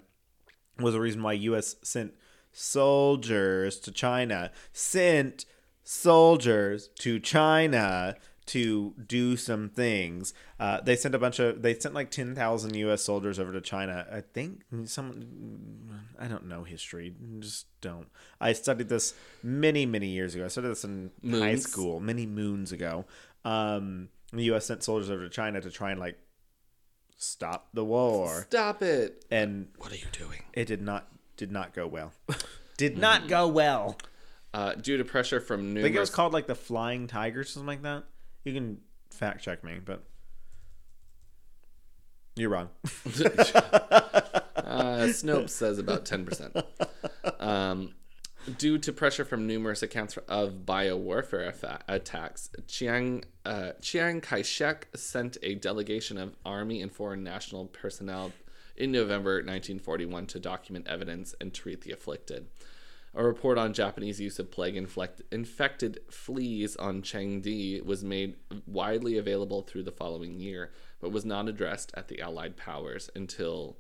was 0.80 0.94
the 0.94 1.02
reason 1.02 1.24
why 1.24 1.34
U.S. 1.34 1.76
sent 1.84 2.14
soldiers 2.52 3.80
to 3.80 3.92
China. 3.92 4.52
Sent 4.72 5.46
soldiers 5.84 6.88
to 7.00 7.20
China 7.20 8.16
to 8.48 8.94
do 9.08 9.38
some 9.38 9.70
things. 9.70 10.34
Uh, 10.60 10.82
they 10.82 10.96
sent 10.96 11.16
a 11.16 11.20
bunch 11.20 11.40
of. 11.40 11.62
They 11.62 11.74
sent 11.78 11.94
like 11.94 12.12
ten 12.12 12.36
thousand 12.36 12.76
U.S. 12.76 13.02
soldiers 13.02 13.40
over 13.40 13.52
to 13.54 13.62
China. 13.62 14.06
I 14.12 14.22
think 14.22 14.64
some. 14.86 16.00
I 16.20 16.28
don't 16.28 16.48
know 16.48 16.64
history. 16.64 17.14
Just 17.40 17.68
don't. 17.82 18.08
I 18.42 18.54
studied 18.54 18.90
this 18.90 19.14
many 19.42 19.86
many 19.86 20.08
years 20.08 20.36
ago. 20.36 20.46
I 20.46 20.48
studied 20.50 20.70
this 20.70 20.84
in 20.84 21.12
high 21.30 21.56
school 21.56 22.00
many 22.00 22.26
moons 22.26 22.72
ago. 22.72 23.06
Um, 23.46 24.10
the 24.32 24.44
U.S. 24.46 24.66
sent 24.66 24.84
soldiers 24.84 25.10
over 25.10 25.24
to 25.24 25.30
China 25.30 25.62
to 25.62 25.70
try 25.70 25.92
and 25.92 26.00
like 26.00 26.18
stop 27.18 27.70
the 27.74 27.86
war, 27.86 28.46
Stop 28.50 28.82
it! 28.82 29.24
and 29.32 29.68
What 29.78 29.92
are 29.92 29.96
you 29.98 30.08
doing? 30.12 30.42
it 30.54 30.66
did 30.66 30.82
not 30.82 31.08
did 31.38 31.52
not 31.52 31.74
go 31.74 31.88
well. 31.88 32.14
did 32.78 32.98
not 32.98 33.28
go 33.28 33.48
well. 33.48 33.98
Uh, 34.54 34.76
due 34.76 34.98
to 34.98 35.04
pressure 35.06 35.40
from 35.40 35.76
I 35.78 35.82
think 35.82 35.96
it 35.96 36.00
was 36.00 36.10
called 36.12 36.32
like 36.34 36.46
the 36.48 36.54
Flying 36.56 37.08
Tigers, 37.08 37.50
something 37.50 37.66
like 37.68 37.82
that. 37.84 38.04
You 38.44 38.54
can 38.54 38.78
fact 39.10 39.44
check 39.44 39.64
me, 39.64 39.80
but 39.84 40.04
you're 42.36 42.50
wrong. 42.50 42.70
Uh, 44.74 45.08
Snopes 45.08 45.52
says 45.52 45.78
about 45.78 46.06
10%. 46.06 46.64
Um, 47.40 47.94
due 48.58 48.78
to 48.80 48.92
pressure 48.92 49.26
from 49.26 49.46
numerous 49.46 49.84
accounts 49.84 50.18
of 50.28 50.66
biowarfare 50.66 51.54
affa- 51.54 51.82
attacks, 51.88 52.50
Chiang, 52.68 53.24
uh, 53.46 53.74
Chiang 53.82 54.22
Kai 54.22 54.42
shek 54.42 54.88
sent 54.96 55.38
a 55.44 55.56
delegation 55.56 56.18
of 56.18 56.36
Army 56.46 56.82
and 56.82 56.92
foreign 56.92 57.24
national 57.24 57.66
personnel 57.68 58.32
in 58.76 58.92
November 58.92 59.36
1941 59.36 60.26
to 60.28 60.40
document 60.40 60.88
evidence 60.88 61.36
and 61.40 61.54
treat 61.54 61.82
the 61.82 61.92
afflicted. 61.92 62.48
A 63.16 63.24
report 63.24 63.60
on 63.60 63.74
Japanese 63.74 64.20
use 64.20 64.40
of 64.40 64.50
plague 64.50 64.76
inflect- 64.76 65.22
infected 65.32 66.00
fleas 66.10 66.76
on 66.78 67.04
Changde 67.04 67.84
was 67.86 68.04
made 68.04 68.38
widely 68.66 69.18
available 69.20 69.62
through 69.62 69.84
the 69.84 69.92
following 69.92 70.40
year, 70.40 70.72
but 71.00 71.12
was 71.12 71.24
not 71.24 71.48
addressed 71.48 71.92
at 71.96 72.08
the 72.08 72.20
Allied 72.22 72.58
powers 72.58 73.12
until 73.16 73.78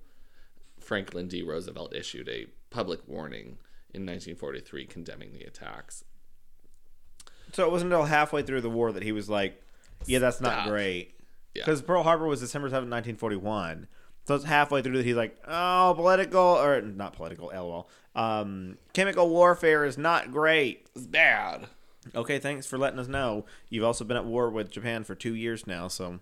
Franklin 0.79 1.27
D. 1.27 1.41
Roosevelt 1.41 1.95
issued 1.95 2.29
a 2.29 2.45
public 2.69 2.99
warning 3.07 3.57
in 3.91 4.05
1943 4.05 4.85
condemning 4.85 5.33
the 5.33 5.43
attacks. 5.45 6.03
so 7.53 7.65
it 7.65 7.71
wasn't 7.71 7.91
until 7.91 8.05
halfway 8.05 8.41
through 8.43 8.61
the 8.61 8.69
war 8.69 8.91
that 8.91 9.03
he 9.03 9.11
was 9.11 9.29
like, 9.29 9.61
"Yeah, 10.07 10.17
that's 10.19 10.41
not 10.41 10.53
Stop. 10.53 10.69
great," 10.69 11.15
Yeah. 11.53 11.61
because 11.65 11.81
Pearl 11.83 12.01
Harbor 12.03 12.25
was 12.27 12.39
December 12.39 12.69
7, 12.69 12.89
nineteen 12.89 13.15
forty 13.15 13.35
one. 13.35 13.87
So 14.25 14.35
it's 14.35 14.45
halfway 14.45 14.81
through 14.81 14.97
that 14.97 15.05
he's 15.05 15.15
like, 15.15 15.37
"Oh, 15.47 15.93
political 15.95 16.39
or 16.39 16.81
not 16.81 17.13
political, 17.13 17.51
lol. 17.53 17.89
Um, 18.15 18.77
chemical 18.93 19.29
warfare 19.29 19.85
is 19.85 19.97
not 19.97 20.31
great." 20.31 20.87
It's 20.95 21.07
bad. 21.07 21.67
Okay, 22.15 22.39
thanks 22.39 22.65
for 22.65 22.77
letting 22.77 22.99
us 22.99 23.07
know. 23.07 23.45
You've 23.69 23.83
also 23.83 24.03
been 24.05 24.17
at 24.17 24.25
war 24.25 24.49
with 24.49 24.71
Japan 24.71 25.03
for 25.03 25.15
two 25.15 25.35
years 25.35 25.65
now, 25.67 25.87
so 25.87 26.19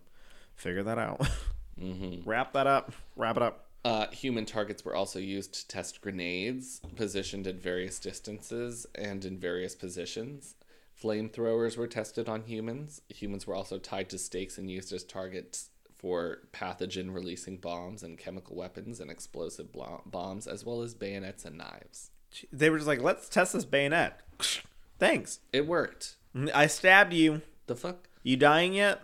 figure 0.55 0.83
that 0.83 0.97
out. 0.97 1.27
Mm-hmm. 1.79 2.29
Wrap 2.29 2.53
that 2.53 2.67
up. 2.67 2.91
Wrap 3.15 3.37
it 3.37 3.43
up. 3.43 3.65
Uh, 3.83 4.07
human 4.11 4.45
targets 4.45 4.85
were 4.85 4.93
also 4.93 5.17
used 5.17 5.53
to 5.53 5.67
test 5.67 6.01
grenades 6.01 6.81
positioned 6.95 7.47
at 7.47 7.55
various 7.55 7.97
distances 7.97 8.85
and 8.93 9.25
in 9.25 9.39
various 9.39 9.73
positions. 9.73 10.53
Flamethrowers 11.01 11.77
were 11.77 11.87
tested 11.87 12.29
on 12.29 12.43
humans. 12.43 13.01
Humans 13.09 13.47
were 13.47 13.55
also 13.55 13.79
tied 13.79 14.09
to 14.09 14.19
stakes 14.19 14.59
and 14.59 14.69
used 14.69 14.93
as 14.93 15.03
targets 15.03 15.69
for 16.01 16.39
pathogen 16.51 17.13
releasing 17.13 17.57
bombs 17.57 18.01
and 18.01 18.17
chemical 18.17 18.55
weapons 18.55 18.99
and 18.99 19.11
explosive 19.11 19.67
bombs, 20.05 20.47
as 20.47 20.65
well 20.65 20.81
as 20.81 20.95
bayonets 20.95 21.45
and 21.45 21.57
knives. 21.59 22.09
They 22.51 22.69
were 22.69 22.77
just 22.77 22.87
like, 22.87 23.01
let's 23.01 23.29
test 23.29 23.53
this 23.53 23.65
bayonet. 23.65 24.19
Thanks. 24.99 25.39
It 25.53 25.67
worked. 25.67 26.15
I 26.53 26.67
stabbed 26.67 27.13
you. 27.13 27.41
The 27.67 27.75
fuck? 27.75 28.09
You 28.23 28.35
dying 28.35 28.73
yet? 28.73 29.03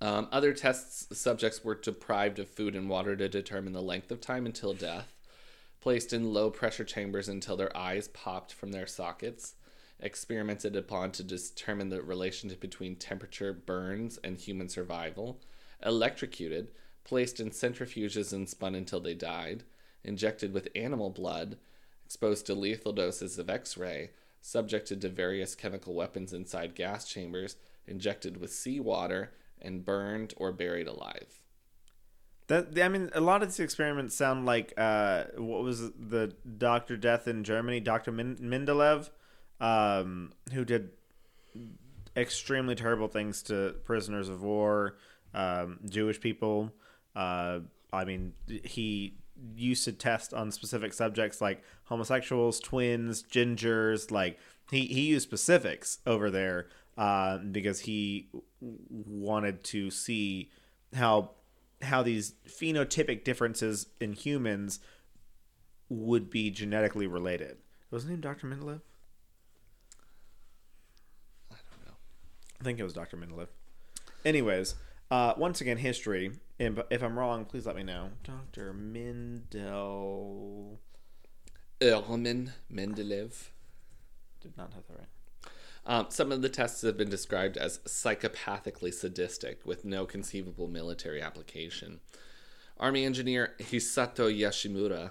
Um, 0.00 0.28
other 0.30 0.52
tests, 0.52 1.18
subjects 1.18 1.64
were 1.64 1.74
deprived 1.74 2.38
of 2.38 2.48
food 2.48 2.74
and 2.74 2.90
water 2.90 3.16
to 3.16 3.28
determine 3.28 3.72
the 3.72 3.80
length 3.80 4.10
of 4.10 4.20
time 4.20 4.44
until 4.44 4.74
death, 4.74 5.14
placed 5.80 6.12
in 6.12 6.34
low 6.34 6.50
pressure 6.50 6.84
chambers 6.84 7.28
until 7.28 7.56
their 7.56 7.74
eyes 7.74 8.08
popped 8.08 8.52
from 8.52 8.72
their 8.72 8.86
sockets, 8.86 9.54
experimented 10.00 10.76
upon 10.76 11.12
to 11.12 11.22
determine 11.22 11.88
the 11.88 12.02
relationship 12.02 12.60
between 12.60 12.96
temperature, 12.96 13.52
burns, 13.52 14.18
and 14.22 14.36
human 14.36 14.68
survival, 14.68 15.40
electrocuted, 15.84 16.70
placed 17.04 17.40
in 17.40 17.50
centrifuges 17.50 18.32
and 18.32 18.48
spun 18.48 18.74
until 18.74 19.00
they 19.00 19.14
died, 19.14 19.64
injected 20.02 20.52
with 20.52 20.68
animal 20.74 21.10
blood, 21.10 21.56
exposed 22.04 22.46
to 22.46 22.54
lethal 22.54 22.92
doses 22.92 23.38
of 23.38 23.50
X 23.50 23.76
ray, 23.76 24.10
subjected 24.40 25.00
to 25.00 25.08
various 25.08 25.54
chemical 25.54 25.94
weapons 25.94 26.32
inside 26.32 26.74
gas 26.74 27.08
chambers, 27.08 27.56
injected 27.86 28.36
with 28.36 28.52
seawater, 28.52 29.32
and 29.60 29.84
burned 29.84 30.34
or 30.36 30.52
buried 30.52 30.86
alive. 30.86 31.40
That 32.48 32.78
I 32.78 32.88
mean, 32.88 33.10
a 33.14 33.20
lot 33.20 33.42
of 33.42 33.48
these 33.48 33.60
experiments 33.60 34.14
sound 34.14 34.44
like 34.44 34.74
uh, 34.76 35.24
what 35.38 35.62
was 35.62 35.80
the 35.80 36.34
Doctor 36.58 36.96
Death 36.98 37.26
in 37.26 37.42
Germany, 37.42 37.80
Doctor 37.80 38.12
Min- 38.12 38.36
um, 39.60 40.32
who 40.52 40.64
did 40.64 40.90
extremely 42.14 42.74
terrible 42.74 43.08
things 43.08 43.42
to 43.44 43.76
prisoners 43.84 44.28
of 44.28 44.42
war, 44.42 44.96
um, 45.34 45.80
Jewish 45.88 46.20
people. 46.20 46.72
Uh, 47.14 47.60
I 47.92 48.04
mean, 48.04 48.32
he 48.64 49.16
used 49.56 49.84
to 49.84 49.92
test 49.92 50.32
on 50.32 50.50
specific 50.50 50.92
subjects 50.92 51.40
like 51.40 51.62
homosexuals, 51.84 52.60
twins, 52.60 53.22
gingers. 53.22 54.10
Like 54.10 54.38
he 54.70 54.86
he 54.86 55.02
used 55.02 55.24
specifics 55.24 55.98
over 56.06 56.30
there 56.30 56.68
uh, 56.96 57.38
because 57.38 57.80
he 57.80 58.28
wanted 58.60 59.64
to 59.64 59.90
see 59.90 60.50
how 60.94 61.30
how 61.82 62.02
these 62.02 62.34
phenotypic 62.48 63.24
differences 63.24 63.86
in 64.00 64.12
humans 64.12 64.80
would 65.88 66.30
be 66.30 66.50
genetically 66.50 67.06
related. 67.06 67.58
Was 67.90 68.04
his 68.04 68.10
name 68.10 68.20
Dr. 68.20 68.46
Mendeleev? 68.46 68.80
I 71.50 71.56
don't 71.70 71.86
know. 71.86 71.94
I 72.60 72.64
think 72.64 72.80
it 72.80 72.82
was 72.82 72.92
Dr. 72.92 73.16
Mendeleev. 73.16 73.48
Anyways, 74.24 74.74
uh, 75.14 75.34
once 75.36 75.60
again, 75.60 75.76
history. 75.76 76.32
And 76.58 76.82
if 76.90 77.02
I'm 77.02 77.16
wrong, 77.16 77.44
please 77.44 77.66
let 77.66 77.76
me 77.76 77.84
know. 77.84 78.10
Dr. 78.24 78.72
Mendel 78.72 80.00
Erman 81.80 82.50
Mendeleev. 82.72 83.50
did 84.40 84.56
not 84.56 84.72
have 84.72 84.86
that 84.88 84.98
right. 84.98 85.08
Um, 85.86 86.06
some 86.08 86.32
of 86.32 86.42
the 86.42 86.48
tests 86.48 86.82
have 86.82 86.96
been 86.96 87.10
described 87.10 87.56
as 87.56 87.78
psychopathically 87.80 88.92
sadistic 88.92 89.64
with 89.64 89.84
no 89.84 90.04
conceivable 90.06 90.66
military 90.66 91.22
application. 91.22 92.00
Army 92.78 93.04
engineer 93.04 93.54
Hisato 93.60 94.34
Yoshimura, 94.36 95.10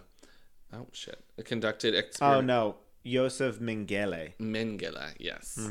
oh 0.73 0.87
shit, 0.91 1.23
conducted 1.45 1.93
Oh 2.19 2.41
no, 2.41 2.77
Josef 3.05 3.59
Mengele. 3.59 4.33
Mengele, 4.37 5.13
yes. 5.17 5.69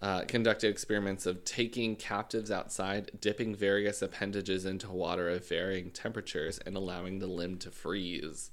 Uh, 0.00 0.22
conducted 0.28 0.68
experiments 0.68 1.26
of 1.26 1.44
taking 1.44 1.96
captives 1.96 2.52
outside, 2.52 3.10
dipping 3.20 3.52
various 3.52 4.00
appendages 4.00 4.64
into 4.64 4.88
water 4.90 5.28
of 5.28 5.48
varying 5.48 5.90
temperatures, 5.90 6.60
and 6.64 6.76
allowing 6.76 7.18
the 7.18 7.26
limb 7.26 7.56
to 7.58 7.68
freeze. 7.70 8.52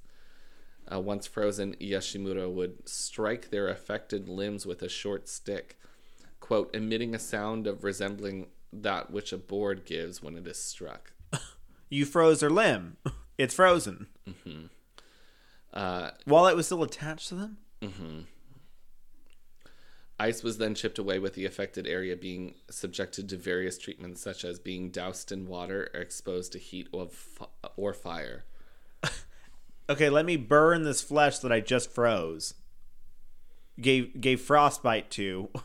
Uh, 0.91 0.99
once 0.99 1.27
frozen, 1.27 1.75
Yoshimura 1.79 2.51
would 2.51 2.89
strike 2.89 3.51
their 3.51 3.67
affected 3.67 4.27
limbs 4.27 4.65
with 4.65 4.81
a 4.81 4.89
short 4.89 5.27
stick, 5.29 5.77
quote, 6.39 6.73
emitting 6.75 7.13
a 7.13 7.19
sound 7.19 7.67
of 7.67 7.83
resembling 7.83 8.47
that 8.73 9.11
which 9.11 9.31
a 9.31 9.37
board 9.37 9.85
gives 9.85 10.23
when 10.23 10.35
it 10.35 10.47
is 10.47 10.57
struck. 10.57 11.13
You 11.89 12.05
froze 12.05 12.39
their 12.39 12.49
limb. 12.49 12.97
It's 13.37 13.53
frozen. 13.53 14.07
Uh, 15.73 16.11
While 16.25 16.47
it 16.47 16.55
was 16.55 16.65
still 16.65 16.81
attached 16.83 17.29
to 17.29 17.35
them? 17.35 17.57
Ice 20.19 20.43
was 20.43 20.57
then 20.57 20.75
chipped 20.75 20.97
away 20.97 21.19
with 21.19 21.33
the 21.33 21.45
affected 21.45 21.85
area 21.85 22.15
being 22.15 22.55
subjected 22.69 23.27
to 23.29 23.37
various 23.37 23.77
treatments, 23.77 24.21
such 24.21 24.45
as 24.45 24.59
being 24.59 24.89
doused 24.89 25.31
in 25.31 25.47
water 25.47 25.89
or 25.93 25.99
exposed 25.99 26.53
to 26.53 26.59
heat 26.59 26.87
or, 26.91 27.07
fi- 27.09 27.47
or 27.75 27.93
fire. 27.93 28.45
Okay, 29.87 30.09
let 30.09 30.25
me 30.25 30.35
burn 30.35 30.83
this 30.83 31.01
flesh 31.01 31.39
that 31.39 31.51
I 31.51 31.59
just 31.59 31.91
froze. 31.91 32.55
Gave 33.79 34.19
gave 34.19 34.41
frostbite 34.41 35.09
to. 35.11 35.49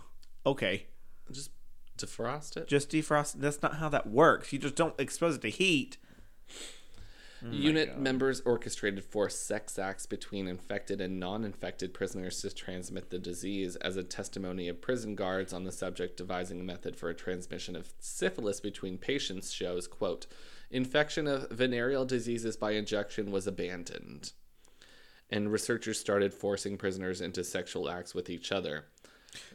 Okay. 0.46 0.86
Just 1.30 1.50
defrost 1.98 2.56
it. 2.56 2.66
Just 2.66 2.88
defrost. 2.90 3.34
That's 3.34 3.60
not 3.60 3.74
how 3.74 3.90
that 3.90 4.08
works. 4.08 4.54
You 4.54 4.58
just 4.58 4.74
don't 4.74 4.98
expose 4.98 5.34
it 5.36 5.42
to 5.42 5.50
heat. 5.50 5.98
Mm. 7.44 7.58
Unit 7.58 7.98
members 7.98 8.40
orchestrated 8.42 9.02
forced 9.04 9.46
sex 9.46 9.78
acts 9.78 10.06
between 10.06 10.46
infected 10.46 11.00
and 11.00 11.18
non 11.18 11.44
infected 11.44 11.94
prisoners 11.94 12.40
to 12.42 12.54
transmit 12.54 13.10
the 13.10 13.18
disease, 13.18 13.76
as 13.76 13.96
a 13.96 14.02
testimony 14.02 14.68
of 14.68 14.80
prison 14.80 15.14
guards 15.14 15.52
on 15.52 15.64
the 15.64 15.72
subject 15.72 16.16
devising 16.16 16.60
a 16.60 16.64
method 16.64 16.96
for 16.96 17.08
a 17.08 17.14
transmission 17.14 17.76
of 17.76 17.92
syphilis 17.98 18.60
between 18.60 18.98
patients 18.98 19.52
shows, 19.52 19.86
quote, 19.86 20.26
infection 20.70 21.26
of 21.26 21.50
venereal 21.50 22.04
diseases 22.04 22.56
by 22.56 22.72
injection 22.72 23.30
was 23.30 23.46
abandoned. 23.46 24.32
And 25.30 25.52
researchers 25.52 25.98
started 25.98 26.34
forcing 26.34 26.76
prisoners 26.76 27.20
into 27.20 27.44
sexual 27.44 27.88
acts 27.88 28.14
with 28.14 28.28
each 28.28 28.52
other. 28.52 28.86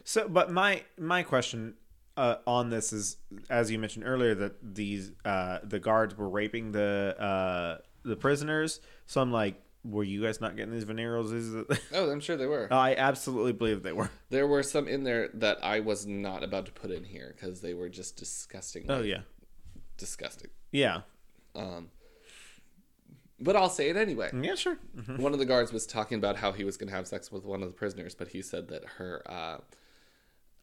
So, 0.04 0.26
but 0.28 0.50
my 0.50 0.84
my 0.98 1.22
question 1.22 1.74
uh, 2.16 2.36
on 2.46 2.70
this 2.70 2.92
is, 2.92 3.16
as 3.50 3.70
you 3.70 3.78
mentioned 3.78 4.06
earlier, 4.06 4.34
that 4.34 4.74
these 4.74 5.12
uh, 5.24 5.58
the 5.62 5.78
guards 5.78 6.16
were 6.16 6.28
raping 6.28 6.72
the 6.72 7.14
uh, 7.18 7.78
the 8.04 8.16
prisoners. 8.16 8.80
So 9.06 9.20
I'm 9.20 9.30
like, 9.32 9.60
were 9.84 10.02
you 10.04 10.22
guys 10.22 10.40
not 10.40 10.56
getting 10.56 10.72
these 10.72 10.84
venereal 10.84 11.22
diseases? 11.22 11.64
Oh, 11.94 12.10
I'm 12.10 12.20
sure 12.20 12.36
they 12.36 12.46
were. 12.46 12.68
I 12.72 12.94
absolutely 12.96 13.52
believe 13.52 13.82
they 13.82 13.92
were. 13.92 14.10
There 14.30 14.46
were 14.46 14.62
some 14.62 14.88
in 14.88 15.04
there 15.04 15.28
that 15.34 15.58
I 15.62 15.80
was 15.80 16.06
not 16.06 16.42
about 16.42 16.66
to 16.66 16.72
put 16.72 16.90
in 16.90 17.04
here 17.04 17.34
because 17.36 17.60
they 17.60 17.74
were 17.74 17.88
just 17.88 18.16
disgusting. 18.16 18.86
Oh 18.88 19.02
yeah, 19.02 19.20
disgusting. 19.96 20.50
yeah, 20.72 21.02
Um, 21.54 21.90
but 23.40 23.54
I'll 23.56 23.68
say 23.70 23.90
it 23.90 23.96
anyway. 23.96 24.30
yeah. 24.40 24.54
Sure. 24.54 24.78
One 25.16 25.32
of 25.32 25.38
the 25.38 25.44
guards 25.44 25.72
was 25.72 25.86
talking 25.86 26.16
about 26.18 26.36
how 26.36 26.52
he 26.52 26.64
was 26.64 26.76
going 26.76 26.88
to 26.88 26.94
have 26.96 27.06
sex 27.06 27.30
with 27.30 27.44
one 27.44 27.62
of 27.62 27.68
the 27.68 27.74
prisoners, 27.74 28.14
but 28.14 28.28
he 28.28 28.40
said 28.42 28.68
that 28.68 28.84
her 28.96 29.22
uh, 29.26 29.58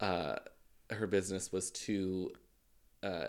uh, 0.04 0.36
her 0.94 1.08
business 1.08 1.52
was 1.52 1.72
too 1.72 2.32
uh, 3.02 3.28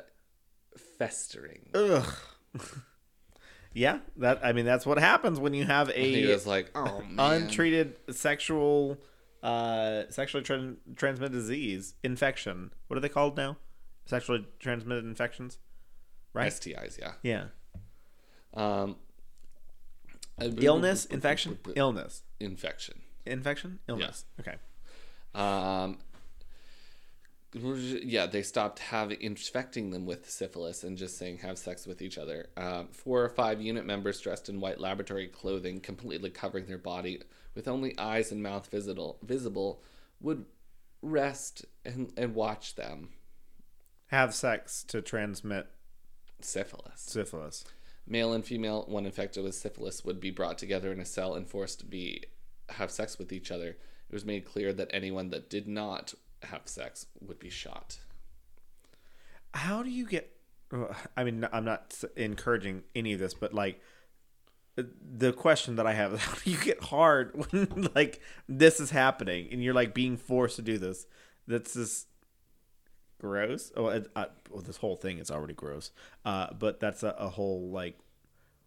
festering. 0.98 1.68
Ugh. 1.74 2.06
yeah, 3.72 3.98
that 4.16 4.40
I 4.44 4.52
mean 4.52 4.64
that's 4.64 4.86
what 4.86 4.98
happens 4.98 5.40
when 5.40 5.54
you 5.54 5.64
have 5.64 5.90
a 5.94 6.36
like, 6.46 6.70
"Oh 6.74 7.02
man, 7.08 7.42
untreated 7.42 7.96
sexual 8.10 8.98
uh 9.42 10.04
sexually 10.08 10.44
tran- 10.44 10.76
transmitted 10.96 11.32
disease 11.32 11.94
infection. 12.02 12.70
What 12.86 12.96
are 12.96 13.00
they 13.00 13.08
called 13.08 13.36
now? 13.36 13.56
Sexually 14.06 14.46
transmitted 14.60 15.04
infections, 15.04 15.58
right? 16.32 16.52
STIs." 16.52 16.98
Yeah. 16.98 17.12
Yeah. 17.22 17.46
Um, 18.54 18.96
Illness, 20.40 21.04
infection, 21.06 21.58
illness, 21.76 22.22
infection. 22.40 23.02
infection, 23.24 23.78
illness. 23.88 24.24
Okay. 24.40 24.56
Um, 25.34 25.98
yeah, 27.54 28.26
they 28.26 28.42
stopped 28.42 28.80
having 28.80 29.20
infecting 29.20 29.90
them 29.90 30.06
with 30.06 30.28
syphilis 30.28 30.82
and 30.82 30.98
just 30.98 31.16
saying 31.16 31.38
have 31.38 31.56
sex 31.58 31.86
with 31.86 32.02
each 32.02 32.18
other. 32.18 32.48
Um, 32.56 32.88
four 32.88 33.22
or 33.22 33.28
five 33.28 33.60
unit 33.60 33.86
members 33.86 34.20
dressed 34.20 34.48
in 34.48 34.60
white 34.60 34.80
laboratory 34.80 35.28
clothing, 35.28 35.80
completely 35.80 36.30
covering 36.30 36.66
their 36.66 36.78
body 36.78 37.22
with 37.54 37.68
only 37.68 37.96
eyes 37.98 38.32
and 38.32 38.42
mouth 38.42 38.68
visible, 38.70 39.18
visible 39.22 39.82
would 40.20 40.44
rest 41.02 41.64
and, 41.84 42.12
and 42.16 42.34
watch 42.34 42.74
them 42.74 43.10
Have 44.06 44.34
sex 44.34 44.82
to 44.88 45.00
transmit 45.00 45.68
syphilis. 46.40 47.00
syphilis. 47.00 47.64
Male 48.06 48.32
and 48.32 48.44
female, 48.44 48.84
when 48.88 49.06
infected 49.06 49.44
with 49.44 49.54
syphilis, 49.54 50.04
would 50.04 50.20
be 50.20 50.30
brought 50.30 50.58
together 50.58 50.92
in 50.92 51.00
a 51.00 51.04
cell 51.04 51.34
and 51.34 51.48
forced 51.48 51.80
to 51.80 51.86
be 51.86 52.24
have 52.70 52.90
sex 52.90 53.18
with 53.18 53.32
each 53.32 53.50
other. 53.50 53.68
It 53.68 54.12
was 54.12 54.24
made 54.24 54.44
clear 54.44 54.72
that 54.72 54.90
anyone 54.92 55.30
that 55.30 55.48
did 55.48 55.68
not 55.68 56.14
have 56.44 56.62
sex 56.66 57.06
would 57.20 57.38
be 57.38 57.50
shot. 57.50 57.98
How 59.52 59.82
do 59.82 59.90
you 59.90 60.06
get? 60.06 60.30
I 61.16 61.24
mean, 61.24 61.46
I'm 61.52 61.64
not 61.64 62.02
encouraging 62.16 62.82
any 62.94 63.12
of 63.12 63.20
this, 63.20 63.34
but 63.34 63.54
like 63.54 63.80
the 64.76 65.32
question 65.32 65.76
that 65.76 65.86
I 65.86 65.92
have 65.92 66.14
is, 66.14 66.20
how 66.24 66.34
do 66.34 66.50
you 66.50 66.58
get 66.58 66.82
hard 66.82 67.32
when 67.50 67.88
like 67.94 68.20
this 68.48 68.80
is 68.80 68.90
happening 68.90 69.48
and 69.52 69.62
you're 69.62 69.74
like 69.74 69.94
being 69.94 70.16
forced 70.16 70.56
to 70.56 70.62
do 70.62 70.78
this? 70.78 71.06
That's 71.46 71.74
just 71.74 72.08
gross. 73.20 73.72
Oh, 73.76 73.88
it, 73.88 74.10
uh, 74.16 74.26
well, 74.50 74.62
this 74.62 74.78
whole 74.78 74.96
thing 74.96 75.18
is 75.18 75.30
already 75.30 75.54
gross. 75.54 75.90
Uh, 76.24 76.52
but 76.58 76.80
that's 76.80 77.02
a, 77.02 77.10
a 77.18 77.28
whole 77.28 77.70
like, 77.70 77.98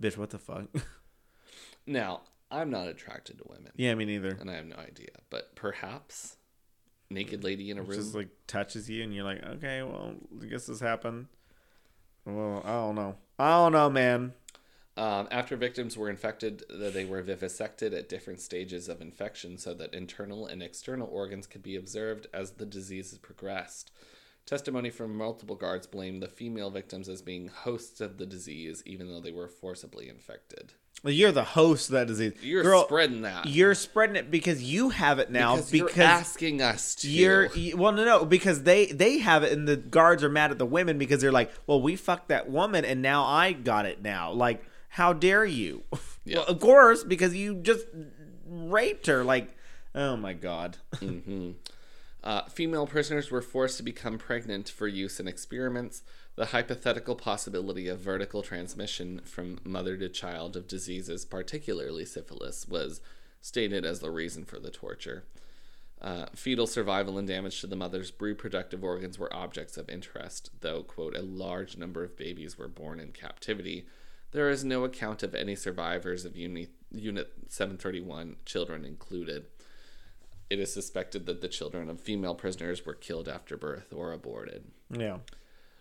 bitch, 0.01 0.17
what 0.17 0.29
the 0.29 0.39
fuck? 0.39 0.65
Now, 1.89 2.21
I'm 2.51 2.69
not 2.69 2.87
attracted 2.87 3.37
to 3.37 3.45
women, 3.47 3.71
yeah, 3.77 3.95
me 3.95 4.03
neither. 4.03 4.37
and 4.41 4.49
I 4.51 4.55
have 4.55 4.65
no 4.65 4.75
idea, 4.75 5.09
but 5.29 5.55
perhaps 5.55 6.36
naked 7.09 7.43
lady 7.43 7.71
in 7.71 7.77
a 7.77 7.81
room. 7.81 7.97
just 7.97 8.15
like 8.15 8.29
touches 8.47 8.89
you 8.89 9.03
and 9.03 9.13
you're 9.13 9.23
like, 9.23 9.43
okay, 9.43 9.81
well, 9.81 10.15
I 10.41 10.45
guess 10.45 10.65
this 10.65 10.79
happened. 10.79 11.27
Well, 12.25 12.61
I 12.65 12.71
don't 12.71 12.95
know. 12.95 13.15
I 13.39 13.51
don't 13.51 13.71
know, 13.71 13.89
man. 13.89 14.34
Um, 14.97 15.27
after 15.29 15.55
victims 15.55 15.95
were 15.95 16.09
infected, 16.09 16.63
they 16.69 17.05
were 17.05 17.21
vivisected 17.21 17.93
at 17.93 18.09
different 18.09 18.41
stages 18.41 18.89
of 18.89 18.99
infection 18.99 19.59
so 19.59 19.75
that 19.75 19.93
internal 19.93 20.47
and 20.47 20.63
external 20.63 21.07
organs 21.07 21.45
could 21.45 21.61
be 21.61 21.75
observed 21.75 22.25
as 22.34 22.51
the 22.51 22.65
disease 22.65 23.15
progressed. 23.21 23.91
Testimony 24.47 24.89
from 24.89 25.15
multiple 25.15 25.55
guards 25.55 25.85
blamed 25.85 26.23
the 26.23 26.27
female 26.27 26.71
victims 26.71 27.07
as 27.07 27.21
being 27.21 27.49
hosts 27.49 28.01
of 28.01 28.17
the 28.17 28.25
disease, 28.25 28.81
even 28.85 29.07
though 29.07 29.19
they 29.19 29.31
were 29.31 29.47
forcibly 29.47 30.09
infected. 30.09 30.73
Well, 31.03 31.13
You're 31.13 31.31
the 31.31 31.43
host 31.43 31.89
of 31.89 31.93
that 31.93 32.07
disease. 32.07 32.33
You're 32.41 32.63
Girl, 32.63 32.85
spreading 32.85 33.21
that. 33.21 33.45
You're 33.45 33.75
spreading 33.75 34.15
it 34.15 34.31
because 34.31 34.63
you 34.63 34.89
have 34.89 35.19
it 35.19 35.29
now. 35.29 35.55
because, 35.55 35.71
Because, 35.71 35.95
you're 35.97 36.05
asking 36.05 36.61
us 36.61 36.95
to. 36.95 37.09
you're 37.09 37.49
well, 37.75 37.91
no, 37.91 38.03
no, 38.03 38.25
because 38.25 38.63
they 38.63 38.87
they 38.87 39.19
have 39.19 39.43
it, 39.43 39.51
and 39.53 39.67
the 39.67 39.77
guards 39.77 40.23
are 40.23 40.29
mad 40.29 40.51
at 40.51 40.57
the 40.57 40.65
women 40.65 40.97
because 40.97 41.21
they're 41.21 41.31
like, 41.31 41.51
well, 41.67 41.81
we 41.81 41.95
fucked 41.95 42.29
that 42.29 42.49
woman, 42.49 42.83
and 42.83 43.01
now 43.01 43.23
I 43.25 43.53
got 43.53 43.85
it 43.85 44.01
now. 44.01 44.31
Like, 44.31 44.63
how 44.89 45.13
dare 45.13 45.45
you? 45.45 45.83
Yeah. 46.25 46.39
well, 46.39 46.45
of 46.47 46.59
course, 46.59 47.03
because 47.05 47.33
you 47.35 47.55
just 47.55 47.85
raped 48.45 49.05
her. 49.07 49.23
Like, 49.23 49.55
oh 49.95 50.17
my 50.17 50.33
god. 50.33 50.77
Uh, 52.23 52.43
female 52.49 52.85
prisoners 52.87 53.31
were 53.31 53.41
forced 53.41 53.77
to 53.77 53.83
become 53.83 54.17
pregnant 54.17 54.67
for 54.69 54.87
use 54.87 55.19
in 55.19 55.27
experiments. 55.29 56.01
The 56.38 56.45
hypothetical 56.45 57.15
possibility 57.15 57.88
of 57.88 57.99
vertical 57.99 58.43
transmission 58.43 59.22
from 59.26 59.57
mother 59.64 59.97
to 59.97 60.07
child 60.07 60.55
of 60.55 60.68
diseases, 60.68 61.26
particularly 61.26 62.05
syphilis, 62.05 62.68
was 62.68 63.01
stated 63.41 63.84
as 63.84 64.01
the 64.01 64.11
reason 64.11 64.45
for 64.45 64.59
the 64.59 64.69
torture. 64.69 65.23
Uh, 65.99 66.27
fetal 66.35 66.68
survival 66.68 67.18
and 67.18 67.27
damage 67.27 67.59
to 67.61 67.65
the 67.68 67.76
mother's 67.76 68.14
reproductive 68.19 68.84
organs 68.84 69.18
were 69.18 69.34
objects 69.35 69.77
of 69.77 69.89
interest, 69.89 70.51
though, 70.61 70.84
quote, 70.84 71.18
a 71.18 71.23
large 71.23 71.76
number 71.76 72.03
of 72.03 72.15
babies 72.15 72.55
were 72.55 72.68
born 72.68 72.99
in 72.99 73.11
captivity. 73.11 73.88
There 74.31 74.51
is 74.51 74.64
no 74.64 74.84
account 74.84 75.23
of 75.23 75.34
any 75.34 75.55
survivors 75.55 76.23
of 76.23 76.35
uni- 76.38 76.68
Unit 76.91 77.34
731, 77.49 78.35
children 78.45 78.85
included. 78.85 79.47
It 80.51 80.59
is 80.59 80.72
suspected 80.72 81.26
that 81.26 81.41
the 81.41 81.47
children 81.47 81.89
of 81.89 81.99
female 81.99 82.35
prisoners 82.35 82.85
were 82.85 82.93
killed 82.93 83.27
after 83.27 83.57
birth 83.57 83.91
or 83.91 84.14
aborted. 84.14 84.65
Yeah. 84.95 85.18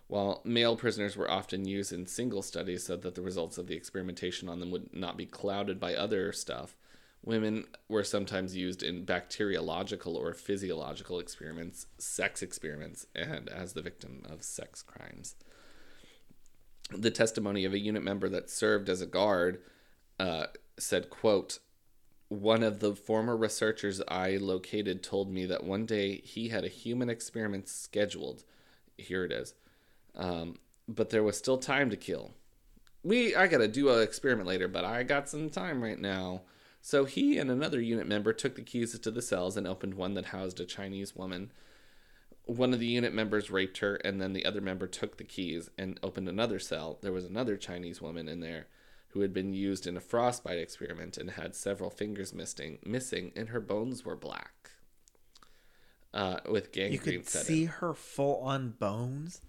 While 0.09 0.41
male 0.45 0.77
prisoners 0.77 1.16
were 1.16 1.31
often 1.31 1.66
used 1.66 1.93
in 1.93 2.07
single 2.07 2.43
studies 2.43 2.85
so 2.85 2.97
that 2.97 3.15
the 3.15 3.23
results 3.23 3.59
of 3.59 3.66
the 3.66 3.74
experimentation 3.74 4.49
on 4.49 4.61
them 4.61 4.70
would 4.70 4.95
not 4.95 5.16
be 5.16 5.27
clouded 5.27 5.81
by 5.81 5.95
other 5.95 6.33
stuff, 6.33 6.77
women 7.24 7.66
were 7.89 8.05
sometimes 8.05 8.57
used 8.57 8.85
in 8.85 9.05
bacteriological 9.05 10.16
or 10.16 10.33
physiological 10.33 11.19
experiments, 11.19 11.87
sex 11.99 12.41
experiments, 12.41 13.07
and 13.16 13.49
as 13.49 13.73
the 13.73 13.83
victim 13.83 14.23
of 14.31 14.45
sex 14.45 14.81
crimes. 14.81 15.35
The 16.97 17.11
testimony 17.11 17.65
of 17.65 17.73
a 17.73 17.81
unit 17.81 18.05
member 18.05 18.28
that 18.28 18.49
served 18.49 18.89
as 18.89 19.01
a 19.01 19.07
guard 19.07 19.61
uh, 20.20 20.47
said, 20.78 21.11
quote, 21.11 21.59
one 22.28 22.62
of 22.62 22.78
the 22.78 22.95
former 22.95 23.37
researchers 23.37 24.01
I 24.07 24.37
located 24.37 25.03
told 25.03 25.31
me 25.31 25.47
that 25.47 25.65
one 25.65 25.85
day 25.85 26.16
he 26.19 26.49
had 26.49 26.65
a 26.65 26.69
human 26.69 27.09
experiment 27.09 27.69
scheduled. 27.69 28.45
Here 28.99 29.24
it 29.24 29.33
is 29.33 29.55
um, 30.16 30.56
but 30.88 31.10
there 31.10 31.22
was 31.22 31.36
still 31.36 31.59
time 31.59 31.90
to 31.90 31.97
kill. 31.97 32.32
We 33.02 33.34
I 33.34 33.47
gotta 33.47 33.68
do 33.68 33.88
an 33.90 34.02
experiment 34.02 34.48
later, 34.48 34.68
but 34.68 34.84
I 34.84 35.02
got 35.02 35.28
some 35.28 35.51
time 35.51 35.82
right 35.82 35.98
now. 35.98 36.43
So 36.80 37.05
he 37.05 37.38
and 37.38 37.51
another 37.51 37.80
unit 37.80 38.06
member 38.06 38.32
took 38.32 38.55
the 38.55 38.62
keys 38.62 38.97
to 38.98 39.10
the 39.10 39.22
cells 39.22 39.56
and 39.56 39.66
opened 39.66 39.94
one 39.94 40.14
that 40.14 40.26
housed 40.26 40.60
a 40.60 40.64
Chinese 40.64 41.16
woman. 41.16 41.51
One 42.44 42.72
of 42.72 42.78
the 42.78 42.86
unit 42.86 43.12
members 43.12 43.51
raped 43.51 43.78
her, 43.78 43.97
and 43.97 44.20
then 44.20 44.32
the 44.32 44.44
other 44.47 44.60
member 44.60 44.86
took 44.86 45.16
the 45.16 45.24
keys 45.24 45.68
and 45.76 45.98
opened 46.02 46.28
another 46.28 46.60
cell. 46.60 46.98
There 47.02 47.12
was 47.12 47.24
another 47.24 47.56
Chinese 47.56 48.01
woman 48.01 48.28
in 48.28 48.38
there 48.38 48.68
who 49.09 49.22
had 49.22 49.32
been 49.32 49.52
used 49.52 49.86
in 49.86 49.97
a 49.97 50.01
frostbite 50.01 50.59
experiment 50.59 51.16
and 51.18 51.30
had 51.32 51.56
several 51.56 51.90
fingers 51.90 52.32
missing, 52.32 52.78
missing, 52.84 53.32
and 53.34 53.48
her 53.48 53.60
bones 53.60 54.05
were 54.05 54.14
black. 54.14 54.70
Uh, 56.14 56.38
with 56.48 56.70
gangrene 56.72 56.93
You 56.93 56.98
could 57.01 57.14
in. 57.14 57.22
see 57.24 57.64
her 57.64 57.93
full 57.94 58.40
on 58.43 58.70
bones. 58.70 59.43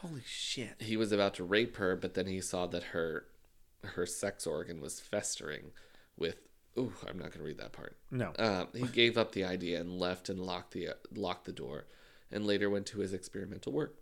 Holy 0.00 0.22
shit. 0.24 0.76
he 0.80 0.96
was 0.96 1.10
about 1.12 1.34
to 1.34 1.44
rape 1.44 1.76
her, 1.76 1.96
but 1.96 2.14
then 2.14 2.26
he 2.26 2.40
saw 2.40 2.66
that 2.66 2.84
her 2.84 3.26
her 3.84 4.06
sex 4.06 4.46
organ 4.46 4.80
was 4.80 5.00
festering 5.00 5.72
with. 6.16 6.36
Ooh, 6.78 6.92
I'm 7.08 7.18
not 7.18 7.32
gonna 7.32 7.44
read 7.44 7.58
that 7.58 7.72
part. 7.72 7.96
No. 8.10 8.32
Um, 8.38 8.68
he 8.74 8.86
gave 8.86 9.18
up 9.18 9.32
the 9.32 9.44
idea 9.44 9.80
and 9.80 9.98
left 9.98 10.28
and 10.28 10.38
locked 10.40 10.72
the 10.72 10.90
locked 11.14 11.46
the 11.46 11.52
door, 11.52 11.86
and 12.30 12.46
later 12.46 12.70
went 12.70 12.86
to 12.86 13.00
his 13.00 13.12
experimental 13.12 13.72
work. 13.72 13.96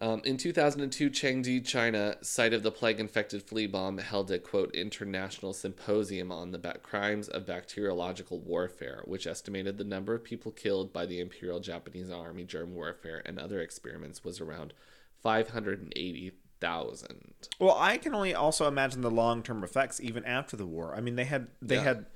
Um, 0.00 0.22
in 0.24 0.36
2002, 0.36 1.10
Chengdu, 1.10 1.64
China, 1.64 2.16
site 2.22 2.52
of 2.52 2.62
the 2.62 2.70
plague-infected 2.70 3.42
flea 3.42 3.66
bomb, 3.66 3.98
held 3.98 4.30
a 4.30 4.38
quote 4.38 4.72
international 4.74 5.52
symposium 5.52 6.30
on 6.30 6.52
the 6.52 6.58
ba- 6.58 6.78
crimes 6.82 7.26
of 7.28 7.46
bacteriological 7.46 8.38
warfare, 8.38 9.02
which 9.06 9.26
estimated 9.26 9.76
the 9.76 9.82
number 9.84 10.14
of 10.14 10.22
people 10.22 10.52
killed 10.52 10.92
by 10.92 11.04
the 11.04 11.18
Imperial 11.20 11.58
Japanese 11.58 12.10
Army 12.10 12.44
germ 12.44 12.74
warfare 12.76 13.22
and 13.26 13.38
other 13.40 13.60
experiments 13.60 14.22
was 14.22 14.40
around 14.40 14.72
580,000. 15.20 17.34
Well, 17.58 17.76
I 17.78 17.98
can 17.98 18.14
only 18.14 18.34
also 18.34 18.68
imagine 18.68 19.00
the 19.00 19.10
long 19.10 19.42
term 19.42 19.64
effects 19.64 20.00
even 20.00 20.24
after 20.24 20.56
the 20.56 20.66
war. 20.66 20.94
I 20.94 21.00
mean, 21.00 21.16
they 21.16 21.24
had 21.24 21.48
they 21.60 21.74
Yeah. 21.76 21.82
had 21.82 22.06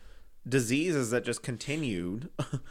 diseases 0.48 1.10
that 1.10 1.24
just 1.24 1.43
continued. 1.43 2.28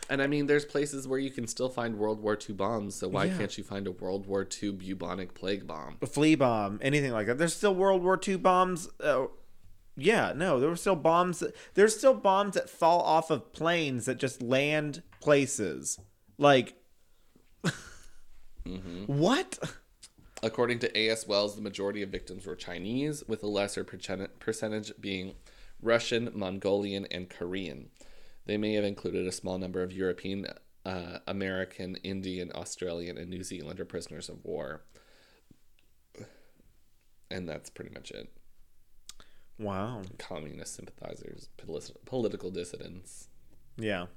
And 0.09 0.21
I 0.21 0.27
mean, 0.27 0.45
there's 0.47 0.65
places 0.65 1.07
where 1.07 1.19
you 1.19 1.31
can 1.31 1.47
still 1.47 1.69
find 1.69 1.97
World 1.97 2.19
War 2.21 2.37
II 2.37 2.55
bombs, 2.55 2.95
so 2.95 3.07
why 3.07 3.25
Yeah. 3.25 3.37
can't 3.37 3.57
you 3.57 3.63
find 3.63 3.87
a 3.87 3.91
World 3.91 4.25
War 4.27 4.45
II 4.61 4.71
bubonic 4.73 5.33
plague 5.33 5.65
bomb? 5.65 5.97
a 6.01 6.05
flea 6.05 6.35
bomb, 6.35 6.79
anything 6.81 7.11
like 7.13 7.27
that. 7.27 7.37
There's 7.37 7.55
still 7.55 7.73
World 7.73 8.03
War 8.03 8.19
II 8.27 8.35
bombs. 8.37 8.89
Uh, 8.99 9.27
yeah, 9.95 10.33
no, 10.35 10.59
there 10.59 10.69
were 10.69 10.75
still 10.75 10.95
bombs. 10.97 11.39
That, 11.39 11.55
there's 11.75 11.97
still 11.97 12.13
bombs 12.13 12.55
that 12.55 12.69
fall 12.69 13.01
off 13.01 13.29
of 13.31 13.53
planes 13.53 14.05
that 14.05 14.17
just 14.19 14.41
land 14.41 15.03
places. 15.21 15.97
Like, 16.37 16.75
what? 19.07 19.59
According 20.43 20.79
to 20.79 20.97
A.S. 20.99 21.27
Wells, 21.27 21.55
the 21.55 21.61
majority 21.61 22.01
of 22.01 22.09
victims 22.09 22.45
were 22.45 22.55
Chinese, 22.55 23.23
with 23.27 23.43
a 23.43 23.47
lesser 23.47 23.83
percentage 23.83 24.91
being 24.99 25.35
Russian, 25.81 26.29
Mongolian, 26.33 27.05
and 27.11 27.29
Korean. 27.29 27.89
They 28.45 28.57
may 28.57 28.73
have 28.73 28.83
included 28.83 29.27
a 29.27 29.31
small 29.31 29.57
number 29.57 29.81
of 29.83 29.91
European, 29.93 30.47
uh, 30.85 31.19
American, 31.27 31.95
Indian, 31.97 32.51
Australian, 32.55 33.17
and 33.17 33.29
New 33.29 33.43
Zealander 33.43 33.85
prisoners 33.85 34.29
of 34.29 34.43
war. 34.43 34.83
And 37.29 37.47
that's 37.47 37.69
pretty 37.69 37.91
much 37.93 38.11
it. 38.11 38.29
Wow. 39.57 40.01
Communist 40.17 40.75
sympathizers, 40.75 41.49
polis- 41.57 41.91
political 42.05 42.51
dissidents. 42.51 43.27
Yeah. 43.77 44.07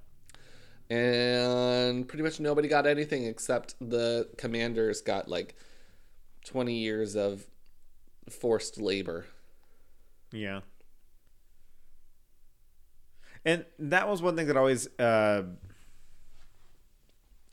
and 0.90 2.06
pretty 2.06 2.22
much 2.22 2.40
nobody 2.40 2.68
got 2.68 2.86
anything 2.86 3.24
except 3.24 3.74
the 3.80 4.28
commanders 4.36 5.00
got 5.00 5.28
like 5.28 5.54
20 6.44 6.74
years 6.74 7.14
of 7.16 7.46
forced 8.28 8.78
labor 8.78 9.24
Yeah. 10.30 10.60
And 13.44 13.64
that 13.78 14.08
was 14.08 14.22
one 14.22 14.36
thing 14.36 14.46
that 14.46 14.56
always, 14.56 14.88
uh, 14.98 15.42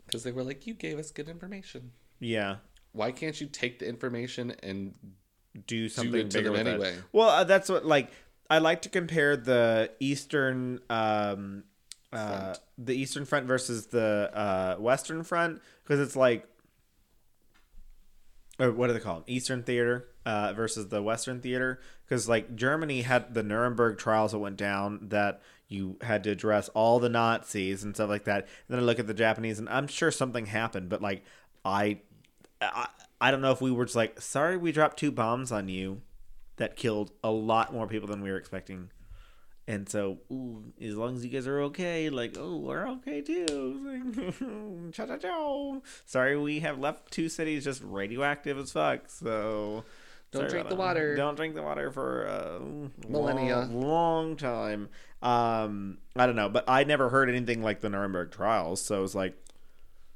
because 0.05 0.23
they 0.23 0.31
were 0.31 0.43
like 0.43 0.67
you 0.67 0.73
gave 0.73 0.99
us 0.99 1.11
good 1.11 1.29
information 1.29 1.91
yeah, 2.21 2.57
why 2.93 3.11
can't 3.11 3.41
you 3.41 3.47
take 3.47 3.79
the 3.79 3.89
information 3.89 4.53
and 4.63 4.93
do 5.67 5.89
something 5.89 6.29
to 6.29 6.37
bigger 6.37 6.49
them 6.51 6.65
with 6.65 6.67
it. 6.67 6.69
anyway. 6.69 6.95
Well, 7.11 7.29
uh, 7.29 7.43
that's 7.43 7.67
what 7.67 7.85
like 7.85 8.11
I 8.49 8.59
like 8.59 8.83
to 8.83 8.89
compare 8.89 9.35
the 9.35 9.91
Eastern, 9.99 10.79
um, 10.89 11.63
uh, 12.13 12.27
Front. 12.27 12.59
the 12.77 12.95
Eastern 12.95 13.25
Front 13.25 13.47
versus 13.47 13.87
the 13.87 14.29
uh, 14.33 14.75
Western 14.75 15.23
Front 15.23 15.61
because 15.83 15.99
it's 15.99 16.15
like, 16.15 16.47
or 18.59 18.71
what 18.71 18.87
do 18.87 18.93
they 18.93 18.99
call 18.99 19.15
them? 19.15 19.23
Eastern 19.25 19.63
Theater 19.63 20.07
uh, 20.25 20.53
versus 20.53 20.89
the 20.89 21.01
Western 21.01 21.41
Theater 21.41 21.79
because 22.05 22.29
like 22.29 22.55
Germany 22.55 23.01
had 23.01 23.33
the 23.33 23.41
Nuremberg 23.41 23.97
trials 23.97 24.31
that 24.33 24.39
went 24.39 24.57
down 24.57 25.07
that 25.09 25.41
you 25.71 25.97
had 26.01 26.23
to 26.25 26.31
address 26.31 26.69
all 26.69 26.99
the 26.99 27.09
Nazis 27.09 27.83
and 27.83 27.95
stuff 27.95 28.09
like 28.09 28.25
that. 28.25 28.43
And 28.43 28.47
then 28.69 28.79
I 28.79 28.83
look 28.83 28.99
at 28.99 29.07
the 29.07 29.13
Japanese 29.13 29.59
and 29.59 29.69
I'm 29.69 29.87
sure 29.87 30.11
something 30.11 30.45
happened, 30.45 30.89
but 30.89 31.01
like 31.01 31.23
I, 31.63 31.99
I, 32.61 32.87
I 33.19 33.31
don't 33.31 33.41
know 33.41 33.51
if 33.51 33.61
we 33.61 33.71
were 33.71 33.85
just 33.85 33.95
like, 33.95 34.19
sorry, 34.21 34.57
we 34.57 34.71
dropped 34.71 34.97
two 34.97 35.11
bombs 35.11 35.51
on 35.51 35.69
you 35.69 36.01
that 36.57 36.75
killed 36.75 37.11
a 37.23 37.31
lot 37.31 37.73
more 37.73 37.87
people 37.87 38.07
than 38.07 38.21
we 38.21 38.31
were 38.31 38.37
expecting. 38.37 38.89
And 39.67 39.87
so, 39.87 40.17
ooh, 40.31 40.73
as 40.81 40.95
long 40.95 41.15
as 41.15 41.23
you 41.23 41.29
guys 41.29 41.47
are 41.47 41.61
okay, 41.61 42.09
like, 42.09 42.35
oh, 42.37 42.57
we're 42.57 42.87
okay 42.89 43.21
too. 43.21 44.89
Cha 44.91 45.05
cha 45.05 45.17
cha. 45.17 45.79
Sorry, 46.05 46.37
we 46.37 46.59
have 46.59 46.79
left 46.79 47.11
two 47.11 47.29
cities 47.29 47.63
just 47.63 47.81
radioactive 47.83 48.57
as 48.57 48.71
fuck. 48.71 49.09
So, 49.09 49.85
Don't 50.31 50.41
sorry 50.41 50.49
drink 50.49 50.69
the 50.69 50.75
water. 50.75 51.15
Don't 51.15 51.35
drink 51.35 51.55
the 51.55 51.61
water 51.61 51.91
for 51.91 52.27
uh, 52.27 52.59
Millennia. 53.09 53.67
long, 53.69 53.81
long 53.81 54.35
time. 54.37 54.89
Um, 55.21 55.97
I 56.15 56.25
don't 56.25 56.35
know, 56.35 56.49
but 56.49 56.63
I 56.67 56.83
never 56.85 57.09
heard 57.09 57.29
anything 57.29 57.61
like 57.61 57.81
the 57.81 57.89
Nuremberg 57.89 58.31
trials. 58.31 58.81
So 58.81 58.99
it 58.99 59.01
was 59.01 59.15
like, 59.15 59.35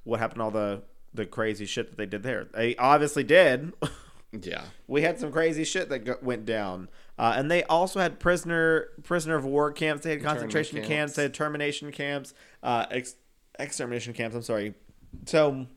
what 0.04 0.20
happened 0.20 0.40
to 0.40 0.44
all 0.44 0.52
the 0.52 0.84
the 1.14 1.26
crazy 1.26 1.66
shit 1.66 1.90
that 1.90 1.98
they 1.98 2.06
did 2.06 2.24
there? 2.24 2.46
They 2.46 2.76
obviously 2.78 3.24
did. 3.24 3.74
yeah 4.42 4.64
we 4.88 5.02
had 5.02 5.18
some 5.20 5.32
crazy 5.32 5.64
shit 5.64 5.90
that 5.90 6.00
go- 6.00 6.18
went 6.22 6.46
down, 6.46 6.90
uh, 7.18 7.34
and 7.36 7.50
they 7.50 7.64
also 7.64 8.00
had 8.00 8.20
prisoner 8.20 8.90
prisoner 9.04 9.36
of 9.36 9.46
war 9.46 9.72
camps. 9.72 10.04
They 10.04 10.12
had 10.12 10.24
concentration 10.24 10.78
camps. 10.78 10.88
camps. 10.90 11.14
They 11.16 11.24
had 11.24 11.34
termination 11.34 11.92
camps, 11.92 12.34
uh, 12.64 12.86
ex- 12.92 13.16
extermination 13.60 14.14
camps. 14.14 14.36
I'm 14.36 14.42
sorry. 14.42 14.76
So 15.26 15.68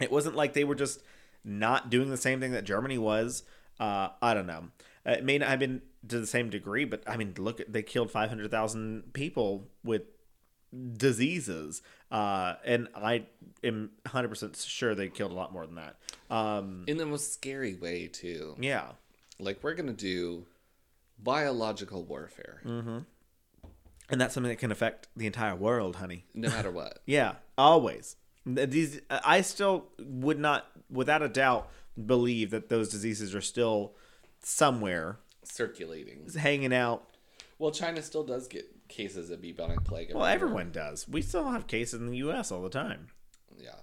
it 0.00 0.10
wasn't 0.10 0.36
like 0.36 0.52
they 0.52 0.64
were 0.64 0.74
just 0.74 1.02
not 1.44 1.90
doing 1.90 2.10
the 2.10 2.16
same 2.16 2.40
thing 2.40 2.52
that 2.52 2.64
Germany 2.64 2.98
was. 2.98 3.42
Uh, 3.78 4.08
I 4.22 4.34
don't 4.34 4.46
know. 4.46 4.68
It 5.04 5.24
may 5.24 5.38
not 5.38 5.48
have 5.48 5.58
been 5.58 5.82
to 6.08 6.18
the 6.18 6.26
same 6.26 6.48
degree, 6.50 6.84
but 6.84 7.02
I 7.06 7.16
mean, 7.16 7.34
look, 7.36 7.60
they 7.68 7.82
killed 7.82 8.10
500,000 8.10 9.12
people 9.12 9.68
with 9.82 10.02
diseases. 10.96 11.82
Uh, 12.10 12.54
and 12.64 12.88
I 12.94 13.26
am 13.62 13.90
100% 14.06 14.66
sure 14.66 14.94
they 14.94 15.08
killed 15.08 15.32
a 15.32 15.34
lot 15.34 15.52
more 15.52 15.66
than 15.66 15.76
that. 15.76 15.96
Um, 16.30 16.84
in 16.86 16.96
the 16.96 17.06
most 17.06 17.32
scary 17.34 17.74
way 17.74 18.08
too 18.08 18.56
yeah. 18.58 18.92
like 19.38 19.62
we're 19.62 19.74
gonna 19.74 19.92
do 19.92 20.46
biological 21.22 22.02
warfare 22.04 22.60
And 24.10 24.20
that's 24.20 24.34
something 24.34 24.48
that 24.50 24.58
can 24.58 24.72
affect 24.72 25.08
the 25.16 25.26
entire 25.26 25.54
world, 25.54 25.96
honey. 25.96 26.24
no 26.34 26.48
matter 26.48 26.70
what 26.70 27.00
Yeah, 27.06 27.34
always. 27.56 28.16
These 28.46 29.00
I 29.10 29.40
still 29.40 29.86
would 29.98 30.38
not, 30.38 30.66
without 30.94 31.22
a 31.22 31.28
doubt, 31.28 31.68
believe 32.06 32.50
that 32.50 32.68
those 32.70 32.88
diseases 32.88 33.34
are 33.34 33.40
still 33.40 33.94
somewhere 34.42 35.18
circulating 35.42 36.26
hanging 36.38 36.72
out. 36.74 37.04
well 37.58 37.70
china 37.70 38.00
still 38.02 38.24
does 38.24 38.48
get 38.48 38.64
cases 38.88 39.30
of 39.30 39.40
bubonic 39.42 39.82
plague 39.84 40.10
Well, 40.14 40.24
everyone 40.26 40.70
does. 40.72 41.06
We 41.08 41.22
still 41.22 41.50
have 41.50 41.66
cases 41.66 42.00
in 42.00 42.08
the 42.10 42.16
U.S. 42.18 42.50
all 42.52 42.62
the 42.62 42.70
time. 42.70 43.08
yeah 43.56 43.76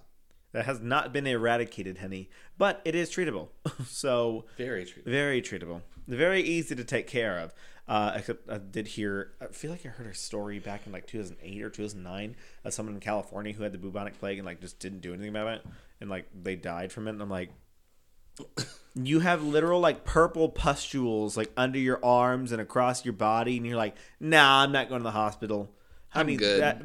that 0.52 0.66
has 0.66 0.80
not 0.80 1.14
been 1.14 1.26
eradicated, 1.26 1.98
honey, 1.98 2.28
but 2.58 2.82
it 2.84 2.94
is 2.94 3.08
treatable. 3.10 3.48
so 3.86 4.44
Very 4.58 4.84
true. 4.84 5.02
very 5.06 5.40
treatable, 5.40 5.80
very 6.06 6.42
easy 6.42 6.74
to 6.76 6.84
take 6.84 7.06
care 7.06 7.38
of. 7.38 7.54
Uh, 7.88 8.12
except 8.14 8.48
I 8.48 8.58
did 8.58 8.86
hear, 8.86 9.32
I 9.40 9.46
feel 9.46 9.70
like 9.70 9.84
I 9.84 9.88
heard 9.88 10.06
a 10.06 10.14
story 10.14 10.60
back 10.60 10.86
in 10.86 10.92
like 10.92 11.06
2008 11.06 11.62
or 11.62 11.68
2009 11.68 12.36
of 12.64 12.72
someone 12.72 12.94
in 12.94 13.00
California 13.00 13.52
who 13.52 13.64
had 13.64 13.72
the 13.72 13.78
bubonic 13.78 14.18
plague 14.18 14.38
and 14.38 14.46
like 14.46 14.60
just 14.60 14.78
didn't 14.78 15.00
do 15.00 15.12
anything 15.12 15.30
about 15.30 15.48
it, 15.48 15.66
and 16.00 16.08
like 16.08 16.26
they 16.32 16.54
died 16.54 16.92
from 16.92 17.08
it. 17.08 17.10
And 17.10 17.22
I'm 17.22 17.28
like, 17.30 17.50
you 18.94 19.20
have 19.20 19.42
literal 19.42 19.80
like 19.80 20.04
purple 20.04 20.48
pustules 20.48 21.36
like 21.36 21.50
under 21.56 21.78
your 21.78 21.98
arms 22.04 22.52
and 22.52 22.60
across 22.60 23.04
your 23.04 23.14
body, 23.14 23.56
and 23.56 23.66
you're 23.66 23.76
like, 23.76 23.96
nah, 24.20 24.62
I'm 24.62 24.72
not 24.72 24.88
going 24.88 25.00
to 25.00 25.04
the 25.04 25.10
hospital. 25.10 25.70
Honey, 26.08 26.36
good. 26.36 26.60
That, 26.60 26.82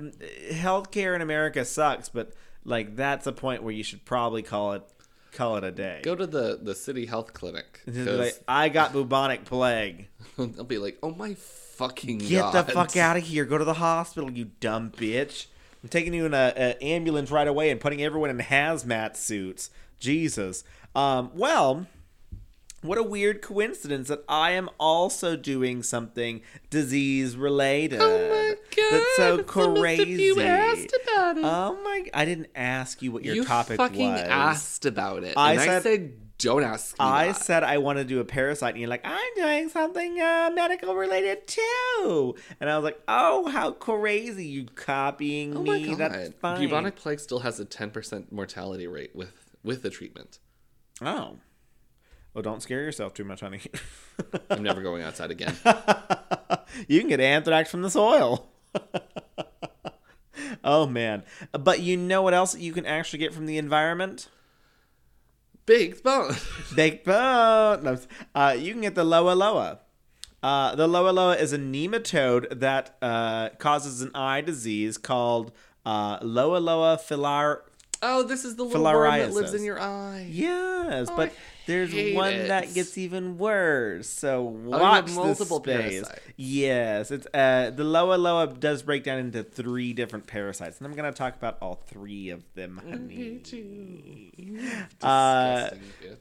healthcare 0.52 1.16
in 1.16 1.22
America 1.22 1.64
sucks, 1.64 2.10
but 2.10 2.34
like 2.64 2.96
that's 2.96 3.28
a 3.28 3.32
point 3.32 3.62
where 3.62 3.74
you 3.74 3.84
should 3.84 4.04
probably 4.04 4.42
call 4.42 4.74
it 4.74 4.84
call 5.32 5.58
it 5.58 5.64
a 5.64 5.72
day. 5.72 6.02
Go 6.04 6.16
to 6.16 6.28
the 6.28 6.60
the 6.62 6.76
city 6.76 7.06
health 7.06 7.34
clinic. 7.34 7.82
Just 7.86 7.98
be 7.98 8.06
'cause 8.06 8.20
like, 8.20 8.44
I 8.48 8.70
got 8.70 8.94
bubonic 8.94 9.46
plague. 9.46 10.08
they'll 10.38 10.64
be 10.64 10.78
like, 10.78 10.98
"Oh 11.04 11.12
my 11.12 11.34
fucking 11.36 12.20
Get 12.20 12.42
god!" 12.42 12.68
the 12.68 12.72
fuck 12.74 12.98
out 12.98 13.18
of 13.18 13.24
here. 13.24 13.46
Go 13.46 13.58
to 13.58 13.66
the 13.66 13.76
hospital, 13.76 14.32
you 14.32 14.52
dumb 14.60 14.92
bitch. 14.92 15.48
I'm 15.84 15.90
taking 15.90 16.14
you 16.14 16.26
in 16.26 16.34
a, 16.34 16.54
a 16.56 16.84
ambulance 16.84 17.30
right 17.32 17.48
away 17.48 17.70
and 17.70 17.80
putting 17.80 18.02
everyone 18.02 18.30
in 18.30 18.40
hazmat 18.40 19.16
suits. 19.16 19.70
Jesus. 20.00 20.64
Um, 20.96 21.32
well, 21.36 21.86
what 22.82 22.98
a 22.98 23.04
weird 23.04 23.42
coincidence 23.42 24.08
that 24.08 24.24
I 24.28 24.52
am 24.52 24.70
also 24.80 25.36
doing 25.36 25.84
something 25.84 26.42
disease 26.70 27.36
related. 27.36 28.00
Oh 28.02 28.30
my 28.30 28.56
god! 28.76 28.92
That's 28.92 29.16
so 29.18 29.38
it's 29.40 29.56
almost 29.56 29.78
if 29.90 29.98
crazy. 29.98 30.30
You 31.36 31.46
asked 31.46 31.74
about 31.74 31.76
it. 31.76 31.80
Oh 31.80 31.84
my! 31.84 32.04
I 32.14 32.26
didn't 32.26 32.48
ask 32.56 33.02
you 33.02 33.12
what 33.12 33.26
your 33.26 33.36
you 33.36 33.44
topic 33.46 33.78
fucking 33.78 34.12
was. 34.12 34.22
asked 34.22 34.86
about 34.86 35.24
it, 35.24 35.34
I 35.36 35.52
and 35.54 35.60
I 35.62 35.66
said- 35.66 35.84
said, 35.84 36.38
"Don't 36.38 36.64
ask." 36.64 36.94
Me 37.00 37.06
I 37.06 37.28
that. 37.28 37.36
said 37.38 37.64
I 37.64 37.80
want 37.80 37.98
to 37.98 38.06
do 38.06 38.20
a 38.20 38.26
parasite, 38.26 38.76
and 38.76 38.80
you're 38.80 38.90
like, 38.90 39.02
I'm 39.04 39.34
doing 39.36 39.70
something 39.70 40.22
uh, 40.22 40.52
medical 40.54 40.96
related 40.96 41.48
too. 41.48 42.36
And 42.60 42.70
I 42.70 42.78
was 42.78 42.84
like, 42.84 43.02
oh, 43.08 43.50
how 43.50 43.72
crazy! 43.72 44.46
You 44.46 44.66
copying 44.76 45.58
"Oh 45.58 45.64
my 45.64 45.78
me? 45.80 45.88
god!" 45.96 45.98
That's 46.12 46.30
fine. 46.40 46.60
Bubonic 46.60 46.96
plague 46.96 47.20
still 47.20 47.40
has 47.40 47.60
a 47.60 47.66
ten 47.66 47.90
percent 47.92 48.32
mortality 48.32 48.88
rate 48.88 49.16
with 49.16 49.56
with 49.64 49.82
the 49.82 49.90
treatment. 49.90 50.40
Oh, 51.02 51.38
well, 52.34 52.42
don't 52.44 52.62
scare 52.62 52.82
yourself 52.82 53.14
too 53.14 53.24
much, 53.24 53.42
honey. 53.42 53.62
I'm 54.50 54.64
never 54.64 54.82
going 54.82 55.02
outside 55.04 55.32
again. 55.32 55.56
you 56.88 57.00
can 57.00 57.10
get 57.10 57.20
anthrax 57.20 57.70
from 57.72 57.82
the 57.82 57.90
soil. 57.90 58.48
oh 60.64 60.86
man! 60.88 61.24
But 61.52 61.80
you 61.82 61.98
know 61.98 62.22
what 62.22 62.34
else 62.34 62.58
you 62.58 62.74
can 62.74 62.86
actually 62.86 63.20
get 63.20 63.34
from 63.34 63.46
the 63.46 63.58
environment? 63.58 64.30
Big 65.66 66.02
bone. 66.02 66.34
Baked 66.76 67.06
bone. 67.06 68.00
Uh, 68.36 68.56
you 68.58 68.72
can 68.72 68.82
get 68.82 68.96
the 68.96 69.04
Loa 69.04 69.34
Loa. 69.34 69.80
Uh, 70.42 70.76
the 70.76 70.88
Loa 70.88 71.10
Loa 71.10 71.36
is 71.36 71.52
a 71.52 71.58
nematode 71.58 72.60
that 72.60 72.96
uh, 73.02 73.50
causes 73.58 74.02
an 74.02 74.12
eye 74.16 74.40
disease 74.42 74.98
called 74.98 75.52
uh, 75.86 76.20
Loa 76.22 76.58
Loa 76.60 76.98
filar. 76.98 77.64
Oh, 78.02 78.24
this 78.24 78.46
is 78.46 78.56
the 78.56 78.64
little 78.64 78.84
worm 78.84 79.10
that 79.20 79.34
lives 79.34 79.54
in 79.54 79.64
your 79.66 79.80
eye. 79.82 80.28
Yes, 80.30 81.08
Oh, 81.12 81.16
but 81.18 81.34
there's 81.68 81.94
one 82.16 82.34
it. 82.34 82.48
that 82.48 82.74
gets 82.74 82.98
even 82.98 83.38
worse. 83.38 84.10
So 84.10 84.48
have 84.72 84.82
watch 84.82 85.12
multiple 85.12 85.60
this 85.60 85.76
space. 85.76 86.02
parasites. 86.08 86.22
Yes, 86.38 87.12
it's 87.12 87.28
uh, 87.34 87.72
the 87.76 87.84
Loa 87.84 88.16
Loa 88.16 88.48
does 88.48 88.82
break 88.82 89.04
down 89.04 89.20
into 89.20 89.44
three 89.44 89.94
different 89.94 90.26
parasites, 90.26 90.80
and 90.80 90.88
I'm 90.88 90.94
gonna 90.94 91.12
talk 91.12 91.36
about 91.36 91.58
all 91.62 91.76
three 91.76 92.30
of 92.30 92.44
them, 92.56 92.82
honey. 92.84 93.42
Uh. 95.02 95.70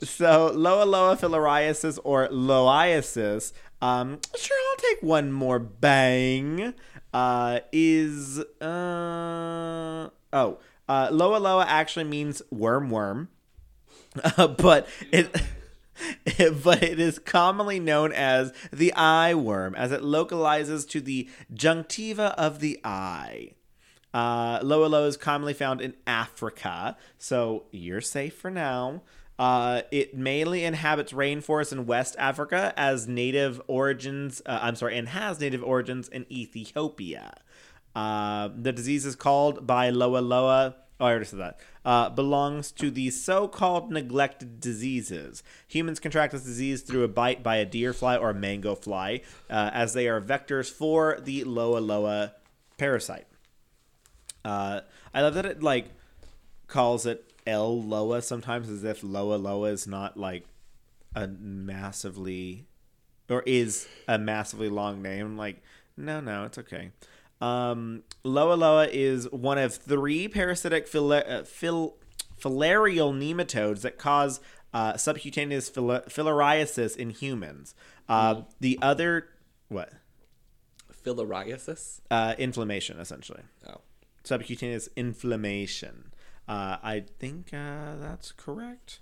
So 0.02 0.52
Loa 0.54 0.84
Loa 0.84 1.16
filariasis 1.16 1.98
or 2.04 2.28
loiasis, 2.28 3.52
um, 3.80 4.18
sure 4.36 4.56
I'll 4.70 4.76
take 4.94 5.02
one 5.02 5.32
more 5.32 5.58
bang. 5.58 6.74
Uh, 7.14 7.60
is 7.72 8.40
uh 8.60 10.10
oh 10.32 10.58
uh, 10.88 11.08
Loa 11.10 11.38
Loa 11.38 11.64
actually 11.66 12.04
means 12.04 12.42
worm 12.50 12.90
worm, 12.90 13.28
uh, 14.24 14.46
but 14.58 14.88
it. 15.10 15.34
but 16.62 16.82
it 16.82 17.00
is 17.00 17.18
commonly 17.18 17.80
known 17.80 18.12
as 18.12 18.52
the 18.70 18.92
eye 18.92 19.32
worm, 19.32 19.74
as 19.74 19.92
it 19.92 20.02
localizes 20.02 20.84
to 20.84 21.00
the 21.00 21.26
junctiva 21.54 22.34
of 22.36 22.60
the 22.60 22.78
eye. 22.84 23.52
Uh, 24.12 24.60
Loa 24.62 24.86
Loa 24.86 25.06
is 25.06 25.16
commonly 25.16 25.54
found 25.54 25.80
in 25.80 25.94
Africa, 26.06 26.96
so 27.18 27.64
you're 27.70 28.00
safe 28.00 28.34
for 28.34 28.50
now. 28.50 29.02
Uh, 29.38 29.82
it 29.90 30.16
mainly 30.16 30.64
inhabits 30.64 31.12
rainforests 31.12 31.72
in 31.72 31.84
West 31.84 32.16
Africa 32.18 32.72
as 32.76 33.06
native 33.06 33.60
origins. 33.66 34.40
Uh, 34.46 34.58
I'm 34.62 34.74
sorry, 34.76 34.96
and 34.96 35.08
has 35.08 35.38
native 35.40 35.62
origins 35.62 36.08
in 36.08 36.24
Ethiopia. 36.32 37.34
Uh, 37.94 38.48
the 38.56 38.72
disease 38.72 39.04
is 39.04 39.16
called 39.16 39.66
by 39.66 39.90
Loa 39.90 40.20
Loa. 40.20 40.76
Oh, 40.98 41.04
I 41.04 41.10
already 41.10 41.26
said 41.26 41.40
that. 41.40 41.60
Uh, 41.84 42.08
belongs 42.08 42.72
to 42.72 42.90
the 42.90 43.10
so-called 43.10 43.92
neglected 43.92 44.60
diseases. 44.60 45.42
Humans 45.68 46.00
contract 46.00 46.32
this 46.32 46.44
disease 46.44 46.82
through 46.82 47.04
a 47.04 47.08
bite 47.08 47.42
by 47.42 47.56
a 47.56 47.66
deer 47.66 47.92
fly 47.92 48.16
or 48.16 48.30
a 48.30 48.34
mango 48.34 48.74
fly, 48.74 49.20
uh, 49.50 49.70
as 49.74 49.92
they 49.92 50.08
are 50.08 50.20
vectors 50.20 50.70
for 50.70 51.18
the 51.20 51.44
Loa 51.44 51.78
Loa 51.80 52.32
parasite. 52.78 53.26
Uh, 54.44 54.80
I 55.12 55.20
love 55.20 55.34
that 55.34 55.44
it 55.44 55.62
like 55.62 55.90
calls 56.66 57.04
it 57.04 57.30
L 57.46 57.82
Loa 57.82 58.22
sometimes, 58.22 58.70
as 58.70 58.82
if 58.82 59.02
Loa 59.02 59.36
Loa 59.36 59.68
is 59.70 59.86
not 59.86 60.16
like 60.16 60.46
a 61.14 61.26
massively 61.26 62.66
or 63.28 63.42
is 63.46 63.86
a 64.08 64.18
massively 64.18 64.68
long 64.68 65.02
name. 65.02 65.36
Like, 65.36 65.62
no, 65.96 66.20
no, 66.20 66.44
it's 66.44 66.58
okay. 66.58 66.92
Um, 67.40 68.02
Loa 68.24 68.54
Loa 68.54 68.86
is 68.86 69.30
one 69.30 69.58
of 69.58 69.74
three 69.74 70.28
parasitic 70.28 70.88
fil- 70.88 71.12
uh, 71.12 71.42
fil- 71.44 71.96
filarial 72.40 73.12
nematodes 73.14 73.82
that 73.82 73.98
cause 73.98 74.40
uh, 74.72 74.96
subcutaneous 74.96 75.68
fil- 75.68 76.02
filariasis 76.08 76.96
in 76.96 77.10
humans. 77.10 77.74
Uh, 78.08 78.42
The 78.60 78.78
other, 78.82 79.28
what? 79.68 79.92
Filariasis. 81.04 82.00
Uh, 82.10 82.34
inflammation, 82.38 82.98
essentially. 82.98 83.42
Oh. 83.68 83.80
Subcutaneous 84.24 84.88
inflammation. 84.96 86.12
Uh, 86.48 86.78
I 86.82 87.04
think 87.18 87.48
uh, 87.52 87.96
that's 88.00 88.32
correct. 88.32 89.00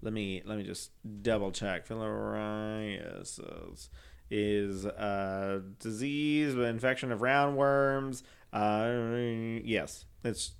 Let 0.00 0.12
me 0.12 0.42
let 0.44 0.58
me 0.58 0.64
just 0.64 0.90
double 1.22 1.50
check. 1.50 1.88
Filariasis 1.88 3.88
is 4.30 4.84
a 4.84 5.62
disease 5.78 6.54
with 6.54 6.66
infection 6.66 7.10
of 7.12 7.20
roundworms. 7.20 8.22
Uh, 8.52 9.62
yes, 9.64 10.04
it's 10.24 10.52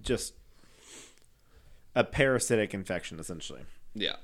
just 0.00 0.34
a 1.94 2.04
parasitic 2.04 2.74
infection, 2.74 3.18
essentially. 3.18 3.62
Yeah. 3.94 4.16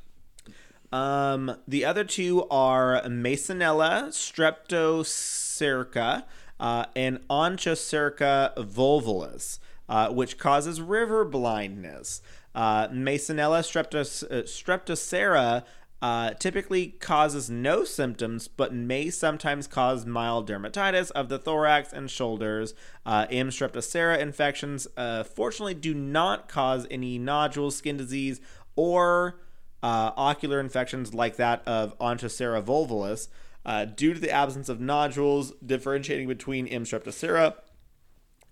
Um, 0.90 1.54
the 1.66 1.84
other 1.84 2.04
two 2.04 2.48
are 2.48 3.02
Mansonella 3.02 4.08
streptocerca 4.08 6.24
uh, 6.58 6.86
and 6.96 7.20
Onchocerca 7.28 8.56
volvulus, 8.56 9.58
uh, 9.88 10.10
which 10.10 10.38
causes 10.38 10.80
river 10.80 11.24
blindness. 11.24 12.22
Uh, 12.54 12.88
Mansonella 12.88 13.60
streptos- 13.60 14.24
uh, 14.24 14.44
streptocerca 14.44 15.64
uh, 16.00 16.30
typically 16.34 16.88
causes 17.00 17.50
no 17.50 17.84
symptoms, 17.84 18.46
but 18.46 18.72
may 18.72 19.10
sometimes 19.10 19.66
cause 19.66 20.06
mild 20.06 20.48
dermatitis 20.48 21.10
of 21.12 21.28
the 21.28 21.38
thorax 21.38 21.92
and 21.92 22.10
shoulders. 22.10 22.74
Uh, 23.04 23.26
M. 23.30 23.48
streptocerca 23.50 24.18
infections, 24.18 24.86
uh, 24.96 25.24
fortunately, 25.24 25.74
do 25.74 25.94
not 25.94 26.48
cause 26.48 26.86
any 26.90 27.18
nodules, 27.18 27.76
skin 27.76 27.96
disease, 27.96 28.40
or 28.76 29.40
uh, 29.82 30.12
ocular 30.16 30.60
infections 30.60 31.14
like 31.14 31.36
that 31.36 31.66
of 31.66 31.98
Onchocerca 31.98 32.62
volvulus 32.62 33.28
uh, 33.64 33.84
due 33.84 34.14
to 34.14 34.20
the 34.20 34.30
absence 34.30 34.68
of 34.68 34.80
nodules 34.80 35.52
differentiating 35.64 36.28
between 36.28 36.66
M. 36.68 36.84
streptocerca 36.84 37.54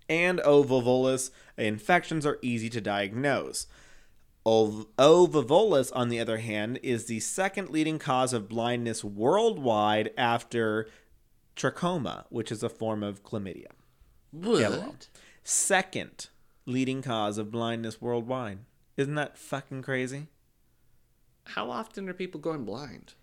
and 0.09 0.39
O. 0.41 0.63
volvulus. 0.63 1.31
Infections 1.57 2.25
are 2.25 2.39
easy 2.41 2.69
to 2.69 2.81
diagnose. 2.81 3.67
O. 4.49 4.87
O. 4.97 5.85
on 5.93 6.07
the 6.07 6.21
other 6.21 6.37
hand, 6.37 6.79
is 6.81 7.05
the 7.05 7.19
second 7.19 7.69
leading 7.69 7.99
cause 7.99 8.31
of 8.31 8.47
blindness 8.47 9.03
worldwide 9.03 10.11
after 10.17 10.87
trachoma, 11.57 12.23
which 12.29 12.49
is 12.49 12.63
a 12.63 12.69
form 12.69 13.03
of 13.03 13.23
chlamydia. 13.23 13.71
What? 14.31 15.09
Second 15.43 16.29
leading 16.65 17.01
cause 17.01 17.37
of 17.37 17.51
blindness 17.51 18.01
worldwide. 18.01 18.59
Isn't 18.95 19.15
that 19.15 19.37
fucking 19.37 19.81
crazy? 19.81 20.27
How 21.43 21.69
often 21.69 22.07
are 22.07 22.13
people 22.13 22.39
going 22.39 22.63
blind? 22.63 23.15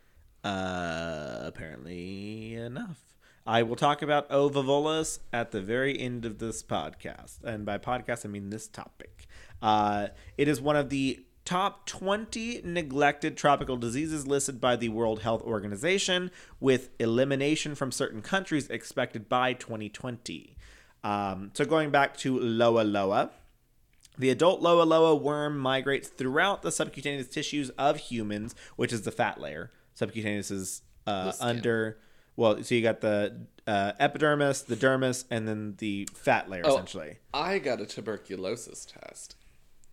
Uh, 0.45 1.39
apparently 1.41 2.55
enough. 2.55 3.01
I 3.47 3.63
will 3.63 3.77
talk 3.77 4.01
about 4.01 4.31
O. 4.31 4.49
volvulus 4.49 5.19
at 5.33 5.51
the 5.51 5.61
very 5.61 5.99
end 5.99 6.25
of 6.25 6.39
this 6.39 6.63
podcast. 6.63 7.43
And 7.45 7.67
by 7.67 7.77
podcast, 7.77 8.25
I 8.25 8.29
mean 8.29 8.51
this 8.51 8.67
topic. 8.67 9.27
Uh, 9.61 10.09
it 10.39 10.49
is 10.49 10.61
one 10.61 10.77
of 10.77 10.89
the 10.89 11.25
top 11.45 11.85
20 11.85 12.63
neglected 12.65 13.37
tropical 13.37 13.77
diseases 13.77 14.27
listed 14.27 14.63
by 14.63 14.77
the 14.77 14.89
World 14.89 15.21
Health 15.21 15.43
Organization, 15.43 16.31
with 16.59 16.89
elimination 16.99 17.75
from 17.75 17.93
certain 17.93 18.23
countries 18.23 18.71
expected 18.71 19.29
by 19.29 19.53
2020. 19.53 20.57
Um, 21.03 21.51
so 21.53 21.67
going 21.67 21.91
back 21.91 22.17
to 22.19 22.39
Loa 22.39 22.83
Loa. 22.83 23.31
The 24.17 24.31
adult 24.31 24.63
Loa 24.63 24.85
Loa 24.85 25.15
worm 25.17 25.59
migrates 25.59 26.09
throughout 26.09 26.63
the 26.63 26.73
subcutaneous 26.73 27.29
tissues 27.29 27.69
of 27.71 27.97
humans, 27.97 28.55
which 28.77 28.93
is 28.93 29.03
the 29.03 29.11
fat 29.11 29.39
layer. 29.39 29.71
Subcutaneous 29.93 30.51
is 30.51 30.83
uh, 31.07 31.33
skin. 31.33 31.49
Well, 32.37 32.63
so 32.63 32.75
you 32.75 32.83
got 32.83 33.01
the 33.01 33.47
uh, 33.67 33.93
epidermis, 33.99 34.63
the 34.63 34.77
dermis, 34.77 35.25
and 35.31 35.47
then 35.49 35.75
the 35.79 36.09
fat 36.15 36.49
layer, 36.51 36.63
Oh. 36.65 36.75
essentially. 36.75 37.19
I 37.33 37.59
got 37.59 37.81
a 37.81 37.87
tuberculosis 37.87 38.85
test. 38.87 39.37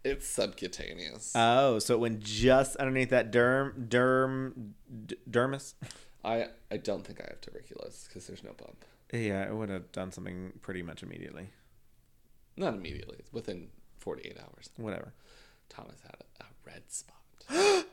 It's 0.04 0.28
subcutaneous. 0.28 1.34
Oh, 1.36 1.78
so 1.80 1.94
it 1.94 2.00
went 2.00 2.22
just 2.22 2.76
underneath 2.78 3.10
that 3.12 3.32
derm, 3.32 3.88
derm, 3.88 4.72
d- 5.06 5.16
dermis? 5.30 5.76
I 6.26 6.48
I 6.72 6.78
don't 6.78 7.06
think 7.06 7.20
I 7.22 7.26
have 7.30 7.42
tuberculosis 7.42 8.08
because 8.08 8.26
there's 8.28 8.44
no 8.44 8.54
bump. 8.54 8.84
Yeah, 9.14 9.48
it 9.48 9.54
would 9.56 9.70
have 9.70 9.92
done 9.92 10.12
something 10.12 10.54
pretty 10.62 10.82
much 10.82 11.04
immediately. 11.04 11.50
Not 12.58 12.74
immediately. 12.74 13.18
It's 13.20 13.32
within 13.34 13.68
48 14.00 14.38
hours. 14.40 14.70
Whatever. 14.78 15.14
Thomas 15.70 16.00
had 16.02 16.16
a, 16.40 16.44
a 16.44 16.48
red 16.66 16.84
spot. 16.92 17.18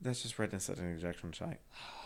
That's 0.00 0.22
just 0.22 0.38
redness 0.38 0.70
at 0.70 0.78
an 0.78 0.86
injection 0.92 1.32
site. 1.32 1.60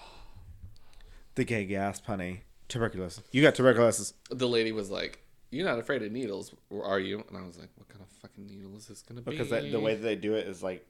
The 1.34 1.44
gay 1.44 1.64
gasp, 1.64 2.06
honey. 2.06 2.42
Tuberculosis. 2.68 3.24
You 3.30 3.42
got 3.42 3.54
tuberculosis. 3.54 4.14
the 4.30 4.48
lady 4.48 4.72
was 4.72 4.90
like, 4.90 5.20
"You're 5.50 5.66
not 5.66 5.78
afraid 5.78 6.02
of 6.02 6.12
needles, 6.12 6.54
are 6.70 6.98
you?" 6.98 7.22
And 7.28 7.36
I 7.36 7.46
was 7.46 7.58
like, 7.58 7.68
"What 7.76 7.88
kind 7.88 8.00
of 8.00 8.08
fucking 8.22 8.46
needle 8.46 8.76
is 8.76 8.86
this 8.86 9.02
gonna 9.02 9.20
be?" 9.20 9.32
Because 9.32 9.50
that, 9.50 9.70
the 9.70 9.80
way 9.80 9.94
that 9.94 10.02
they 10.02 10.16
do 10.16 10.34
it 10.34 10.46
is 10.46 10.62
like 10.62 10.86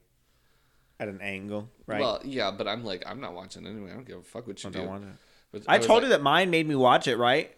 at 1.00 1.08
an 1.08 1.20
angle, 1.20 1.68
right? 1.86 2.00
Well, 2.00 2.20
yeah, 2.24 2.50
but 2.50 2.68
I'm 2.68 2.84
like, 2.84 3.02
I'm 3.06 3.20
not 3.20 3.34
watching 3.34 3.66
anyway. 3.66 3.90
I 3.90 3.94
don't 3.94 4.06
give 4.06 4.18
a 4.18 4.22
fuck 4.22 4.46
what 4.46 4.62
you 4.62 4.68
oh, 4.68 4.70
I 4.70 4.72
do. 4.72 4.78
don't 4.78 4.88
want 4.88 5.04
it. 5.04 5.10
But 5.52 5.62
I, 5.68 5.78
was 5.78 5.86
told 5.86 5.98
like, 5.98 6.04
you 6.04 6.08
that 6.10 6.22
mine 6.22 6.50
made 6.50 6.68
me 6.68 6.74
watch 6.74 7.08
it, 7.08 7.16
right? 7.16 7.54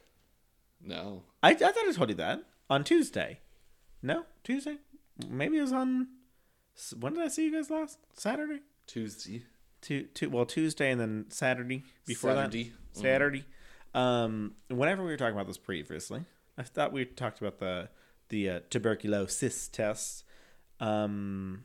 No, 0.82 1.22
I, 1.42 1.50
I 1.50 1.54
thought 1.54 1.74
I 1.76 1.92
told 1.92 2.08
you 2.08 2.14
that 2.16 2.42
on 2.70 2.84
Tuesday. 2.84 3.40
No, 4.02 4.24
Tuesday. 4.44 4.78
Maybe 5.28 5.58
it 5.58 5.62
was 5.62 5.72
on. 5.72 6.08
When 6.98 7.14
did 7.14 7.22
I 7.22 7.28
see 7.28 7.44
you 7.46 7.52
guys 7.52 7.70
last? 7.70 7.98
Saturday. 8.14 8.60
Tuesday. 8.86 9.44
Tu 9.86 10.02
tu 10.14 10.28
well 10.28 10.44
Tuesday 10.46 10.90
and 10.90 11.00
then 11.00 11.26
Saturday 11.28 11.84
before 12.06 12.34
Saturday. 12.34 12.72
that. 12.92 13.00
Saturday. 13.00 13.44
Um, 13.94 14.54
whenever 14.68 15.04
we 15.04 15.10
were 15.10 15.16
talking 15.16 15.34
about 15.36 15.46
this 15.46 15.58
previously, 15.58 16.24
I 16.58 16.64
thought 16.64 16.92
we 16.92 17.04
talked 17.04 17.40
about 17.40 17.60
the 17.60 17.88
the 18.28 18.50
uh, 18.50 18.60
tuberculosis 18.68 19.68
test. 19.68 20.24
Um, 20.80 21.64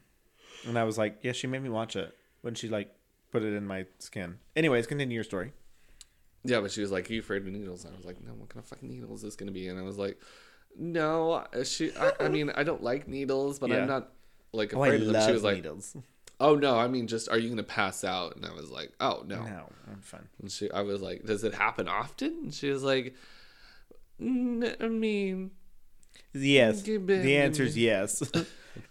and 0.67 0.77
I 0.77 0.83
was 0.83 0.99
like, 0.99 1.17
yeah, 1.23 1.31
she 1.31 1.47
made 1.47 1.63
me 1.63 1.69
watch 1.69 1.95
it 1.95 2.15
when 2.41 2.53
she 2.53 2.69
like 2.69 2.93
put 3.31 3.41
it 3.41 3.55
in 3.55 3.65
my 3.65 3.87
skin. 3.97 4.37
Anyways, 4.55 4.85
continue 4.85 5.15
your 5.15 5.23
story. 5.23 5.53
Yeah, 6.43 6.59
but 6.61 6.71
she 6.71 6.81
was 6.81 6.91
like, 6.91 7.09
"Are 7.09 7.13
you 7.13 7.21
afraid 7.21 7.41
of 7.41 7.47
needles?" 7.47 7.85
And 7.85 7.93
I 7.95 7.97
was 7.97 8.05
like, 8.05 8.23
"No, 8.23 8.33
what 8.33 8.49
kind 8.49 8.63
of 8.63 8.69
fucking 8.69 8.87
needle 8.87 9.15
is 9.15 9.23
this 9.23 9.35
gonna 9.35 9.51
be?" 9.51 9.67
And 9.67 9.79
I 9.79 9.81
was 9.81 9.97
like, 9.97 10.19
"No, 10.77 11.43
she. 11.63 11.91
I, 11.95 12.13
I 12.19 12.29
mean, 12.29 12.51
I 12.51 12.61
don't 12.63 12.83
like 12.83 13.07
needles, 13.07 13.57
but 13.57 13.71
Yeah. 13.71 13.77
I'm 13.77 13.87
not 13.87 14.11
like 14.53 14.75
Oh, 14.75 14.83
afraid 14.83 15.01
of 15.01 15.07
them." 15.07 15.25
She 15.27 15.33
was 15.33 15.43
like, 15.43 15.55
needles. 15.55 15.97
"Oh 16.41 16.55
no, 16.55 16.77
I 16.77 16.87
mean, 16.87 17.07
just 17.07 17.29
are 17.29 17.37
you 17.37 17.49
gonna 17.49 17.63
pass 17.63 18.03
out?" 18.03 18.35
And 18.35 18.45
I 18.45 18.51
was 18.53 18.69
like, 18.69 18.91
"Oh 18.99 19.23
no." 19.25 19.43
No, 19.43 19.69
I'm 19.89 20.01
fine. 20.01 20.27
And 20.41 20.51
she, 20.51 20.69
I 20.71 20.81
was 20.81 21.01
like, 21.01 21.23
"Does 21.25 21.43
it 21.43 21.53
happen 21.53 21.87
often?" 21.87 22.31
And 22.43 22.53
she 22.53 22.69
was 22.69 22.83
like, 22.83 23.15
"N- 24.19 24.75
"I 24.79 24.87
mean." 24.87 25.51
Yes, 26.33 26.81
the 26.83 27.37
answer 27.37 27.63
is 27.63 27.77
yes. 27.77 28.23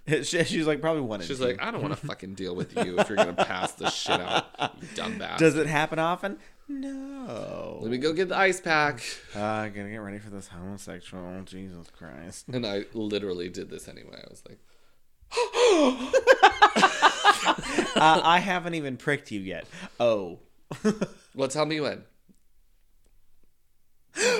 She- 0.07 0.45
She's 0.45 0.67
like 0.67 0.83
probably 0.83 1.01
one. 1.01 1.23
She's 1.23 1.39
two. 1.39 1.45
like, 1.47 1.63
I 1.63 1.71
don't 1.71 1.81
want 1.81 1.99
to 1.99 2.07
fucking 2.07 2.35
deal 2.35 2.55
with 2.55 2.77
you 2.77 2.99
if 2.99 3.09
you're 3.09 3.17
gonna 3.17 3.33
pass 3.33 3.73
the 3.73 3.89
shit 3.89 4.21
out, 4.21 4.45
you 4.83 4.89
dumb 4.95 5.17
bastard. 5.19 5.39
Does 5.39 5.57
it 5.57 5.67
happen 5.67 5.99
often? 5.99 6.37
No. 6.69 7.79
Let 7.81 7.91
me 7.91 7.97
go 7.97 8.13
get 8.13 8.29
the 8.29 8.37
ice 8.37 8.61
pack. 8.61 9.03
Ah, 9.35 9.69
gotta 9.75 9.89
get 9.89 9.97
ready 9.97 10.19
for 10.19 10.29
this 10.29 10.49
homosexual. 10.49 11.41
Jesus 11.45 11.87
Christ. 11.97 12.45
And 12.53 12.67
I 12.67 12.85
literally 12.93 13.49
did 13.49 13.71
this 13.71 13.89
anyway. 13.89 14.23
I 14.23 14.29
was 14.29 14.43
like, 14.47 14.59
uh, 17.97 18.21
I 18.25 18.39
haven't 18.39 18.75
even 18.75 18.97
pricked 18.97 19.31
you 19.31 19.41
yet. 19.41 19.67
Oh. 19.99 20.41
well, 21.35 21.49
tell 21.49 21.67
me 21.67 21.81
when. 21.81 22.05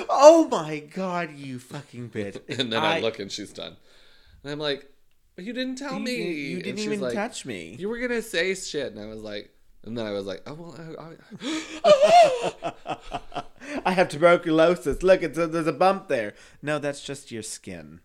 oh 0.09 0.47
my 0.51 0.79
god, 0.79 1.31
you 1.35 1.59
fucking 1.59 2.09
bitch. 2.09 2.39
And 2.59 2.71
then 2.71 2.83
I, 2.83 2.99
look 2.99 3.19
and 3.19 3.31
she's 3.31 3.53
done. 3.53 3.77
And 4.43 4.51
I'm 4.51 4.59
like, 4.59 4.91
you 5.37 5.53
didn't 5.53 5.77
tell 5.77 5.93
You, 5.93 5.99
me. 5.99 6.31
you 6.31 6.61
didn't 6.61 6.79
even 6.79 7.01
like, 7.01 7.13
touch 7.13 7.45
me. 7.45 7.75
You 7.79 7.89
were 7.89 7.99
gonna 7.99 8.21
say 8.21 8.53
shit, 8.53 8.91
and 8.91 8.99
I 8.99 9.05
was 9.05 9.21
like, 9.21 9.51
and 9.83 9.97
then 9.97 10.05
I 10.05 10.11
was 10.11 10.25
like, 10.25 10.43
oh 10.45 10.53
well, 10.53 10.75
I, 10.99 11.93
I, 13.35 13.43
I 13.85 13.91
have 13.93 14.09
tuberculosis. 14.09 15.01
Look, 15.01 15.23
it's 15.23 15.37
a, 15.37 15.47
there's 15.47 15.67
a 15.67 15.73
bump 15.73 16.07
there. 16.07 16.33
No, 16.61 16.77
that's 16.79 17.01
just 17.01 17.31
your 17.31 17.43
skin. 17.43 18.01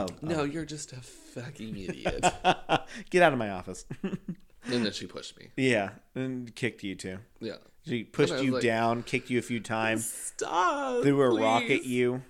Oh. 0.00 0.06
no, 0.22 0.44
you're 0.44 0.64
just 0.64 0.92
a 0.92 0.96
fucking 1.00 1.76
idiot. 1.76 2.24
Get 3.10 3.22
out 3.22 3.32
of 3.32 3.38
my 3.38 3.50
office. 3.50 3.84
and 4.02 4.84
then 4.84 4.92
she 4.92 5.06
pushed 5.06 5.38
me. 5.38 5.48
yeah, 5.56 5.90
and 6.14 6.54
kicked 6.54 6.82
you 6.82 6.94
too. 6.94 7.18
Yeah. 7.40 7.56
She 7.86 8.04
pushed 8.04 8.30
And 8.30 8.38
I 8.38 8.40
was 8.42 8.46
you 8.46 8.52
like- 8.54 8.62
down, 8.62 9.02
kicked 9.02 9.28
you 9.30 9.38
a 9.38 9.42
few 9.42 9.58
times, 9.60 10.06
Stop. 10.36 11.02
threw 11.02 11.20
a 11.20 11.40
rock 11.40 11.64
at 11.64 11.84
you. 11.84 12.22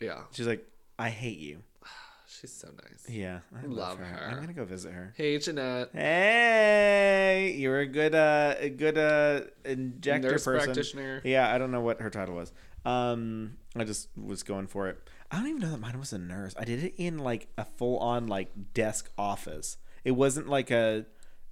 Yeah. 0.00 0.22
She's 0.32 0.46
like, 0.48 0.66
I 0.98 1.10
hate 1.10 1.38
you. 1.38 1.62
She's 2.28 2.52
so 2.52 2.68
nice. 2.68 3.06
Yeah, 3.08 3.38
I 3.56 3.66
Love 3.66 3.98
her. 3.98 4.04
her. 4.04 4.30
I'm 4.30 4.40
gonna 4.40 4.52
go 4.52 4.64
visit 4.64 4.92
her. 4.92 5.14
Hey, 5.16 5.38
Jeanette. 5.38 5.90
Hey, 5.92 7.54
you're 7.56 7.80
a 7.80 7.86
good, 7.86 8.14
uh, 8.14 8.54
a 8.58 8.68
good 8.68 8.98
uh, 8.98 9.42
injector 9.64 10.30
Nurse 10.32 10.44
person. 10.44 10.64
practitioner. 10.66 11.20
Yeah, 11.24 11.52
I 11.54 11.58
don't 11.58 11.70
know 11.70 11.80
what 11.80 12.00
her 12.00 12.10
title 12.10 12.34
was. 12.34 12.52
Um, 12.84 13.56
I 13.76 13.84
just 13.84 14.08
was 14.16 14.42
going 14.42 14.66
for 14.66 14.88
it. 14.88 14.98
I 15.30 15.38
don't 15.38 15.48
even 15.48 15.60
know 15.62 15.70
that 15.70 15.80
mine 15.80 15.98
was 15.98 16.12
a 16.12 16.18
nurse. 16.18 16.54
I 16.58 16.64
did 16.64 16.82
it 16.84 16.94
in 16.96 17.18
like 17.18 17.48
a 17.58 17.64
full 17.64 17.98
on 17.98 18.26
like 18.28 18.50
desk 18.74 19.10
office. 19.18 19.76
It 20.04 20.12
wasn't 20.12 20.48
like 20.48 20.70
a 20.70 21.06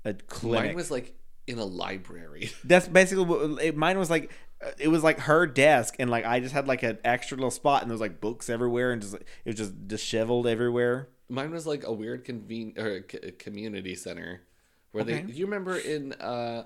a 0.04 0.14
clinic. 0.14 0.66
Mine 0.70 0.76
was 0.76 0.90
like 0.90 1.14
in 1.46 1.58
a 1.58 1.64
library. 1.64 2.50
That's 2.64 2.86
basically 2.88 3.24
what 3.24 3.62
it, 3.62 3.76
mine 3.76 3.98
was 3.98 4.10
like. 4.10 4.30
It 4.78 4.88
was 4.88 5.02
like 5.02 5.18
her 5.20 5.46
desk, 5.46 5.96
and 5.98 6.08
like 6.08 6.24
I 6.24 6.40
just 6.40 6.54
had 6.54 6.66
like 6.66 6.82
an 6.82 6.98
extra 7.04 7.36
little 7.36 7.50
spot, 7.50 7.82
and 7.82 7.90
there 7.90 7.94
was 7.94 8.00
like 8.00 8.20
books 8.20 8.48
everywhere, 8.48 8.92
and 8.92 9.02
just 9.02 9.14
it 9.14 9.24
was 9.44 9.56
just 9.56 9.86
disheveled 9.88 10.46
everywhere. 10.46 11.08
Mine 11.28 11.50
was 11.50 11.66
like 11.66 11.84
a 11.86 11.92
weird 11.92 12.24
conven 12.24 12.78
or 12.78 13.04
c- 13.10 13.32
community 13.32 13.94
center 13.94 14.40
where 14.92 15.02
Okay. 15.02 15.22
they. 15.22 15.32
You 15.32 15.44
remember 15.46 15.76
in 15.76 16.12
uh 16.14 16.64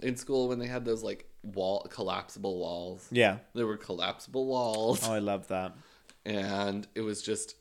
in 0.00 0.16
school 0.16 0.48
when 0.48 0.58
they 0.58 0.66
had 0.66 0.84
those 0.84 1.02
like 1.04 1.28
wall 1.44 1.86
collapsible 1.90 2.58
walls? 2.58 3.06
Yeah. 3.12 3.38
There 3.54 3.66
were 3.66 3.76
collapsible 3.76 4.46
walls, 4.46 5.06
Oh, 5.08 5.12
I 5.12 5.20
love 5.20 5.46
that. 5.48 5.76
And 6.26 6.86
it 6.94 7.00
was 7.00 7.22
just 7.22 7.54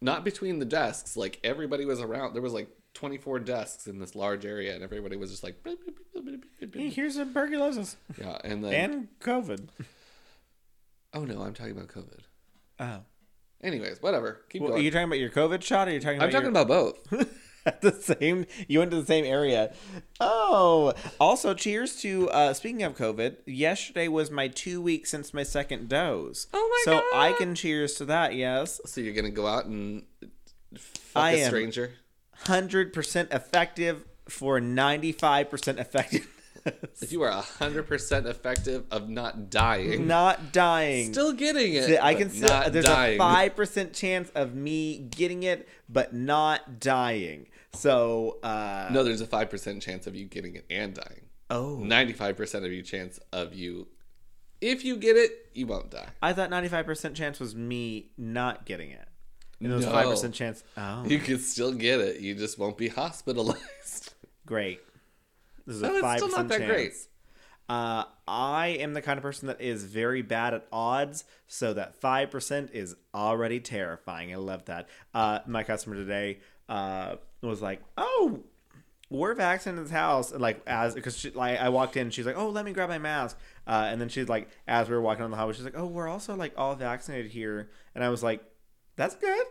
not 0.00 0.24
between 0.24 0.58
the 0.58 0.64
desks. 0.64 1.16
Like 1.16 1.38
everybody 1.44 1.84
was 1.84 2.00
around. 2.00 2.34
There 2.34 2.42
was 2.42 2.52
like 2.52 2.68
twenty 2.92 3.16
four 3.16 3.38
desks 3.38 3.86
in 3.86 3.98
this 3.98 4.14
large 4.14 4.44
area, 4.44 4.74
and 4.74 4.82
everybody 4.82 5.16
was 5.16 5.30
just 5.30 5.42
like. 5.42 5.56
Hey, 6.74 6.90
here's 6.90 7.14
tuberculosis 7.14 7.96
Yeah, 8.18 8.38
and 8.42 8.62
then 8.62 8.72
and 8.72 9.08
COVID. 9.20 9.68
oh 11.14 11.24
no, 11.24 11.42
I'm 11.42 11.54
talking 11.54 11.72
about 11.72 11.88
COVID. 11.88 12.20
Oh, 12.80 13.00
Anyways, 13.62 14.02
whatever. 14.02 14.40
Keep 14.50 14.62
well, 14.62 14.74
are 14.74 14.78
you 14.78 14.90
talking 14.90 15.06
about 15.06 15.18
your 15.18 15.30
COVID 15.30 15.62
shot, 15.62 15.88
or 15.88 15.90
are 15.90 15.94
you 15.94 16.00
talking? 16.00 16.18
About 16.18 16.26
I'm 16.26 16.32
talking 16.32 16.54
your... 16.54 16.62
about 16.62 16.68
both. 16.68 17.28
at 17.68 17.80
the 17.86 17.92
same 17.92 18.46
you 18.66 18.78
went 18.78 18.90
to 18.90 19.00
the 19.00 19.06
same 19.06 19.24
area 19.24 19.72
oh 20.20 20.92
also 21.20 21.54
cheers 21.54 21.96
to 21.96 22.28
uh 22.30 22.52
speaking 22.54 22.82
of 22.82 22.96
covid 22.96 23.36
yesterday 23.46 24.08
was 24.08 24.30
my 24.30 24.48
two 24.48 24.80
weeks 24.80 25.10
since 25.10 25.32
my 25.34 25.42
second 25.42 25.88
dose 25.88 26.46
Oh 26.52 26.82
my 26.86 26.92
god. 26.92 27.02
so 27.12 27.18
i 27.18 27.32
can 27.32 27.54
cheers 27.54 27.94
to 27.94 28.04
that 28.06 28.34
yes 28.34 28.80
So 28.86 29.00
you're 29.00 29.14
gonna 29.14 29.30
go 29.30 29.46
out 29.46 29.66
and 29.66 30.02
fuck 30.76 31.22
I 31.22 31.30
a 31.32 31.42
am. 31.44 31.48
stranger? 31.48 31.92
100% 32.44 33.34
effective 33.34 34.04
for 34.28 34.60
95% 34.60 35.78
effective 35.78 36.26
If 37.00 37.12
you 37.12 37.22
are 37.22 37.30
hundred 37.30 37.86
percent 37.86 38.26
effective 38.26 38.84
of 38.90 39.08
not 39.08 39.48
dying, 39.48 40.06
not 40.06 40.52
dying 40.52 41.12
still 41.14 41.32
getting 41.32 41.72
it, 41.74 41.98
I 42.02 42.14
can 42.14 42.28
still, 42.28 42.68
there's 42.70 42.84
dying. 42.84 43.14
a 43.14 43.18
five 43.18 43.56
percent 43.56 43.94
chance 43.94 44.28
of 44.34 44.54
me 44.54 44.98
getting 44.98 45.44
it, 45.44 45.66
but 45.88 46.12
not 46.12 46.78
dying. 46.78 47.46
So, 47.78 48.38
uh, 48.42 48.88
No, 48.90 49.04
there's 49.04 49.20
a 49.20 49.26
five 49.26 49.50
percent 49.50 49.82
chance 49.82 50.06
of 50.06 50.14
you 50.16 50.24
getting 50.26 50.56
it 50.56 50.64
and 50.70 50.94
dying. 50.94 51.22
oh, 51.50 51.76
Ninety-five 51.76 52.36
percent 52.36 52.64
of 52.64 52.72
you 52.72 52.82
chance 52.82 53.18
of 53.32 53.54
you, 53.54 53.88
if 54.60 54.84
you 54.84 54.96
get 54.96 55.16
it, 55.16 55.46
you 55.54 55.66
won't 55.66 55.90
die. 55.90 56.08
I 56.20 56.32
thought 56.32 56.50
ninety 56.50 56.68
five 56.68 56.86
percent 56.86 57.16
chance 57.16 57.38
was 57.38 57.54
me 57.54 58.10
not 58.18 58.66
getting 58.66 58.90
it, 58.90 59.06
and 59.60 59.70
it 59.72 59.74
was 59.74 59.86
No. 59.86 59.92
five 59.92 60.08
percent 60.10 60.34
chance. 60.34 60.64
Oh, 60.76 61.04
You 61.06 61.18
could 61.18 61.40
still 61.40 61.72
get 61.72 62.00
it. 62.00 62.20
You 62.20 62.34
just 62.34 62.58
won't 62.58 62.76
be 62.76 62.88
hospitalized. 62.88 64.12
great. 64.46 64.80
This 65.66 65.76
is 65.76 65.82
No, 65.82 65.90
a 65.90 65.92
it's 65.94 66.00
five 66.02 66.18
still 66.18 66.28
percent 66.30 66.48
not 66.48 66.58
that 66.58 66.66
chance. 66.66 66.70
great. 66.72 66.92
Uh, 67.70 68.04
I 68.26 68.68
am 68.80 68.94
the 68.94 69.02
kind 69.02 69.18
of 69.18 69.22
person 69.22 69.46
that 69.48 69.60
is 69.60 69.84
very 69.84 70.22
bad 70.22 70.54
at 70.54 70.66
odds, 70.72 71.24
so 71.48 71.74
that 71.74 72.00
5% 72.00 72.72
is 72.72 72.96
already 73.14 73.60
terrifying. 73.60 74.32
I 74.32 74.36
love 74.36 74.64
that. 74.64 74.88
Uh, 75.12 75.40
my 75.46 75.64
customer 75.64 75.94
today 75.94 76.38
uh, 76.68 77.16
was 77.42 77.62
like, 77.62 77.80
oh, 77.96 78.40
we're 79.10 79.34
vaccinated 79.34 79.78
in 79.78 79.84
this 79.84 79.92
house. 79.92 80.32
And 80.32 80.40
like, 80.40 80.60
as, 80.66 80.94
because 80.94 81.34
like, 81.34 81.58
I 81.58 81.68
walked 81.68 81.96
in, 81.96 82.10
she's 82.10 82.26
like, 82.26 82.36
oh, 82.36 82.50
let 82.50 82.64
me 82.64 82.72
grab 82.72 82.88
my 82.88 82.98
mask. 82.98 83.38
Uh, 83.66 83.86
and 83.88 84.00
then 84.00 84.08
she's 84.08 84.28
like, 84.28 84.48
as 84.66 84.88
we 84.88 84.94
were 84.94 85.00
walking 85.00 85.24
on 85.24 85.30
the 85.30 85.36
hallway, 85.36 85.54
she's 85.54 85.64
like, 85.64 85.76
oh, 85.76 85.86
we're 85.86 86.08
also 86.08 86.34
like 86.34 86.52
all 86.56 86.74
vaccinated 86.74 87.30
here. 87.30 87.70
And 87.94 88.04
I 88.04 88.08
was 88.08 88.22
like, 88.22 88.42
that's 88.96 89.14
good. 89.14 89.46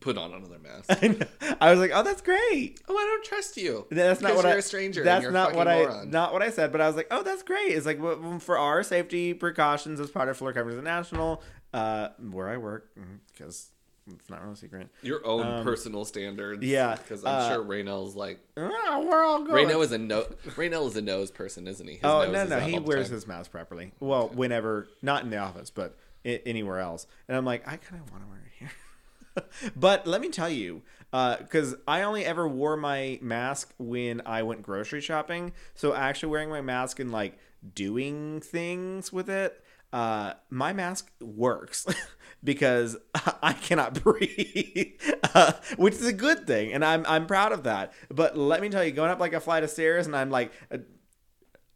Put 0.00 0.18
on 0.18 0.32
another 0.32 0.58
mask. 0.58 0.90
I 1.60 1.70
was 1.70 1.80
like, 1.80 1.90
"Oh, 1.94 2.02
that's 2.02 2.20
great." 2.20 2.78
Oh, 2.86 2.94
I 2.94 3.02
don't 3.02 3.24
trust 3.24 3.56
you. 3.56 3.86
That's 3.90 4.20
not 4.20 4.34
what 4.34 4.44
you're 4.44 4.52
I. 4.52 4.56
a 4.56 4.62
stranger. 4.62 5.02
That's 5.02 5.30
not 5.30 5.54
what 5.54 5.66
fucking 5.66 6.00
I. 6.00 6.04
Not 6.04 6.34
what 6.34 6.42
I 6.42 6.50
said. 6.50 6.70
But 6.70 6.82
I 6.82 6.86
was 6.86 6.96
like, 6.96 7.06
"Oh, 7.10 7.22
that's 7.22 7.42
great." 7.42 7.72
It's 7.72 7.86
like 7.86 8.00
well, 8.00 8.38
for 8.38 8.58
our 8.58 8.82
safety 8.82 9.32
precautions 9.32 9.98
as 9.98 10.10
part 10.10 10.28
of 10.28 10.36
Florida 10.36 10.58
Coverage 10.58 10.74
International, 10.74 11.42
uh, 11.72 12.08
where 12.30 12.48
I 12.48 12.58
work, 12.58 12.90
because 13.32 13.70
it's 14.14 14.30
not 14.30 14.40
really 14.40 14.54
a 14.54 14.56
secret. 14.56 14.88
Your 15.02 15.26
own 15.26 15.64
personal 15.64 16.04
standards. 16.04 16.62
Um, 16.62 16.68
yeah, 16.68 16.96
because 16.96 17.24
I'm 17.24 17.34
uh, 17.34 17.48
sure 17.54 17.64
Raynell's 17.64 18.14
like 18.14 18.40
Oh, 18.56 19.06
we're 19.08 19.24
all 19.24 19.44
going. 19.44 19.66
Raynell 19.66 19.82
is 19.82 19.92
a 19.92 19.98
no. 19.98 20.22
Raynell 20.48 20.86
is 20.86 20.96
a 20.96 21.02
nose 21.02 21.30
person, 21.30 21.66
isn't 21.66 21.86
he? 21.86 21.94
His 21.94 22.04
Oh 22.04 22.30
no 22.30 22.46
no 22.46 22.60
he 22.60 22.78
wears 22.78 23.08
his 23.08 23.26
mask 23.26 23.50
properly. 23.50 23.92
Well, 24.00 24.28
whenever 24.28 24.88
not 25.02 25.24
in 25.24 25.30
the 25.30 25.38
office, 25.38 25.70
but 25.70 25.96
I- 26.24 26.42
anywhere 26.46 26.80
else. 26.80 27.06
And 27.28 27.36
I'm 27.36 27.44
like, 27.44 27.66
I 27.66 27.76
kind 27.76 28.02
of 28.02 28.10
want 28.10 28.24
to 28.24 28.28
wear 28.30 28.42
it 28.44 28.52
here. 28.58 29.72
but 29.76 30.06
let 30.06 30.20
me 30.20 30.28
tell 30.28 30.48
you, 30.48 30.82
because 31.10 31.74
I 31.86 32.02
only 32.02 32.24
ever 32.24 32.48
wore 32.48 32.76
my 32.76 33.18
mask 33.22 33.72
when 33.78 34.22
I 34.24 34.42
went 34.42 34.62
grocery 34.62 35.00
shopping. 35.00 35.52
So 35.74 35.94
actually 35.94 36.30
wearing 36.30 36.50
my 36.50 36.60
mask 36.60 37.00
and 37.00 37.12
like 37.12 37.38
doing 37.74 38.40
things 38.40 39.12
with 39.12 39.28
it, 39.28 39.62
uh, 39.92 40.34
my 40.50 40.72
mask 40.72 41.10
works 41.20 41.86
because 42.44 42.96
I 43.42 43.52
cannot 43.52 44.02
breathe, 44.02 44.92
uh, 45.34 45.52
which 45.76 45.94
is 45.94 46.06
a 46.06 46.12
good 46.12 46.46
thing, 46.46 46.72
and 46.72 46.84
I'm 46.84 47.04
I'm 47.06 47.26
proud 47.26 47.52
of 47.52 47.64
that. 47.64 47.92
But 48.10 48.36
let 48.36 48.60
me 48.62 48.68
tell 48.68 48.84
you, 48.84 48.92
going 48.92 49.10
up 49.10 49.20
like 49.20 49.32
a 49.32 49.40
flight 49.40 49.62
of 49.64 49.70
stairs, 49.70 50.06
and 50.06 50.16
I'm 50.16 50.30
like. 50.30 50.52
uh, 50.72 50.78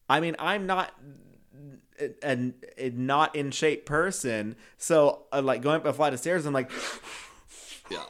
I 0.09 0.19
mean, 0.19 0.35
I'm 0.41 0.66
not 0.66 0.93
a, 2.01 2.53
a 2.77 2.91
not 2.91 3.37
in 3.37 3.53
shape 3.53 3.87
person, 3.87 4.57
so 4.77 5.27
uh, 5.32 5.41
like 5.41 5.62
going 5.62 5.77
up 5.77 5.87
a 5.87 5.93
flight 5.93 6.12
of 6.12 6.19
stairs, 6.19 6.47
I'm 6.47 6.53
like, 6.53 6.69
Yeah. 7.91 8.05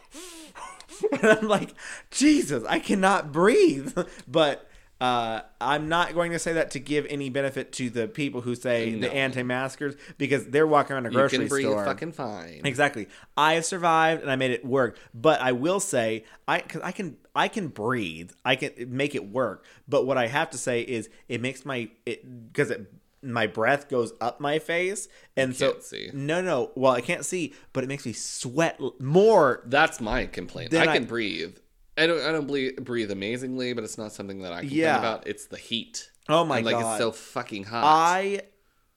and 1.12 1.24
I'm 1.24 1.48
like, 1.48 1.74
Jesus, 2.10 2.64
I 2.68 2.78
cannot 2.78 3.32
breathe. 3.32 3.96
But 4.28 4.69
uh, 5.00 5.40
I'm 5.60 5.88
not 5.88 6.14
going 6.14 6.32
to 6.32 6.38
say 6.38 6.52
that 6.54 6.72
to 6.72 6.78
give 6.80 7.06
any 7.08 7.30
benefit 7.30 7.72
to 7.72 7.88
the 7.90 8.06
people 8.06 8.42
who 8.42 8.54
say 8.54 8.90
No. 8.90 9.08
the 9.08 9.14
anti-maskers 9.14 9.94
because 10.18 10.46
they're 10.48 10.66
walking 10.66 10.92
around 10.94 11.06
a 11.06 11.10
grocery 11.10 11.38
You 11.38 11.44
can 11.44 11.48
breathe 11.48 11.66
store. 11.66 11.84
fucking 11.84 12.12
fine. 12.12 12.60
Exactly. 12.64 13.08
I 13.36 13.54
have 13.54 13.64
survived 13.64 14.20
and 14.22 14.30
I 14.30 14.36
made 14.36 14.50
it 14.50 14.64
work. 14.64 14.98
But 15.14 15.40
I 15.40 15.52
will 15.52 15.80
say 15.80 16.24
I 16.46 16.60
cuz 16.60 16.82
I 16.82 16.92
can 16.92 17.16
I 17.34 17.48
can 17.48 17.68
breathe. 17.68 18.32
I 18.44 18.56
can 18.56 18.72
make 18.88 19.14
it 19.14 19.26
work. 19.30 19.64
But 19.88 20.04
what 20.06 20.18
I 20.18 20.26
have 20.26 20.50
to 20.50 20.58
say 20.58 20.82
is 20.82 21.08
it 21.28 21.40
makes 21.40 21.64
my 21.64 21.88
it 22.04 22.24
cuz 22.52 22.70
it 22.70 22.92
my 23.22 23.46
breath 23.46 23.88
goes 23.90 24.12
up 24.20 24.40
my 24.40 24.58
face 24.58 25.06
and 25.36 25.54
so 25.54 25.72
can't 25.72 25.82
see. 25.82 26.10
no 26.14 26.40
no 26.40 26.72
well 26.74 26.92
I 26.92 27.02
can't 27.02 27.22
see 27.24 27.52
but 27.74 27.84
it 27.84 27.86
makes 27.86 28.06
me 28.06 28.14
sweat 28.14 28.80
more 28.98 29.62
That's 29.66 30.00
my 30.00 30.24
complaint. 30.26 30.72
I 30.74 30.86
can 30.86 31.02
I- 31.04 31.06
breathe. 31.06 31.56
I 32.02 32.06
don't. 32.06 32.20
I 32.22 32.32
don't 32.32 32.46
ble- 32.46 32.82
breathe 32.82 33.10
amazingly, 33.10 33.72
but 33.74 33.84
it's 33.84 33.98
not 33.98 34.12
something 34.12 34.42
that 34.42 34.52
I 34.52 34.60
complain 34.60 34.78
Yeah. 34.80 34.98
about. 34.98 35.26
It's 35.26 35.46
the 35.46 35.56
heat. 35.58 36.10
Oh 36.28 36.44
my 36.44 36.58
And, 36.58 36.66
like 36.66 36.76
God. 36.76 36.92
it's 36.92 36.98
so 37.00 37.12
fucking 37.12 37.64
hot. 37.64 37.82
I 37.84 38.42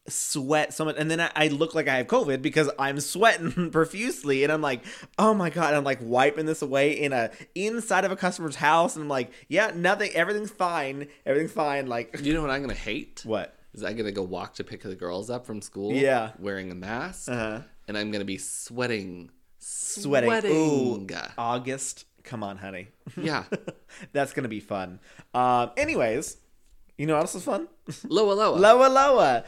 sweat 0.07 0.73
so 0.73 0.83
much 0.83 0.95
and 0.97 1.09
then 1.09 1.21
I, 1.21 1.31
I 1.33 1.47
look 1.47 1.73
like 1.73 1.87
I 1.87 1.95
have 1.95 2.07
COVID 2.07 2.41
because 2.41 2.69
I'm 2.77 2.99
sweating 2.99 3.71
profusely 3.71 4.43
and 4.43 4.51
I'm 4.51 4.61
like, 4.61 4.83
oh 5.17 5.33
my 5.33 5.49
god, 5.49 5.73
I'm 5.73 5.85
like 5.85 5.99
wiping 6.01 6.45
this 6.45 6.61
away 6.61 6.91
in 6.91 7.13
a 7.13 7.31
inside 7.55 8.03
of 8.03 8.11
a 8.11 8.15
customer's 8.17 8.57
house 8.57 8.95
and 8.95 9.03
I'm 9.03 9.09
like, 9.09 9.31
yeah, 9.47 9.71
nothing 9.73 10.11
everything's 10.13 10.51
fine. 10.51 11.07
Everything's 11.25 11.53
fine. 11.53 11.87
Like 11.87 12.19
you 12.21 12.33
know 12.33 12.41
what 12.41 12.49
I'm 12.51 12.61
gonna 12.61 12.73
hate? 12.73 13.21
what? 13.25 13.57
Is 13.73 13.83
I'm 13.83 13.95
gonna 13.95 14.11
go 14.11 14.23
walk 14.23 14.55
to 14.55 14.63
pick 14.63 14.83
the 14.83 14.93
girls 14.95 15.29
up 15.29 15.45
from 15.45 15.61
school. 15.61 15.93
Yeah. 15.93 16.31
Wearing 16.37 16.69
a 16.69 16.75
mask, 16.75 17.29
Uh-huh. 17.31 17.61
and 17.87 17.97
I'm 17.97 18.11
gonna 18.11 18.25
be 18.25 18.37
sweating, 18.37 19.31
Sweating. 19.57 20.29
sweating. 20.29 20.51
Ooh, 20.51 21.07
August. 21.37 22.05
Come 22.23 22.43
on, 22.43 22.57
honey. 22.57 22.87
Yeah. 23.17 23.43
That's 24.13 24.33
gonna 24.33 24.47
be 24.47 24.59
fun. 24.59 24.99
Um 25.33 25.71
anyways, 25.77 26.37
you 26.97 27.05
know 27.05 27.13
what 27.15 27.21
else 27.21 27.35
is 27.35 27.43
fun? 27.43 27.67
Loa 28.07 28.33
loa. 28.33 28.55
Loa 28.57 28.87
loa. 28.89 29.43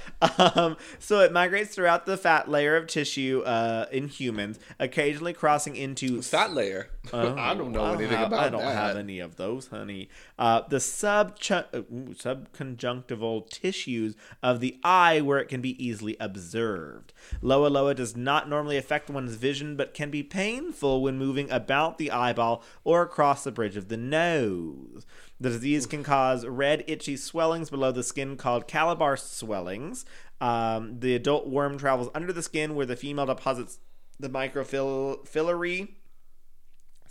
Um, 0.55 0.75
so 0.99 1.21
it 1.21 1.31
migrates 1.31 1.73
throughout 1.73 2.05
the 2.05 2.17
fat 2.17 2.49
layer 2.49 2.75
of 2.75 2.87
tissue 2.87 3.41
uh, 3.45 3.85
in 3.91 4.07
humans, 4.09 4.59
occasionally 4.79 5.31
crossing 5.33 5.75
into 5.77 6.21
Fat 6.21 6.53
layer. 6.53 6.89
Oh, 7.13 7.33
I 7.37 7.53
don't 7.53 7.71
know 7.71 7.83
I 7.85 7.93
anything 7.93 8.17
have- 8.17 8.27
about 8.27 8.39
I 8.45 8.49
don't 8.49 8.61
that. 8.61 8.75
have 8.75 8.97
any 8.97 9.19
of 9.19 9.37
those, 9.37 9.67
honey. 9.67 10.09
Uh, 10.37 10.61
the 10.67 10.79
sub 10.81 11.39
subconjunctival 11.39 13.49
tissues 13.49 14.15
of 14.43 14.59
the 14.59 14.77
eye, 14.83 15.21
where 15.21 15.39
it 15.39 15.47
can 15.47 15.61
be 15.61 15.81
easily 15.83 16.17
observed. 16.19 17.13
Loa 17.41 17.67
loa 17.67 17.93
does 17.93 18.15
not 18.15 18.49
normally 18.49 18.77
affect 18.77 19.09
one's 19.09 19.35
vision, 19.35 19.75
but 19.75 19.93
can 19.93 20.09
be 20.09 20.23
painful 20.23 21.01
when 21.01 21.17
moving 21.17 21.49
about 21.51 21.97
the 21.97 22.11
eyeball 22.11 22.63
or 22.83 23.01
across 23.01 23.43
the 23.43 23.51
bridge 23.51 23.77
of 23.77 23.87
the 23.87 23.97
nose. 23.97 25.05
The 25.37 25.49
disease 25.49 25.85
can 25.85 26.01
cause 26.01 26.45
red, 26.45 26.85
itchy 26.87 27.17
swellings 27.17 27.69
below 27.69 27.91
the 27.91 28.03
skin 28.03 28.24
called 28.37 28.67
calabar 28.67 29.15
swellings. 29.17 30.05
Um, 30.41 30.99
the 30.99 31.15
adult 31.15 31.47
worm 31.47 31.77
travels 31.77 32.09
under 32.13 32.33
the 32.33 32.43
skin 32.43 32.75
where 32.75 32.85
the 32.85 32.95
female 32.95 33.25
deposits 33.27 33.79
the 34.19 34.29
microfilary 34.29 35.89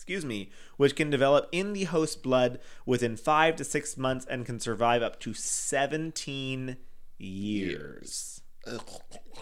excuse 0.05 0.25
me, 0.25 0.51
which 0.77 0.97
can 0.97 1.09
develop 1.09 1.49
in 1.51 1.73
the 1.73 1.85
host 1.85 2.23
blood 2.23 2.59
within 2.85 3.17
five 3.17 3.57
to 3.57 3.65
six 3.65 3.97
months 3.97 4.27
and 4.29 4.45
can 4.45 4.61
survive 4.61 5.03
up 5.03 5.19
to 5.21 5.33
17 5.33 6.77
years. 7.17 8.43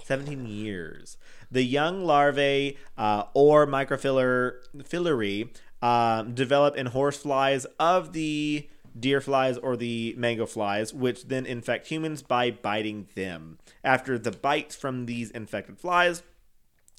17 0.04 0.46
years. 0.46 1.16
The 1.50 1.64
young 1.64 2.04
larvae 2.04 2.78
uh, 2.96 3.24
or 3.34 3.66
microfilary 3.66 5.48
um, 5.82 6.34
develop 6.34 6.76
in 6.76 6.86
horseflies 6.86 7.66
of 7.80 8.12
the 8.12 8.68
deer 8.98 9.20
flies 9.20 9.59
or 9.59 9.77
the 9.77 10.14
mango 10.16 10.47
flies, 10.47 10.93
which 10.93 11.28
then 11.28 11.47
infect 11.47 11.86
humans 11.86 12.23
by 12.23 12.51
biting 12.51 13.09
them. 13.14 13.59
After 13.85 14.19
the 14.19 14.32
bites 14.32 14.77
from 14.77 15.06
these 15.06 15.31
infected 15.31 15.78
flies, 15.78 16.23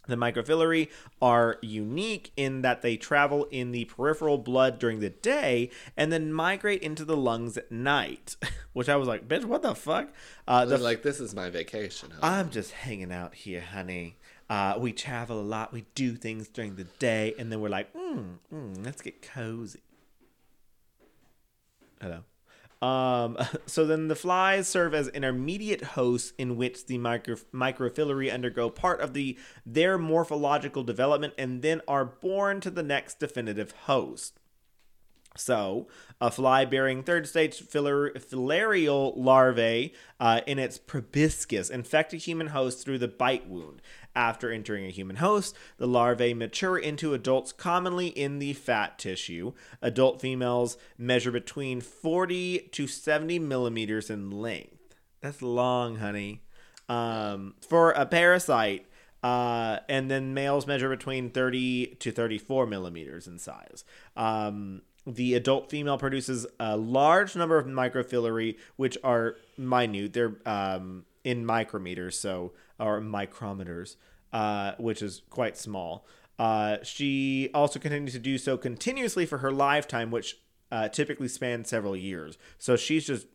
the 0.07 0.17
microfilary 0.17 0.89
are 1.21 1.57
unique 1.61 2.31
in 2.35 2.61
that 2.61 2.81
they 2.81 2.97
travel 2.97 3.45
in 3.51 3.71
the 3.71 3.85
peripheral 3.85 4.37
blood 4.37 4.77
during 4.77 4.99
the 4.99 5.09
day 5.09 5.69
and 5.95 6.11
then 6.11 6.33
migrate 6.33 6.81
into 6.81 7.05
the 7.05 7.15
lungs 7.15 7.57
at 7.57 7.71
night. 7.71 8.35
Which 8.73 8.89
I 8.89 8.97
was 8.97 9.07
like, 9.07 9.27
bitch, 9.27 9.45
what 9.45 9.61
the 9.61 9.75
fuck? 9.75 10.13
Uh, 10.47 10.65
the 10.65 10.77
like, 10.77 11.03
this 11.03 11.19
is 11.19 11.33
my 11.33 11.49
vacation. 11.49 12.09
Huh? 12.11 12.19
I'm 12.21 12.49
just 12.49 12.71
hanging 12.71 13.13
out 13.13 13.33
here, 13.33 13.61
honey. 13.61 14.17
Uh, 14.49 14.75
we 14.77 14.91
travel 14.91 15.39
a 15.39 15.41
lot. 15.41 15.71
We 15.71 15.85
do 15.95 16.15
things 16.15 16.49
during 16.49 16.75
the 16.75 16.83
day, 16.83 17.33
and 17.39 17.51
then 17.51 17.61
we're 17.61 17.69
like, 17.69 17.93
mm, 17.93 18.39
mm, 18.53 18.85
let's 18.85 19.01
get 19.01 19.21
cozy. 19.21 19.79
Hello. 22.03 22.23
Um, 22.81 23.37
so 23.65 23.85
then 23.85 24.09
the 24.09 24.15
flies 24.15 24.67
serve 24.67 24.93
as 24.93 25.07
intermediate 25.07 25.83
hosts 25.83 26.33
in 26.37 26.57
which 26.57 26.85
the 26.85 26.97
micro, 26.97 27.37
microfilary 27.53 28.31
undergo 28.31 28.69
part 28.69 28.99
of 28.99 29.13
the 29.13 29.37
their 29.65 29.97
morphological 29.97 30.83
development 30.83 31.33
and 31.37 31.61
then 31.61 31.81
are 31.87 32.03
born 32.03 32.59
to 32.59 32.69
the 32.69 32.83
next 32.83 33.19
definitive 33.19 33.71
host. 33.85 34.37
So, 35.35 35.87
a 36.21 36.29
fly 36.29 36.65
bearing 36.65 37.01
third 37.01 37.27
stage 37.27 37.61
filar- 37.61 38.11
filarial 38.11 39.13
larvae 39.15 39.93
uh, 40.19 40.41
in 40.45 40.59
its 40.59 40.77
proboscis 40.77 41.71
infect 41.71 42.13
a 42.13 42.17
human 42.17 42.47
host 42.47 42.83
through 42.83 42.99
the 42.99 43.07
bite 43.07 43.47
wound. 43.47 43.81
After 44.15 44.51
entering 44.51 44.85
a 44.85 44.91
human 44.91 45.15
host, 45.15 45.55
the 45.77 45.87
larvae 45.87 46.35
mature 46.35 46.77
into 46.77 47.15
adults 47.15 47.51
commonly 47.51 48.07
in 48.07 48.37
the 48.37 48.53
fat 48.53 48.99
tissue. 48.99 49.53
Adult 49.81 50.21
females 50.21 50.77
measure 50.97 51.31
between 51.31 51.81
40 51.81 52.69
to 52.73 52.85
70 52.85 53.39
millimeters 53.39 54.11
in 54.11 54.29
length. 54.29 54.95
That's 55.21 55.41
long, 55.41 55.95
honey. 55.95 56.43
Um, 56.87 57.55
for 57.67 57.91
a 57.91 58.05
parasite, 58.05 58.85
uh, 59.23 59.79
and 59.87 60.11
then 60.11 60.33
males 60.33 60.67
measure 60.67 60.89
between 60.89 61.29
30 61.29 61.95
to 61.99 62.11
34 62.11 62.67
millimeters 62.67 63.25
in 63.25 63.39
size. 63.39 63.85
Um, 64.17 64.81
the 65.07 65.33
adult 65.33 65.69
female 65.69 65.97
produces 65.97 66.45
a 66.59 66.77
large 66.77 67.35
number 67.35 67.57
of 67.57 67.65
microfilary, 67.65 68.57
which 68.75 68.97
are 69.03 69.37
minute. 69.57 70.13
They're 70.13 70.35
um, 70.45 71.05
in 71.23 71.45
micrometers, 71.45 72.13
so 72.13 72.51
or 72.83 73.01
micrometers, 73.01 73.95
uh, 74.31 74.73
which 74.77 75.01
is 75.01 75.21
quite 75.29 75.57
small. 75.57 76.05
Uh, 76.37 76.77
she 76.83 77.49
also 77.53 77.79
continues 77.79 78.13
to 78.13 78.19
do 78.19 78.37
so 78.37 78.57
continuously 78.57 79.25
for 79.25 79.37
her 79.39 79.51
lifetime, 79.51 80.11
which 80.11 80.37
uh, 80.71 80.89
typically 80.89 81.27
spans 81.27 81.69
several 81.69 81.95
years. 81.95 82.37
So 82.57 82.75
she's 82.75 83.05
just 83.05 83.27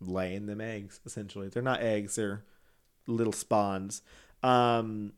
laying 0.00 0.46
them 0.46 0.60
eggs. 0.60 1.00
Essentially, 1.04 1.48
they're 1.48 1.62
not 1.62 1.80
eggs; 1.80 2.16
they're 2.16 2.44
little 3.06 3.32
spawns. 3.32 4.02
Um, 4.42 5.12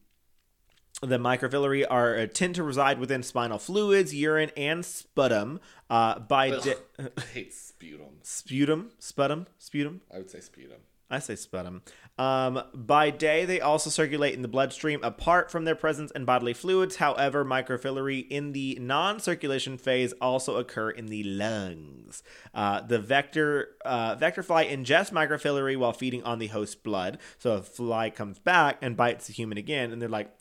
the 1.02 1.18
microvilli 1.18 1.84
are 1.88 2.16
uh, 2.16 2.26
tend 2.26 2.54
to 2.56 2.62
reside 2.62 2.98
within 2.98 3.22
spinal 3.22 3.58
fluids, 3.58 4.14
urine, 4.14 4.50
and 4.56 4.84
sputum. 4.84 5.60
Uh, 5.90 6.18
by 6.18 6.50
Ugh, 6.50 6.62
di- 6.62 7.04
I 7.16 7.20
hate 7.32 7.54
sputum. 7.54 8.18
sputum, 8.22 8.90
sputum, 8.98 9.46
sputum. 9.58 10.00
I 10.12 10.18
would 10.18 10.30
say 10.30 10.40
sputum. 10.40 10.80
I 11.08 11.20
say 11.20 11.36
sputum. 11.36 11.82
Um, 12.18 12.62
by 12.74 13.10
day, 13.10 13.44
they 13.44 13.60
also 13.60 13.90
circulate 13.90 14.34
in 14.34 14.42
the 14.42 14.48
bloodstream 14.48 15.00
apart 15.04 15.50
from 15.50 15.64
their 15.64 15.76
presence 15.76 16.10
in 16.12 16.24
bodily 16.24 16.52
fluids. 16.52 16.96
However, 16.96 17.44
microfilary 17.44 18.26
in 18.28 18.52
the 18.52 18.76
non 18.80 19.20
circulation 19.20 19.78
phase 19.78 20.12
also 20.14 20.56
occur 20.56 20.90
in 20.90 21.06
the 21.06 21.22
lungs. 21.22 22.22
Uh, 22.52 22.80
the 22.80 22.98
vector 22.98 23.76
uh, 23.84 24.16
vector 24.16 24.42
fly 24.42 24.66
ingests 24.66 25.12
microfilary 25.12 25.76
while 25.76 25.92
feeding 25.92 26.24
on 26.24 26.40
the 26.40 26.48
host 26.48 26.82
blood. 26.82 27.18
So 27.38 27.52
a 27.52 27.62
fly 27.62 28.10
comes 28.10 28.40
back 28.40 28.78
and 28.82 28.96
bites 28.96 29.28
the 29.28 29.32
human 29.32 29.58
again, 29.58 29.92
and 29.92 30.02
they're 30.02 30.08
like, 30.08 30.32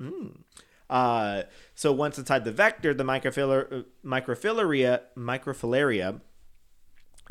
mm. 0.00 0.38
Uh, 0.90 1.44
so 1.74 1.90
once 1.90 2.18
inside 2.18 2.44
the 2.44 2.52
vector, 2.52 2.92
the 2.92 3.04
microfilar, 3.04 3.84
microfilaria, 4.04 5.00
microfilaria 5.16 6.20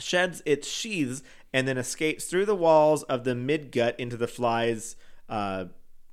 sheds 0.02 0.42
its 0.46 0.68
sheaths 0.68 1.24
and 1.54 1.68
then 1.68 1.78
escapes 1.78 2.26
through 2.26 2.46
the 2.46 2.56
walls 2.56 3.04
of 3.04 3.24
the 3.24 3.34
midgut 3.34 3.96
into 3.98 4.18
the 4.18 4.28
fly's 4.28 4.96
uh, 5.30 5.66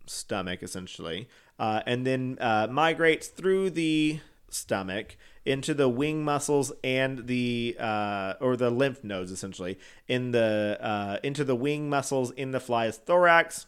stomach, 0.06 0.62
essentially, 0.62 1.28
uh, 1.58 1.82
and 1.86 2.06
then 2.06 2.36
uh, 2.40 2.66
migrates 2.70 3.28
through 3.28 3.70
the 3.70 4.20
stomach 4.50 5.16
into 5.44 5.74
the 5.74 5.88
wing 5.88 6.24
muscles 6.24 6.72
and 6.82 7.26
the 7.26 7.76
uh, 7.78 8.34
or 8.40 8.56
the 8.56 8.70
lymph 8.70 9.04
nodes, 9.04 9.30
essentially, 9.30 9.78
in 10.06 10.32
the 10.32 10.78
uh, 10.80 11.18
into 11.22 11.44
the 11.44 11.56
wing 11.56 11.88
muscles 11.88 12.30
in 12.32 12.50
the 12.50 12.60
fly's 12.60 12.96
thorax 12.96 13.66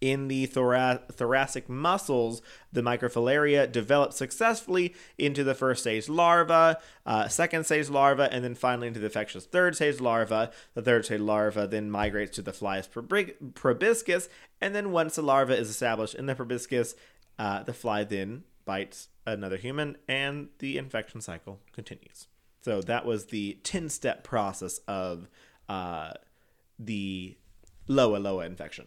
in 0.00 0.28
the 0.28 0.46
thora- 0.46 1.02
thoracic 1.12 1.68
muscles, 1.68 2.40
the 2.72 2.80
microfilaria 2.82 3.70
develop 3.70 4.12
successfully 4.12 4.94
into 5.18 5.44
the 5.44 5.54
first 5.54 5.82
stage 5.82 6.08
larva, 6.08 6.78
uh, 7.04 7.28
second 7.28 7.64
stage 7.64 7.90
larva, 7.90 8.32
and 8.32 8.42
then 8.42 8.54
finally 8.54 8.88
into 8.88 9.00
the 9.00 9.06
infectious 9.06 9.44
third 9.44 9.76
stage 9.76 10.00
larva. 10.00 10.50
The 10.74 10.82
third 10.82 11.04
stage 11.04 11.20
larva 11.20 11.66
then 11.66 11.90
migrates 11.90 12.34
to 12.36 12.42
the 12.42 12.52
fly's 12.52 12.88
probri- 12.88 13.34
proboscis, 13.54 14.28
and 14.60 14.74
then 14.74 14.90
once 14.90 15.16
the 15.16 15.22
larva 15.22 15.56
is 15.56 15.68
established 15.68 16.14
in 16.14 16.26
the 16.26 16.34
proboscis, 16.34 16.94
uh, 17.38 17.62
the 17.62 17.74
fly 17.74 18.04
then 18.04 18.44
bites 18.64 19.08
another 19.26 19.56
human, 19.56 19.96
and 20.08 20.48
the 20.58 20.78
infection 20.78 21.20
cycle 21.20 21.60
continues. 21.72 22.26
So 22.62 22.80
that 22.82 23.06
was 23.06 23.26
the 23.26 23.58
10 23.64 23.88
step 23.88 24.22
process 24.22 24.78
of 24.86 25.28
uh, 25.68 26.12
the 26.78 27.36
Loa 27.88 28.18
Loa 28.18 28.44
infection. 28.44 28.86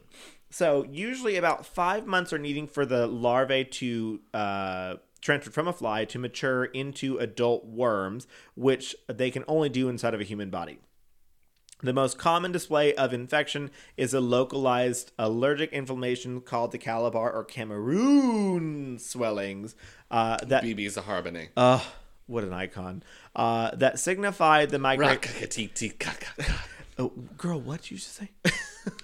So 0.53 0.85
usually 0.87 1.35
about 1.35 1.65
five 1.65 2.05
months 2.05 2.31
are 2.31 2.37
needing 2.37 2.67
for 2.67 2.85
the 2.85 3.07
larvae 3.07 3.65
to 3.65 4.21
uh, 4.35 4.95
transfer 5.19 5.49
from 5.49 5.67
a 5.67 5.73
fly 5.73 6.05
to 6.05 6.19
mature 6.19 6.65
into 6.65 7.17
adult 7.17 7.65
worms, 7.65 8.27
which 8.55 8.95
they 9.07 9.31
can 9.31 9.43
only 9.47 9.69
do 9.69 9.89
inside 9.89 10.13
of 10.13 10.21
a 10.21 10.23
human 10.23 10.51
body. 10.51 10.77
The 11.81 11.91
most 11.91 12.19
common 12.19 12.51
display 12.51 12.93
of 12.93 13.13
infection 13.13 13.71
is 13.97 14.13
a 14.13 14.19
localized 14.19 15.11
allergic 15.17 15.73
inflammation 15.73 16.39
called 16.39 16.71
the 16.71 16.77
Calabar 16.77 17.31
or 17.31 17.43
Cameroon 17.43 18.99
swellings. 18.99 19.75
Uh, 20.11 20.37
that 20.45 20.63
BeBe 20.63 20.87
Zahara 20.87 21.23
Benet. 21.23 21.49
uh, 21.57 21.83
what 22.27 22.43
an 22.43 22.53
icon. 22.53 23.01
Uh, 23.35 23.71
that 23.75 23.97
signify 23.97 24.67
the. 24.67 24.77
Rakakatiti-kaka. 24.77 26.43
Oh, 26.99 27.11
girl, 27.39 27.59
what 27.59 27.81
did 27.81 27.89
you 27.89 27.97
just 27.97 28.13
say? 28.13 28.29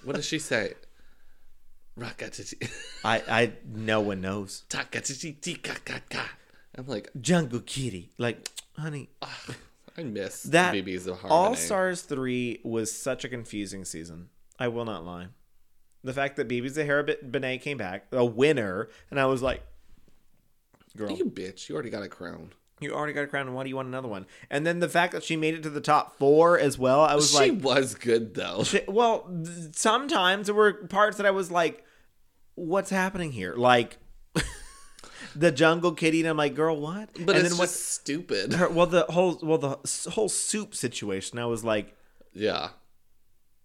What 0.04 0.14
does 0.14 0.24
she 0.24 0.38
say? 0.38 0.74
I, 3.04 3.22
I, 3.28 3.52
no 3.72 4.00
one 4.00 4.20
knows. 4.20 4.64
I'm 6.76 6.86
like, 6.86 7.10
Jungle 7.20 7.60
Kitty, 7.60 8.10
like, 8.18 8.48
honey. 8.78 9.10
Ah, 9.22 9.46
I 9.98 10.02
miss 10.04 10.44
That 10.44 10.74
BeBe 10.74 10.98
Zahara 10.98 11.22
Benet. 11.22 11.32
All 11.34 11.54
Stars 11.54 12.02
three 12.02 12.60
was 12.64 12.92
such 12.92 13.24
a 13.24 13.28
confusing 13.28 13.84
season. 13.84 14.28
I 14.58 14.68
will 14.68 14.84
not 14.84 15.04
lie. 15.04 15.28
The 16.02 16.12
fact 16.14 16.36
that 16.36 16.48
BeBe 16.48 16.70
Zahara 16.70 17.04
Benet 17.22 17.58
came 17.58 17.76
back, 17.76 18.06
a 18.12 18.24
winner, 18.24 18.88
and 19.10 19.20
I 19.20 19.26
was 19.26 19.42
like, 19.42 19.62
girl, 20.96 21.10
You 21.10 21.26
bitch. 21.26 21.68
You 21.68 21.74
already 21.74 21.90
got 21.90 22.02
a 22.02 22.08
crown. 22.08 22.52
you 22.80 22.92
already 22.94 23.12
got 23.12 23.24
a 23.24 23.26
crown, 23.26 23.46
and 23.46 23.54
why 23.54 23.64
do 23.64 23.68
you 23.68 23.76
want 23.76 23.88
another 23.88 24.08
one? 24.08 24.26
And 24.48 24.66
then 24.66 24.78
the 24.78 24.88
fact 24.88 25.12
that 25.12 25.22
she 25.24 25.36
made 25.36 25.54
it 25.54 25.62
to 25.64 25.70
the 25.70 25.80
top 25.82 26.16
four 26.18 26.58
as 26.58 26.78
well, 26.78 27.00
I 27.02 27.14
was 27.14 27.30
She 27.32 27.36
like, 27.36 27.44
"She 27.46 27.50
was 27.56 27.94
good 27.94 28.34
though. 28.34 28.62
Shit, 28.64 28.88
well, 28.88 29.28
sometimes 29.72 30.46
there 30.46 30.54
were 30.54 30.72
parts 30.72 31.16
that 31.18 31.26
I 31.26 31.30
was 31.30 31.50
like, 31.50 31.84
"What's 32.54 32.90
happening 32.90 33.32
here?" 33.32 33.54
Like 33.54 33.98
the 35.36 35.50
Jungle 35.52 35.92
Kitty, 35.92 36.20
and 36.20 36.28
I'm 36.28 36.36
like, 36.36 36.54
"Girl, 36.54 36.78
what?" 36.80 37.10
But 37.14 37.36
and 37.36 37.46
it's 37.46 37.56
then 37.56 37.66
just 37.66 37.92
stupid. 37.92 38.52
her, 38.54 38.68
well, 38.68 38.86
the 38.86 39.06
whole 39.08 39.38
well 39.42 39.58
the 39.58 39.78
whole 40.10 40.28
soup 40.28 40.74
situation, 40.74 41.38
I 41.38 41.46
was 41.46 41.64
like, 41.64 41.96
Yeah. 42.32 42.70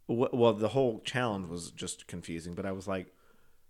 well, 0.08 0.54
the 0.54 0.70
whole 0.70 1.00
challenge 1.02 1.48
was 1.48 1.72
just 1.72 2.08
confusing. 2.08 2.54
But 2.54 2.66
I 2.66 2.72
was 2.72 2.88
like, 2.88 3.14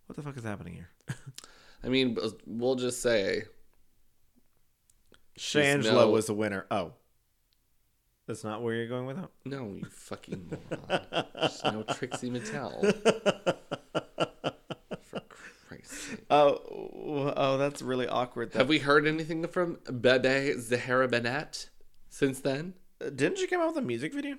"What 0.07 0.15
the 0.15 0.21
fuck 0.21 0.37
is 0.37 0.43
happening 0.43 0.73
here?" 0.73 0.89
I 1.83 1.87
mean, 1.89 2.17
we'll 2.45 2.75
just 2.75 3.01
say 3.01 3.43
Shangela 5.37 5.93
no- 5.93 6.09
was 6.09 6.25
the 6.27 6.33
winner. 6.33 6.65
Oh, 6.71 6.93
that's 8.27 8.43
not 8.43 8.63
where 8.63 8.73
you're 8.73 8.87
going 8.87 9.05
with 9.05 9.17
that. 9.17 9.29
no, 9.45 9.73
you 9.75 9.85
fucking 9.85 10.57
moron. 10.89 11.25
No 11.65 11.83
Trixie 11.83 12.31
Mattel. 12.31 12.81
For 16.27 16.33
Christ's 16.33 16.63
sake. 16.63 16.75
Oh, 17.27 17.33
oh, 17.35 17.57
that's 17.57 17.81
really 17.81 18.07
awkward. 18.07 18.53
Have 18.53 18.67
we 18.67 18.79
heard 18.79 19.07
anything 19.07 19.47
from 19.47 19.77
BeBe 19.85 20.59
Zahara 20.59 21.07
Benet 21.07 21.69
since 22.09 22.39
then? 22.39 22.73
Didn't 22.99 23.37
she 23.37 23.47
come 23.47 23.61
out 23.61 23.75
with 23.75 23.77
a 23.77 23.81
music 23.81 24.13
video? 24.13 24.37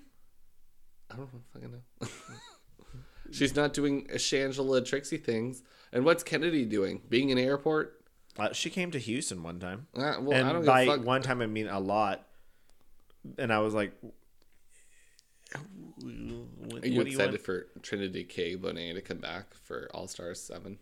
I 1.11 1.17
don't 1.17 1.29
fucking 1.53 1.73
know. 1.73 2.09
She's 3.31 3.55
not 3.55 3.73
doing 3.73 4.07
Shangela 4.15 4.85
Trixie 4.85 5.19
things. 5.19 5.63
And 5.93 6.05
what's 6.05 6.23
Kennedy 6.23 6.65
doing? 6.65 7.03
Being 7.09 7.31
in 7.31 7.39
airport? 7.39 8.05
Uh, 8.39 8.53
she 8.53 8.71
came 8.71 8.91
to 8.91 8.99
Houston 8.99 9.43
one 9.43 9.59
time. 9.59 9.87
Uh, 9.97 10.17
well, 10.21 10.35
I 10.35 10.53
don't 10.53 10.57
and 10.57 10.67
by 10.67 10.87
fuck. 10.87 11.05
one 11.05 11.23
time 11.23 11.41
I 11.41 11.47
mean 11.47 11.69
a 11.69 11.81
lot. 11.81 12.27
And 13.39 13.53
I 13.53 13.61
was 13.61 13.75
like, 13.75 13.93
what, 14.03 16.85
Are 16.85 16.87
you 16.87 16.99
what 16.99 17.07
you 17.07 17.13
excited 17.13 17.41
for 17.41 17.67
Trinity 17.83 18.25
K. 18.25 18.57
Bonet 18.57 18.95
to 18.95 19.01
come 19.01 19.19
back 19.19 19.55
for 19.55 19.89
All 19.95 20.07
Stars 20.07 20.41
7? 20.43 20.79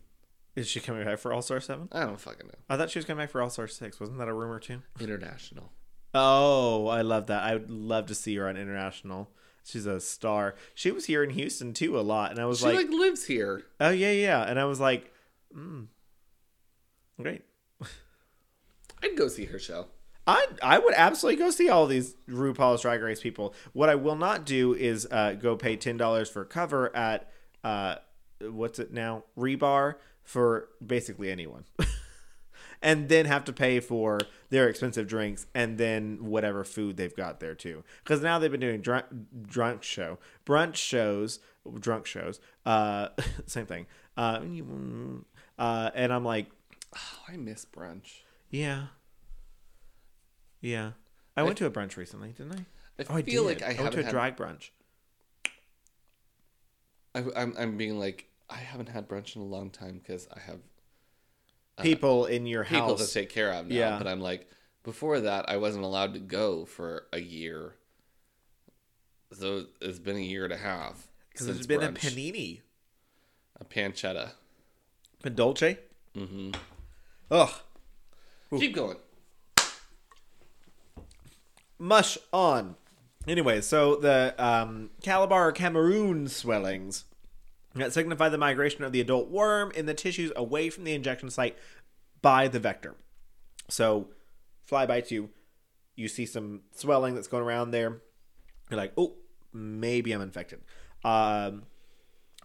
Is 0.56 0.68
she 0.68 0.80
coming 0.80 1.04
back 1.04 1.18
for 1.18 1.32
All 1.32 1.42
Star 1.42 1.60
Seven? 1.60 1.88
I 1.92 2.00
don't 2.04 2.20
fucking 2.20 2.46
know. 2.46 2.54
I 2.68 2.76
thought 2.76 2.90
she 2.90 2.98
was 2.98 3.06
coming 3.06 3.24
back 3.24 3.30
for 3.30 3.42
All 3.42 3.50
Star 3.50 3.66
Six. 3.66 3.98
Wasn't 3.98 4.18
that 4.18 4.28
a 4.28 4.32
rumor 4.32 4.60
too? 4.60 4.82
International. 5.00 5.72
Oh, 6.14 6.86
I 6.86 7.02
love 7.02 7.26
that. 7.26 7.42
I 7.42 7.54
would 7.54 7.70
love 7.70 8.06
to 8.06 8.14
see 8.14 8.36
her 8.36 8.48
on 8.48 8.56
international. 8.56 9.30
She's 9.64 9.86
a 9.86 9.98
star. 10.00 10.54
She 10.74 10.92
was 10.92 11.06
here 11.06 11.24
in 11.24 11.30
Houston 11.30 11.72
too 11.72 11.98
a 11.98 12.02
lot, 12.02 12.30
and 12.30 12.38
I 12.38 12.44
was 12.44 12.60
She 12.60 12.66
like, 12.66 12.76
like, 12.76 12.90
lives 12.90 13.24
here. 13.26 13.62
oh 13.80 13.90
yeah, 13.90 14.12
yeah, 14.12 14.42
and 14.42 14.60
I 14.60 14.64
was 14.66 14.78
like, 14.78 15.10
mm, 15.56 15.86
great. 17.20 17.42
I'd 19.02 19.16
go 19.16 19.28
see 19.28 19.46
her 19.46 19.58
show. 19.58 19.86
I 20.26 20.46
I 20.62 20.78
would 20.78 20.94
absolutely 20.96 21.42
go 21.42 21.50
see 21.50 21.68
all 21.68 21.86
these 21.86 22.14
RuPaul's 22.28 22.82
Drag 22.82 23.02
Race 23.02 23.20
people. 23.20 23.54
What 23.72 23.88
I 23.88 23.94
will 23.94 24.16
not 24.16 24.46
do 24.46 24.72
is 24.74 25.06
uh, 25.10 25.32
go 25.32 25.56
pay 25.56 25.76
ten 25.76 25.96
dollars 25.96 26.30
for 26.30 26.44
cover 26.44 26.94
at 26.94 27.30
uh, 27.62 27.96
what's 28.40 28.78
it 28.78 28.92
now 28.92 29.24
Rebar 29.36 29.96
for 30.24 30.68
basically 30.84 31.30
anyone, 31.30 31.64
and 32.82 33.08
then 33.08 33.26
have 33.26 33.44
to 33.44 33.52
pay 33.52 33.78
for 33.80 34.20
their 34.50 34.68
expensive 34.68 35.06
drinks 35.06 35.46
and 35.54 35.78
then 35.78 36.24
whatever 36.24 36.64
food 36.64 36.96
they've 36.96 37.14
got 37.16 37.40
there 37.40 37.54
too. 37.54 37.84
Because 38.02 38.22
now 38.22 38.38
they've 38.38 38.50
been 38.50 38.60
doing 38.60 38.80
drunk 38.80 39.06
drunk 39.46 39.82
show 39.82 40.18
brunch 40.46 40.76
shows, 40.76 41.40
drunk 41.80 42.06
shows, 42.06 42.40
uh, 42.66 43.08
same 43.46 43.66
thing. 43.66 43.86
Uh, 44.16 44.40
uh, 45.58 45.90
and 45.94 46.12
I'm 46.12 46.24
like, 46.24 46.46
Oh, 46.96 47.18
I 47.28 47.36
miss 47.36 47.64
brunch. 47.64 48.20
yeah. 48.50 48.86
Yeah. 50.60 50.92
I, 51.36 51.42
went 51.42 51.58
to 51.58 51.66
a 51.66 51.70
brunch 51.70 51.96
recently, 51.96 52.30
didn't 52.30 52.52
I? 52.52 53.02
I 53.02 53.06
Oh, 53.10 53.16
I 53.16 53.22
feel 53.22 53.46
did. 53.46 53.60
like 53.60 53.62
I, 53.62 53.76
I 53.78 53.82
went 53.82 53.92
to 53.94 54.00
a 54.00 54.04
had. 54.04 54.10
drag 54.12 54.36
brunch. 54.36 54.70
I, 57.14 57.24
I'm 57.36 57.54
I'm 57.58 57.76
being 57.76 57.98
like 57.98 58.26
I 58.50 58.56
haven't 58.58 58.88
had 58.90 59.08
brunch 59.08 59.36
in 59.36 59.42
a 59.42 59.46
long 59.46 59.70
time 59.70 59.98
because 60.02 60.28
I 60.34 60.40
have 60.40 60.58
People 61.82 62.26
in 62.26 62.46
your 62.46 62.62
people 62.64 62.96
house. 62.96 63.08
to 63.08 63.12
take 63.12 63.30
care 63.30 63.50
of 63.52 63.66
now. 63.66 63.74
Yeah. 63.74 63.98
But 63.98 64.06
I'm 64.06 64.20
like, 64.20 64.48
before 64.84 65.18
that, 65.20 65.48
I 65.48 65.56
wasn't 65.56 65.84
allowed 65.84 66.14
to 66.14 66.20
go 66.20 66.64
for 66.66 67.06
a 67.12 67.18
year. 67.20 67.74
So 69.32 69.64
it's 69.80 69.98
been 69.98 70.16
a 70.16 70.20
year 70.20 70.44
and 70.44 70.52
a 70.52 70.56
half 70.56 71.08
Because 71.32 71.46
there's 71.46 71.66
been 71.66 71.82
a 71.82 71.90
panini. 71.90 72.60
a 73.60 73.64
pancetta. 73.64 74.30
Been 75.22 75.34
dolce? 75.34 75.78
Mm-hmm. 76.16 76.52
Ugh. 77.32 77.50
Keep 78.56 78.74
going. 78.76 78.98
Mush 81.78 82.16
on. 82.32 82.76
Anyway, 83.26 83.60
so 83.60 83.96
the 83.96 84.34
um, 84.38 84.90
Calabar 85.02 85.50
Cameroon 85.52 86.28
swellings 86.28 87.04
that 87.74 87.92
signify 87.92 88.28
the 88.28 88.38
migration 88.38 88.84
of 88.84 88.92
the 88.92 89.00
adult 89.00 89.28
worm 89.30 89.70
in 89.72 89.86
the 89.86 89.94
tissues 89.94 90.30
away 90.36 90.70
from 90.70 90.84
the 90.84 90.94
injection 90.94 91.30
site 91.30 91.56
by 92.22 92.48
the 92.48 92.60
vector. 92.60 92.94
So, 93.68 94.08
fly 94.64 94.86
bites 94.86 95.10
you, 95.10 95.30
you 95.96 96.08
see 96.08 96.26
some 96.26 96.62
swelling 96.72 97.14
that's 97.14 97.28
going 97.28 97.42
around 97.42 97.70
there. 97.70 98.00
You're 98.70 98.76
like, 98.78 98.92
oh, 98.96 99.14
maybe 99.52 100.12
I'm 100.12 100.20
infected. 100.22 100.60
Um, 101.04 101.64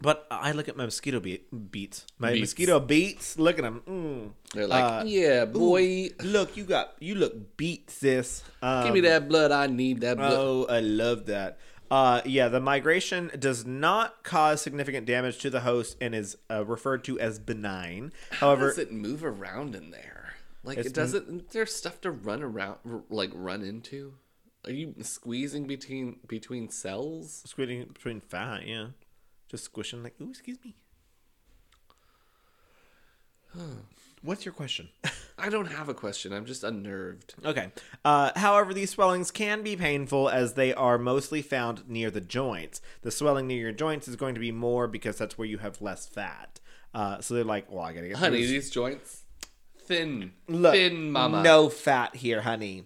but 0.01 0.25
I 0.31 0.53
look 0.53 0.69
at 0.69 0.77
my 0.77 0.85
mosquito 0.85 1.19
beat, 1.19 1.71
beats. 1.71 2.05
My 2.17 2.31
Beats. 2.31 2.41
mosquito 2.41 2.79
beats. 2.79 3.37
Look 3.37 3.59
at 3.59 3.63
them. 3.63 3.81
Mm. 3.87 4.29
They're 4.53 4.67
like, 4.67 4.83
Uh, 4.83 5.03
yeah, 5.05 5.45
boy, 5.45 6.09
Look, 6.23 6.55
you 6.55 6.63
got 6.63 6.95
you 6.99 7.15
look 7.15 7.57
beat, 7.57 7.89
sis. 7.89 8.43
Um, 8.61 8.85
give 8.85 8.93
me 8.93 9.01
that 9.01 9.27
blood. 9.27 9.51
I 9.51 9.67
need 9.67 9.99
that 10.01 10.15
blood. 10.17 10.33
Oh, 10.33 10.65
I 10.69 10.79
love 10.79 11.25
that. 11.25 11.59
Uh, 11.91 12.21
yeah, 12.23 12.47
the 12.47 12.59
migration 12.59 13.31
does 13.39 13.65
not 13.65 14.23
cause 14.23 14.61
significant 14.61 15.07
damage 15.07 15.39
to 15.39 15.49
the 15.49 15.61
host 15.61 15.97
and 15.99 16.13
is 16.13 16.37
uh, 16.51 16.63
referred 16.65 17.03
to 17.05 17.19
as 17.19 17.39
benign. 17.39 18.13
How 18.31 18.47
However, 18.47 18.67
does 18.67 18.77
it 18.77 18.91
move 18.91 19.23
around 19.23 19.75
in 19.75 19.89
there? 19.89 20.35
Like 20.63 20.77
it 20.77 20.93
doesn't. 20.93 21.51
isn't 21.51 21.69
stuff 21.69 22.01
to 22.01 22.11
run 22.11 22.43
around, 22.43 22.77
r- 22.89 23.03
like 23.09 23.31
run 23.33 23.63
into? 23.63 24.15
Are 24.65 24.71
you 24.71 24.93
squeezing 25.01 25.65
between 25.65 26.19
between 26.27 26.69
cells? 26.69 27.41
squeezing 27.45 27.85
between 27.85 28.21
fat, 28.21 28.67
yeah, 28.67 28.87
just 29.49 29.63
squishing 29.63 30.03
like, 30.03 30.15
ooh, 30.21 30.29
excuse 30.29 30.57
me. 30.63 30.75
What's 34.21 34.45
your 34.45 34.53
question? 34.53 34.89
I 35.37 35.49
don't 35.49 35.71
have 35.71 35.87
a 35.87 35.93
question. 35.93 36.33
I'm 36.33 36.45
just 36.45 36.63
unnerved. 36.63 37.35
Okay. 37.45 37.71
Uh, 38.03 38.31
however, 38.35 38.73
these 38.73 38.89
swellings 38.89 39.31
can 39.31 39.61
be 39.61 39.75
painful 39.77 40.27
as 40.27 40.53
they 40.53 40.73
are 40.73 40.97
mostly 40.97 41.41
found 41.41 41.87
near 41.89 42.11
the 42.11 42.19
joints. 42.21 42.81
The 43.01 43.11
swelling 43.11 43.47
near 43.47 43.59
your 43.59 43.71
joints 43.71 44.07
is 44.07 44.17
going 44.17 44.33
to 44.35 44.41
be 44.41 44.51
more 44.51 44.87
because 44.87 45.17
that's 45.17 45.37
where 45.37 45.47
you 45.47 45.59
have 45.59 45.81
less 45.81 46.05
fat. 46.07 46.59
Uh, 46.93 47.21
so 47.21 47.33
they're 47.33 47.43
like, 47.43 47.71
well, 47.71 47.83
I 47.83 47.93
gotta 47.93 48.09
get 48.09 48.17
Honey, 48.17 48.41
this. 48.41 48.49
these 48.49 48.69
joints 48.69 49.23
thin, 49.89 50.31
Look, 50.47 50.73
thin, 50.73 51.11
mama. 51.11 51.43
No 51.43 51.67
fat 51.67 52.15
here, 52.15 52.41
honey. 52.41 52.85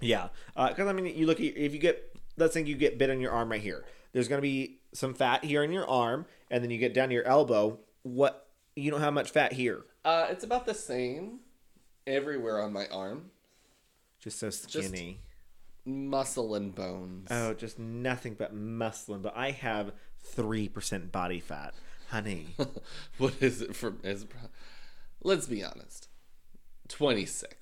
Yeah, 0.00 0.28
because 0.54 0.86
I 0.86 0.92
mean, 0.92 1.06
you 1.16 1.26
look 1.26 1.40
at 1.40 1.46
if 1.46 1.72
you 1.72 1.78
get 1.80 2.14
let's 2.36 2.52
think 2.54 2.68
you 2.68 2.76
get 2.76 2.98
bit 2.98 3.10
on 3.10 3.18
your 3.20 3.32
arm 3.32 3.50
right 3.50 3.60
here. 3.60 3.84
There's 4.12 4.28
gonna 4.28 4.42
be 4.42 4.78
some 4.92 5.14
fat 5.14 5.44
here 5.44 5.64
in 5.64 5.72
your 5.72 5.88
arm, 5.88 6.26
and 6.50 6.62
then 6.62 6.70
you 6.70 6.78
get 6.78 6.94
down 6.94 7.08
to 7.08 7.14
your 7.14 7.24
elbow. 7.24 7.78
What 8.02 8.45
you 8.76 8.90
don't 8.90 9.00
have 9.00 9.14
much 9.14 9.30
fat 9.30 9.52
here. 9.52 9.84
Uh, 10.04 10.26
it's 10.30 10.44
about 10.44 10.66
the 10.66 10.74
same 10.74 11.40
everywhere 12.06 12.60
on 12.62 12.72
my 12.72 12.86
arm. 12.88 13.30
Just 14.20 14.38
so 14.38 14.50
skinny. 14.50 15.20
Muscle 15.84 16.54
and 16.54 16.74
bones. 16.74 17.28
Oh, 17.30 17.54
just 17.54 17.78
nothing 17.78 18.34
but 18.34 18.54
muscle. 18.54 19.14
and- 19.14 19.22
But 19.22 19.36
I 19.36 19.50
have 19.52 19.92
three 20.20 20.68
percent 20.68 21.12
body 21.12 21.40
fat, 21.40 21.74
honey. 22.10 22.48
what 23.18 23.34
is 23.40 23.62
it 23.62 23.74
for? 23.76 23.94
Is, 24.02 24.22
it, 24.22 24.28
let's 25.22 25.46
be 25.46 25.62
honest. 25.64 26.08
Twenty 26.88 27.24
six. 27.26 27.54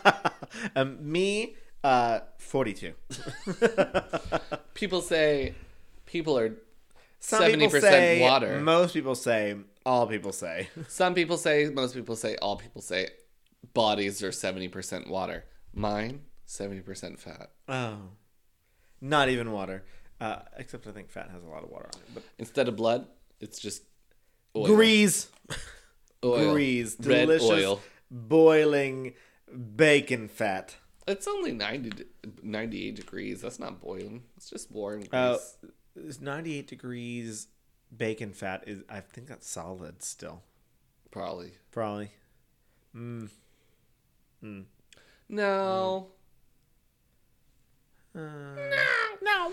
um, 0.76 0.98
me, 1.00 1.56
uh, 1.84 2.20
forty-two. 2.38 2.94
people 4.74 5.00
say 5.00 5.54
people 6.06 6.38
are 6.38 6.54
Some 7.20 7.40
seventy 7.40 7.66
people 7.66 7.80
percent 7.80 8.20
water. 8.20 8.60
Most 8.60 8.94
people 8.94 9.14
say, 9.14 9.56
all 9.90 10.06
people 10.06 10.32
say. 10.32 10.68
Some 10.88 11.14
people 11.14 11.36
say, 11.36 11.68
most 11.68 11.94
people 11.94 12.16
say, 12.16 12.36
all 12.36 12.56
people 12.56 12.80
say, 12.80 13.08
bodies 13.74 14.22
are 14.22 14.32
seventy 14.32 14.68
percent 14.68 15.08
water. 15.08 15.44
Mine, 15.74 16.22
seventy 16.46 16.80
percent 16.80 17.18
fat. 17.18 17.50
Oh, 17.68 17.96
not 19.00 19.28
even 19.28 19.52
water. 19.52 19.84
Uh, 20.20 20.40
except 20.58 20.86
I 20.86 20.92
think 20.92 21.10
fat 21.10 21.30
has 21.32 21.42
a 21.42 21.46
lot 21.48 21.64
of 21.64 21.70
water 21.70 21.88
on 21.94 22.00
it. 22.02 22.08
But 22.14 22.22
Instead 22.38 22.68
of 22.68 22.76
blood, 22.76 23.06
it's 23.40 23.58
just 23.58 23.82
oil. 24.54 24.66
grease, 24.66 25.28
oil. 26.24 26.52
grease, 26.52 26.96
red 27.00 27.26
delicious 27.26 27.50
oil. 27.50 27.80
boiling 28.10 29.14
bacon 29.76 30.28
fat. 30.28 30.76
It's 31.08 31.26
only 31.26 31.52
90, 31.52 31.90
de- 31.90 32.04
98 32.42 32.94
degrees. 32.94 33.40
That's 33.40 33.58
not 33.58 33.80
boiling. 33.80 34.22
It's 34.36 34.50
just 34.50 34.70
warm 34.70 35.00
grease. 35.00 35.08
Oh, 35.14 35.38
it's 35.96 36.20
ninety-eight 36.20 36.68
degrees. 36.68 37.48
Bacon 37.96 38.32
fat 38.32 38.64
is. 38.66 38.82
I 38.88 39.00
think 39.00 39.26
that's 39.28 39.48
solid 39.48 40.02
still. 40.02 40.42
Probably. 41.10 41.52
Probably. 41.72 42.12
Mm. 42.94 43.30
Mm. 44.42 44.64
No. 45.28 46.08
Mm. 48.16 48.56
No. 48.56 48.66
No. 49.22 49.52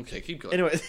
Okay, 0.00 0.20
keep 0.20 0.40
going. 0.40 0.54
Anyways. 0.54 0.82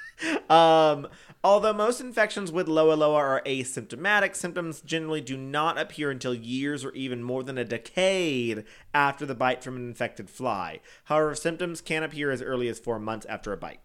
um, 0.50 1.08
although 1.42 1.72
most 1.72 2.00
infections 2.00 2.50
with 2.52 2.68
Loa 2.68 2.94
Loa 2.94 3.14
are 3.14 3.42
asymptomatic, 3.44 4.34
symptoms 4.34 4.80
generally 4.80 5.20
do 5.20 5.36
not 5.36 5.78
appear 5.78 6.10
until 6.10 6.34
years 6.34 6.84
or 6.84 6.92
even 6.92 7.22
more 7.22 7.42
than 7.42 7.58
a 7.58 7.64
decade 7.64 8.64
after 8.94 9.26
the 9.26 9.34
bite 9.34 9.62
from 9.62 9.76
an 9.76 9.88
infected 9.88 10.30
fly. 10.30 10.80
However, 11.04 11.34
symptoms 11.34 11.80
can 11.80 12.02
appear 12.02 12.30
as 12.30 12.42
early 12.42 12.68
as 12.68 12.78
four 12.78 12.98
months 12.98 13.26
after 13.26 13.52
a 13.52 13.56
bite. 13.56 13.80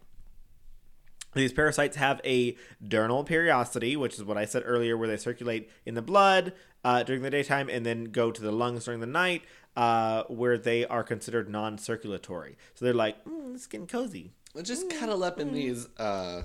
These 1.34 1.52
parasites 1.52 1.96
have 1.96 2.20
a 2.24 2.56
diurnal 2.86 3.24
periodicity, 3.24 3.96
which 3.96 4.14
is 4.14 4.24
what 4.24 4.38
I 4.38 4.44
said 4.44 4.62
earlier, 4.64 4.96
where 4.96 5.08
they 5.08 5.16
circulate 5.16 5.70
in 5.84 5.94
the 5.94 6.02
blood 6.02 6.52
uh, 6.84 7.02
during 7.02 7.22
the 7.22 7.30
daytime 7.30 7.68
and 7.68 7.84
then 7.84 8.04
go 8.04 8.30
to 8.30 8.40
the 8.40 8.52
lungs 8.52 8.84
during 8.84 9.00
the 9.00 9.06
night, 9.06 9.42
uh, 9.76 10.24
where 10.24 10.56
they 10.58 10.86
are 10.86 11.02
considered 11.02 11.48
non 11.48 11.78
circulatory. 11.78 12.56
So 12.74 12.84
they're 12.84 12.94
like, 12.94 13.24
mm, 13.24 13.54
it's 13.54 13.66
getting 13.66 13.86
cozy. 13.86 14.32
Let's 14.54 14.68
Just 14.68 14.88
cuddle 14.90 15.24
up 15.24 15.40
in 15.40 15.52
these 15.52 15.88
uh, 15.98 16.42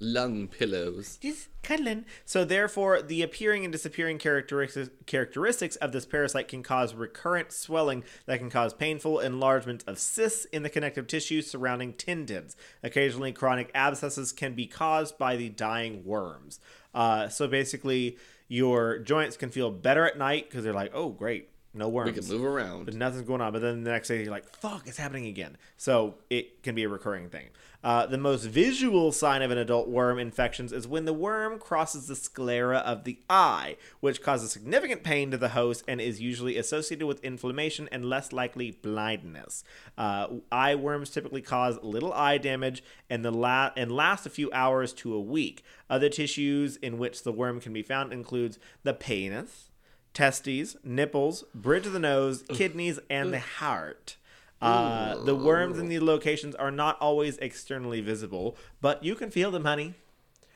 lung 0.00 0.48
pillows. 0.48 1.18
Just 1.18 1.48
cuddling. 1.62 2.06
So 2.24 2.44
therefore, 2.44 3.02
the 3.02 3.22
appearing 3.22 3.64
and 3.64 3.72
disappearing 3.72 4.18
characteristics 4.18 4.90
characteristics 5.06 5.76
of 5.76 5.92
this 5.92 6.06
parasite 6.06 6.48
can 6.48 6.62
cause 6.62 6.94
recurrent 6.94 7.52
swelling 7.52 8.02
that 8.26 8.38
can 8.38 8.50
cause 8.50 8.72
painful 8.72 9.20
enlargement 9.20 9.84
of 9.86 9.98
cysts 9.98 10.46
in 10.46 10.62
the 10.62 10.70
connective 10.70 11.06
tissue 11.06 11.42
surrounding 11.42 11.92
tendons. 11.92 12.56
Occasionally, 12.82 13.32
chronic 13.32 13.70
abscesses 13.74 14.32
can 14.32 14.54
be 14.54 14.66
caused 14.66 15.18
by 15.18 15.36
the 15.36 15.50
dying 15.50 16.04
worms. 16.04 16.58
Uh, 16.94 17.28
so 17.28 17.46
basically, 17.46 18.16
your 18.48 18.98
joints 18.98 19.36
can 19.36 19.50
feel 19.50 19.70
better 19.70 20.06
at 20.06 20.18
night 20.18 20.48
because 20.48 20.64
they're 20.64 20.72
like, 20.72 20.90
oh, 20.92 21.10
great, 21.10 21.50
no 21.72 21.88
worms 21.88 22.12
We 22.12 22.20
can 22.20 22.28
move 22.28 22.44
around. 22.44 22.84
but 22.86 22.94
nothing's 22.94 23.22
going 23.22 23.40
on. 23.40 23.52
But 23.52 23.62
then 23.62 23.84
the 23.84 23.90
next 23.90 24.08
day 24.08 24.22
you're 24.22 24.30
like, 24.30 24.48
fuck, 24.56 24.86
it's 24.88 24.96
happening 24.98 25.26
again. 25.26 25.56
So 25.76 26.16
it 26.28 26.62
can 26.62 26.74
be 26.74 26.82
a 26.82 26.88
recurring 26.88 27.28
thing. 27.28 27.48
Uh, 27.82 28.04
the 28.04 28.18
most 28.18 28.44
visual 28.44 29.10
sign 29.10 29.40
of 29.40 29.50
an 29.50 29.56
adult 29.56 29.88
worm 29.88 30.18
infections 30.18 30.70
is 30.70 30.86
when 30.86 31.06
the 31.06 31.14
worm 31.14 31.58
crosses 31.58 32.08
the 32.08 32.16
sclera 32.16 32.76
of 32.78 33.04
the 33.04 33.18
eye, 33.30 33.76
which 34.00 34.20
causes 34.20 34.52
significant 34.52 35.02
pain 35.02 35.30
to 35.30 35.38
the 35.38 35.50
host 35.50 35.82
and 35.88 35.98
is 35.98 36.20
usually 36.20 36.58
associated 36.58 37.06
with 37.06 37.24
inflammation 37.24 37.88
and 37.90 38.04
less 38.04 38.32
likely 38.32 38.72
blindness. 38.72 39.64
Uh, 39.96 40.26
eye 40.52 40.74
worms 40.74 41.08
typically 41.08 41.40
cause 41.40 41.78
little 41.82 42.12
eye 42.12 42.36
damage 42.36 42.82
and 43.08 43.24
the 43.24 43.30
la- 43.30 43.70
and 43.78 43.90
last 43.90 44.26
a 44.26 44.30
few 44.30 44.50
hours 44.52 44.92
to 44.92 45.14
a 45.14 45.20
week. 45.20 45.62
Other 45.88 46.10
tissues 46.10 46.76
in 46.76 46.98
which 46.98 47.22
the 47.22 47.32
worm 47.32 47.60
can 47.60 47.72
be 47.72 47.82
found 47.82 48.12
includes 48.12 48.58
the 48.82 48.92
penis, 48.92 49.69
testes, 50.14 50.76
nipples, 50.84 51.44
bridge 51.54 51.86
of 51.86 51.92
the 51.92 51.98
nose, 51.98 52.42
kidneys, 52.48 52.98
and 53.08 53.32
the 53.32 53.38
heart. 53.40 54.16
Uh, 54.62 55.14
the 55.24 55.34
worms 55.34 55.78
in 55.78 55.88
these 55.88 56.02
locations 56.02 56.54
are 56.56 56.70
not 56.70 56.98
always 57.00 57.38
externally 57.38 58.00
visible, 58.02 58.56
but 58.80 59.02
you 59.02 59.14
can 59.14 59.30
feel 59.30 59.50
them, 59.50 59.64
honey. 59.64 59.94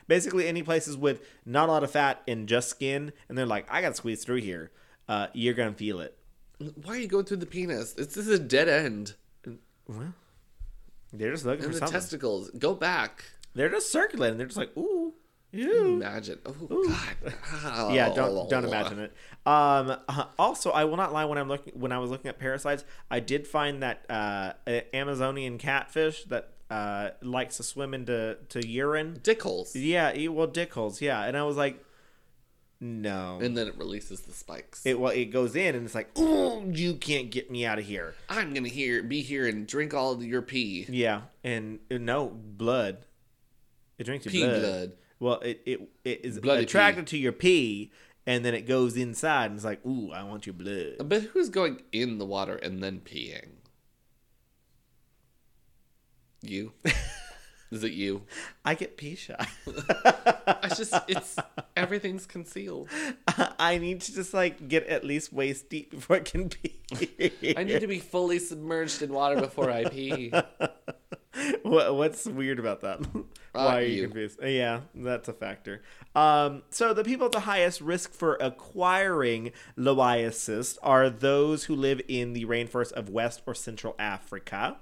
Basically, 0.07 0.47
any 0.47 0.61
places 0.61 0.95
with 0.95 1.21
not 1.45 1.69
a 1.69 1.71
lot 1.71 1.83
of 1.83 1.89
fat 1.89 2.21
and 2.27 2.47
just 2.47 2.69
skin, 2.69 3.11
and 3.27 3.35
they're 3.37 3.47
like, 3.47 3.65
I 3.71 3.81
got 3.81 3.89
to 3.89 3.95
squeeze 3.95 4.23
through 4.23 4.41
here, 4.41 4.71
uh, 5.07 5.27
you're 5.33 5.55
going 5.55 5.71
to 5.71 5.77
feel 5.77 5.99
it. 6.01 6.15
Why 6.83 6.93
are 6.93 6.99
you 6.99 7.07
going 7.07 7.25
through 7.25 7.37
the 7.37 7.47
penis? 7.47 7.93
This 7.93 8.15
is 8.15 8.27
a 8.27 8.37
dead 8.37 8.69
end. 8.69 9.13
Well, 9.87 10.13
they're 11.11 11.31
just 11.31 11.45
looking 11.45 11.65
And 11.65 11.73
for 11.73 11.79
the 11.79 11.85
something. 11.87 11.93
testicles. 11.99 12.51
Go 12.51 12.75
back. 12.75 13.23
they're 13.55 13.69
just 13.69 13.91
circulating. 13.91 14.37
They're 14.37 14.45
just 14.47 14.57
like, 14.57 14.75
ooh, 14.77 15.13
ew. 15.55 15.85
Imagine. 15.95 16.39
Oh, 16.45 16.51
God. 16.87 17.93
yeah 17.95 18.13
don't 18.13 18.49
don't 18.49 18.65
imagine 18.65 18.99
it 18.99 19.13
um 19.45 19.95
uh, 20.07 20.25
also 20.39 20.71
i 20.71 20.83
will 20.83 20.97
not 20.97 21.13
lie 21.13 21.25
when 21.25 21.37
i'm 21.37 21.47
looking 21.47 21.73
when 21.79 21.91
i 21.91 21.97
was 21.99 22.09
looking 22.09 22.29
at 22.29 22.37
parasites 22.39 22.83
i 23.11 23.19
did 23.19 23.47
find 23.47 23.81
that 23.83 24.05
uh 24.09 24.53
amazonian 24.93 25.57
catfish 25.57 26.23
that 26.25 26.49
uh 26.71 27.09
likes 27.21 27.57
to 27.57 27.63
swim 27.63 27.93
into 27.93 28.37
to 28.49 28.65
urine 28.67 29.19
Dickholes. 29.21 29.71
yeah 29.75 30.15
e- 30.15 30.27
well 30.27 30.47
dick 30.47 30.73
holes 30.73 30.99
yeah 31.01 31.23
and 31.23 31.37
i 31.37 31.43
was 31.43 31.55
like 31.57 31.79
no 32.81 33.39
And 33.41 33.55
then 33.55 33.67
it 33.67 33.77
releases 33.77 34.21
the 34.21 34.33
spikes. 34.33 34.85
it 34.85 34.99
well 34.99 35.11
it 35.11 35.25
goes 35.25 35.55
in 35.55 35.75
and 35.75 35.85
it's 35.85 35.95
like 35.95 36.09
oh 36.17 36.63
you 36.71 36.95
can't 36.95 37.31
get 37.31 37.49
me 37.49 37.65
out 37.65 37.79
of 37.79 37.85
here 37.85 38.13
I'm 38.29 38.53
gonna 38.53 38.67
here 38.67 39.01
be 39.01 39.21
here 39.21 39.47
and 39.47 39.65
drink 39.65 39.93
all 39.93 40.11
of 40.11 40.23
your 40.23 40.41
pee. 40.41 40.85
yeah 40.89 41.21
and 41.43 41.79
no 41.89 42.27
blood 42.27 43.05
it 43.97 44.03
drinks 44.03 44.25
your 44.25 44.31
Pee 44.33 44.43
blood. 44.43 44.61
blood. 44.61 44.91
Well 45.19 45.39
it 45.39 45.61
it, 45.65 45.89
it 46.03 46.25
is 46.25 46.39
Bloody 46.39 46.63
attracted 46.63 47.07
to 47.07 47.17
your 47.17 47.31
pee 47.31 47.91
and 48.25 48.43
then 48.43 48.53
it 48.53 48.61
goes 48.67 48.95
inside 48.97 49.45
and 49.47 49.55
it's 49.55 49.65
like 49.65 49.85
ooh 49.85 50.11
i 50.11 50.23
want 50.23 50.45
your 50.45 50.53
blood 50.53 50.95
But 51.07 51.23
who's 51.23 51.49
going 51.49 51.81
in 51.91 52.17
the 52.17 52.25
water 52.25 52.55
and 52.55 52.81
then 52.83 53.01
peeing? 53.03 53.49
You. 56.41 56.73
Is 57.71 57.83
it 57.83 57.93
you? 57.93 58.21
I 58.63 58.75
get 58.75 58.95
pee 58.95 59.15
shy. 59.15 59.47
I 60.47 60.69
just 60.75 60.93
it's 61.07 61.35
everything's 61.75 62.27
concealed. 62.27 62.89
I 63.59 63.79
need 63.79 64.01
to 64.01 64.13
just 64.13 64.33
like 64.33 64.67
get 64.67 64.85
at 64.85 65.03
least 65.03 65.33
waist 65.33 65.69
deep 65.69 65.89
before 65.91 66.17
I 66.17 66.19
can 66.19 66.49
pee. 66.49 67.55
I 67.57 67.63
need 67.63 67.81
to 67.81 67.87
be 67.87 67.99
fully 67.99 68.37
submerged 68.37 69.01
in 69.01 69.11
water 69.11 69.41
before 69.41 69.71
I 69.71 69.85
pee. 69.85 70.29
what, 71.63 71.95
what's 71.95 72.27
weird 72.27 72.59
about 72.59 72.81
that? 72.81 73.01
Why 73.55 73.77
are 73.77 73.81
you, 73.81 73.95
you. 73.95 74.03
confused? 74.03 74.43
Uh, 74.43 74.47
Yeah, 74.47 74.81
that's 74.93 75.27
a 75.27 75.33
factor. 75.33 75.81
Um, 76.15 76.63
so 76.69 76.93
the 76.93 77.03
people 77.03 77.25
at 77.27 77.31
the 77.31 77.41
highest 77.41 77.81
risk 77.81 78.13
for 78.13 78.35
acquiring 78.35 79.51
loiasis 79.77 80.77
are 80.83 81.09
those 81.09 81.65
who 81.65 81.75
live 81.75 82.01
in 82.07 82.33
the 82.33 82.45
rainforest 82.45 82.91
of 82.93 83.09
West 83.09 83.41
or 83.45 83.53
Central 83.53 83.95
Africa. 83.99 84.77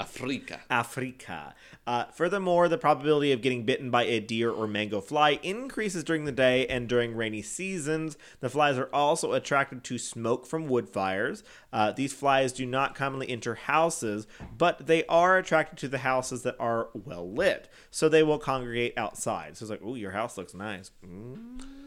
Africa. 0.00 0.60
Africa. 0.70 1.54
Uh, 1.86 2.04
furthermore, 2.06 2.68
the 2.68 2.78
probability 2.78 3.32
of 3.32 3.42
getting 3.42 3.64
bitten 3.64 3.90
by 3.90 4.04
a 4.04 4.20
deer 4.20 4.50
or 4.50 4.66
mango 4.66 5.00
fly 5.00 5.40
increases 5.42 6.04
during 6.04 6.24
the 6.24 6.32
day 6.32 6.66
and 6.66 6.88
during 6.88 7.16
rainy 7.16 7.42
seasons. 7.42 8.16
The 8.40 8.50
flies 8.50 8.78
are 8.78 8.90
also 8.92 9.32
attracted 9.32 9.82
to 9.84 9.98
smoke 9.98 10.46
from 10.46 10.68
wood 10.68 10.88
fires. 10.88 11.42
Uh, 11.72 11.92
these 11.92 12.12
flies 12.12 12.52
do 12.52 12.64
not 12.64 12.94
commonly 12.94 13.28
enter 13.28 13.54
houses, 13.54 14.26
but 14.56 14.86
they 14.86 15.04
are 15.06 15.38
attracted 15.38 15.78
to 15.78 15.88
the 15.88 15.98
houses 15.98 16.42
that 16.42 16.56
are 16.60 16.88
well 16.94 17.30
lit. 17.30 17.68
So 17.90 18.08
they 18.08 18.22
will 18.22 18.38
congregate 18.38 18.94
outside. 18.96 19.56
So 19.56 19.64
it's 19.64 19.70
like, 19.70 19.80
oh, 19.82 19.94
your 19.94 20.12
house 20.12 20.38
looks 20.38 20.54
nice. 20.54 20.90
Mm. 21.04 21.77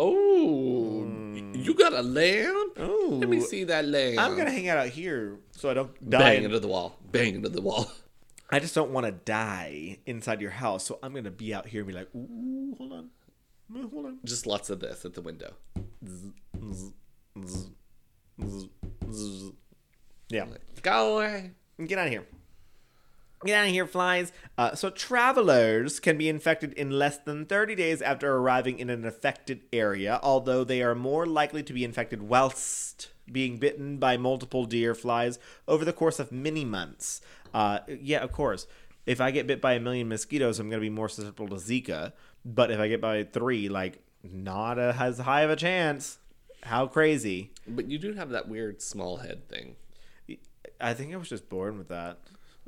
Oh, 0.00 1.04
you 1.54 1.74
got 1.74 1.92
a 1.92 2.02
lamp? 2.02 2.78
Ooh. 2.78 3.18
Let 3.20 3.28
me 3.28 3.40
see 3.40 3.64
that 3.64 3.84
lamp. 3.84 4.18
I'm 4.20 4.36
gonna 4.36 4.50
hang 4.50 4.68
out 4.68 4.78
out 4.78 4.88
here 4.88 5.38
so 5.50 5.68
I 5.70 5.74
don't 5.74 6.08
die. 6.10 6.18
bang 6.18 6.44
into 6.44 6.60
the 6.60 6.68
wall. 6.68 6.96
Bang 7.10 7.34
into 7.34 7.48
the 7.48 7.60
wall. 7.60 7.90
I 8.50 8.60
just 8.60 8.74
don't 8.74 8.92
want 8.92 9.06
to 9.06 9.12
die 9.12 9.98
inside 10.06 10.40
your 10.40 10.52
house, 10.52 10.84
so 10.84 10.98
I'm 11.02 11.12
gonna 11.12 11.30
be 11.32 11.52
out 11.52 11.66
here 11.66 11.80
and 11.82 11.88
be 11.88 11.94
like, 11.94 12.08
ooh, 12.14 12.74
hold 12.78 12.92
on, 12.92 13.10
Mm, 13.72 13.90
hold 13.90 14.06
on. 14.06 14.18
Just 14.24 14.46
lots 14.46 14.70
of 14.70 14.80
this 14.80 15.04
at 15.04 15.12
the 15.14 15.20
window. 15.20 15.52
Yeah, 20.30 20.46
Go 20.82 21.16
away. 21.18 21.50
get 21.86 21.98
out 21.98 22.06
of 22.06 22.12
here. 22.12 22.26
Get 23.44 23.58
out 23.58 23.66
of 23.66 23.72
here, 23.72 23.86
flies. 23.86 24.32
Uh, 24.56 24.74
so, 24.74 24.90
travelers 24.90 26.00
can 26.00 26.18
be 26.18 26.28
infected 26.28 26.72
in 26.72 26.90
less 26.90 27.18
than 27.18 27.46
30 27.46 27.76
days 27.76 28.02
after 28.02 28.34
arriving 28.34 28.80
in 28.80 28.90
an 28.90 29.04
affected 29.04 29.62
area, 29.72 30.18
although 30.22 30.64
they 30.64 30.82
are 30.82 30.94
more 30.94 31.24
likely 31.24 31.62
to 31.62 31.72
be 31.72 31.84
infected 31.84 32.22
whilst 32.22 33.10
being 33.30 33.58
bitten 33.58 33.98
by 33.98 34.16
multiple 34.16 34.64
deer 34.64 34.94
flies 34.94 35.38
over 35.68 35.84
the 35.84 35.92
course 35.92 36.18
of 36.18 36.32
many 36.32 36.64
months. 36.64 37.20
Uh, 37.54 37.80
yeah, 37.88 38.18
of 38.18 38.32
course. 38.32 38.66
If 39.06 39.20
I 39.20 39.30
get 39.30 39.46
bit 39.46 39.60
by 39.60 39.74
a 39.74 39.80
million 39.80 40.08
mosquitoes, 40.08 40.58
I'm 40.58 40.68
going 40.68 40.80
to 40.80 40.84
be 40.86 40.90
more 40.90 41.08
susceptible 41.08 41.48
to 41.48 41.62
Zika. 41.62 42.12
But 42.44 42.70
if 42.70 42.80
I 42.80 42.88
get 42.88 43.00
by 43.00 43.24
three, 43.24 43.68
like, 43.68 44.02
not 44.22 44.78
a, 44.78 44.96
as 44.98 45.18
high 45.18 45.42
of 45.42 45.50
a 45.50 45.56
chance. 45.56 46.18
How 46.64 46.86
crazy. 46.86 47.52
But 47.66 47.86
you 47.86 47.98
do 47.98 48.14
have 48.14 48.30
that 48.30 48.48
weird 48.48 48.82
small 48.82 49.18
head 49.18 49.48
thing. 49.48 49.76
I 50.80 50.94
think 50.94 51.14
I 51.14 51.16
was 51.16 51.28
just 51.28 51.48
born 51.48 51.78
with 51.78 51.88
that. 51.88 52.18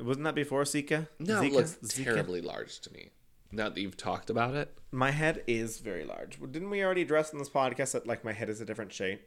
Wasn't 0.03 0.25
that 0.25 0.35
before 0.35 0.63
Zika? 0.63 1.09
No, 1.19 1.41
Zika? 1.41 1.47
it 1.47 1.53
looks 1.53 1.79
Zika? 1.83 2.05
terribly 2.05 2.41
large 2.41 2.81
to 2.81 2.93
me. 2.93 3.11
Now 3.53 3.69
that 3.69 3.81
you've 3.81 3.97
talked 3.97 4.31
about 4.31 4.55
it, 4.55 4.73
My 4.93 5.11
head 5.11 5.43
is 5.47 5.79
very 5.81 6.05
large. 6.05 6.39
Well, 6.39 6.49
Didn't 6.51 6.71
we 6.71 6.83
already 6.85 7.03
address 7.03 7.33
in 7.33 7.39
this 7.39 7.49
podcast 7.51 7.93
that 7.93 8.07
like 8.07 8.25
my 8.25 8.33
head 8.33 8.49
is 8.49 8.61
a 8.61 8.65
different 8.65 8.93
shape? 8.93 9.23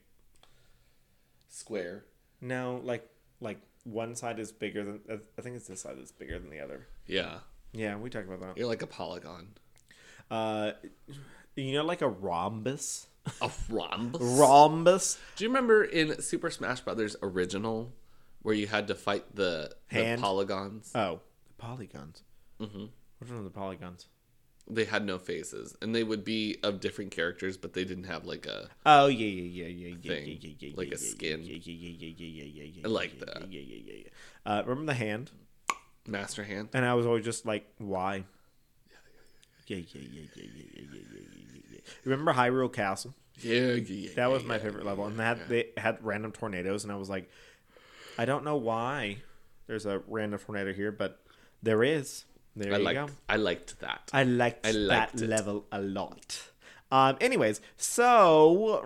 square. 1.50 2.04
No, 2.42 2.82
like 2.84 3.08
like 3.40 3.60
one 3.84 4.16
side 4.16 4.40
is 4.40 4.52
bigger 4.52 4.84
than 4.84 5.00
uh, 5.10 5.18
I 5.38 5.42
think 5.42 5.56
it's 5.56 5.68
this 5.68 5.82
side 5.82 5.98
that's 5.98 6.12
bigger 6.12 6.40
than 6.40 6.50
the 6.50 6.60
other. 6.60 6.88
Yeah, 7.06 7.40
Yeah, 7.74 7.98
we 7.98 8.10
talked 8.10 8.28
about 8.28 8.40
that. 8.42 8.58
you're 8.58 8.68
like 8.68 8.82
a 8.82 8.88
polygon. 8.88 9.50
Uh, 10.32 10.72
you 11.56 11.74
know, 11.74 11.84
like 11.84 12.02
a 12.02 12.08
rhombus. 12.08 13.08
A 13.42 13.50
rhombus. 13.70 14.22
Rhombus. 14.40 15.18
Do 15.36 15.44
you 15.44 15.50
remember 15.50 15.84
in 15.84 16.22
Super 16.22 16.50
Smash 16.50 16.82
Brothers 16.82 17.16
original 17.22 17.94
where 18.44 18.56
you 18.56 18.68
had 18.68 18.88
to 18.88 18.96
fight 18.96 19.36
the, 19.36 19.74
the 19.90 19.96
Hand? 19.96 20.22
polygons? 20.22 20.92
Oh, 20.94 21.22
the 21.48 21.54
polygons. 21.54 22.24
Mm-hmm. 22.62 22.86
Which 23.20 23.30
one 23.30 23.40
are 23.40 23.44
the 23.44 23.50
polygons? 23.50 24.08
They 24.70 24.86
had 24.86 25.06
no 25.06 25.18
faces, 25.18 25.76
and 25.82 25.94
they 25.94 26.04
would 26.04 26.24
be 26.24 26.58
of 26.64 26.80
different 26.80 27.12
characters, 27.12 27.58
but 27.58 27.74
they 27.74 27.84
didn't 27.84 28.06
have 28.06 28.24
like 28.26 28.46
a. 28.46 28.70
Oh 28.86 29.08
yeah 29.08 29.26
yeah 29.26 29.66
yeah 29.66 29.68
yeah 29.68 29.96
yeah 30.02 30.10
Thing, 30.10 30.28
yeah 30.28 30.36
yeah 30.42 30.56
yeah 30.60 30.74
like 30.78 30.88
a 30.88 30.92
yeah, 30.92 30.98
skin. 30.98 31.44
Yeah 31.44 31.58
yeah 31.62 31.74
yeah 31.74 32.08
yeah 32.08 32.28
yeah 32.28 32.44
yeah 32.44 32.64
yeah. 32.76 32.82
I 32.86 32.88
like 32.88 33.14
yeah, 33.20 33.26
that. 33.26 33.52
Yeah 33.52 33.60
yeah 33.60 33.82
yeah 33.86 33.94
yeah. 34.06 34.50
Uh, 34.54 34.64
remember 34.66 34.94
the 34.94 34.98
hand? 34.98 35.32
Master 36.08 36.44
Hand. 36.44 36.70
And 36.74 36.86
I 36.86 36.94
was 36.94 37.06
always 37.06 37.26
just 37.26 37.46
like, 37.46 37.66
why? 37.78 38.24
Yeah, 39.68 39.78
yeah, 39.78 39.84
yeah, 39.94 40.02
yeah, 40.02 40.22
yeah, 40.36 40.44
yeah, 40.44 40.64
yeah, 40.76 40.82
yeah, 40.94 41.20
yeah, 41.54 41.62
yeah. 41.72 41.80
Remember 42.06 42.34
Hyrule 42.34 42.72
Castle? 42.72 43.14
Yeah, 43.42 43.54
yeah, 43.54 43.76
yeah. 43.76 44.10
That 44.16 44.32
was 44.32 44.44
yeah, 44.44 44.50
my 44.50 44.56
yeah, 44.56 44.62
favorite 44.62 44.86
level, 44.86 45.06
and 45.06 45.18
they 45.18 45.24
had 45.24 45.48
they 45.48 45.70
had 45.78 46.04
random 46.04 46.32
tornadoes, 46.32 46.84
and 46.84 46.92
I 46.92 46.96
was 46.98 47.10
like, 47.10 47.30
I 48.18 48.26
don't 48.26 48.44
know 48.44 48.56
why 48.58 49.18
there's 49.68 49.86
a 49.86 50.02
random 50.08 50.40
tornado 50.40 50.74
here, 50.74 50.92
but 50.92 51.20
there 51.62 51.84
is. 51.84 52.26
There 52.56 52.74
I 52.74 52.78
you 52.78 52.84
liked. 52.84 53.08
go. 53.08 53.14
I 53.28 53.36
liked 53.38 53.80
that. 53.80 54.12
I 54.14 54.24
liked, 54.24 54.66
I 54.68 54.72
liked 54.72 55.18
that 55.18 55.24
it. 55.24 55.28
level 55.30 55.66
a 55.72 55.82
lot. 55.82 56.42
Um, 56.92 57.18
anyways, 57.20 57.60
so 57.76 58.82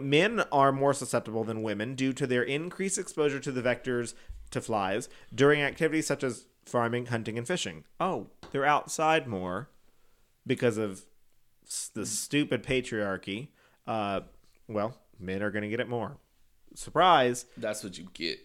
men 0.00 0.40
are 0.50 0.72
more 0.72 0.94
susceptible 0.94 1.44
than 1.44 1.62
women 1.62 1.94
due 1.94 2.14
to 2.14 2.26
their 2.26 2.42
increased 2.42 2.96
exposure 2.96 3.40
to 3.40 3.52
the 3.52 3.60
vectors 3.60 4.14
to 4.50 4.62
flies 4.62 5.10
during 5.34 5.60
activities 5.60 6.06
such 6.06 6.24
as 6.24 6.46
farming, 6.64 7.06
hunting, 7.06 7.36
and 7.36 7.46
fishing. 7.46 7.84
Oh, 8.00 8.28
they're 8.52 8.64
outside 8.64 9.26
more 9.26 9.68
because 10.46 10.78
of 10.78 11.02
the 11.94 12.06
stupid 12.06 12.62
patriarchy. 12.62 13.48
Uh, 13.86 14.20
well, 14.66 14.96
men 15.18 15.42
are 15.42 15.50
going 15.50 15.62
to 15.62 15.68
get 15.68 15.80
it 15.80 15.88
more. 15.90 16.16
Surprise! 16.74 17.46
That's 17.56 17.82
what 17.82 17.98
you 17.98 18.08
get. 18.14 18.38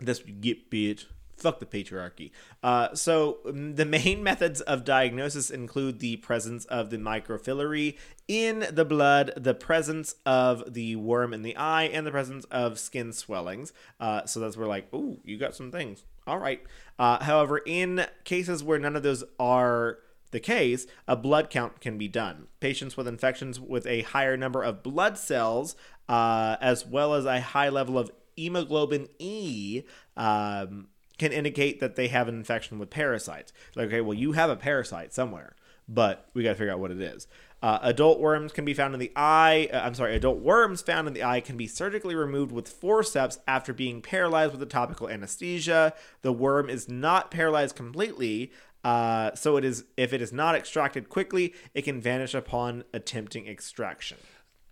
That's 0.00 0.20
what 0.20 0.28
you 0.28 0.34
get, 0.34 0.70
bitch. 0.70 1.06
Fuck 1.36 1.58
the 1.58 1.66
patriarchy. 1.66 2.30
Uh, 2.62 2.94
so 2.94 3.38
mm, 3.46 3.74
the 3.74 3.84
main 3.84 4.22
methods 4.30 4.60
of 4.60 4.84
diagnosis 4.84 5.50
include 5.50 5.98
the 5.98 6.16
presence 6.16 6.64
of 6.66 6.90
the 6.90 6.98
microfilary 6.98 7.96
in 8.28 8.66
the 8.70 8.84
blood, 8.84 9.32
the 9.36 9.54
presence 9.54 10.14
of 10.24 10.72
the 10.72 10.96
worm 10.96 11.34
in 11.34 11.42
the 11.42 11.56
eye, 11.56 11.84
and 11.84 12.06
the 12.06 12.10
presence 12.10 12.44
of 12.46 12.78
skin 12.78 13.12
swellings. 13.12 13.72
Uh, 13.98 14.24
so 14.24 14.38
that's 14.38 14.56
where 14.56 14.68
like, 14.68 14.92
ooh, 14.94 15.18
you 15.24 15.36
got 15.36 15.56
some 15.56 15.72
things. 15.72 16.04
All 16.26 16.38
right. 16.38 16.62
Uh, 16.98 17.22
however, 17.22 17.60
in 17.66 18.06
cases 18.24 18.62
where 18.62 18.78
none 18.78 18.94
of 18.94 19.02
those 19.02 19.24
are 19.40 19.98
the 20.32 20.40
case, 20.40 20.86
a 21.06 21.14
blood 21.14 21.48
count 21.50 21.80
can 21.80 21.96
be 21.96 22.08
done. 22.08 22.48
Patients 22.58 22.96
with 22.96 23.06
infections 23.06 23.60
with 23.60 23.86
a 23.86 24.02
higher 24.02 24.36
number 24.36 24.62
of 24.62 24.82
blood 24.82 25.16
cells, 25.16 25.76
uh, 26.08 26.56
as 26.60 26.84
well 26.84 27.14
as 27.14 27.24
a 27.24 27.40
high 27.40 27.68
level 27.68 27.98
of 27.98 28.10
hemoglobin 28.36 29.08
E, 29.18 29.82
um, 30.16 30.88
can 31.18 31.32
indicate 31.32 31.80
that 31.80 31.96
they 31.96 32.08
have 32.08 32.28
an 32.28 32.34
infection 32.34 32.78
with 32.78 32.90
parasites. 32.90 33.52
Like, 33.76 33.86
okay, 33.88 34.00
well, 34.00 34.16
you 34.16 34.32
have 34.32 34.50
a 34.50 34.56
parasite 34.56 35.12
somewhere, 35.12 35.54
but 35.86 36.28
we 36.34 36.42
got 36.42 36.50
to 36.50 36.54
figure 36.56 36.72
out 36.72 36.80
what 36.80 36.90
it 36.90 37.00
is. 37.00 37.28
Uh, 37.62 37.78
adult 37.82 38.18
worms 38.18 38.50
can 38.50 38.64
be 38.64 38.74
found 38.74 38.92
in 38.92 38.98
the 38.98 39.12
eye. 39.14 39.68
Uh, 39.72 39.78
I'm 39.78 39.94
sorry, 39.94 40.16
adult 40.16 40.38
worms 40.38 40.82
found 40.82 41.06
in 41.06 41.14
the 41.14 41.22
eye 41.22 41.40
can 41.40 41.56
be 41.56 41.68
surgically 41.68 42.16
removed 42.16 42.50
with 42.50 42.68
forceps 42.68 43.38
after 43.46 43.72
being 43.72 44.02
paralyzed 44.02 44.52
with 44.52 44.62
a 44.62 44.66
topical 44.66 45.08
anesthesia. 45.08 45.94
The 46.22 46.32
worm 46.32 46.68
is 46.68 46.88
not 46.88 47.30
paralyzed 47.30 47.76
completely, 47.76 48.50
uh, 48.84 49.34
so 49.34 49.56
it 49.56 49.64
is. 49.64 49.84
If 49.96 50.12
it 50.12 50.20
is 50.22 50.32
not 50.32 50.54
extracted 50.54 51.08
quickly, 51.08 51.54
it 51.74 51.82
can 51.82 52.00
vanish 52.00 52.34
upon 52.34 52.84
attempting 52.92 53.46
extraction. 53.46 54.18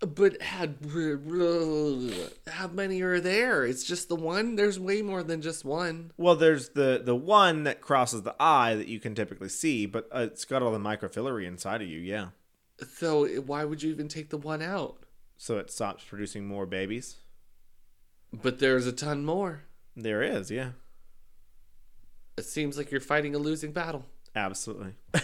But 0.01 0.41
had 0.41 0.77
how 2.47 2.69
many 2.69 3.03
are 3.03 3.20
there? 3.20 3.66
It's 3.66 3.85
just 3.85 4.09
the 4.09 4.16
one. 4.16 4.57
There's 4.57 4.81
way 4.81 5.03
more 5.03 5.23
than 5.23 5.43
just 5.43 5.62
one. 5.65 6.12
Well, 6.16 6.37
there's 6.37 6.70
the 6.70 7.03
the 7.05 7.15
one 7.15 7.65
that 7.65 7.82
crosses 7.82 8.23
the 8.23 8.35
eye 8.41 8.74
that 8.77 8.89
you 8.89 8.99
can 8.99 9.15
typically 9.15 9.51
see, 9.51 9.85
but 9.85 10.09
uh, 10.15 10.20
it's 10.20 10.47
got 10.47 10.62
all 10.62 10.73
the 10.73 10.78
microfilary 10.78 11.47
inside 11.47 11.82
of 11.82 11.89
you. 11.89 11.99
Yeah, 11.99 12.28
So 12.97 13.27
why 13.27 13.65
would 13.65 13.82
you 13.82 13.91
even 13.91 14.09
take 14.09 14.31
the 14.31 14.39
one 14.39 14.62
out? 14.62 15.05
so 15.37 15.57
it 15.59 15.70
stops 15.70 16.05
producing 16.05 16.47
more 16.47 16.66
babies. 16.66 17.16
But 18.32 18.59
there's 18.59 18.87
a 18.87 18.93
ton 18.93 19.24
more. 19.24 19.62
There 19.97 20.23
is, 20.23 20.51
yeah. 20.51 20.70
It 22.36 22.44
seems 22.44 22.77
like 22.78 22.90
you're 22.90 23.01
fighting 23.01 23.35
a 23.35 23.39
losing 23.39 23.73
battle. 23.73 24.07
Absolutely. 24.35 24.94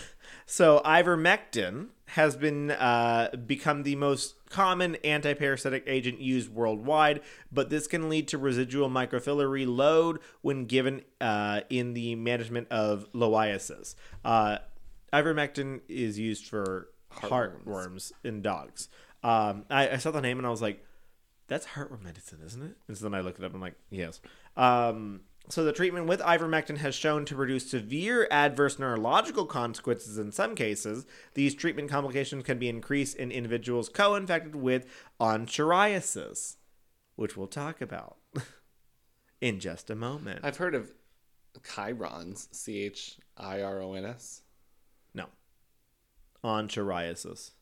so 0.46 0.80
ivermectin 0.84 1.88
has 2.10 2.36
been 2.36 2.70
uh, 2.72 3.30
become 3.46 3.82
the 3.84 3.96
most 3.96 4.34
common 4.50 4.96
antiparasitic 5.04 5.82
agent 5.86 6.20
used 6.20 6.50
worldwide, 6.52 7.20
but 7.52 7.70
this 7.70 7.86
can 7.86 8.08
lead 8.08 8.28
to 8.28 8.38
residual 8.38 8.88
microfilary 8.90 9.66
load 9.66 10.18
when 10.42 10.66
given 10.66 11.02
uh, 11.20 11.60
in 11.70 11.94
the 11.94 12.14
management 12.16 12.68
of 12.70 13.10
loiasis. 13.12 13.94
Uh, 14.24 14.58
ivermectin 15.12 15.80
is 15.88 16.18
used 16.18 16.46
for 16.46 16.88
Heartworms. 17.12 17.64
heartworms 17.64 18.12
in 18.24 18.42
dogs. 18.42 18.88
Um, 19.22 19.64
I, 19.70 19.90
I 19.90 19.96
saw 19.96 20.10
the 20.10 20.20
name 20.20 20.38
and 20.38 20.46
I 20.46 20.50
was 20.50 20.62
like, 20.62 20.84
that's 21.48 21.66
heartworm 21.66 22.02
medicine, 22.02 22.40
isn't 22.44 22.62
it? 22.62 22.76
And 22.88 22.96
so 22.96 23.04
then 23.04 23.14
I 23.14 23.20
looked 23.20 23.38
it 23.38 23.44
up. 23.44 23.52
And 23.52 23.56
I'm 23.56 23.60
like, 23.60 23.76
yes. 23.90 24.20
Um, 24.56 25.20
so 25.48 25.64
the 25.64 25.72
treatment 25.72 26.06
with 26.06 26.20
ivermectin 26.20 26.78
has 26.78 26.94
shown 26.94 27.24
to 27.26 27.34
produce 27.34 27.70
severe 27.70 28.26
adverse 28.30 28.78
neurological 28.78 29.46
consequences 29.46 30.18
in 30.18 30.32
some 30.32 30.54
cases. 30.54 31.06
These 31.34 31.54
treatment 31.54 31.90
complications 31.90 32.44
can 32.44 32.58
be 32.58 32.68
increased 32.68 33.16
in 33.16 33.30
individuals 33.30 33.88
co-infected 33.88 34.56
with 34.56 34.86
onchoriasis, 35.20 36.56
which 37.14 37.36
we'll 37.36 37.46
talk 37.46 37.80
about 37.80 38.16
in 39.40 39.60
just 39.60 39.90
a 39.90 39.94
moment. 39.94 40.40
I've 40.42 40.56
heard 40.56 40.74
of 40.74 40.92
chirons, 41.62 42.48
C 42.54 42.82
H 42.82 43.18
I 43.36 43.62
R 43.62 43.80
O 43.80 43.94
N 43.94 44.04
S. 44.04 44.42
no. 45.14 45.26
Onchoriasis 46.44 47.52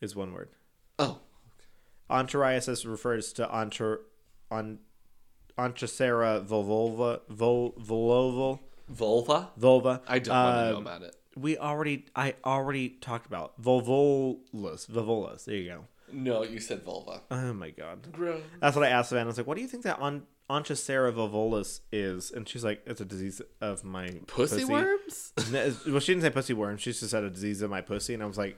is 0.00 0.14
one 0.16 0.32
word. 0.32 0.50
Oh, 0.98 1.20
Onchoriasis 2.10 2.88
refers 2.88 3.32
to 3.34 3.46
onchor 3.46 3.98
on 4.50 4.78
Volvulva 6.46 7.20
vol, 7.28 7.74
vulva. 7.78 8.60
vulva. 9.56 10.02
I 10.06 10.18
don't 10.18 10.34
want 10.36 10.56
to 10.58 10.70
know 10.70 10.76
Um, 10.76 10.82
about 10.82 11.02
it. 11.02 11.16
We 11.36 11.58
already 11.58 12.06
I 12.14 12.34
already 12.44 12.88
talked 12.90 13.26
about 13.26 13.60
volvulus. 13.60 14.86
Volvulus. 14.88 15.44
There 15.44 15.54
you 15.56 15.68
go. 15.68 15.84
No, 16.12 16.42
you 16.44 16.60
said 16.60 16.82
vulva. 16.82 17.22
Oh 17.30 17.52
my 17.52 17.70
god. 17.70 18.10
Gross. 18.12 18.42
That's 18.60 18.76
what 18.76 18.84
I 18.84 18.90
asked 18.90 19.08
Savannah. 19.10 19.26
I 19.26 19.28
was 19.28 19.38
like, 19.38 19.46
"What 19.46 19.56
do 19.56 19.60
you 19.62 19.68
think 19.68 19.82
that 19.82 19.98
on 19.98 20.22
volvulus 20.48 21.80
is?" 21.90 22.30
And 22.30 22.48
she's 22.48 22.62
like, 22.64 22.82
"It's 22.86 23.00
a 23.00 23.04
disease 23.04 23.42
of 23.60 23.82
my 23.84 24.20
Pussy, 24.26 24.64
worms? 24.64 25.32
No, 25.50 25.74
well, 25.88 26.00
she 26.00 26.12
didn't 26.12 26.22
say 26.22 26.30
pussy 26.30 26.54
worms. 26.54 26.80
She 26.80 26.92
just 26.92 27.10
said 27.10 27.24
a 27.24 27.30
disease 27.30 27.60
of 27.60 27.70
my 27.70 27.80
pussy, 27.80 28.14
and 28.14 28.22
I 28.22 28.26
was 28.26 28.38
like, 28.38 28.56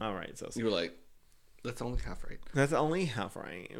"All 0.00 0.14
right, 0.14 0.36
so 0.36 0.48
You 0.54 0.64
were 0.66 0.70
like, 0.70 0.92
that's 1.64 1.82
only 1.82 2.00
half 2.02 2.24
right. 2.24 2.38
That's 2.54 2.72
only 2.72 3.04
half 3.06 3.36
right. 3.36 3.70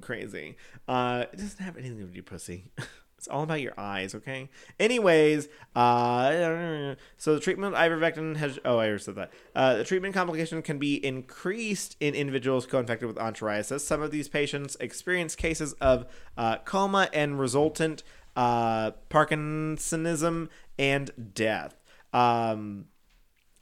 Crazy. 0.00 0.56
Uh, 0.88 1.26
it 1.32 1.36
doesn't 1.36 1.64
have 1.64 1.76
anything 1.76 1.98
to 1.98 2.04
do 2.04 2.18
with 2.18 2.26
pussy. 2.26 2.70
it's 3.18 3.28
all 3.28 3.42
about 3.42 3.60
your 3.60 3.74
eyes, 3.76 4.14
okay? 4.14 4.48
Anyways, 4.78 5.48
uh, 5.74 6.94
so 7.16 7.34
the 7.34 7.40
treatment 7.40 7.74
of 7.74 7.80
ivermectin 7.80 8.36
has. 8.36 8.58
Oh, 8.64 8.78
I 8.78 8.86
already 8.86 9.02
said 9.02 9.16
that. 9.16 9.32
Uh, 9.54 9.76
the 9.76 9.84
treatment 9.84 10.14
complication 10.14 10.62
can 10.62 10.78
be 10.78 11.04
increased 11.04 11.96
in 12.00 12.14
individuals 12.14 12.66
co-infected 12.66 13.06
with 13.06 13.16
onchoriasis. 13.16 13.80
Some 13.80 14.02
of 14.02 14.10
these 14.10 14.28
patients 14.28 14.76
experience 14.80 15.34
cases 15.34 15.72
of 15.74 16.06
uh, 16.36 16.58
coma 16.58 17.08
and 17.12 17.38
resultant 17.38 18.02
uh, 18.36 18.92
Parkinsonism 19.10 20.48
and 20.78 21.32
death. 21.34 21.74
Um, 22.12 22.86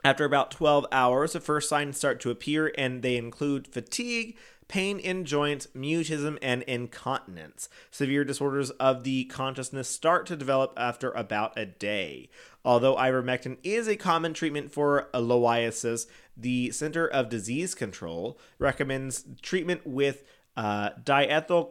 after 0.05 0.26
about 0.26 0.51
12 0.51 0.86
hours, 0.93 1.32
the 1.32 1.40
first 1.40 1.68
signs 1.68 1.97
start 1.97 2.20
to 2.20 2.31
appear, 2.31 2.72
and 2.76 3.02
they 3.02 3.16
include 3.16 3.66
fatigue, 3.66 4.36
pain 4.68 4.98
in 4.98 5.24
joints, 5.24 5.66
mutism, 5.74 6.39
and 6.43 6.62
incontinence. 6.64 7.70
Severe 7.90 8.22
disorders 8.22 8.68
of 8.72 9.05
the 9.05 9.24
consciousness 9.24 9.89
start 9.89 10.26
to 10.26 10.36
develop 10.36 10.74
after 10.76 11.10
about 11.12 11.59
a 11.59 11.64
day. 11.64 12.28
Although 12.66 12.97
ivermectin 12.97 13.56
is 13.62 13.89
a 13.89 13.97
common 13.97 14.35
treatment 14.35 14.72
for 14.72 15.09
loiasis, 15.14 16.06
the 16.36 16.70
Center 16.70 17.09
of 17.09 17.31
Disease 17.31 17.74
Control 17.74 18.39
recommends 18.59 19.24
treatment 19.40 19.86
with 19.86 20.22
uh, 20.56 20.90
diethyl 21.02 21.68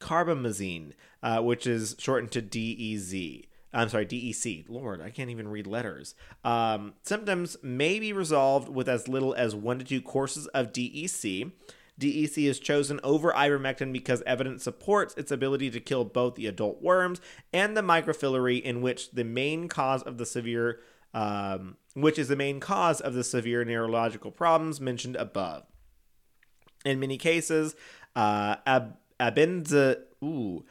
carbamazine, 0.00 0.92
uh, 1.22 1.42
which 1.42 1.66
is 1.66 1.96
shortened 1.98 2.32
to 2.32 2.40
DEZ. 2.40 3.44
I'm 3.72 3.88
sorry, 3.88 4.06
DEC. 4.06 4.66
Lord, 4.68 5.02
I 5.02 5.10
can't 5.10 5.30
even 5.30 5.48
read 5.48 5.66
letters. 5.66 6.14
Um, 6.44 6.94
symptoms 7.02 7.56
may 7.62 7.98
be 7.98 8.12
resolved 8.12 8.68
with 8.68 8.88
as 8.88 9.08
little 9.08 9.34
as 9.34 9.54
one 9.54 9.78
to 9.78 9.84
two 9.84 10.00
courses 10.00 10.46
of 10.48 10.72
DEC. 10.72 11.52
DEC 11.98 12.44
is 12.44 12.58
chosen 12.58 13.00
over 13.02 13.32
ivermectin 13.32 13.92
because 13.92 14.22
evidence 14.22 14.62
supports 14.62 15.14
its 15.16 15.30
ability 15.30 15.70
to 15.70 15.80
kill 15.80 16.04
both 16.04 16.34
the 16.34 16.46
adult 16.46 16.82
worms 16.82 17.20
and 17.52 17.76
the 17.76 17.82
microfilary, 17.82 18.60
in 18.62 18.82
which 18.82 19.10
the 19.12 19.24
main 19.24 19.68
cause 19.68 20.02
of 20.02 20.18
the 20.18 20.26
severe, 20.26 20.80
um, 21.14 21.76
which 21.94 22.18
is 22.18 22.28
the 22.28 22.36
main 22.36 22.60
cause 22.60 23.00
of 23.00 23.14
the 23.14 23.24
severe 23.24 23.64
neurological 23.64 24.30
problems 24.30 24.80
mentioned 24.80 25.16
above. 25.16 25.64
In 26.84 27.00
many 27.00 27.16
cases, 27.16 27.74
uh, 28.14 28.56
ab- 28.66 28.98
abenza, 29.18 30.02
ooh, 30.22 30.64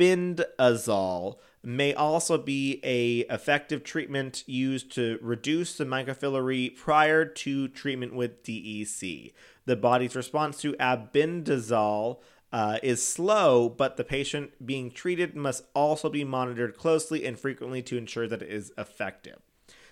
albendazole 0.00 1.36
may 1.62 1.92
also 1.92 2.38
be 2.38 2.80
a 2.82 3.20
effective 3.32 3.84
treatment 3.84 4.44
used 4.46 4.90
to 4.92 5.18
reduce 5.20 5.76
the 5.76 5.84
microfilary 5.84 6.74
prior 6.74 7.24
to 7.24 7.68
treatment 7.68 8.14
with 8.14 8.42
DEC. 8.42 9.32
The 9.66 9.76
body's 9.76 10.16
response 10.16 10.60
to 10.62 10.72
albendazole 10.74 12.18
uh, 12.52 12.78
is 12.82 13.06
slow, 13.06 13.68
but 13.68 13.96
the 13.96 14.04
patient 14.04 14.66
being 14.66 14.90
treated 14.90 15.36
must 15.36 15.64
also 15.74 16.08
be 16.08 16.24
monitored 16.24 16.76
closely 16.76 17.26
and 17.26 17.38
frequently 17.38 17.82
to 17.82 17.98
ensure 17.98 18.26
that 18.26 18.42
it 18.42 18.50
is 18.50 18.72
effective. 18.78 19.38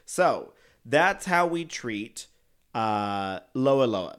So 0.04 0.54
that's 0.84 1.26
how 1.26 1.46
we 1.46 1.64
treat 1.66 2.26
uh, 2.74 3.40
Loa 3.54 3.84
Loa 3.84 4.18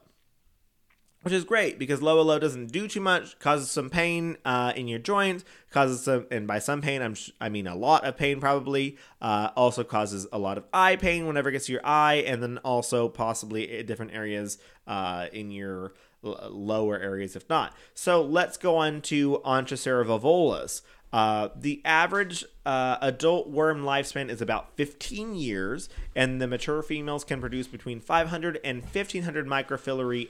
which 1.22 1.34
is 1.34 1.44
great 1.44 1.78
because 1.78 2.00
low 2.02 2.20
low 2.22 2.38
doesn't 2.38 2.72
do 2.72 2.88
too 2.88 3.00
much 3.00 3.38
causes 3.38 3.70
some 3.70 3.90
pain 3.90 4.36
uh, 4.44 4.72
in 4.74 4.88
your 4.88 4.98
joints 4.98 5.44
causes 5.70 6.02
some 6.02 6.26
and 6.30 6.46
by 6.46 6.58
some 6.58 6.80
pain 6.80 7.02
i'm 7.02 7.14
sh- 7.14 7.30
i 7.40 7.48
mean 7.48 7.66
a 7.66 7.74
lot 7.74 8.04
of 8.04 8.16
pain 8.16 8.40
probably 8.40 8.96
uh, 9.20 9.50
also 9.56 9.84
causes 9.84 10.26
a 10.32 10.38
lot 10.38 10.56
of 10.58 10.64
eye 10.72 10.96
pain 10.96 11.26
whenever 11.26 11.48
it 11.48 11.52
gets 11.52 11.66
to 11.66 11.72
your 11.72 11.84
eye 11.84 12.24
and 12.26 12.42
then 12.42 12.58
also 12.58 13.08
possibly 13.08 13.82
different 13.82 14.12
areas 14.12 14.58
uh, 14.86 15.26
in 15.32 15.50
your 15.50 15.92
l- 16.24 16.48
lower 16.50 16.98
areas 16.98 17.36
if 17.36 17.48
not. 17.48 17.74
So 17.94 18.22
let's 18.22 18.56
go 18.56 18.76
on 18.76 19.00
to 19.02 19.40
onchocerca 19.44 20.06
volvulus 20.20 20.82
uh, 21.12 21.48
the 21.56 21.82
average 21.84 22.44
uh, 22.64 22.96
adult 23.00 23.48
worm 23.48 23.82
lifespan 23.82 24.28
is 24.28 24.40
about 24.40 24.76
15 24.76 25.34
years, 25.34 25.88
and 26.14 26.40
the 26.40 26.46
mature 26.46 26.82
females 26.82 27.24
can 27.24 27.40
produce 27.40 27.66
between 27.66 28.00
500 28.00 28.60
and 28.62 28.82
1500 28.82 29.46
microfilary 29.46 30.28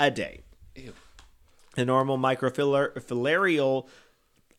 a 0.00 0.10
day. 0.10 0.40
Ew. 0.74 0.94
The 1.76 1.84
normal 1.84 2.18
microfilarial 2.18 3.86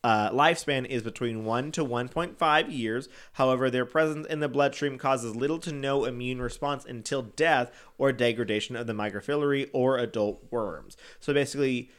uh, 0.04 0.30
lifespan 0.30 0.86
is 0.86 1.02
between 1.02 1.44
1 1.44 1.72
to 1.72 1.84
1.5 1.84 2.76
years. 2.76 3.08
However, 3.34 3.70
their 3.70 3.84
presence 3.84 4.26
in 4.26 4.40
the 4.40 4.48
bloodstream 4.48 4.98
causes 4.98 5.36
little 5.36 5.58
to 5.58 5.72
no 5.72 6.04
immune 6.04 6.40
response 6.40 6.84
until 6.84 7.22
death 7.22 7.70
or 7.98 8.12
degradation 8.12 8.74
of 8.74 8.86
the 8.86 8.94
microfilary 8.94 9.68
or 9.72 9.98
adult 9.98 10.44
worms. 10.50 10.96
So 11.20 11.34
basically, 11.34 11.90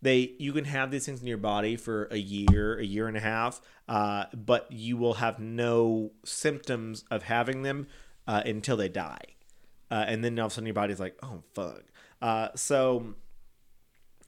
they 0.00 0.34
you 0.38 0.52
can 0.52 0.66
have 0.66 0.90
these 0.90 1.06
things 1.06 1.20
in 1.20 1.26
your 1.26 1.38
body 1.38 1.74
for 1.74 2.04
a 2.12 2.18
year, 2.18 2.78
a 2.78 2.84
year 2.84 3.08
and 3.08 3.16
a 3.16 3.20
half, 3.20 3.60
uh, 3.88 4.26
but 4.32 4.70
you 4.70 4.96
will 4.96 5.14
have 5.14 5.40
no 5.40 6.12
symptoms 6.24 7.04
of 7.10 7.24
having 7.24 7.62
them 7.62 7.88
uh, 8.28 8.42
until 8.44 8.76
they 8.76 8.88
die, 8.88 9.24
uh, 9.90 10.04
and 10.06 10.22
then 10.22 10.38
all 10.38 10.46
of 10.46 10.52
a 10.52 10.54
sudden 10.54 10.66
your 10.66 10.74
body's 10.74 11.00
like, 11.00 11.16
oh 11.22 11.42
fuck. 11.54 11.82
Uh, 12.20 12.48
so 12.54 13.14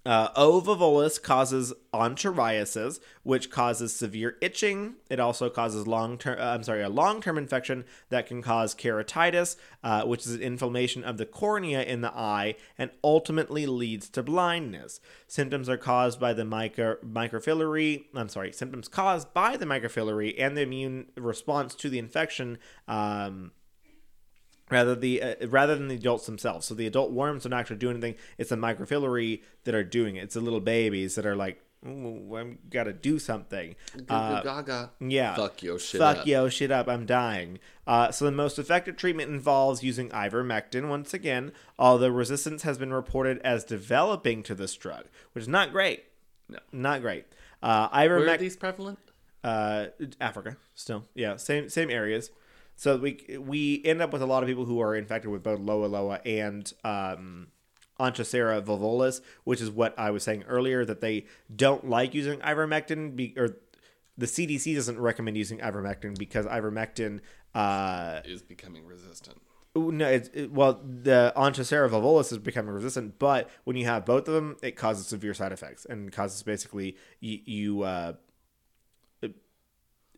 uh, 0.06 0.28
O. 0.34 0.62
volvulus 0.62 1.22
causes 1.22 1.74
onchoriasis, 1.92 3.00
which 3.22 3.50
causes 3.50 3.94
severe 3.94 4.38
itching. 4.40 4.94
It 5.10 5.20
also 5.20 5.50
causes 5.50 5.86
long 5.86 6.16
term. 6.16 6.38
Uh, 6.40 6.44
I'm 6.44 6.62
sorry, 6.62 6.82
a 6.82 6.88
long 6.88 7.20
term 7.20 7.36
infection 7.36 7.84
that 8.08 8.26
can 8.26 8.40
cause 8.40 8.74
keratitis, 8.74 9.56
uh, 9.84 10.04
which 10.04 10.26
is 10.26 10.32
an 10.32 10.40
inflammation 10.40 11.04
of 11.04 11.18
the 11.18 11.26
cornea 11.26 11.82
in 11.82 12.00
the 12.00 12.12
eye, 12.14 12.54
and 12.78 12.90
ultimately 13.04 13.66
leads 13.66 14.08
to 14.10 14.22
blindness. 14.22 15.00
Symptoms 15.26 15.68
are 15.68 15.76
caused 15.76 16.18
by 16.18 16.32
the 16.32 16.46
micro, 16.46 16.96
microfilary. 17.04 18.04
I'm 18.14 18.30
sorry, 18.30 18.52
symptoms 18.52 18.88
caused 18.88 19.34
by 19.34 19.58
the 19.58 19.66
microfilary 19.66 20.34
and 20.38 20.56
the 20.56 20.62
immune 20.62 21.08
response 21.14 21.74
to 21.74 21.90
the 21.90 21.98
infection. 21.98 22.56
Um, 22.88 23.52
rather 24.70 24.94
the 24.94 25.22
uh, 25.22 25.34
rather 25.48 25.74
than 25.76 25.88
the 25.88 25.96
adults 25.96 26.26
themselves. 26.26 26.66
So 26.66 26.74
the 26.74 26.86
adult 26.86 27.10
worms 27.12 27.42
don't 27.44 27.52
actually 27.52 27.76
do 27.76 27.90
anything. 27.90 28.14
It's 28.38 28.50
the 28.50 28.56
microfilary 28.56 29.42
that 29.64 29.74
are 29.74 29.84
doing 29.84 30.16
it. 30.16 30.24
It's 30.24 30.34
the 30.34 30.40
little 30.40 30.60
babies 30.60 31.14
that 31.16 31.26
are 31.26 31.36
like, 31.36 31.60
Ooh, 31.86 32.36
I've 32.36 32.68
got 32.68 32.84
to 32.84 32.92
do 32.92 33.18
something. 33.18 33.74
Uh, 34.08 34.42
Gaga. 34.42 34.90
yeah. 35.00 35.34
Fuck 35.34 35.62
yo 35.62 35.78
shit 35.78 35.98
Fuck 35.98 36.18
up. 36.18 36.26
yo, 36.26 36.48
shit 36.50 36.70
up, 36.70 36.88
I'm 36.88 37.06
dying. 37.06 37.58
Uh, 37.86 38.10
so 38.12 38.26
the 38.26 38.30
most 38.32 38.58
effective 38.58 38.96
treatment 38.96 39.30
involves 39.30 39.82
using 39.82 40.10
ivermectin 40.10 40.88
once 40.88 41.14
again, 41.14 41.52
although 41.78 42.08
resistance 42.08 42.62
has 42.64 42.76
been 42.76 42.92
reported 42.92 43.38
as 43.38 43.64
developing 43.64 44.42
to 44.42 44.54
this 44.54 44.74
drug, 44.74 45.06
which 45.32 45.42
is 45.42 45.48
not 45.48 45.72
great. 45.72 46.04
No. 46.50 46.58
Not 46.70 47.00
great. 47.00 47.24
Uh, 47.62 47.88
Where 47.90 48.28
are 48.28 48.36
these 48.36 48.56
prevalent? 48.56 48.98
uh, 49.42 49.86
Africa 50.20 50.56
still. 50.74 51.06
Yeah, 51.14 51.36
same 51.36 51.68
same 51.70 51.90
areas. 51.90 52.30
So 52.80 52.96
we 52.96 53.36
we 53.38 53.82
end 53.84 54.00
up 54.00 54.10
with 54.10 54.22
a 54.22 54.26
lot 54.26 54.42
of 54.42 54.46
people 54.48 54.64
who 54.64 54.80
are 54.80 54.96
infected 54.96 55.30
with 55.30 55.42
both 55.42 55.60
Loa 55.60 55.84
Loa 55.84 56.18
and 56.24 56.72
um, 56.82 57.48
Onchocerca 58.00 58.64
volvulus, 58.64 59.20
which 59.44 59.60
is 59.60 59.70
what 59.70 59.92
I 59.98 60.10
was 60.10 60.22
saying 60.22 60.44
earlier 60.48 60.86
that 60.86 61.02
they 61.02 61.26
don't 61.54 61.86
like 61.90 62.14
using 62.14 62.38
ivermectin, 62.38 63.14
be, 63.14 63.34
or 63.36 63.58
the 64.16 64.24
CDC 64.24 64.74
doesn't 64.74 64.98
recommend 64.98 65.36
using 65.36 65.58
ivermectin 65.58 66.16
because 66.18 66.46
ivermectin 66.46 67.20
uh, 67.54 68.22
Is 68.24 68.40
becoming 68.40 68.86
resistant. 68.86 69.42
No, 69.76 70.08
it's 70.08 70.30
it, 70.32 70.50
well, 70.50 70.80
the 70.82 71.34
Onchocerca 71.36 71.90
volvulus 71.90 72.32
is 72.32 72.38
becoming 72.38 72.72
resistant, 72.72 73.18
but 73.18 73.50
when 73.64 73.76
you 73.76 73.84
have 73.84 74.06
both 74.06 74.26
of 74.26 74.32
them, 74.32 74.56
it 74.62 74.74
causes 74.76 75.06
severe 75.06 75.34
side 75.34 75.52
effects 75.52 75.84
and 75.84 76.10
causes 76.10 76.42
basically 76.42 76.96
you, 77.20 77.40
you 77.44 77.82
uh, 77.82 78.14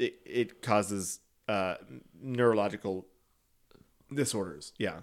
it, 0.02 0.14
it 0.24 0.62
causes 0.62 1.18
uh, 1.48 1.76
neurological 2.20 3.06
disorders. 4.12 4.72
Yeah, 4.78 5.00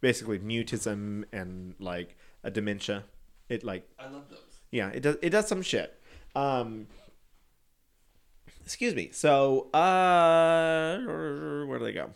basically 0.00 0.38
mutism 0.38 1.24
and 1.32 1.74
like 1.78 2.16
a 2.44 2.50
dementia. 2.50 3.04
It 3.48 3.62
like 3.64 3.88
I 3.98 4.08
love 4.08 4.28
those. 4.28 4.60
yeah, 4.70 4.88
it 4.90 5.00
does 5.00 5.16
it 5.22 5.30
does 5.30 5.46
some 5.48 5.62
shit. 5.62 6.00
Um 6.34 6.88
excuse 8.64 8.94
me. 8.94 9.10
So 9.12 9.70
uh 9.72 10.98
where 11.04 11.78
do 11.78 11.84
they 11.84 11.92
go? 11.92 12.10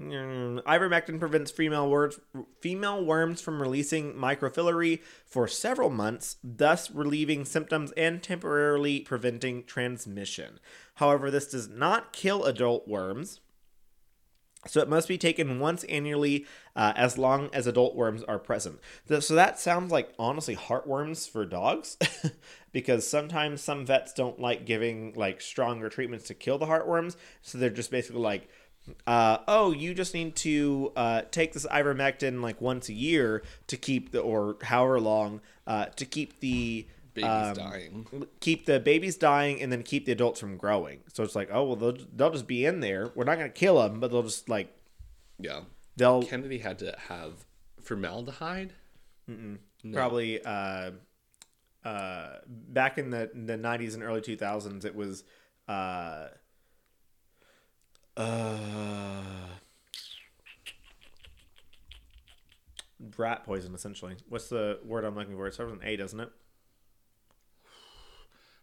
Mm, 0.00 0.60
Ivermectin 0.64 1.20
prevents 1.20 1.52
female 1.52 1.88
worms 1.88 2.18
female 2.60 3.04
worms 3.04 3.40
from 3.40 3.62
releasing 3.62 4.14
microfilary 4.14 5.00
for 5.24 5.46
several 5.46 5.88
months, 5.88 6.36
thus 6.42 6.90
relieving 6.90 7.44
symptoms 7.44 7.92
and 7.96 8.20
temporarily 8.20 9.00
preventing 9.00 9.62
transmission. 9.62 10.58
However, 10.96 11.30
this 11.30 11.46
does 11.46 11.68
not 11.68 12.12
kill 12.12 12.44
adult 12.44 12.88
worms. 12.88 13.40
So 14.66 14.80
it 14.80 14.88
must 14.88 15.08
be 15.08 15.18
taken 15.18 15.60
once 15.60 15.84
annually 15.84 16.46
uh, 16.74 16.94
as 16.96 17.18
long 17.18 17.50
as 17.52 17.66
adult 17.66 17.94
worms 17.94 18.22
are 18.24 18.38
present. 18.38 18.80
So 19.20 19.34
that 19.34 19.60
sounds 19.60 19.92
like 19.92 20.12
honestly 20.18 20.56
heartworms 20.56 21.28
for 21.28 21.44
dogs 21.44 21.98
because 22.72 23.06
sometimes 23.06 23.60
some 23.60 23.84
vets 23.84 24.14
don't 24.14 24.40
like 24.40 24.64
giving 24.64 25.12
like 25.14 25.40
stronger 25.40 25.88
treatments 25.88 26.26
to 26.28 26.34
kill 26.34 26.58
the 26.58 26.66
heartworms. 26.66 27.16
So 27.42 27.58
they're 27.58 27.70
just 27.70 27.90
basically 27.90 28.22
like, 28.22 28.48
uh, 29.06 29.38
oh, 29.48 29.72
you 29.72 29.94
just 29.94 30.14
need 30.14 30.36
to 30.36 30.92
uh, 30.96 31.22
take 31.30 31.52
this 31.52 31.66
ivermectin 31.66 32.42
like 32.42 32.60
once 32.60 32.88
a 32.88 32.92
year 32.92 33.42
to 33.68 33.76
keep 33.76 34.12
the, 34.12 34.20
or 34.20 34.56
however 34.62 35.00
long, 35.00 35.40
uh, 35.66 35.86
to 35.86 36.04
keep 36.04 36.40
the 36.40 36.86
Baby's 37.14 37.30
um, 37.30 37.54
dying. 37.54 38.26
keep 38.40 38.66
the 38.66 38.80
babies 38.80 39.16
dying 39.16 39.62
and 39.62 39.70
then 39.70 39.84
keep 39.84 40.04
the 40.04 40.10
adults 40.10 40.40
from 40.40 40.56
growing. 40.56 40.98
So 41.12 41.22
it's 41.22 41.36
like, 41.36 41.48
oh 41.52 41.64
well, 41.64 41.76
they'll, 41.76 42.06
they'll 42.14 42.30
just 42.32 42.48
be 42.48 42.66
in 42.66 42.80
there. 42.80 43.12
We're 43.14 43.24
not 43.24 43.36
gonna 43.38 43.50
kill 43.50 43.80
them, 43.80 44.00
but 44.00 44.10
they'll 44.10 44.24
just 44.24 44.48
like 44.48 44.68
Yeah. 45.38 45.60
they'll 45.96 46.24
Kennedy 46.24 46.58
had 46.58 46.80
to 46.80 46.92
have 47.08 47.46
formaldehyde. 47.80 48.72
No. 49.28 49.58
probably 49.92 50.44
uh, 50.44 50.90
uh, 51.84 52.28
back 52.48 52.98
in 52.98 53.10
the 53.10 53.30
the 53.32 53.56
nineties 53.56 53.94
and 53.94 54.02
early 54.02 54.20
two 54.20 54.36
thousands. 54.36 54.84
It 54.84 54.96
was 54.96 55.22
uh, 58.16 59.22
rat 63.16 63.44
poison 63.44 63.74
essentially. 63.74 64.16
What's 64.28 64.48
the 64.48 64.78
word 64.84 65.04
I'm 65.04 65.14
looking 65.14 65.36
for? 65.36 65.46
It 65.46 65.54
starts 65.54 65.72
with 65.72 65.82
an 65.82 65.88
A, 65.88 65.96
doesn't 65.96 66.20
it? 66.20 66.30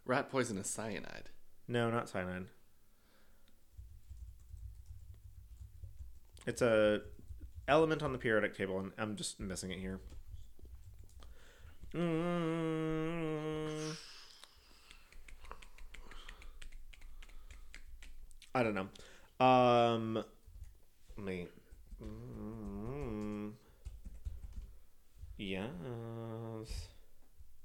Rat 0.04 0.30
poison 0.30 0.58
is 0.58 0.66
cyanide. 0.66 1.28
No, 1.68 1.90
not 1.90 2.08
cyanide. 2.08 2.46
It's 6.46 6.60
a 6.60 7.02
element 7.68 8.02
on 8.02 8.12
the 8.12 8.18
periodic 8.18 8.56
table, 8.56 8.80
and 8.80 8.92
I'm 8.98 9.16
just 9.16 9.38
missing 9.38 9.70
it 9.70 9.78
here. 9.78 10.00
Mm. 11.94 13.96
I 18.54 18.62
don't 18.62 18.74
know. 18.74 18.88
Um, 19.42 20.24
let 21.16 21.26
me. 21.26 21.48
Mm. 22.02 23.52
Yes. 25.36 26.88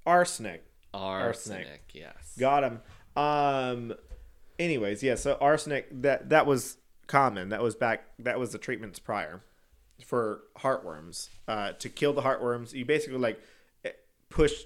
Arsenic. 0.05 0.63
Arsenic, 0.93 1.81
yes. 1.93 2.35
Got 2.39 2.63
him. 2.63 2.81
Um. 3.15 3.93
Anyways, 4.57 5.03
yeah. 5.03 5.15
So 5.15 5.37
arsenic 5.39 6.01
that 6.01 6.29
that 6.29 6.47
was 6.47 6.77
common. 7.05 7.49
That 7.49 7.61
was 7.61 7.75
back. 7.75 8.05
That 8.19 8.39
was 8.39 8.51
the 8.51 8.57
treatments 8.57 8.97
prior 8.97 9.43
for 10.03 10.41
heartworms. 10.59 11.29
Uh, 11.47 11.73
to 11.73 11.89
kill 11.89 12.13
the 12.13 12.21
heartworms, 12.21 12.73
you 12.73 12.85
basically 12.85 13.19
like 13.19 13.39
eh, 13.85 13.91
push 14.29 14.63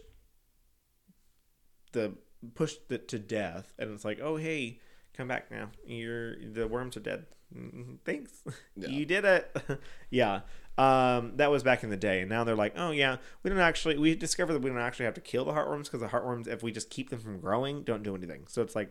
the 1.92 2.14
push 2.56 2.76
it 2.90 3.10
to 3.10 3.20
death, 3.20 3.74
and 3.78 3.92
it's 3.92 4.06
like, 4.06 4.20
oh 4.22 4.38
hey, 4.38 4.80
come 5.22 5.28
back 5.28 5.50
now. 5.52 5.70
You're 5.86 6.36
the 6.52 6.68
worms 6.68 6.98
are 6.98 7.02
dead. 7.02 7.26
Mm, 7.56 7.98
Thanks, 8.06 8.32
Yeah. 8.76 8.90
you 8.90 9.06
did 9.06 9.26
it. 9.26 9.56
yeah. 10.10 10.42
Um, 10.78 11.34
that 11.36 11.52
was 11.52 11.64
back 11.64 11.84
in 11.84 11.90
the 11.90 11.98
day, 11.98 12.22
and 12.22 12.30
now 12.30 12.44
they're 12.44 12.56
like, 12.56 12.74
oh 12.78 12.92
yeah, 12.92 13.18
we 13.44 13.50
don't 13.50 13.60
actually. 13.60 13.98
We 13.98 14.16
discovered 14.16 14.54
that 14.54 14.62
we 14.62 14.70
don't 14.70 14.80
actually 14.80 15.06
have 15.06 15.14
to 15.16 15.22
kill 15.22 15.46
the 15.46 15.52
heartworms 15.52 15.84
because 15.84 16.00
the 16.00 16.08
heartworms, 16.08 16.48
if 16.48 16.64
we 16.64 16.72
just 16.72 16.90
keep 16.90 17.10
them 17.10 17.20
from 17.20 17.40
growing, 17.40 17.84
don't 17.84 18.04
do 18.04 18.16
anything. 18.16 18.46
So 18.48 18.62
it's 18.62 18.76
like, 18.76 18.90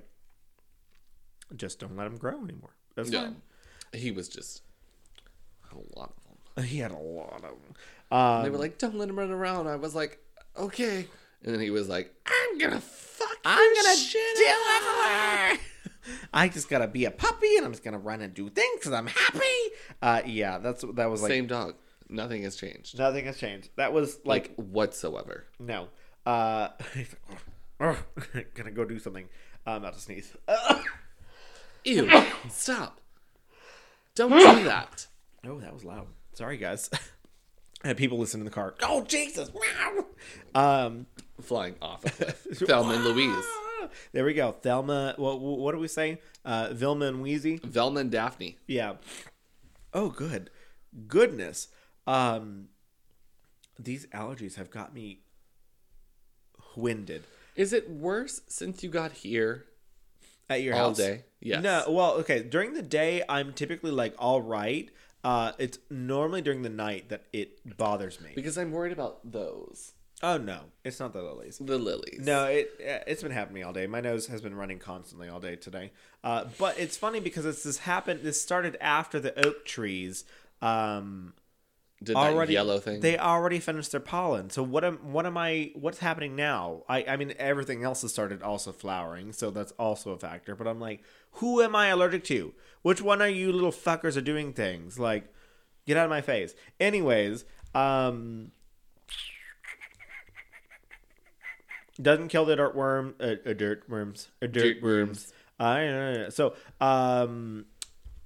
just 1.57 1.81
don't 1.81 1.97
let 1.97 2.05
them 2.05 2.17
grow 2.19 2.43
anymore. 2.45 2.77
That's 2.95 3.11
Yeah. 3.11 3.23
fine. 3.23 3.43
He 3.93 4.11
was 4.13 4.29
just 4.29 4.63
a 5.73 5.77
lot 5.99 6.13
of 6.17 6.23
them. 6.57 6.65
He 6.65 6.79
had 6.79 6.91
a 6.93 6.99
lot 6.99 7.37
of 7.37 7.43
them. 7.43 7.75
Um, 8.11 8.43
They 8.45 8.51
were 8.51 8.59
like, 8.59 8.77
"Don't 8.79 8.97
let 8.97 9.09
him 9.09 9.19
run 9.19 9.31
around." 9.31 9.67
I 9.67 9.77
was 9.77 9.95
like, 9.95 10.19
"Okay," 10.57 11.07
and 11.43 11.55
then 11.55 11.61
he 11.61 11.71
was 11.71 11.89
like, 11.89 12.15
"I'm 12.27 12.59
gonna 12.59 12.81
fuck. 12.81 13.39
I'm 13.45 13.75
gonna 13.75 13.97
shit 13.97 14.37
do 14.37 14.45
up." 14.47 14.83
everywhere. 14.83 15.59
I 16.33 16.49
just 16.49 16.69
gotta 16.69 16.87
be 16.89 17.05
a 17.05 17.11
puppy, 17.11 17.57
and 17.57 17.65
I'm 17.67 17.73
just 17.73 17.85
gonna 17.85 17.99
run 17.99 18.21
and 18.21 18.33
do 18.35 18.49
things 18.49 18.79
because 18.79 18.93
I'm 18.93 19.07
happy. 19.07 19.41
Uh, 20.01 20.23
yeah, 20.27 20.59
that's 20.59 20.85
that 20.95 21.11
was 21.11 21.23
like 21.23 21.31
Same 21.31 21.47
dog. 21.47 21.75
Nothing 22.09 22.43
has 22.43 22.57
changed, 22.57 22.99
nothing 22.99 23.25
has 23.27 23.37
changed. 23.39 23.71
That 23.77 23.93
was 23.93 24.19
like, 24.25 24.49
like 24.49 24.57
whatsoever. 24.57 25.47
no. 25.59 25.89
Uh, 26.27 26.69
oh, 27.81 27.99
gonna 28.55 28.71
go 28.73 28.85
do 28.85 28.99
something. 28.99 29.29
I'm 29.67 29.77
about 29.77 29.95
to 29.95 30.01
sneeze. 30.01 30.33
Ew! 31.85 32.11
Stop! 32.51 33.01
Don't 34.15 34.31
do 34.31 34.65
that. 34.65 35.07
oh, 35.47 35.61
that 35.61 35.73
was 35.73 35.85
loud. 35.85 36.07
Sorry, 36.35 36.57
guys. 36.57 36.91
I 37.85 37.89
had 37.89 37.97
people 37.97 38.19
listening 38.19 38.43
in 38.43 38.45
the 38.45 38.51
car. 38.51 38.75
Oh 38.83 39.03
Jesus! 39.05 39.51
Wow. 39.55 40.07
Um, 40.55 41.07
Flying 41.41 41.77
off 41.81 42.05
a 42.05 42.11
cliff. 42.11 42.47
Thelma 42.67 42.95
and 42.95 43.05
Louise, 43.05 43.45
there 44.13 44.25
we 44.25 44.35
go. 44.35 44.53
Thelma. 44.53 45.15
What 45.17 45.41
what 45.41 45.73
do 45.73 45.79
we 45.79 45.89
say? 45.89 46.21
Uh, 46.45 46.69
Vilma 46.73 47.07
and 47.07 47.23
Wheezy. 47.23 47.61
Velma 47.65 48.01
and 48.01 48.11
Daphne. 48.11 48.57
Yeah. 48.67 48.95
Oh, 49.93 50.09
good. 50.09 50.51
Goodness. 51.07 51.69
Um, 52.07 52.69
these 53.79 54.07
allergies 54.09 54.57
have 54.57 54.71
got 54.71 54.95
me 54.95 55.21
winded 56.77 57.25
Is 57.57 57.73
it 57.73 57.91
worse 57.91 58.41
since 58.47 58.83
you 58.83 58.89
got 58.91 59.13
here 59.13 59.67
at 60.49 60.63
your 60.63 60.75
all 60.75 60.89
house. 60.89 60.97
day? 60.97 61.25
Yes. 61.41 61.63
No, 61.63 61.85
well, 61.89 62.13
okay. 62.15 62.43
During 62.43 62.75
the 62.75 62.83
day, 62.83 63.23
I'm 63.29 63.53
typically 63.53 63.91
like 63.91 64.15
all 64.19 64.43
right. 64.43 64.91
Uh, 65.23 65.53
it's 65.59 65.79
normally 65.91 66.43
during 66.43 66.63
the 66.63 66.69
night 66.71 67.09
that 67.11 67.25
it 67.33 67.77
bothers 67.77 68.21
me. 68.21 68.31
Because 68.35 68.57
I'm 68.57 68.71
worried 68.73 68.93
about 68.93 69.31
those. 69.31 69.93
Oh 70.23 70.37
no, 70.37 70.65
it's 70.85 71.01
not 71.01 71.13
the 71.15 71.23
lilies. 71.23 71.59
The 71.59 71.79
lilies. 71.79 72.21
No, 72.21 72.45
it 72.45 72.75
it's 72.79 73.23
been 73.23 73.33
happening 73.33 73.65
all 73.65 73.73
day. 73.73 73.87
My 73.87 74.01
nose 74.01 74.27
has 74.27 74.43
been 74.43 74.55
running 74.55 74.79
constantly 74.79 75.29
all 75.29 75.41
day 75.41 75.57
today. 75.57 75.93
Uh, 76.23 76.45
but 76.59 76.79
it's 76.79 76.97
funny 76.97 77.21
because 77.21 77.47
it's 77.47 77.63
this 77.63 77.79
happened. 77.79 78.21
This 78.23 78.41
started 78.41 78.77
after 78.81 79.19
the 79.19 79.47
oak 79.47 79.65
trees. 79.65 80.25
Um, 80.61 81.33
Did 82.03 82.17
already 82.17 82.49
that 82.49 82.53
yellow 82.53 82.79
thing? 82.81 83.01
They 83.01 83.19
already 83.19 83.61
finished 83.61 83.93
their 83.93 84.01
pollen. 84.01 84.51
So 84.51 84.63
what 84.63 84.85
am 84.85 84.99
what 85.11 85.25
am 85.25 85.39
I? 85.39 85.73
What's 85.75 86.01
happening 86.01 86.37
now? 86.37 86.83
I 86.87 87.05
I 87.05 87.17
mean 87.17 87.33
everything 87.39 87.83
else 87.83 88.03
has 88.03 88.13
started 88.13 88.43
also 88.43 88.73
flowering, 88.73 89.33
so 89.33 89.51
that's 89.51 89.73
also 89.79 90.11
a 90.11 90.19
factor. 90.19 90.55
But 90.55 90.67
I'm 90.67 90.81
like, 90.81 91.03
who 91.33 91.63
am 91.63 91.75
I 91.75 91.87
allergic 91.87 92.25
to? 92.25 92.53
Which 92.83 93.01
one 93.01 93.23
are 93.23 93.29
you 93.29 93.53
little 93.53 93.73
fuckers 93.73 94.19
are 94.19 94.23
doing 94.23 94.53
things? 94.53 94.99
Like, 94.99 95.33
get 95.87 95.97
out 95.97 96.05
of 96.05 96.11
my 96.11 96.21
face. 96.21 96.55
Anyways, 96.79 97.47
um. 97.75 98.53
Doesn't 102.01 102.29
kill 102.29 102.45
the 102.45 102.57
dirt 102.57 102.75
worm, 102.75 103.15
uh, 103.21 103.35
uh, 103.45 103.53
dirt 103.53 103.85
worms, 103.89 104.29
uh, 104.43 104.47
dirt, 104.47 104.75
Dirt 104.75 104.83
worms. 104.83 105.33
I 105.59 106.27
so 106.31 106.55
um, 106.81 107.67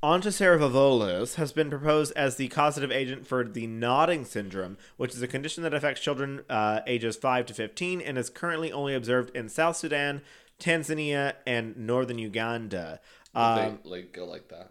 volvulus 0.02 1.34
has 1.34 1.52
been 1.52 1.70
proposed 1.70 2.12
as 2.14 2.36
the 2.36 2.48
causative 2.48 2.92
agent 2.92 3.26
for 3.26 3.44
the 3.44 3.66
nodding 3.66 4.24
syndrome, 4.24 4.76
which 4.96 5.14
is 5.14 5.22
a 5.22 5.28
condition 5.28 5.62
that 5.62 5.74
affects 5.74 6.01
children 6.01 6.42
uh, 6.48 6.80
ages 6.86 7.16
5 7.16 7.46
to 7.46 7.55
15 7.55 8.01
and 8.01 8.18
is 8.18 8.30
currently 8.30 8.70
only 8.70 8.94
observed 8.94 9.34
in 9.34 9.48
South 9.48 9.76
Sudan, 9.76 10.22
Tanzania, 10.60 11.34
and 11.46 11.76
northern 11.76 12.18
Uganda. 12.18 13.01
Um, 13.34 13.80
they 13.82 13.90
like 13.90 14.12
go 14.12 14.26
like 14.26 14.48
that. 14.48 14.70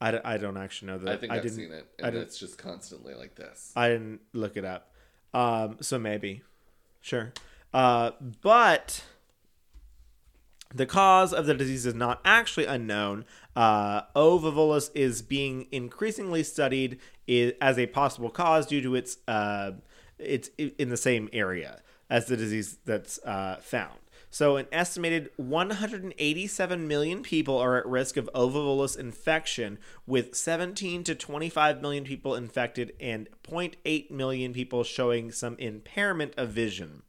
I, 0.00 0.10
d- 0.10 0.18
I 0.22 0.36
don't 0.36 0.56
actually 0.58 0.88
know 0.88 0.98
that. 0.98 1.14
I 1.14 1.16
think 1.16 1.32
I 1.32 1.36
I've 1.36 1.42
didn't, 1.42 1.56
seen 1.56 1.72
it, 1.72 1.86
I 2.02 2.08
and 2.08 2.16
it's 2.16 2.36
just 2.38 2.58
constantly 2.58 3.14
like 3.14 3.36
this. 3.36 3.72
I 3.74 3.88
didn't 3.88 4.20
look 4.34 4.56
it 4.56 4.64
up. 4.64 4.92
Um, 5.32 5.78
so 5.80 5.98
maybe. 5.98 6.42
Sure. 7.00 7.32
Uh, 7.74 8.12
but 8.40 9.02
The 10.74 10.86
cause 10.86 11.32
of 11.32 11.46
the 11.46 11.54
disease 11.54 11.86
is 11.86 11.94
not 11.94 12.20
actually 12.24 12.66
unknown. 12.66 13.24
Uh, 13.54 14.02
is 14.94 15.22
being 15.22 15.68
increasingly 15.70 16.42
studied 16.42 16.98
as 17.28 17.78
a 17.78 17.86
possible 17.86 18.28
cause 18.28 18.66
due 18.66 18.82
to 18.82 18.96
its 18.96 19.18
uh, 19.28 19.72
it's 20.18 20.48
in 20.58 20.88
the 20.88 20.96
same 20.96 21.28
area 21.32 21.80
as 22.10 22.26
the 22.26 22.36
disease 22.36 22.78
that's 22.84 23.18
uh, 23.24 23.56
found. 23.60 23.98
So, 24.30 24.56
an 24.56 24.66
estimated 24.72 25.30
187 25.36 26.88
million 26.88 27.22
people 27.22 27.56
are 27.56 27.76
at 27.76 27.86
risk 27.86 28.16
of 28.16 28.28
O. 28.34 28.48
volvulus 28.48 28.98
infection, 28.98 29.78
with 30.08 30.34
17 30.34 31.04
to 31.04 31.14
25 31.14 31.80
million 31.80 32.02
people 32.02 32.34
infected 32.34 32.94
and 32.98 33.28
0.8 33.44 34.10
million 34.10 34.52
people 34.52 34.82
showing 34.82 35.30
some 35.30 35.56
impairment 35.58 36.34
of 36.36 36.48
vision. 36.48 37.02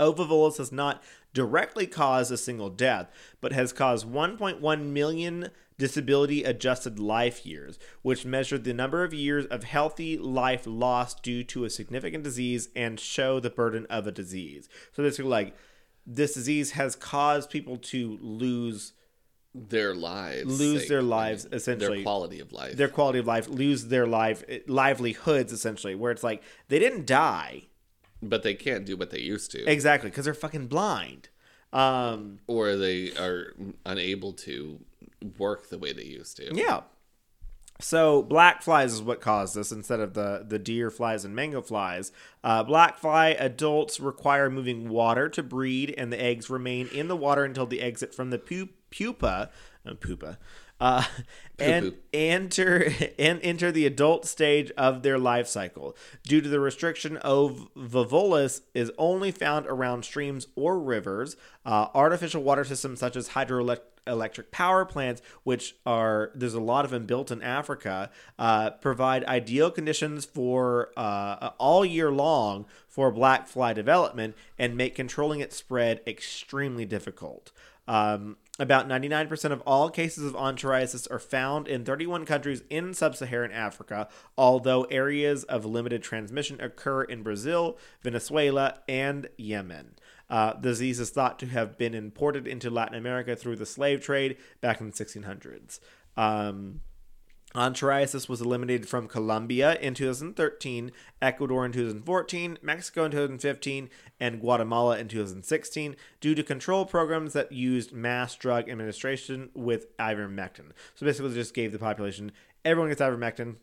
O. 0.00 0.12
volvulus 0.12 0.58
has 0.58 0.72
not 0.72 1.02
directly 1.34 1.86
caused 1.86 2.32
a 2.32 2.36
single 2.36 2.70
death, 2.70 3.10
but 3.40 3.52
has 3.52 3.72
caused 3.72 4.06
1.1 4.06 4.82
million 4.86 5.50
disability 5.78 6.42
adjusted 6.42 6.98
life 6.98 7.46
years, 7.46 7.78
which 8.02 8.24
measure 8.24 8.58
the 8.58 8.74
number 8.74 9.04
of 9.04 9.14
years 9.14 9.46
of 9.46 9.64
healthy 9.64 10.18
life 10.18 10.64
lost 10.66 11.22
due 11.22 11.44
to 11.44 11.64
a 11.64 11.70
significant 11.70 12.24
disease 12.24 12.68
and 12.74 12.98
show 12.98 13.38
the 13.38 13.50
burden 13.50 13.86
of 13.88 14.06
a 14.06 14.12
disease. 14.12 14.68
So 14.92 15.02
basically, 15.02 15.30
like, 15.30 15.56
this 16.04 16.34
disease 16.34 16.72
has 16.72 16.96
caused 16.96 17.50
people 17.50 17.76
to 17.76 18.18
lose 18.20 18.94
Their 19.54 19.94
lives. 19.94 20.58
Lose 20.58 20.88
their 20.88 20.98
I 20.98 21.02
mean, 21.02 21.10
lives, 21.10 21.46
essentially. 21.52 21.98
Their 21.98 22.02
quality 22.02 22.40
of 22.40 22.52
life. 22.52 22.76
their 22.76 22.88
quality 22.88 23.18
of 23.18 23.26
life, 23.26 23.48
lose 23.48 23.86
their 23.86 24.06
life 24.06 24.42
eh, 24.48 24.60
livelihoods, 24.66 25.52
essentially, 25.52 25.94
where 25.94 26.10
it's 26.10 26.24
like 26.24 26.42
they 26.68 26.78
didn't 26.78 27.06
die. 27.06 27.64
But 28.22 28.42
they 28.42 28.54
can't 28.54 28.84
do 28.84 28.96
what 28.96 29.10
they 29.10 29.20
used 29.20 29.50
to. 29.52 29.64
Exactly, 29.70 30.10
because 30.10 30.24
they're 30.24 30.34
fucking 30.34 30.66
blind. 30.66 31.28
Um, 31.72 32.38
or 32.46 32.76
they 32.76 33.12
are 33.12 33.54
unable 33.84 34.32
to 34.32 34.80
work 35.38 35.68
the 35.68 35.78
way 35.78 35.92
they 35.92 36.04
used 36.04 36.36
to. 36.38 36.54
Yeah. 36.54 36.82
So 37.80 38.22
black 38.22 38.62
flies 38.62 38.94
is 38.94 39.02
what 39.02 39.20
caused 39.20 39.54
this 39.54 39.70
instead 39.70 40.00
of 40.00 40.14
the 40.14 40.44
the 40.46 40.58
deer 40.58 40.90
flies 40.90 41.24
and 41.24 41.34
mango 41.34 41.62
flies. 41.62 42.10
Uh, 42.42 42.64
black 42.64 42.98
fly 42.98 43.28
adults 43.28 44.00
require 44.00 44.50
moving 44.50 44.88
water 44.88 45.28
to 45.28 45.42
breed, 45.44 45.94
and 45.96 46.12
the 46.12 46.20
eggs 46.20 46.50
remain 46.50 46.88
in 46.88 47.06
the 47.06 47.16
water 47.16 47.44
until 47.44 47.66
the 47.66 47.80
exit 47.80 48.14
from 48.14 48.30
the 48.30 48.38
pu- 48.38 48.70
pupa, 48.90 49.50
uh, 49.86 49.94
pupa, 49.94 50.38
uh, 50.80 51.04
and 51.58 51.94
enter 52.12 52.92
and 53.18 53.40
enter 53.42 53.72
the 53.72 53.86
adult 53.86 54.26
stage 54.26 54.70
of 54.76 55.02
their 55.02 55.18
life 55.18 55.46
cycle. 55.46 55.96
Due 56.24 56.40
to 56.40 56.48
the 56.48 56.60
restriction, 56.60 57.18
O. 57.24 57.68
volvulus 57.76 58.62
is 58.74 58.90
only 58.98 59.30
found 59.30 59.66
around 59.66 60.04
streams 60.04 60.46
or 60.54 60.78
rivers. 60.78 61.36
Uh, 61.64 61.88
artificial 61.94 62.42
water 62.42 62.64
systems 62.64 63.00
such 63.00 63.16
as 63.16 63.30
hydroelectric 63.30 63.80
electric 64.08 64.50
power 64.50 64.84
plants, 64.84 65.22
which 65.44 65.76
are 65.86 66.30
there's 66.34 66.54
a 66.54 66.60
lot 66.60 66.84
of 66.84 66.90
them 66.90 67.06
built 67.06 67.30
in 67.30 67.42
Africa, 67.42 68.10
uh, 68.38 68.70
provide 68.70 69.24
ideal 69.24 69.70
conditions 69.70 70.24
for 70.24 70.90
uh, 70.96 71.50
all 71.58 71.84
year 71.84 72.10
long 72.10 72.66
for 72.88 73.12
black 73.12 73.46
fly 73.46 73.72
development 73.72 74.34
and 74.58 74.76
make 74.76 74.94
controlling 74.94 75.40
its 75.40 75.56
spread 75.56 76.00
extremely 76.06 76.84
difficult. 76.84 77.52
Um, 77.86 78.36
about 78.58 78.88
99% 78.88 79.52
of 79.52 79.60
all 79.62 79.88
cases 79.88 80.24
of 80.24 80.34
onchocerciasis 80.34 81.10
are 81.10 81.18
found 81.18 81.68
in 81.68 81.84
31 81.84 82.24
countries 82.24 82.62
in 82.68 82.92
sub 82.92 83.14
Saharan 83.14 83.52
Africa, 83.52 84.08
although 84.36 84.84
areas 84.84 85.44
of 85.44 85.64
limited 85.64 86.02
transmission 86.02 86.60
occur 86.60 87.02
in 87.02 87.22
Brazil, 87.22 87.78
Venezuela, 88.02 88.80
and 88.88 89.28
Yemen. 89.36 89.94
Uh, 90.28 90.54
the 90.54 90.70
disease 90.70 91.00
is 91.00 91.10
thought 91.10 91.38
to 91.38 91.46
have 91.46 91.78
been 91.78 91.94
imported 91.94 92.46
into 92.46 92.68
Latin 92.68 92.96
America 92.96 93.34
through 93.34 93.56
the 93.56 93.64
slave 93.64 94.00
trade 94.00 94.36
back 94.60 94.80
in 94.80 94.86
the 94.88 94.92
1600s. 94.92 95.80
Um, 96.16 96.80
Onchocerciasis 97.58 98.28
was 98.28 98.40
eliminated 98.40 98.88
from 98.88 99.08
Colombia 99.08 99.74
in 99.80 99.92
2013, 99.92 100.92
Ecuador 101.20 101.66
in 101.66 101.72
2014, 101.72 102.56
Mexico 102.62 103.06
in 103.06 103.10
2015, 103.10 103.90
and 104.20 104.40
Guatemala 104.40 104.96
in 104.96 105.08
2016 105.08 105.96
due 106.20 106.36
to 106.36 106.44
control 106.44 106.86
programs 106.86 107.32
that 107.32 107.50
used 107.50 107.92
mass 107.92 108.36
drug 108.36 108.70
administration 108.70 109.50
with 109.54 109.96
ivermectin. 109.96 110.70
So 110.94 111.04
basically, 111.04 111.34
just 111.34 111.52
gave 111.52 111.72
the 111.72 111.80
population 111.80 112.30
everyone 112.64 112.90
gets 112.90 113.00
ivermectin, 113.00 113.56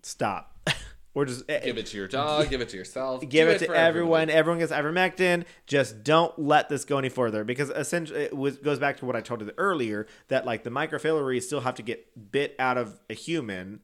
stop. 0.00 0.56
or 1.14 1.24
just 1.24 1.48
eh, 1.48 1.60
Give 1.60 1.78
it 1.78 1.86
to 1.86 1.96
your 1.96 2.08
dog. 2.08 2.50
give 2.50 2.60
it 2.60 2.68
to 2.70 2.76
yourself. 2.76 3.20
give 3.28 3.48
do 3.48 3.54
it, 3.54 3.58
to 3.66 3.74
everyone. 3.74 4.30
Everyone 4.30 4.58
gets 4.58 4.72
ivermectin. 4.72 5.44
Just 5.66 6.02
don't 6.02 6.36
let 6.38 6.68
this 6.68 6.84
go 6.84 6.98
any 6.98 7.08
further 7.08 7.44
because 7.44 7.70
essentially 7.70 8.22
it 8.22 8.36
was, 8.36 8.58
goes 8.58 8.78
back 8.78 8.98
to 8.98 9.06
what 9.06 9.16
I 9.16 9.20
told 9.20 9.40
you 9.40 9.50
earlier 9.56 10.06
that 10.28 10.44
like 10.44 10.64
the 10.64 10.70
microfilariae 10.70 11.42
still 11.42 11.60
have 11.60 11.76
to 11.76 11.82
get 11.82 12.32
bit 12.32 12.56
out 12.58 12.76
of 12.76 13.00
a 13.08 13.14
human, 13.14 13.80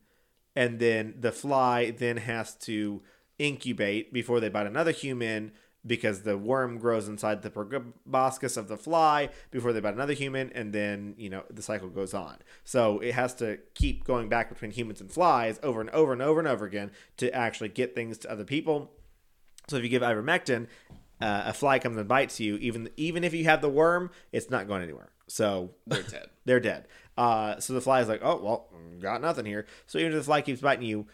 and 0.57 0.79
then 0.79 1.15
the 1.19 1.33
fly 1.33 1.91
then 1.91 2.17
has 2.17 2.55
to 2.57 3.03
incubate 3.39 4.13
before 4.13 4.41
they 4.41 4.49
bite 4.49 4.67
another 4.67 4.91
human 4.91 5.53
because 5.87 6.23
the 6.23 6.37
worm 6.37 6.79
grows 6.79 7.09
inside 7.09 7.43
the 7.43 7.51
proboscis 7.51 8.57
of 8.57 8.69
the 8.69 8.77
fly 8.77 9.29
before 9.51 9.73
they 9.73 9.81
bite 9.81 9.95
another 9.95 10.13
human 10.13 10.51
and 10.55 10.73
then 10.73 11.15
you 11.17 11.31
know 11.31 11.43
the 11.51 11.63
cycle 11.63 11.89
goes 11.89 12.13
on 12.13 12.37
so 12.65 12.99
it 12.99 13.15
has 13.15 13.35
to 13.35 13.59
keep 13.75 14.05
going 14.05 14.29
back 14.29 14.51
between 14.51 14.71
humans 14.71 15.01
and 15.01 15.11
flies 15.11 15.59
over 15.63 15.81
and 15.81 15.89
over 15.91 16.13
and 16.13 16.21
over 16.21 16.39
and 16.39 16.49
over 16.49 16.67
again 16.67 16.91
to 17.17 17.33
actually 17.35 17.69
get 17.69 17.95
things 17.95 18.19
to 18.19 18.31
other 18.31 18.45
people 18.45 18.91
so 19.71 19.77
if 19.77 19.85
you 19.85 19.89
give 19.89 20.03
ivermectin, 20.03 20.67
uh, 21.21 21.43
a 21.47 21.53
fly 21.53 21.79
comes 21.79 21.97
and 21.97 22.09
bites 22.09 22.41
you. 22.41 22.57
Even 22.57 22.91
even 22.97 23.25
if 23.25 23.33
you 23.33 23.45
have 23.45 23.61
the 23.61 23.69
worm, 23.69 24.11
it's 24.33 24.51
not 24.51 24.67
going 24.67 24.83
anywhere. 24.83 25.11
So 25.29 25.71
They're 25.87 26.03
dead. 26.03 26.27
they're 26.45 26.61
dead. 26.61 26.89
Uh, 27.17 27.61
so 27.61 27.73
the 27.73 27.81
fly 27.81 28.01
is 28.01 28.09
like, 28.09 28.21
oh 28.23 28.41
well, 28.43 28.69
got 29.01 29.21
nothing 29.21 29.47
here. 29.47 29.67
So 29.87 29.99
even 29.99 30.13
if 30.13 30.19
the 30.19 30.25
fly 30.25 30.43
keeps 30.43 30.61
biting 30.61 30.85
you, 30.87 31.07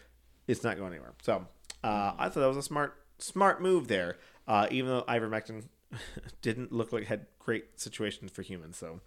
it's 0.47 0.63
not 0.63 0.77
going 0.77 0.91
anywhere. 0.91 1.13
So 1.21 1.45
uh, 1.83 2.13
I 2.17 2.29
thought 2.29 2.41
that 2.41 2.47
was 2.47 2.57
a 2.57 2.63
smart 2.63 2.97
smart 3.19 3.61
move 3.61 3.87
there. 3.87 4.17
Uh, 4.47 4.67
even 4.71 4.89
though 4.89 5.03
ivermectin 5.03 5.65
didn't 6.41 6.71
look 6.71 6.91
like 6.91 7.05
had 7.05 7.25
great 7.39 7.79
situations 7.79 8.31
for 8.31 8.41
humans. 8.41 8.77
So 8.77 9.01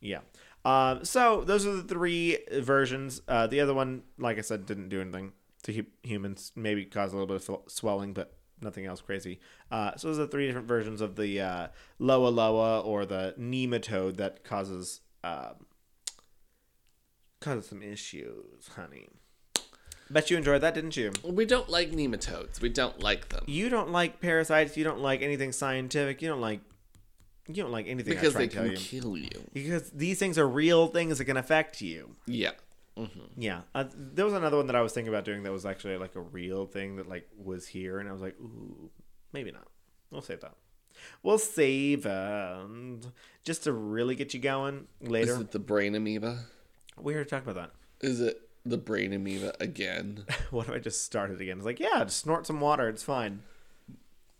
yeah. 0.00 0.20
Um, 0.64 1.04
so 1.04 1.42
those 1.44 1.66
are 1.66 1.76
the 1.76 1.82
three 1.82 2.38
versions. 2.52 3.22
Uh, 3.28 3.46
the 3.46 3.60
other 3.60 3.74
one, 3.74 4.02
like 4.18 4.38
I 4.38 4.42
said, 4.42 4.66
didn't 4.66 4.88
do 4.88 5.00
anything 5.00 5.32
to 5.62 5.72
hu- 5.72 5.86
humans. 6.02 6.52
Maybe 6.56 6.84
caused 6.84 7.14
a 7.14 7.16
little 7.16 7.26
bit 7.26 7.48
of 7.48 7.60
swelling, 7.68 8.12
but 8.12 8.34
nothing 8.60 8.86
else 8.86 9.00
crazy. 9.00 9.40
Uh, 9.70 9.96
so 9.96 10.08
those 10.08 10.18
are 10.18 10.22
the 10.22 10.28
three 10.28 10.46
different 10.46 10.68
versions 10.68 11.00
of 11.00 11.16
the 11.16 11.40
uh, 11.40 11.68
Loa 11.98 12.28
Loa 12.28 12.80
or 12.80 13.06
the 13.06 13.34
nematode 13.38 14.16
that 14.16 14.44
causes 14.44 15.00
um, 15.22 15.66
causes 17.40 17.68
some 17.68 17.82
issues, 17.82 18.68
honey. 18.74 19.08
Bet 20.10 20.30
you 20.30 20.36
enjoyed 20.36 20.60
that, 20.62 20.74
didn't 20.74 20.96
you? 20.96 21.12
We 21.24 21.44
don't 21.46 21.68
like 21.68 21.90
nematodes. 21.90 22.60
We 22.60 22.68
don't 22.68 23.00
like 23.00 23.28
them 23.30 23.42
You 23.46 23.68
don't 23.68 23.90
like 23.90 24.20
parasites. 24.20 24.76
You 24.76 24.84
don't 24.84 25.00
like 25.00 25.22
anything 25.22 25.52
scientific. 25.52 26.22
You 26.22 26.28
don't 26.28 26.40
like 26.40 26.60
you 27.48 27.62
don't 27.62 27.72
like 27.72 27.86
anything 27.86 28.14
because 28.14 28.34
they 28.34 28.48
can 28.48 28.72
you. 28.72 28.76
kill 28.76 29.16
you. 29.16 29.30
Because 29.52 29.90
these 29.90 30.18
things 30.18 30.36
are 30.36 30.48
real 30.48 30.88
things 30.88 31.18
that 31.18 31.26
can 31.26 31.36
affect 31.36 31.80
you. 31.80 32.10
Yeah. 32.26 32.52
Yeah, 33.36 33.60
uh, 33.74 33.84
there 33.94 34.24
was 34.24 34.32
another 34.32 34.56
one 34.56 34.68
that 34.68 34.76
I 34.76 34.80
was 34.80 34.94
thinking 34.94 35.12
about 35.12 35.26
doing 35.26 35.42
that 35.42 35.52
was 35.52 35.66
actually 35.66 35.98
like 35.98 36.14
a 36.14 36.20
real 36.20 36.64
thing 36.64 36.96
that 36.96 37.06
like 37.06 37.28
was 37.36 37.66
here, 37.66 37.98
and 37.98 38.08
I 38.08 38.12
was 38.12 38.22
like, 38.22 38.36
ooh, 38.40 38.90
maybe 39.34 39.52
not. 39.52 39.68
We'll 40.10 40.22
save 40.22 40.40
that. 40.40 40.54
We'll 41.22 41.36
save 41.36 42.06
um, 42.06 43.02
just 43.44 43.64
to 43.64 43.72
really 43.74 44.14
get 44.14 44.32
you 44.32 44.40
going 44.40 44.86
later. 45.02 45.32
Is 45.32 45.40
it 45.40 45.50
the 45.50 45.58
brain 45.58 45.94
amoeba? 45.94 46.44
We 46.98 47.12
already 47.12 47.28
talked 47.28 47.46
about 47.46 47.56
that. 47.56 48.06
Is 48.06 48.20
it 48.20 48.45
the 48.68 48.78
brain 48.78 49.12
amoeba 49.12 49.54
again? 49.60 50.24
What 50.50 50.68
if 50.68 50.74
I 50.74 50.78
just 50.78 51.04
started 51.04 51.40
again? 51.40 51.56
It's 51.58 51.66
like, 51.66 51.80
yeah, 51.80 52.04
just 52.04 52.18
snort 52.18 52.46
some 52.46 52.60
water. 52.60 52.88
It's 52.88 53.02
fine. 53.02 53.42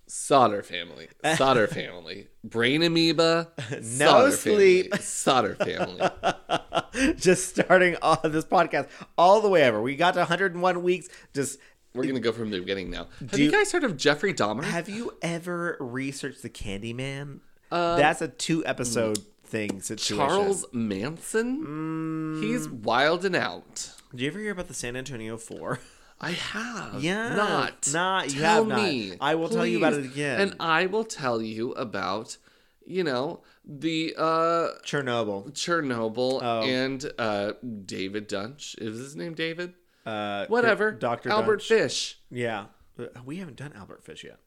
Solder 0.09 0.63
family. 0.63 1.09
Solder 1.35 1.67
family. 1.67 2.29
Brain 2.45 2.83
amoeba. 2.83 3.49
No 3.83 4.31
sleep. 4.31 4.91
Family. 4.93 5.03
Solder 5.03 5.55
family. 5.57 7.15
just 7.17 7.49
starting 7.49 7.97
all 8.01 8.21
this 8.23 8.45
podcast 8.45 8.89
all 9.19 9.41
the 9.41 9.49
way 9.49 9.69
over. 9.69 9.83
We 9.83 9.97
got 9.97 10.15
to 10.15 10.21
101 10.21 10.83
weeks. 10.85 11.09
Just 11.35 11.59
We're 11.93 12.05
gonna 12.05 12.21
go 12.21 12.31
from 12.33 12.51
the 12.51 12.61
beginning 12.61 12.91
now. 12.91 13.09
Have 13.19 13.33
Do- 13.33 13.43
you 13.43 13.51
guys 13.51 13.73
heard 13.73 13.83
of 13.83 13.97
Jeffrey 13.97 14.33
Dahmer? 14.33 14.63
have 14.63 14.89
you 14.89 15.13
ever 15.23 15.77
researched 15.81 16.43
the 16.43 16.51
Candyman? 16.51 17.41
Uh, 17.73 17.97
That's 17.97 18.23
a 18.23 18.29
two 18.29 18.65
episode 18.65 19.19
thing 19.43 19.81
situation. 19.81 20.17
Charles 20.19 20.65
Manson. 20.73 22.39
He's 22.43 22.69
wilding 22.69 23.35
out. 23.35 23.91
Did 24.17 24.23
you 24.23 24.29
ever 24.31 24.39
hear 24.39 24.53
about 24.53 24.69
the 24.69 24.75
San 24.75 24.97
Antonio 24.97 25.37
Four? 25.37 25.79
I 26.19 26.31
have. 26.31 27.03
Yeah, 27.05 27.35
Not. 27.37 27.89
not- 27.93 28.33
you 28.33 28.41
tell 28.41 28.65
have 28.65 28.69
not. 28.69 28.83
me. 28.83 29.13
I 29.21 29.35
will 29.35 29.51
tell 29.51 29.67
you 29.67 29.77
about 29.77 29.93
it 29.93 30.07
again. 30.07 30.41
And 30.41 30.57
I 30.59 30.87
will 30.87 31.05
tell 31.05 31.43
you 31.43 31.73
about, 31.73 32.39
you 32.87 33.05
know, 33.05 33.43
the 33.67 34.15
uh 34.17 34.69
Chernobyl. 34.87 35.53
Chernobyl 35.53 36.41
Oh. 36.43 36.63
and 36.63 37.13
uh 37.19 37.53
David 37.85 38.27
Dunch. 38.29 38.75
Is 38.79 38.97
his 38.99 39.15
name 39.17 39.35
David? 39.35 39.75
Uh, 40.07 40.47
Whatever. 40.47 40.93
Doctor 40.93 41.29
Albert 41.29 41.57
Dunch. 41.59 41.69
Fish. 41.69 42.19
Yeah, 42.31 42.67
Uh, 42.99 43.09
we 43.27 43.37
haven't 43.37 43.57
done 43.59 43.75
Albert 43.77 44.03
Fish 44.03 44.25
yet. 44.25 44.39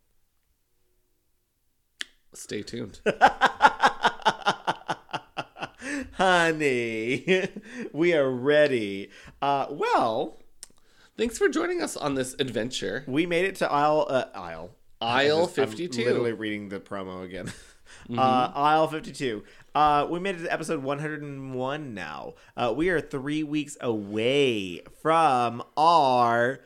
Stay 2.33 2.63
tuned. 2.63 3.01
honey, 6.19 7.47
we 7.93 8.13
are 8.13 8.29
ready. 8.29 9.09
Uh, 9.41 9.67
well, 9.71 10.37
Thanks 11.17 11.37
for 11.37 11.49
joining 11.49 11.81
us 11.81 11.97
on 11.97 12.15
this 12.15 12.33
adventure. 12.39 13.03
we 13.07 13.25
made 13.25 13.43
it 13.43 13.55
to 13.57 13.69
aisle 13.69 14.05
uh, 14.09 14.25
aisle 14.33 14.71
Aisle 15.01 15.43
I'm 15.43 15.49
52. 15.49 16.05
literally 16.05 16.31
reading 16.33 16.69
the 16.69 16.79
promo 16.79 17.23
again. 17.23 17.51
Uh, 18.15 18.51
aisle 18.55 18.87
52. 18.87 19.43
Uh, 19.75 20.05
we 20.09 20.19
made 20.19 20.35
it 20.35 20.43
to 20.43 20.53
episode 20.53 20.81
101 20.83 21.93
now. 21.93 22.35
Uh, 22.55 22.71
we 22.75 22.89
are 22.89 23.01
three 23.01 23.41
weeks 23.43 23.77
away 23.81 24.81
from 25.01 25.61
our 25.75 26.59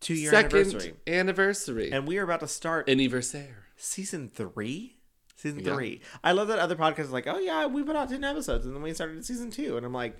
two 0.00 0.14
year 0.14 0.30
Second 0.32 0.58
anniversary. 0.58 0.94
anniversary. 1.06 1.92
And 1.92 2.06
we 2.08 2.18
are 2.18 2.24
about 2.24 2.40
to 2.40 2.48
start 2.48 2.88
Anniversaire. 2.88 3.66
season 3.76 4.28
three. 4.34 4.96
Season 5.44 5.60
Yeah. 5.60 5.74
three. 5.74 6.00
I 6.24 6.32
love 6.32 6.48
that 6.48 6.58
other 6.58 6.74
podcasts 6.74 7.00
are 7.10 7.12
like, 7.12 7.26
oh 7.26 7.38
yeah, 7.38 7.66
we 7.66 7.82
put 7.82 7.94
out 7.96 8.08
ten 8.08 8.24
episodes, 8.24 8.64
and 8.64 8.74
then 8.74 8.82
we 8.82 8.94
started 8.94 9.24
season 9.26 9.50
two, 9.50 9.76
and 9.76 9.84
I'm 9.84 9.92
like, 9.92 10.18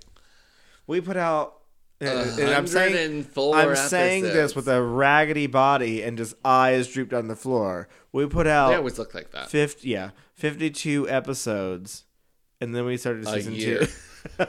we 0.87 1.01
put 1.01 1.17
out. 1.17 1.61
and 1.99 2.09
I'm 2.53 2.67
saying, 2.67 2.93
104 2.93 3.55
I'm 3.57 3.75
saying 3.75 4.23
this 4.23 4.53
with 4.55 4.67
a 4.67 4.83
raggedy 4.83 5.47
body 5.47 6.03
and 6.03 6.15
just 6.17 6.35
eyes 6.45 6.87
drooped 6.89 7.13
on 7.13 7.27
the 7.27 7.35
floor. 7.35 7.87
We 8.11 8.27
put 8.27 8.45
out. 8.47 8.69
They 8.69 8.75
always 8.75 8.99
look 8.99 9.15
like 9.15 9.31
that. 9.31 9.49
50, 9.49 9.89
yeah, 9.89 10.11
52 10.35 11.09
episodes, 11.09 12.03
and 12.61 12.75
then 12.75 12.85
we 12.85 12.97
started 12.97 13.27
season 13.27 13.55
two. 13.55 13.87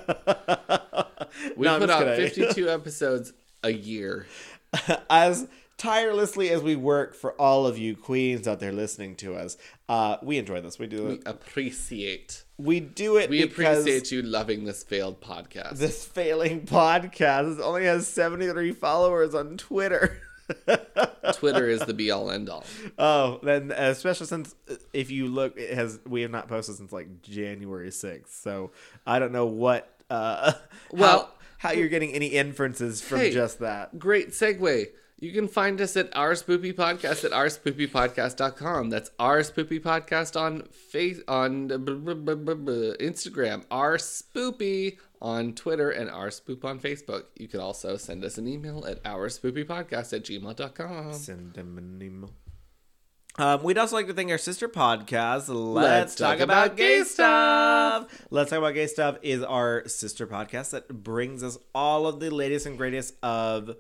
We 1.57 1.67
No, 1.67 1.79
put 1.79 1.91
out 1.91 2.05
kidding. 2.05 2.29
52 2.31 2.69
episodes 2.71 3.33
a 3.63 3.71
year. 3.71 4.27
as 5.11 5.47
tirelessly 5.79 6.49
as 6.51 6.63
we 6.63 6.75
work 6.77 7.15
for 7.15 7.33
all 7.41 7.67
of 7.67 7.77
you 7.79 7.95
queens 7.97 8.49
out 8.49 8.61
there 8.61 8.73
listening 8.73 9.15
to 9.17 9.35
us, 9.35 9.57
uh, 9.89 10.17
we 10.23 10.39
enjoy 10.39 10.61
this. 10.61 10.79
We 10.79 10.87
do 10.87 11.07
We 11.07 11.21
appreciate. 11.27 12.45
We 12.59 12.81
do 12.81 13.17
it 13.19 13.29
We 13.29 13.43
appreciate 13.43 14.11
you 14.11 14.23
loving 14.23 14.65
this 14.65 14.83
failed 14.83 15.21
podcast. 15.21 15.77
this 15.79 16.05
failing 16.05 16.63
podcast 16.63 17.61
only 17.61 17.85
has 17.85 18.09
73 18.09 18.73
followers 18.73 19.35
on 19.35 19.57
Twitter. 19.59 20.21
Twitter 21.35 21.69
is 21.69 21.81
the 21.81 21.93
be 21.95 22.11
all 22.11 22.31
end 22.31 22.49
all. 22.49 22.65
oh, 22.99 23.41
then 23.43 23.73
especially 23.73 24.27
since 24.27 24.55
uh, 24.71 24.75
if 24.93 25.11
you 25.11 25.27
look, 25.27 25.59
it 25.59 25.75
has 25.75 25.99
we 26.07 26.23
have 26.23 26.31
not 26.31 26.49
posted 26.49 26.77
since 26.77 26.93
like 26.93 27.21
January 27.23 27.89
6th. 27.91 28.29
So 28.29 28.71
I 29.07 29.19
don't 29.19 29.33
know 29.33 29.47
what 29.47 29.89
uh 30.09 30.53
Well- 30.93 31.33
how, 31.59 31.71
how 31.71 31.73
you're 31.73 31.89
getting 31.89 32.13
any 32.13 32.29
inferences 32.29 33.03
from 33.03 33.19
Hey. 33.19 33.33
just 33.33 33.59
that. 33.59 33.99
Great 33.99 34.29
segue. 34.31 34.87
You 35.19 35.33
can 35.33 35.49
find 35.49 35.81
us 35.81 35.97
at 35.97 36.15
our 36.15 36.33
spoopy 36.33 36.75
podcast 36.75 37.25
at 37.25 37.31
ourspoopypodcast.com. 37.31 38.91
That's 38.91 39.11
our 39.19 39.39
spoopy 39.39 39.81
podcast 39.81 40.39
on 40.39 40.65
face 40.65 41.21
on 41.27 41.71
Instagram, 41.71 43.65
our 43.71 43.97
spoopy 43.97 44.99
on 45.23 45.55
Twitter, 45.55 45.91
and 45.91 46.11
our 46.11 46.29
spoop 46.29 46.67
on 46.67 46.79
Facebook. 46.81 47.25
You 47.35 47.49
can 47.49 47.61
also 47.61 47.97
send 47.97 48.27
us 48.27 48.37
an 48.37 48.47
email 48.47 48.85
at 48.85 49.03
ourspoopypodcast 49.05 50.13
at 50.13 50.25
gmail.com. 50.25 51.15
Send 51.15 51.55
them 51.55 51.79
an 51.79 52.03
email. 52.03 52.33
Um, 53.39 53.63
we'd 53.63 53.79
also 53.79 53.97
like 53.97 54.09
to 54.09 54.15
thank 54.15 54.31
our 54.31 54.37
sister 54.37 54.69
podcast, 54.69 55.47
Let's, 55.49 56.15
Talk, 56.15 56.41
About, 56.41 56.77
Gay 56.77 57.05
Stuff. 57.05 58.27
Let's 58.31 58.51
Talk 58.51 58.59
About 58.59 58.75
Gay 58.75 58.87
Stuff 58.87 59.17
is 59.23 59.43
our 59.43 59.89
sister 59.89 60.27
podcast 60.27 60.73
that 60.73 60.89
brings 60.89 61.43
us 61.43 61.57
all 61.75 62.07
of 62.07 62.21
the 62.21 62.31
latest 62.31 62.67
and 62.67 62.77
greatest 62.77 63.15
of 63.23 63.77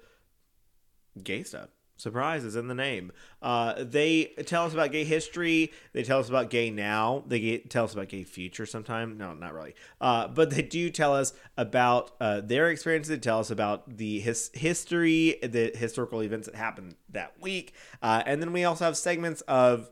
gay 1.22 1.42
stuff. 1.42 1.68
Surprise 1.98 2.44
is 2.44 2.56
in 2.56 2.68
the 2.68 2.74
name. 2.74 3.10
Uh, 3.40 3.72
they 3.78 4.26
tell 4.44 4.66
us 4.66 4.74
about 4.74 4.92
gay 4.92 5.04
history. 5.04 5.72
They 5.94 6.02
tell 6.02 6.18
us 6.18 6.28
about 6.28 6.50
gay 6.50 6.70
now. 6.70 7.24
They 7.26 7.40
get, 7.40 7.70
tell 7.70 7.84
us 7.84 7.94
about 7.94 8.08
gay 8.08 8.22
future 8.22 8.66
sometime. 8.66 9.16
No, 9.16 9.32
not 9.32 9.54
really. 9.54 9.74
Uh, 9.98 10.28
but 10.28 10.50
they 10.50 10.60
do 10.60 10.90
tell 10.90 11.14
us 11.14 11.32
about 11.56 12.10
uh, 12.20 12.42
their 12.42 12.68
experiences. 12.68 13.08
They 13.08 13.18
tell 13.18 13.40
us 13.40 13.50
about 13.50 13.96
the 13.96 14.20
his- 14.20 14.50
history, 14.52 15.38
the 15.42 15.72
historical 15.74 16.22
events 16.22 16.46
that 16.46 16.54
happened 16.54 16.96
that 17.08 17.40
week. 17.40 17.72
Uh, 18.02 18.22
and 18.26 18.42
then 18.42 18.52
we 18.52 18.64
also 18.64 18.84
have 18.84 18.96
segments 18.98 19.40
of 19.42 19.90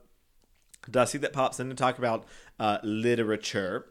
Dusty 0.91 1.17
that 1.19 1.33
pops 1.33 1.59
in 1.59 1.71
to 1.71 1.75
talk 1.75 1.97
about 1.97 2.27
uh, 2.61 2.79
literature. 2.83 3.87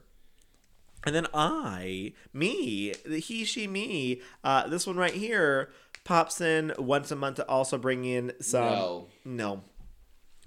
And 1.04 1.16
then 1.16 1.28
I, 1.34 2.14
me, 2.32 2.94
the 3.06 3.18
he, 3.18 3.44
she, 3.44 3.68
me, 3.68 4.22
uh, 4.44 4.68
this 4.68 4.86
one 4.88 4.96
right 4.96 5.14
here 5.14 5.72
pops 6.04 6.42
in 6.42 6.74
once 6.78 7.12
a 7.12 7.16
month 7.16 7.38
to 7.38 7.48
also 7.48 7.78
bring 7.78 8.06
in 8.06 8.34
some. 8.42 8.64
No. 8.64 9.08
No. 9.26 9.62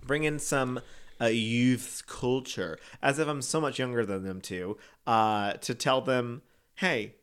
Bring 0.04 0.24
in 0.24 0.38
some 0.38 0.80
uh, 1.20 1.26
youth's 1.26 2.02
culture, 2.02 2.78
as 3.02 3.18
if 3.18 3.26
I'm 3.26 3.42
so 3.42 3.60
much 3.60 3.78
younger 3.78 4.04
than 4.06 4.22
them 4.22 4.40
too, 4.40 4.76
uh, 5.06 5.54
to 5.54 5.74
tell 5.74 6.00
them, 6.00 6.42
hey, 6.76 7.14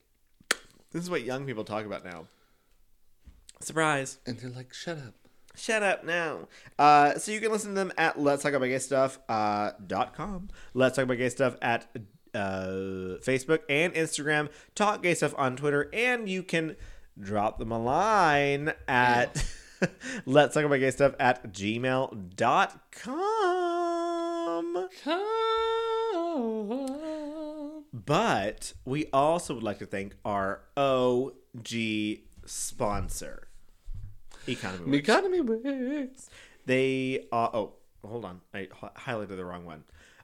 this 0.92 1.04
is 1.04 1.10
what 1.10 1.24
young 1.24 1.46
people 1.46 1.64
talk 1.64 1.86
about 1.86 2.04
now. 2.04 2.26
Surprise. 3.62 4.18
And 4.26 4.38
they're 4.38 4.50
like, 4.50 4.74
shut 4.74 4.98
up. 4.98 5.14
Shut 5.56 5.84
up 5.84 6.04
now. 6.04 6.48
Uh, 6.80 7.18
so 7.20 7.32
you 7.32 7.40
can 7.40 7.52
listen 7.52 7.70
to 7.70 7.76
them 7.76 7.94
at 7.98 8.20
Let's 8.20 8.42
Talk 8.42 8.54
About 8.54 8.66
Gay 8.66 8.80
Stuff 8.80 9.20
uh, 9.30 9.72
dot 9.86 10.16
com. 10.16 10.50
Let's 10.74 10.96
Talk 10.96 11.04
About 11.04 11.20
Gay 11.20 11.30
Stuff 11.30 11.56
at 11.62 11.88
uh, 12.34 13.20
Facebook 13.22 13.60
and 13.70 13.94
Instagram. 13.94 14.50
Talk 14.74 15.04
Gay 15.04 15.14
Stuff 15.14 15.36
on 15.38 15.56
Twitter, 15.56 15.92
and 15.94 16.28
you 16.28 16.42
can 16.42 16.76
drop 17.20 17.60
them 17.60 17.72
a 17.72 17.80
line 17.82 18.74
at 18.88 19.46
Let's 20.26 20.54
Talk 20.54 20.64
About 20.66 20.80
Gay 20.80 20.92
Stuff 20.92 21.16
at 21.20 21.52
gmail 21.54 22.36
dot 22.36 22.80
com. 22.92 24.88
Come. 25.04 25.44
But 27.94 28.74
we 28.86 29.08
also 29.14 29.54
would 29.54 29.64
like 29.64 29.80
to 29.80 29.86
thank 29.86 30.16
our 30.26 30.62
OG 30.76 31.68
sponsor, 32.46 33.48
Economy. 34.48 34.92
Works. 34.92 35.10
Economy 35.10 35.42
works. 35.42 36.30
They 36.66 37.28
uh, 37.32 37.50
oh 37.54 37.74
hold 38.06 38.26
on 38.26 38.42
I 38.54 38.68
highlighted 38.98 39.38
the 39.38 39.46
wrong 39.46 39.66
one. 39.66 39.84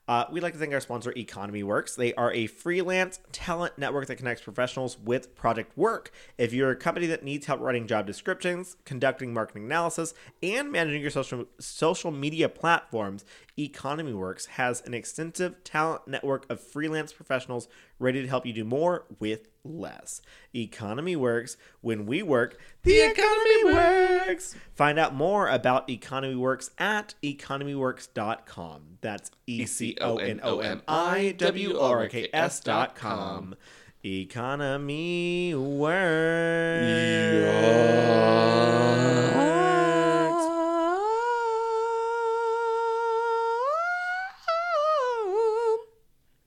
Uh, 0.10 0.26
we'd 0.32 0.42
like 0.42 0.54
to 0.54 0.60
thank 0.60 0.74
our 0.74 0.80
sponsor, 0.80 1.14
Economy 1.16 1.62
Works. 1.62 1.96
They 1.96 2.16
are 2.16 2.34
a 2.34 2.48
freelance 2.48 3.20
talent 3.32 3.78
network 3.78 4.08
that 4.08 4.16
connects 4.16 4.44
professionals 4.44 4.98
with 4.98 5.36
project 5.36 5.78
work. 5.78 6.12
If 6.36 6.52
you're 6.52 6.72
a 6.72 6.76
company 6.76 7.06
that 7.06 7.24
needs 7.24 7.46
help 7.46 7.60
writing 7.60 7.86
job 7.86 8.08
descriptions, 8.08 8.76
conducting 8.86 9.36
marketing 9.36 9.66
analysis, 9.66 10.16
and 10.42 10.72
managing 10.72 11.04
your 11.04 11.12
social 11.12 11.46
social 11.60 12.10
media 12.10 12.50
platforms, 12.50 13.24
Economy 13.56 14.14
Works 14.14 14.48
has 14.48 14.82
an 14.82 14.96
extensive 14.96 15.64
talent 15.64 16.08
network 16.08 16.50
of 16.50 16.60
freelance 16.60 17.14
professionals 17.14 17.68
ready 18.00 18.22
to 18.22 18.28
help 18.28 18.46
you 18.46 18.54
do 18.54 18.64
more 18.64 19.06
with 19.20 19.50
less. 19.64 20.22
Economy 20.56 21.16
Works. 21.16 21.58
When 21.82 22.06
we 22.06 22.24
work, 22.24 22.58
the 22.84 23.02
economy 23.02 23.74
works. 23.76 24.56
Find 24.74 24.98
out 24.98 25.14
more 25.14 25.48
about 25.48 25.90
Economy 25.90 26.36
Works 26.36 26.72
at 26.78 27.14
economyworks.com. 27.22 28.98
That's 29.02 29.32
E 29.46 29.66
C 29.66 29.98
O 30.02 30.18
N 30.18 30.40
O 30.44 30.60
M 30.60 30.82
I 30.88 31.36
W 31.38 31.78
O 31.78 31.86
R 31.92 32.08
K 32.08 32.30
S 32.34 32.60
dot 32.62 32.96
com. 32.96 33.56
Economy 34.04 35.54
Works. 35.56 37.20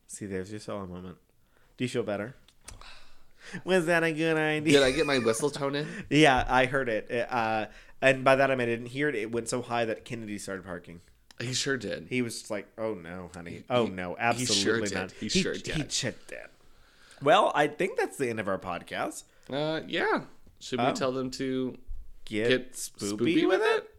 See, 0.06 0.26
there's 0.26 0.50
your 0.50 0.60
solo 0.60 0.86
moment. 0.86 1.18
Do 1.76 1.84
you 1.84 1.88
feel 1.88 2.02
better? 2.02 2.34
Was 3.64 3.86
that 3.86 4.02
a 4.02 4.12
good 4.12 4.36
idea? 4.36 4.72
Did 4.74 4.82
I 4.82 4.92
get 4.92 5.06
my 5.06 5.18
whistle 5.18 5.50
tone 5.50 5.74
in? 5.74 5.86
Yeah, 6.10 6.44
I 6.48 6.66
heard 6.66 6.88
it. 6.88 7.10
Uh, 7.30 7.66
and 8.00 8.24
by 8.24 8.36
that 8.36 8.50
I 8.50 8.54
mean 8.54 8.68
I 8.68 8.70
didn't 8.72 8.86
hear 8.86 9.08
it. 9.08 9.14
It 9.14 9.30
went 9.32 9.48
so 9.48 9.60
high 9.62 9.84
that 9.84 10.04
Kennedy 10.04 10.38
started 10.38 10.64
parking. 10.64 11.00
He 11.40 11.52
sure 11.54 11.76
did. 11.76 12.06
He 12.08 12.22
was 12.22 12.50
like, 12.50 12.68
"Oh 12.78 12.94
no, 12.94 13.30
honey. 13.34 13.64
Oh 13.68 13.86
no, 13.86 14.16
absolutely 14.18 14.90
not." 14.94 15.10
He 15.12 15.28
sure 15.28 15.54
did. 15.54 15.66
He 15.66 15.82
did. 15.82 15.92
sure 15.92 16.12
did. 16.28 16.38
Well, 17.20 17.52
I 17.54 17.66
think 17.66 17.98
that's 17.98 18.16
the 18.16 18.28
end 18.30 18.38
of 18.40 18.48
our 18.48 18.58
podcast. 18.58 19.24
Uh, 19.50 19.80
yeah. 19.86 20.22
Should 20.60 20.78
we 20.80 20.86
Oh. 20.86 20.92
tell 20.92 21.10
them 21.12 21.30
to 21.32 21.76
Get, 22.24 22.48
get 22.48 22.72
spoopy, 22.74 23.12
spoopy 23.18 23.34
with 23.48 23.60
with 23.60 23.62
it? 23.62 23.76
it? 23.84 23.90